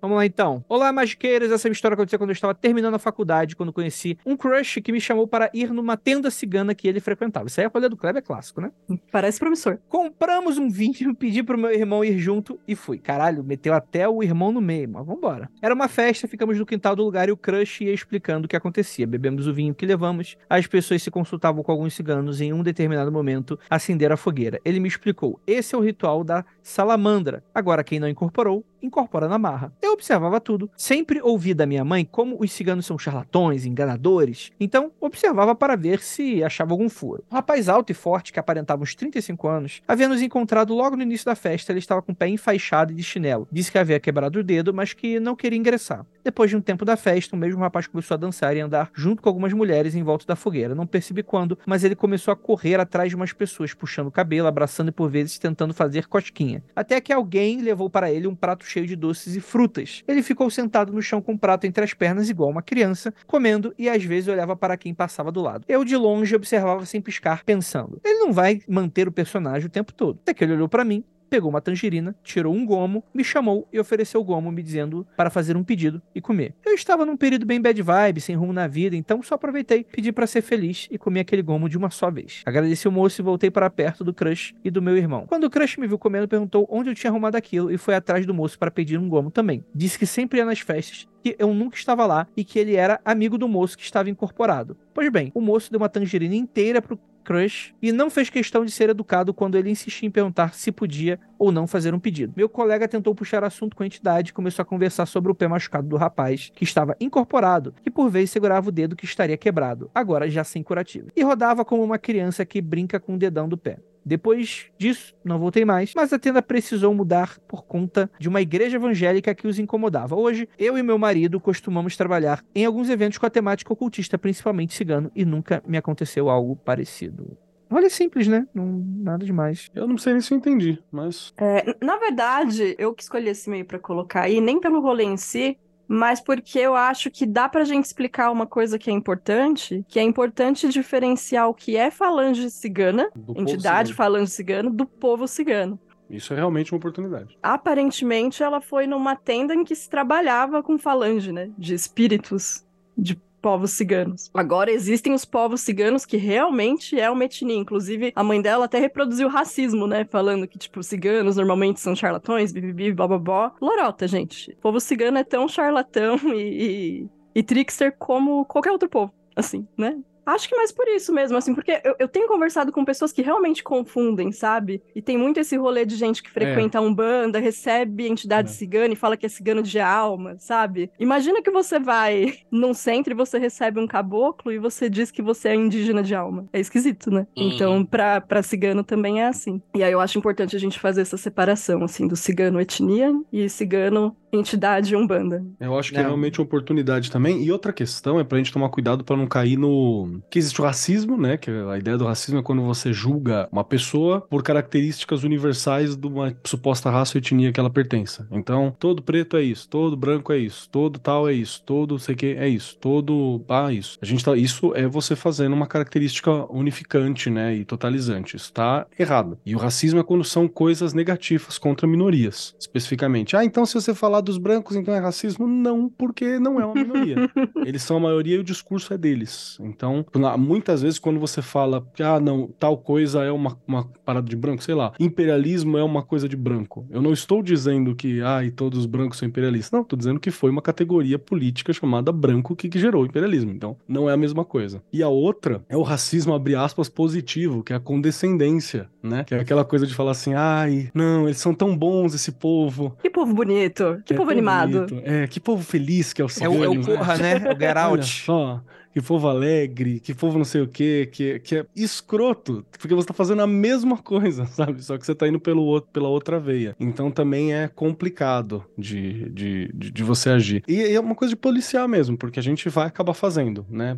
Vamos 0.00 0.16
lá 0.16 0.24
então. 0.24 0.64
Olá, 0.68 0.92
magiqueiros. 0.92 1.50
Essa 1.50 1.68
é 1.68 1.72
história 1.72 1.94
aconteceu 1.94 2.20
quando 2.20 2.30
eu 2.30 2.34
estava 2.34 2.54
terminando 2.54 2.94
a 2.94 2.98
faculdade, 3.00 3.56
quando 3.56 3.72
conheci 3.72 4.16
um 4.24 4.36
crush 4.36 4.80
que 4.80 4.92
me 4.92 5.00
chamou 5.00 5.26
para 5.26 5.50
ir 5.52 5.72
numa 5.72 5.96
tenda 5.96 6.30
cigana 6.30 6.72
que 6.72 6.86
ele 6.86 7.00
frequentava. 7.00 7.48
Isso 7.48 7.60
aí 7.60 7.66
é 7.66 7.70
a 7.72 7.88
do 7.88 7.96
Kleber 7.96 8.22
é 8.22 8.24
clássico, 8.24 8.60
né? 8.60 8.70
Parece 9.10 9.40
promissor. 9.40 9.78
Compramos 9.88 10.56
um 10.56 10.68
vinho, 10.68 11.14
pedi 11.18 11.42
pro 11.42 11.58
meu 11.58 11.72
irmão 11.72 12.04
ir 12.04 12.16
junto 12.16 12.60
e 12.66 12.76
fui. 12.76 12.98
Caralho, 12.98 13.42
meteu 13.42 13.74
até 13.74 14.08
o 14.08 14.22
irmão 14.22 14.52
no 14.52 14.60
meio, 14.60 14.88
mas 14.88 15.04
vambora. 15.04 15.50
Era 15.60 15.74
uma 15.74 15.88
festa, 15.88 16.28
ficamos 16.28 16.56
no 16.56 16.66
quintal 16.66 16.94
do 16.94 17.02
lugar 17.02 17.28
e 17.28 17.32
o 17.32 17.36
crush 17.36 17.80
ia 17.80 17.92
explicando 17.92 18.46
o 18.46 18.48
que 18.48 18.56
acontecia. 18.56 19.06
Bebemos 19.06 19.48
o 19.48 19.52
vinho 19.52 19.74
que 19.74 19.84
levamos, 19.84 20.36
as 20.48 20.66
pessoas 20.68 21.02
se 21.02 21.10
consultavam 21.10 21.62
com 21.64 21.72
alguns 21.72 21.94
ciganos 21.94 22.40
e 22.40 22.44
em 22.44 22.52
um 22.52 22.62
determinado 22.62 23.10
momento 23.10 23.58
acenderam 23.68 24.14
a 24.14 24.16
fogueira. 24.16 24.60
Ele 24.64 24.78
me 24.78 24.86
explicou: 24.86 25.40
esse 25.44 25.74
é 25.74 25.78
o 25.78 25.80
ritual 25.80 26.22
da 26.22 26.44
salamandra. 26.62 27.42
Agora, 27.52 27.82
quem 27.82 27.98
não 27.98 28.08
incorporou, 28.08 28.64
incorpora 28.82 29.28
na 29.28 29.38
marra. 29.38 29.72
Eu 29.80 29.92
observava 29.92 30.40
tudo. 30.40 30.70
Sempre 30.76 31.20
ouvi 31.22 31.54
da 31.54 31.66
minha 31.66 31.84
mãe 31.84 32.04
como 32.04 32.36
os 32.40 32.52
ciganos 32.52 32.86
são 32.86 32.98
charlatões, 32.98 33.66
enganadores. 33.66 34.50
Então, 34.58 34.92
observava 35.00 35.54
para 35.54 35.76
ver 35.76 36.00
se 36.00 36.42
achava 36.42 36.72
algum 36.72 36.88
furo. 36.88 37.24
Um 37.30 37.34
rapaz 37.34 37.68
alto 37.68 37.90
e 37.90 37.94
forte, 37.94 38.32
que 38.32 38.40
aparentava 38.40 38.82
uns 38.82 38.94
35 38.94 39.48
anos, 39.48 39.82
havia 39.86 40.08
nos 40.08 40.22
encontrado 40.22 40.74
logo 40.74 40.96
no 40.96 41.02
início 41.02 41.26
da 41.26 41.34
festa. 41.34 41.72
Ele 41.72 41.78
estava 41.78 42.02
com 42.02 42.12
o 42.12 42.14
pé 42.14 42.28
enfaixado 42.28 42.92
e 42.92 42.94
de 42.94 43.02
chinelo. 43.02 43.48
Disse 43.50 43.72
que 43.72 43.78
havia 43.78 44.00
quebrado 44.00 44.38
o 44.38 44.44
dedo, 44.44 44.72
mas 44.72 44.92
que 44.92 45.18
não 45.20 45.34
queria 45.34 45.58
ingressar. 45.58 46.04
Depois 46.24 46.50
de 46.50 46.56
um 46.56 46.60
tempo 46.60 46.84
da 46.84 46.96
festa, 46.96 47.34
o 47.34 47.38
mesmo 47.38 47.60
rapaz 47.60 47.86
começou 47.86 48.14
a 48.14 48.18
dançar 48.18 48.56
e 48.56 48.60
andar 48.60 48.90
junto 48.94 49.22
com 49.22 49.28
algumas 49.28 49.52
mulheres 49.52 49.94
em 49.94 50.02
volta 50.02 50.26
da 50.26 50.36
fogueira. 50.36 50.74
Não 50.74 50.86
percebi 50.86 51.22
quando, 51.22 51.58
mas 51.64 51.84
ele 51.84 51.94
começou 51.94 52.32
a 52.32 52.36
correr 52.36 52.78
atrás 52.78 53.08
de 53.08 53.16
umas 53.16 53.32
pessoas, 53.32 53.72
puxando 53.72 54.08
o 54.08 54.12
cabelo, 54.12 54.46
abraçando 54.46 54.88
e 54.88 54.92
por 54.92 55.08
vezes 55.08 55.38
tentando 55.38 55.72
fazer 55.72 56.06
cosquinha. 56.06 56.62
Até 56.76 57.00
que 57.00 57.12
alguém 57.12 57.62
levou 57.62 57.88
para 57.88 58.12
ele 58.12 58.26
um 58.26 58.34
prato 58.34 58.64
cheio 58.68 58.86
de 58.86 58.96
doces 58.96 59.36
e 59.36 59.40
frutas. 59.40 60.02
Ele 60.06 60.22
ficou 60.22 60.50
sentado 60.50 60.92
no 60.92 61.02
chão 61.02 61.20
com 61.20 61.32
um 61.32 61.38
prato 61.38 61.66
entre 61.66 61.84
as 61.84 61.94
pernas, 61.94 62.28
igual 62.28 62.50
uma 62.50 62.62
criança, 62.62 63.12
comendo 63.26 63.74
e 63.78 63.88
às 63.88 64.04
vezes 64.04 64.28
olhava 64.28 64.54
para 64.56 64.76
quem 64.76 64.94
passava 64.94 65.32
do 65.32 65.40
lado. 65.40 65.64
Eu 65.68 65.84
de 65.84 65.96
longe 65.96 66.34
observava 66.34 66.84
sem 66.84 67.00
piscar, 67.00 67.44
pensando: 67.44 68.00
ele 68.04 68.18
não 68.18 68.32
vai 68.32 68.60
manter 68.68 69.08
o 69.08 69.12
personagem 69.12 69.66
o 69.66 69.70
tempo 69.70 69.92
todo. 69.92 70.18
Até 70.22 70.34
que 70.34 70.44
ele 70.44 70.52
olhou 70.52 70.68
para 70.68 70.84
mim, 70.84 71.04
pegou 71.28 71.50
uma 71.50 71.60
tangerina, 71.60 72.14
tirou 72.22 72.54
um 72.54 72.64
gomo, 72.64 73.04
me 73.14 73.22
chamou 73.22 73.68
e 73.72 73.78
ofereceu 73.78 74.20
o 74.20 74.24
gomo, 74.24 74.50
me 74.50 74.62
dizendo 74.62 75.06
para 75.16 75.30
fazer 75.30 75.56
um 75.56 75.64
pedido 75.64 76.00
e 76.14 76.20
comer. 76.20 76.54
Eu 76.64 76.74
estava 76.74 77.04
num 77.04 77.16
período 77.16 77.46
bem 77.46 77.60
bad 77.60 77.80
vibe, 77.80 78.20
sem 78.20 78.34
rumo 78.34 78.52
na 78.52 78.66
vida, 78.66 78.96
então 78.96 79.22
só 79.22 79.34
aproveitei, 79.34 79.84
pedi 79.84 80.12
para 80.12 80.26
ser 80.26 80.42
feliz 80.42 80.88
e 80.90 80.98
comi 80.98 81.20
aquele 81.20 81.42
gomo 81.42 81.68
de 81.68 81.76
uma 81.76 81.90
só 81.90 82.10
vez. 82.10 82.42
Agradeci 82.46 82.88
o 82.88 82.92
moço 82.92 83.20
e 83.20 83.24
voltei 83.24 83.50
para 83.50 83.68
perto 83.70 84.02
do 84.02 84.14
crush 84.14 84.54
e 84.64 84.70
do 84.70 84.82
meu 84.82 84.96
irmão. 84.96 85.26
Quando 85.26 85.44
o 85.44 85.50
crush 85.50 85.76
me 85.78 85.86
viu 85.86 85.98
comendo, 85.98 86.26
perguntou 86.28 86.66
onde 86.70 86.90
eu 86.90 86.94
tinha 86.94 87.10
arrumado 87.10 87.36
aquilo 87.36 87.70
e 87.70 87.78
foi 87.78 87.94
atrás 87.94 88.24
do 88.26 88.34
moço 88.34 88.58
para 88.58 88.70
pedir 88.70 88.98
um 88.98 89.08
gomo 89.08 89.30
também. 89.30 89.64
Disse 89.74 89.98
que 89.98 90.06
sempre 90.06 90.38
ia 90.38 90.44
nas 90.44 90.60
festas 90.60 91.06
que 91.22 91.36
eu 91.38 91.52
nunca 91.52 91.76
estava 91.76 92.06
lá 92.06 92.26
e 92.36 92.44
que 92.44 92.58
ele 92.58 92.76
era 92.76 93.00
amigo 93.04 93.36
do 93.36 93.48
moço 93.48 93.76
que 93.76 93.82
estava 93.82 94.08
incorporado. 94.08 94.76
Pois 94.94 95.10
bem, 95.10 95.30
o 95.34 95.40
moço 95.40 95.70
deu 95.70 95.80
uma 95.80 95.88
tangerina 95.88 96.34
inteira 96.34 96.80
pro 96.80 96.98
crush 97.28 97.74
e 97.82 97.92
não 97.92 98.08
fez 98.08 98.30
questão 98.30 98.64
de 98.64 98.70
ser 98.70 98.88
educado 98.88 99.34
quando 99.34 99.58
ele 99.58 99.68
insistia 99.68 100.08
em 100.08 100.10
perguntar 100.10 100.54
se 100.54 100.72
podia 100.72 101.20
ou 101.38 101.52
não 101.52 101.66
fazer 101.66 101.92
um 101.92 102.00
pedido. 102.00 102.32
Meu 102.34 102.48
colega 102.48 102.88
tentou 102.88 103.14
puxar 103.14 103.44
assunto 103.44 103.76
com 103.76 103.82
a 103.82 103.86
entidade 103.86 104.30
e 104.30 104.32
começou 104.32 104.62
a 104.62 104.66
conversar 104.66 105.04
sobre 105.04 105.30
o 105.30 105.34
pé 105.34 105.46
machucado 105.46 105.86
do 105.86 105.98
rapaz, 105.98 106.50
que 106.54 106.64
estava 106.64 106.96
incorporado 106.98 107.74
e 107.84 107.90
por 107.90 108.08
vezes 108.08 108.30
segurava 108.30 108.70
o 108.70 108.72
dedo 108.72 108.96
que 108.96 109.04
estaria 109.04 109.36
quebrado, 109.36 109.90
agora 109.94 110.30
já 110.30 110.42
sem 110.42 110.62
curativo, 110.62 111.08
e 111.14 111.22
rodava 111.22 111.66
como 111.66 111.84
uma 111.84 111.98
criança 111.98 112.46
que 112.46 112.62
brinca 112.62 112.98
com 112.98 113.14
o 113.14 113.18
dedão 113.18 113.46
do 113.46 113.58
pé. 113.58 113.78
Depois 114.04 114.66
disso, 114.78 115.14
não 115.24 115.38
voltei 115.38 115.64
mais, 115.64 115.92
mas 115.94 116.12
a 116.12 116.18
tenda 116.18 116.42
precisou 116.42 116.94
mudar 116.94 117.38
por 117.40 117.64
conta 117.64 118.10
de 118.18 118.28
uma 118.28 118.40
igreja 118.40 118.76
evangélica 118.76 119.34
que 119.34 119.46
os 119.46 119.58
incomodava. 119.58 120.16
Hoje, 120.16 120.48
eu 120.58 120.78
e 120.78 120.82
meu 120.82 120.98
marido 120.98 121.40
costumamos 121.40 121.96
trabalhar 121.96 122.42
em 122.54 122.64
alguns 122.64 122.88
eventos 122.88 123.18
com 123.18 123.26
a 123.26 123.30
temática 123.30 123.72
ocultista, 123.72 124.18
principalmente 124.18 124.74
cigano, 124.74 125.10
e 125.14 125.24
nunca 125.24 125.62
me 125.66 125.76
aconteceu 125.76 126.28
algo 126.30 126.56
parecido. 126.56 127.36
Olha, 127.70 127.90
simples, 127.90 128.26
né? 128.26 128.46
Não, 128.54 128.82
nada 128.98 129.24
demais. 129.26 129.68
Eu 129.74 129.86
não 129.86 129.98
sei 129.98 130.14
nem 130.14 130.22
se 130.22 130.32
eu 130.32 130.38
entendi, 130.38 130.82
mas. 130.90 131.34
É, 131.36 131.76
na 131.84 131.98
verdade, 131.98 132.74
eu 132.78 132.94
que 132.94 133.02
escolhi 133.02 133.28
esse 133.28 133.50
meio 133.50 133.66
pra 133.66 133.78
colocar 133.78 134.22
aí, 134.22 134.40
nem 134.40 134.58
pelo 134.58 134.80
rolê 134.80 135.04
em 135.04 135.18
si, 135.18 135.58
mas 135.88 136.20
porque 136.20 136.58
eu 136.58 136.76
acho 136.76 137.10
que 137.10 137.24
dá 137.24 137.48
pra 137.48 137.64
gente 137.64 137.86
explicar 137.86 138.30
uma 138.30 138.46
coisa 138.46 138.78
que 138.78 138.90
é 138.90 138.92
importante, 138.92 139.84
que 139.88 139.98
é 139.98 140.02
importante 140.02 140.68
diferenciar 140.68 141.48
o 141.48 141.54
que 141.54 141.76
é 141.76 141.90
falange 141.90 142.50
cigana, 142.50 143.10
Do 143.16 143.32
entidade 143.40 143.88
cigano. 143.88 143.96
falange 143.96 144.30
cigano, 144.30 144.70
do 144.70 144.84
povo 144.84 145.26
cigano. 145.26 145.80
Isso 146.10 146.32
é 146.32 146.36
realmente 146.36 146.72
uma 146.72 146.78
oportunidade. 146.78 147.36
Aparentemente, 147.42 148.42
ela 148.42 148.60
foi 148.60 148.86
numa 148.86 149.14
tenda 149.16 149.54
em 149.54 149.64
que 149.64 149.74
se 149.74 149.88
trabalhava 149.90 150.62
com 150.62 150.78
falange, 150.78 151.32
né? 151.32 151.50
De 151.56 151.74
espíritos 151.74 152.64
de 152.96 153.20
povos 153.40 153.72
ciganos. 153.72 154.30
Agora 154.34 154.70
existem 154.70 155.12
os 155.12 155.24
povos 155.24 155.60
ciganos 155.60 156.04
que 156.04 156.16
realmente 156.16 156.98
é 156.98 157.10
uma 157.10 157.24
etnia. 157.24 157.56
Inclusive, 157.56 158.12
a 158.14 158.22
mãe 158.22 158.40
dela 158.40 158.64
até 158.64 158.78
reproduziu 158.78 159.28
racismo, 159.28 159.86
né? 159.86 160.04
Falando 160.04 160.46
que, 160.46 160.58
tipo, 160.58 160.82
ciganos 160.82 161.36
normalmente 161.36 161.80
são 161.80 161.94
charlatões, 161.94 162.52
bibibi, 162.52 162.92
bababó. 162.92 163.52
Lorota, 163.60 164.06
gente. 164.06 164.52
O 164.52 164.56
povo 164.56 164.80
cigano 164.80 165.18
é 165.18 165.24
tão 165.24 165.48
charlatão 165.48 166.16
e, 166.34 167.06
e, 167.06 167.08
e 167.34 167.42
trickster 167.42 167.94
como 167.98 168.44
qualquer 168.44 168.72
outro 168.72 168.88
povo, 168.88 169.12
assim, 169.34 169.66
né? 169.76 169.98
Acho 170.34 170.48
que 170.48 170.56
mais 170.56 170.70
por 170.70 170.86
isso 170.88 171.12
mesmo, 171.12 171.36
assim, 171.36 171.54
porque 171.54 171.80
eu, 171.84 171.94
eu 171.98 172.08
tenho 172.08 172.28
conversado 172.28 172.70
com 172.70 172.84
pessoas 172.84 173.12
que 173.12 173.22
realmente 173.22 173.62
confundem, 173.64 174.30
sabe? 174.30 174.82
E 174.94 175.00
tem 175.00 175.16
muito 175.16 175.40
esse 175.40 175.56
rolê 175.56 175.86
de 175.86 175.96
gente 175.96 176.22
que 176.22 176.30
frequenta 176.30 176.78
a 176.78 176.80
Umbanda, 176.82 177.38
recebe 177.38 178.06
entidade 178.06 178.50
É. 178.50 178.52
cigana 178.52 178.92
e 178.92 178.96
fala 178.96 179.16
que 179.16 179.26
é 179.26 179.28
cigano 179.28 179.62
de 179.62 179.80
alma, 179.80 180.36
sabe? 180.38 180.90
Imagina 180.98 181.42
que 181.42 181.50
você 181.50 181.78
vai 181.78 182.34
num 182.52 182.74
centro 182.74 183.12
e 183.12 183.16
você 183.16 183.38
recebe 183.38 183.80
um 183.80 183.86
caboclo 183.86 184.52
e 184.52 184.58
você 184.58 184.90
diz 184.90 185.10
que 185.10 185.22
você 185.22 185.48
é 185.48 185.54
indígena 185.54 186.02
de 186.02 186.14
alma. 186.14 186.46
É 186.52 186.60
esquisito, 186.60 187.10
né? 187.10 187.26
Uhum. 187.36 187.50
Então, 187.50 187.84
pra, 187.84 188.20
pra 188.20 188.42
cigano 188.42 188.84
também 188.84 189.22
é 189.22 189.26
assim. 189.28 189.62
E 189.74 189.82
aí 189.82 189.92
eu 189.92 190.00
acho 190.00 190.18
importante 190.18 190.54
a 190.54 190.60
gente 190.60 190.78
fazer 190.78 191.00
essa 191.00 191.16
separação, 191.16 191.82
assim, 191.84 192.06
do 192.06 192.16
cigano 192.16 192.60
etnia 192.60 193.12
e 193.32 193.48
cigano 193.48 194.14
entidade 194.32 194.94
Umbanda. 194.94 195.44
Eu 195.60 195.78
acho 195.78 195.90
que 195.90 195.96
é 195.98 196.02
Não. 196.02 196.10
realmente 196.10 196.40
uma 196.40 196.44
oportunidade 196.44 197.10
também. 197.10 197.42
E 197.42 197.50
outra 197.52 197.72
questão 197.72 198.18
é 198.18 198.24
pra 198.24 198.38
gente 198.38 198.52
tomar 198.52 198.68
cuidado 198.68 199.04
pra 199.04 199.16
não 199.16 199.26
cair 199.26 199.56
no. 199.56 200.20
Que 200.30 200.38
existe 200.38 200.60
o 200.60 200.64
racismo, 200.64 201.16
né? 201.16 201.36
Que 201.36 201.50
a 201.50 201.78
ideia 201.78 201.96
do 201.96 202.04
racismo 202.04 202.40
é 202.40 202.42
quando 202.42 202.62
você 202.62 202.92
julga 202.92 203.48
uma 203.50 203.64
pessoa 203.64 204.20
por 204.20 204.42
características 204.42 205.24
universais 205.24 205.96
de 205.96 206.06
uma 206.06 206.34
suposta 206.44 206.90
raça 206.90 207.16
ou 207.16 207.20
etnia 207.20 207.52
que 207.52 207.60
ela 207.60 207.70
pertença. 207.70 208.26
Então, 208.30 208.74
todo 208.78 209.02
preto 209.02 209.36
é 209.36 209.42
isso, 209.42 209.68
todo 209.68 209.96
branco 209.96 210.32
é 210.32 210.38
isso, 210.38 210.68
todo 210.70 210.98
tal 210.98 211.28
é 211.28 211.32
isso, 211.32 211.62
todo 211.64 211.98
sei 211.98 212.14
que 212.14 212.26
é 212.26 212.48
isso, 212.48 212.76
todo. 212.78 213.44
Ah, 213.48 213.72
isso. 213.72 213.98
A 214.00 214.06
gente 214.06 214.24
tá. 214.24 214.36
Isso 214.36 214.72
é 214.74 214.86
você 214.86 215.16
fazendo 215.16 215.52
uma 215.52 215.66
característica 215.66 216.30
unificante, 216.50 217.30
né? 217.30 217.54
E 217.54 217.64
totalizante. 217.64 218.36
Isso 218.36 218.52
tá 218.52 218.86
errado. 218.98 219.38
E 219.44 219.54
o 219.54 219.58
racismo 219.58 220.00
é 220.00 220.02
quando 220.02 220.24
são 220.24 220.46
coisas 220.48 220.92
negativas 220.92 221.58
contra 221.58 221.86
minorias, 221.86 222.54
especificamente. 222.58 223.36
Ah, 223.36 223.44
então 223.44 223.64
se 223.66 223.74
você 223.74 223.94
falar 223.94 224.17
falar 224.18 224.20
dos 224.20 224.38
brancos, 224.38 224.76
então 224.76 224.94
é 224.94 224.98
racismo? 224.98 225.46
Não, 225.46 225.88
porque 225.88 226.38
não 226.38 226.60
é 226.60 226.64
uma 226.64 226.74
minoria. 226.74 227.30
eles 227.64 227.82
são 227.82 227.96
a 227.96 228.00
maioria 228.00 228.36
e 228.36 228.38
o 228.38 228.44
discurso 228.44 228.92
é 228.92 228.98
deles. 228.98 229.58
Então, 229.60 230.04
muitas 230.38 230.82
vezes, 230.82 230.98
quando 230.98 231.18
você 231.20 231.40
fala 231.40 231.86
que, 231.94 232.02
ah, 232.02 232.20
não, 232.20 232.48
tal 232.58 232.76
coisa 232.76 233.22
é 233.22 233.30
uma, 233.30 233.56
uma 233.66 233.84
parada 234.04 234.28
de 234.28 234.36
branco, 234.36 234.62
sei 234.62 234.74
lá, 234.74 234.92
imperialismo 234.98 235.78
é 235.78 235.82
uma 235.82 236.02
coisa 236.02 236.28
de 236.28 236.36
branco. 236.36 236.86
Eu 236.90 237.00
não 237.00 237.12
estou 237.12 237.42
dizendo 237.42 237.94
que, 237.94 238.20
ah, 238.22 238.44
e 238.44 238.50
todos 238.50 238.80
os 238.80 238.86
brancos 238.86 239.18
são 239.18 239.28
imperialistas. 239.28 239.70
Não, 239.72 239.82
estou 239.82 239.96
dizendo 239.96 240.20
que 240.20 240.30
foi 240.30 240.50
uma 240.50 240.62
categoria 240.62 241.18
política 241.18 241.72
chamada 241.72 242.12
branco 242.12 242.56
que, 242.56 242.68
que 242.68 242.78
gerou 242.78 243.02
o 243.02 243.06
imperialismo. 243.06 243.52
Então, 243.52 243.76
não 243.86 244.08
é 244.08 244.12
a 244.12 244.16
mesma 244.16 244.44
coisa. 244.44 244.82
E 244.92 245.02
a 245.02 245.08
outra 245.08 245.64
é 245.68 245.76
o 245.76 245.82
racismo, 245.82 246.34
abre 246.34 246.54
aspas, 246.54 246.88
positivo, 246.88 247.62
que 247.62 247.72
é 247.72 247.76
a 247.76 247.80
condescendência, 247.80 248.88
né? 249.08 249.24
Que 249.24 249.34
é 249.34 249.40
aquela 249.40 249.64
coisa 249.64 249.86
de 249.86 249.94
falar 249.94 250.12
assim, 250.12 250.34
ai, 250.34 250.90
não, 250.94 251.24
eles 251.24 251.38
são 251.38 251.54
tão 251.54 251.76
bons, 251.76 252.14
esse 252.14 252.32
povo. 252.32 252.96
Que 253.02 253.10
povo 253.10 253.34
bonito, 253.34 254.00
que, 254.04 254.12
é 254.12 254.16
povo 254.16 254.30
animado. 254.30 254.86
Bonito. 254.86 255.02
É, 255.04 255.26
que 255.26 255.40
povo 255.40 255.62
feliz 255.62 256.12
que 256.12 256.22
é 256.22 256.24
o 256.24 256.28
É 256.40 256.48
o, 256.48 256.64
é 256.64 256.68
o 256.68 256.80
Corra, 256.84 257.16
né? 257.16 257.32
É 257.32 257.74
o. 257.74 257.88
Olha 257.88 258.02
só 258.02 258.62
que 258.92 259.02
povo 259.02 259.28
alegre, 259.28 260.00
que 260.00 260.14
povo 260.14 260.38
não 260.38 260.44
sei 260.44 260.62
o 260.62 260.66
quê, 260.66 261.08
que, 261.10 261.38
que 261.40 261.56
é 261.56 261.66
escroto, 261.76 262.64
porque 262.78 262.94
você 262.94 263.06
tá 263.06 263.14
fazendo 263.14 263.42
a 263.42 263.46
mesma 263.46 263.96
coisa, 263.98 264.46
sabe? 264.52 264.82
Só 264.82 264.98
que 264.98 265.06
você 265.06 265.14
tá 265.14 265.28
indo 265.28 265.38
pelo 265.38 265.62
outro, 265.62 265.90
pela 265.92 266.08
outra 266.08 266.40
veia. 266.40 266.74
Então 266.80 267.10
também 267.10 267.54
é 267.54 267.68
complicado 267.68 268.64
de, 268.76 269.28
de, 269.30 269.70
de, 269.72 269.90
de 269.90 270.02
você 270.02 270.30
agir. 270.30 270.64
E 270.66 270.80
é 270.80 270.98
uma 270.98 271.14
coisa 271.14 271.30
de 271.30 271.36
policiar 271.36 271.86
mesmo, 271.88 272.16
porque 272.16 272.40
a 272.40 272.42
gente 272.42 272.68
vai 272.68 272.86
acabar 272.86 273.14
fazendo, 273.14 273.64
né? 273.70 273.96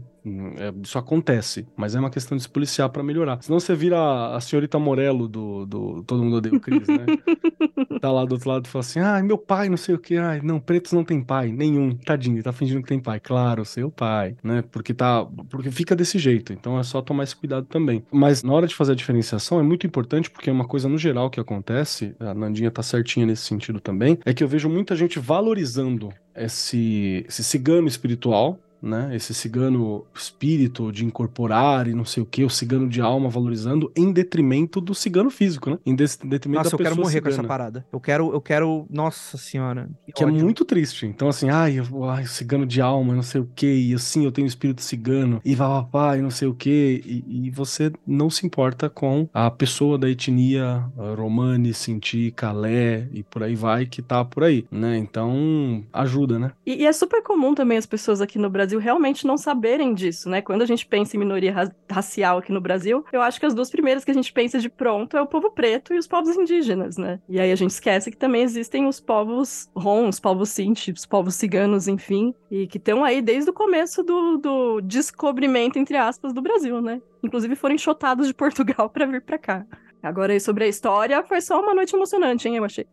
É, 0.59 0.73
isso 0.83 0.99
acontece, 0.99 1.67
mas 1.77 1.95
é 1.95 2.01
uma 2.01 2.11
questão 2.11 2.37
de 2.37 2.43
se 2.43 2.49
policiar 2.49 2.89
para 2.91 3.03
melhorar. 3.03 3.39
Senão 3.43 3.59
você 3.59 3.75
vira 3.75 4.35
a, 4.35 4.41
senhorita 4.41 4.79
Morello 4.79 5.29
do, 5.29 5.67
do 5.67 6.03
Todo 6.03 6.23
Mundo 6.23 6.37
Odeia 6.37 6.55
o 6.55 6.61
Cris, 6.61 6.87
né? 6.87 7.07
tá 8.01 8.11
lá 8.11 8.25
do 8.25 8.33
outro 8.33 8.49
lado 8.49 8.67
e 8.67 8.69
fala 8.69 8.81
assim: 8.81 9.01
ai, 9.01 9.23
meu 9.23 9.39
pai, 9.39 9.69
não 9.69 9.77
sei 9.77 9.95
o 9.95 9.99
que, 9.99 10.17
ai, 10.17 10.41
não, 10.43 10.61
pretos 10.61 10.93
não 10.93 11.05
tem 11.05 11.23
pai, 11.23 11.53
nenhum, 11.53 11.95
tadinho, 11.97 12.43
tá 12.43 12.53
fingindo 12.53 12.83
que 12.83 12.89
tem 12.89 13.01
pai. 13.01 13.21
Claro, 13.21 13.65
seu 13.65 13.91
pai, 13.91 14.37
né? 14.43 14.63
Porque 14.71 14.93
tá. 14.93 15.25
Porque 15.49 15.71
fica 15.71 15.97
desse 15.97 16.19
jeito, 16.19 16.53
então 16.53 16.79
é 16.79 16.83
só 16.83 17.01
tomar 17.01 17.25
esse 17.25 17.37
cuidado 17.37 17.67
também. 17.67 18.05
Mas 18.11 18.43
na 18.43 18.53
hora 18.53 18.67
de 18.67 18.75
fazer 18.75 18.93
a 18.93 18.97
diferenciação 18.97 19.59
é 19.59 19.63
muito 19.63 19.87
importante, 19.87 20.31
porque 20.31 20.51
é 20.51 20.53
uma 20.53 20.67
coisa 20.67 20.89
no 20.89 20.99
geral 20.99 21.31
que 21.31 21.41
acontece, 21.41 22.15
a 22.19 22.35
Nandinha 22.35 22.71
tá 22.71 22.83
certinha 22.83 23.27
nesse 23.27 23.43
sentido 23.43 23.81
também, 23.81 24.19
é 24.25 24.35
que 24.35 24.43
eu 24.43 24.49
vejo 24.49 24.69
muita 24.69 24.95
gente 24.97 25.19
valorizando 25.19 26.11
esse, 26.35 27.25
esse 27.29 27.45
cigano 27.45 27.89
espiritual, 27.89 28.59
né? 28.83 29.15
Esse 29.15 29.35
cigano 29.35 30.05
espírito 30.15 30.91
de 30.93 31.05
incorporar 31.05 31.87
e 31.87 31.95
não 31.95 32.05
sei 32.05 32.23
o 32.23 32.27
que, 32.27 32.45
o 32.45 32.51
cigano 32.51 32.89
de 32.89 33.01
alma 33.01 33.29
valorizando 33.29 33.91
em 33.97 34.13
detrimento 34.13 34.81
do 34.81 34.95
cigano 34.95 35.31
físico, 35.31 35.71
né? 35.71 35.79
Em 35.85 35.95
detrimento 35.95 36.65
Nossa, 36.65 36.77
da 36.77 36.83
eu 36.83 36.87
quero 36.87 36.97
morrer 36.97 37.13
cigana. 37.13 37.37
com 37.37 37.41
essa 37.41 37.49
parada. 37.49 37.87
Eu 37.93 38.01
quero, 38.01 38.33
eu 38.33 38.41
quero, 38.41 38.87
nossa 38.91 39.37
senhora. 39.37 39.89
Que, 40.07 40.13
que 40.13 40.25
é 40.25 40.27
muito 40.27 40.65
triste. 40.65 41.07
Então, 41.07 41.29
assim, 41.29 41.51
ai, 41.51 41.79
eu, 41.79 42.05
ai, 42.05 42.27
cigano 42.27 42.67
de 42.67 42.81
alma, 42.81 43.15
não 43.15 43.23
sei 43.23 43.41
o 43.41 43.49
que, 43.55 43.67
e 43.67 43.95
assim, 43.95 44.25
eu 44.25 44.33
tenho 44.33 44.47
espírito 44.47 44.83
cigano, 44.83 45.41
e 45.45 45.57
papapá, 45.57 46.17
e 46.17 46.23
não 46.23 46.31
sei 46.31 46.49
o 46.49 46.55
que, 46.55 47.03
e, 47.05 47.47
e, 47.47 47.51
você 47.51 47.93
não 48.07 48.31
se 48.31 48.47
importa 48.47 48.89
com 48.89 49.29
a 49.33 49.51
pessoa 49.51 49.99
da 49.99 50.09
etnia 50.09 50.85
romani, 51.17 51.75
Sinti, 51.75 52.33
Calé, 52.35 53.09
e 53.13 53.23
por 53.23 53.43
aí 53.43 53.55
vai, 53.55 53.87
que 53.87 54.03
tá 54.03 54.25
por 54.25 54.45
aí, 54.45 54.67
né? 54.71 54.97
Então, 54.97 55.85
ajuda, 55.93 56.39
né? 56.39 56.53
E, 56.65 56.83
e 56.83 56.87
é 56.87 56.93
super 56.93 57.23
comum 57.23 57.55
também 57.55 57.79
as 57.79 57.87
pessoas 57.87 58.21
aqui 58.21 58.39
no 58.39 58.51
Brasil 58.51 58.70
realmente 58.79 59.27
não 59.27 59.37
saberem 59.37 59.95
disso, 59.95 60.29
né? 60.29 60.41
Quando 60.43 60.63
a 60.63 60.67
gente 60.67 60.87
pensa 60.87 61.17
em 61.17 61.19
minoria 61.19 61.53
ra 61.53 61.71
racial 61.91 62.39
aqui 62.39 62.53
no 62.53 62.61
Brasil, 62.61 63.05
eu 63.13 63.21
acho 63.21 63.41
que 63.41 63.47
as 63.47 63.55
duas 63.55 63.71
primeiras 63.71 64.05
que 64.05 64.11
a 64.11 64.15
gente 64.15 64.33
pensa 64.33 64.59
de 64.59 64.69
pronto 64.69 65.17
é 65.17 65.23
o 65.23 65.27
povo 65.27 65.51
preto 65.51 65.93
e 65.93 65.99
os 65.99 66.07
povos 66.07 66.37
indígenas, 66.37 66.97
né? 66.97 67.21
E 67.29 67.41
aí 67.41 67.51
a 67.51 67.57
gente 67.57 67.71
esquece 67.71 68.11
que 68.11 68.17
também 68.17 68.43
existem 68.43 68.87
os 68.87 69.01
povos 69.01 69.69
rom, 69.75 70.09
os 70.09 70.21
povos 70.21 70.51
sinti, 70.51 70.93
os 70.93 71.07
povos 71.07 71.35
ciganos, 71.35 71.89
enfim, 71.89 72.35
e 72.51 72.67
que 72.67 72.79
estão 72.79 73.05
aí 73.05 73.21
desde 73.21 73.51
o 73.51 73.55
começo 73.55 74.03
do, 74.03 74.37
do 74.39 74.81
descobrimento, 74.81 75.79
entre 75.79 75.97
aspas, 75.97 76.33
do 76.33 76.43
Brasil, 76.43 76.81
né? 76.81 77.01
Inclusive 77.23 77.57
foram 77.57 77.75
enxotados 77.75 78.27
de 78.27 78.35
Portugal 78.35 78.89
para 78.89 79.07
vir 79.07 79.23
para 79.23 79.39
cá. 79.39 79.67
Agora, 80.03 80.33
aí 80.33 80.41
sobre 80.41 80.65
a 80.65 80.69
história, 80.69 81.23
foi 81.25 81.41
só 81.41 81.61
uma 81.61 81.75
noite 81.75 81.95
emocionante, 81.95 82.49
hein? 82.49 82.57
Eu 82.57 82.65
achei. 82.65 82.87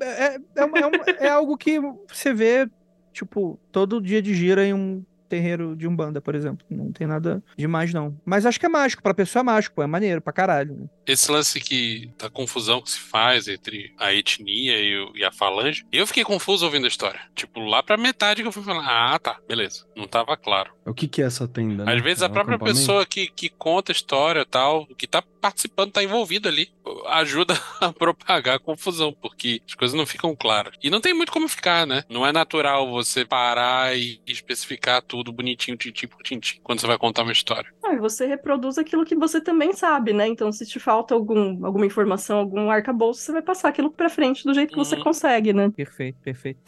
É, 0.00 0.04
é, 0.04 0.38
é, 0.56 0.64
uma, 0.64 0.78
é, 0.78 0.86
uma, 0.86 0.96
é 1.18 1.28
algo 1.28 1.56
que 1.56 1.80
você 2.06 2.32
vê, 2.32 2.70
tipo, 3.12 3.58
todo 3.72 4.00
dia 4.00 4.22
de 4.22 4.32
gira 4.34 4.64
em 4.64 4.72
um 4.72 5.04
terreiro 5.32 5.74
de 5.74 5.88
Umbanda, 5.88 6.20
por 6.20 6.34
exemplo. 6.34 6.66
Não 6.68 6.92
tem 6.92 7.06
nada 7.06 7.42
demais, 7.56 7.94
não. 7.94 8.14
Mas 8.22 8.44
acho 8.44 8.60
que 8.60 8.66
é 8.66 8.68
mágico. 8.68 9.02
Pra 9.02 9.14
pessoa 9.14 9.40
é 9.40 9.42
mágico, 9.42 9.76
pô. 9.76 9.82
É 9.82 9.86
maneiro 9.86 10.20
pra 10.20 10.30
caralho. 10.30 10.74
Né? 10.74 10.86
Esse 11.06 11.32
lance 11.32 11.58
que 11.58 12.10
da 12.18 12.28
confusão 12.28 12.82
que 12.82 12.90
se 12.90 13.00
faz 13.00 13.48
entre 13.48 13.94
a 13.98 14.12
etnia 14.12 14.78
e, 14.78 15.20
e, 15.20 15.24
a 15.24 15.32
falange, 15.32 15.86
eu 15.90 16.06
fiquei 16.06 16.22
confuso 16.22 16.66
ouvindo 16.66 16.84
a 16.84 16.88
história. 16.88 17.20
Tipo, 17.34 17.60
lá 17.60 17.82
pra 17.82 17.96
metade 17.96 18.42
que 18.42 18.48
eu 18.48 18.52
fui 18.52 18.62
falar, 18.62 19.14
ah, 19.14 19.18
tá, 19.18 19.38
beleza. 19.48 19.86
Não 19.96 20.06
tava 20.06 20.36
claro. 20.36 20.70
O 20.84 20.92
que 20.92 21.08
que 21.08 21.22
é 21.22 21.24
essa 21.24 21.48
tenda, 21.48 21.86
né? 21.86 21.94
Às 21.94 22.02
vezes 22.02 22.22
a 22.22 22.26
É 22.26 22.28
um 22.28 22.32
própria 22.32 22.58
pessoa 22.58 23.06
que, 23.06 23.28
que 23.28 23.48
conta 23.48 23.90
a 23.90 23.94
história 23.94 24.44
tal, 24.44 24.86
que 24.98 25.06
tá 25.06 25.22
participando, 25.40 25.92
tá 25.92 26.04
envolvido 26.04 26.46
ali, 26.46 26.68
ajuda 27.08 27.54
a 27.80 27.92
propagar 27.92 28.56
a 28.56 28.58
confusão, 28.58 29.12
porque 29.20 29.60
as 29.66 29.74
coisas 29.74 29.96
não 29.96 30.06
ficam 30.06 30.34
claras. 30.36 30.74
E 30.82 30.90
não 30.90 31.00
tem 31.00 31.14
muito 31.14 31.32
como 31.32 31.48
ficar, 31.48 31.86
né? 31.86 32.02
Não 32.08 32.26
é 32.26 32.32
natural 32.32 32.90
você 32.90 33.24
parar 33.24 33.96
e 33.96 34.20
especificar 34.26 35.02
tudo 35.02 35.32
bonitinho, 35.32 35.76
tintim 35.76 36.06
por 36.06 36.22
tintim, 36.22 36.58
quando 36.62 36.80
você 36.80 36.86
vai 36.86 36.98
contar 36.98 37.22
uma 37.22 37.32
história. 37.32 37.70
Ah, 37.84 37.96
você 37.96 38.26
reproduz 38.26 38.78
aquilo 38.78 39.04
que 39.04 39.14
você 39.14 39.40
também 39.40 39.72
sabe, 39.72 40.12
né? 40.12 40.26
Então, 40.26 40.50
se 40.52 40.66
te 40.66 40.78
falta 40.80 41.14
algum, 41.14 41.64
alguma 41.64 41.86
informação, 41.86 42.38
algum 42.38 42.70
arcabouço, 42.70 43.20
você 43.20 43.32
vai 43.32 43.42
passar 43.42 43.68
aquilo 43.68 43.90
pra 43.90 44.08
frente 44.08 44.44
do 44.44 44.54
jeito 44.54 44.70
que 44.70 44.76
você 44.76 44.96
Uhum. 44.96 45.02
consegue, 45.04 45.52
né? 45.52 45.70
Perfeito, 45.70 46.18
perfeito. 46.22 46.60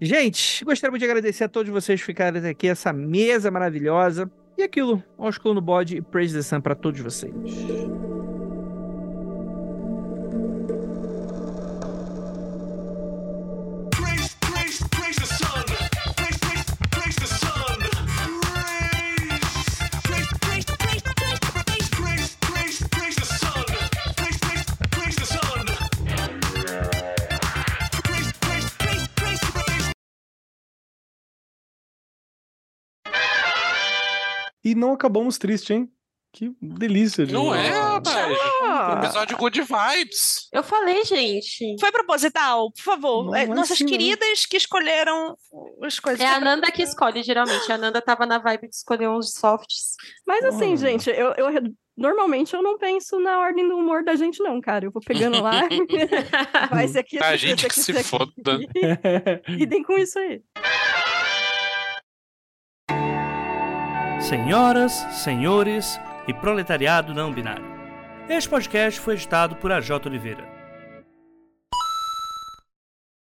Gente, 0.00 0.64
gostaria 0.64 0.90
muito 0.92 1.00
de 1.02 1.06
agradecer 1.06 1.42
a 1.44 1.48
todos 1.48 1.72
vocês 1.72 1.98
que 2.00 2.06
ficaram 2.06 2.38
até 2.38 2.50
aqui, 2.50 2.68
essa 2.68 2.92
mesa 2.92 3.50
maravilhosa. 3.50 4.30
E 4.58 4.62
aquilo, 4.64 5.00
Ósculo 5.16 5.54
no 5.54 5.60
bode 5.60 5.98
e 5.98 6.02
Praise 6.02 6.34
the 6.34 6.42
Sun 6.42 6.60
pra 6.60 6.74
todos 6.74 7.00
vocês. 7.00 7.32
E 34.64 34.74
não 34.74 34.92
acabamos 34.92 35.38
triste, 35.38 35.72
hein? 35.72 35.88
Que 36.30 36.52
delícia 36.60 37.24
de 37.24 37.32
Não 37.32 37.54
é, 37.54 37.68
rapaz? 37.70 38.38
Ah. 38.62 39.00
Episódio 39.02 39.36
Good 39.38 39.62
Vibes. 39.62 40.48
Eu 40.52 40.62
falei, 40.62 41.02
gente. 41.04 41.74
Foi 41.80 41.90
proposital, 41.90 42.70
por 42.70 42.82
favor. 42.82 43.24
Não 43.24 43.34
É, 43.34 43.44
é 43.44 43.46
nossas 43.46 43.72
assim, 43.72 43.84
não. 43.84 43.90
queridas 43.90 44.44
que 44.44 44.58
escolheram 44.58 45.34
as 45.82 45.98
coisas. 45.98 46.20
É 46.20 46.26
a 46.26 46.38
Nanda 46.38 46.70
que 46.70 46.82
escolhe, 46.82 47.22
geralmente. 47.22 47.72
A 47.72 47.78
Nanda 47.78 48.02
tava 48.02 48.26
na 48.26 48.38
vibe 48.38 48.68
de 48.68 48.74
escolher 48.76 49.08
uns 49.08 49.32
softs. 49.32 49.94
Mas 50.26 50.44
assim, 50.44 50.74
Hum. 50.74 50.76
gente, 50.76 51.08
eu, 51.08 51.32
eu 51.32 51.62
normalmente 51.96 52.54
eu 52.54 52.62
não 52.62 52.76
penso 52.78 53.18
na 53.18 53.38
ordem 53.38 53.66
do 53.66 53.76
humor 53.76 54.04
da 54.04 54.14
gente, 54.14 54.40
não, 54.42 54.60
cara. 54.60 54.84
Eu 54.84 54.90
vou 54.92 55.02
pegando 55.02 55.42
lá. 55.42 55.62
vai 56.70 56.84
esse 56.84 56.98
aqui, 56.98 57.18
A 57.22 57.36
gente 57.36 57.66
que 57.66 57.74
se 57.80 57.90
aqui. 57.92 58.02
foda. 58.04 58.58
Idem 59.58 59.82
com 59.82 59.96
isso 59.98 60.18
aí. 60.18 60.42
Senhoras, 64.28 64.92
senhores 65.10 65.98
e 66.26 66.34
proletariado 66.34 67.14
não 67.14 67.32
binário. 67.32 67.64
Este 68.28 68.46
podcast 68.46 69.00
foi 69.00 69.14
editado 69.14 69.56
por 69.56 69.72
AJ 69.72 70.04
Oliveira. 70.04 70.57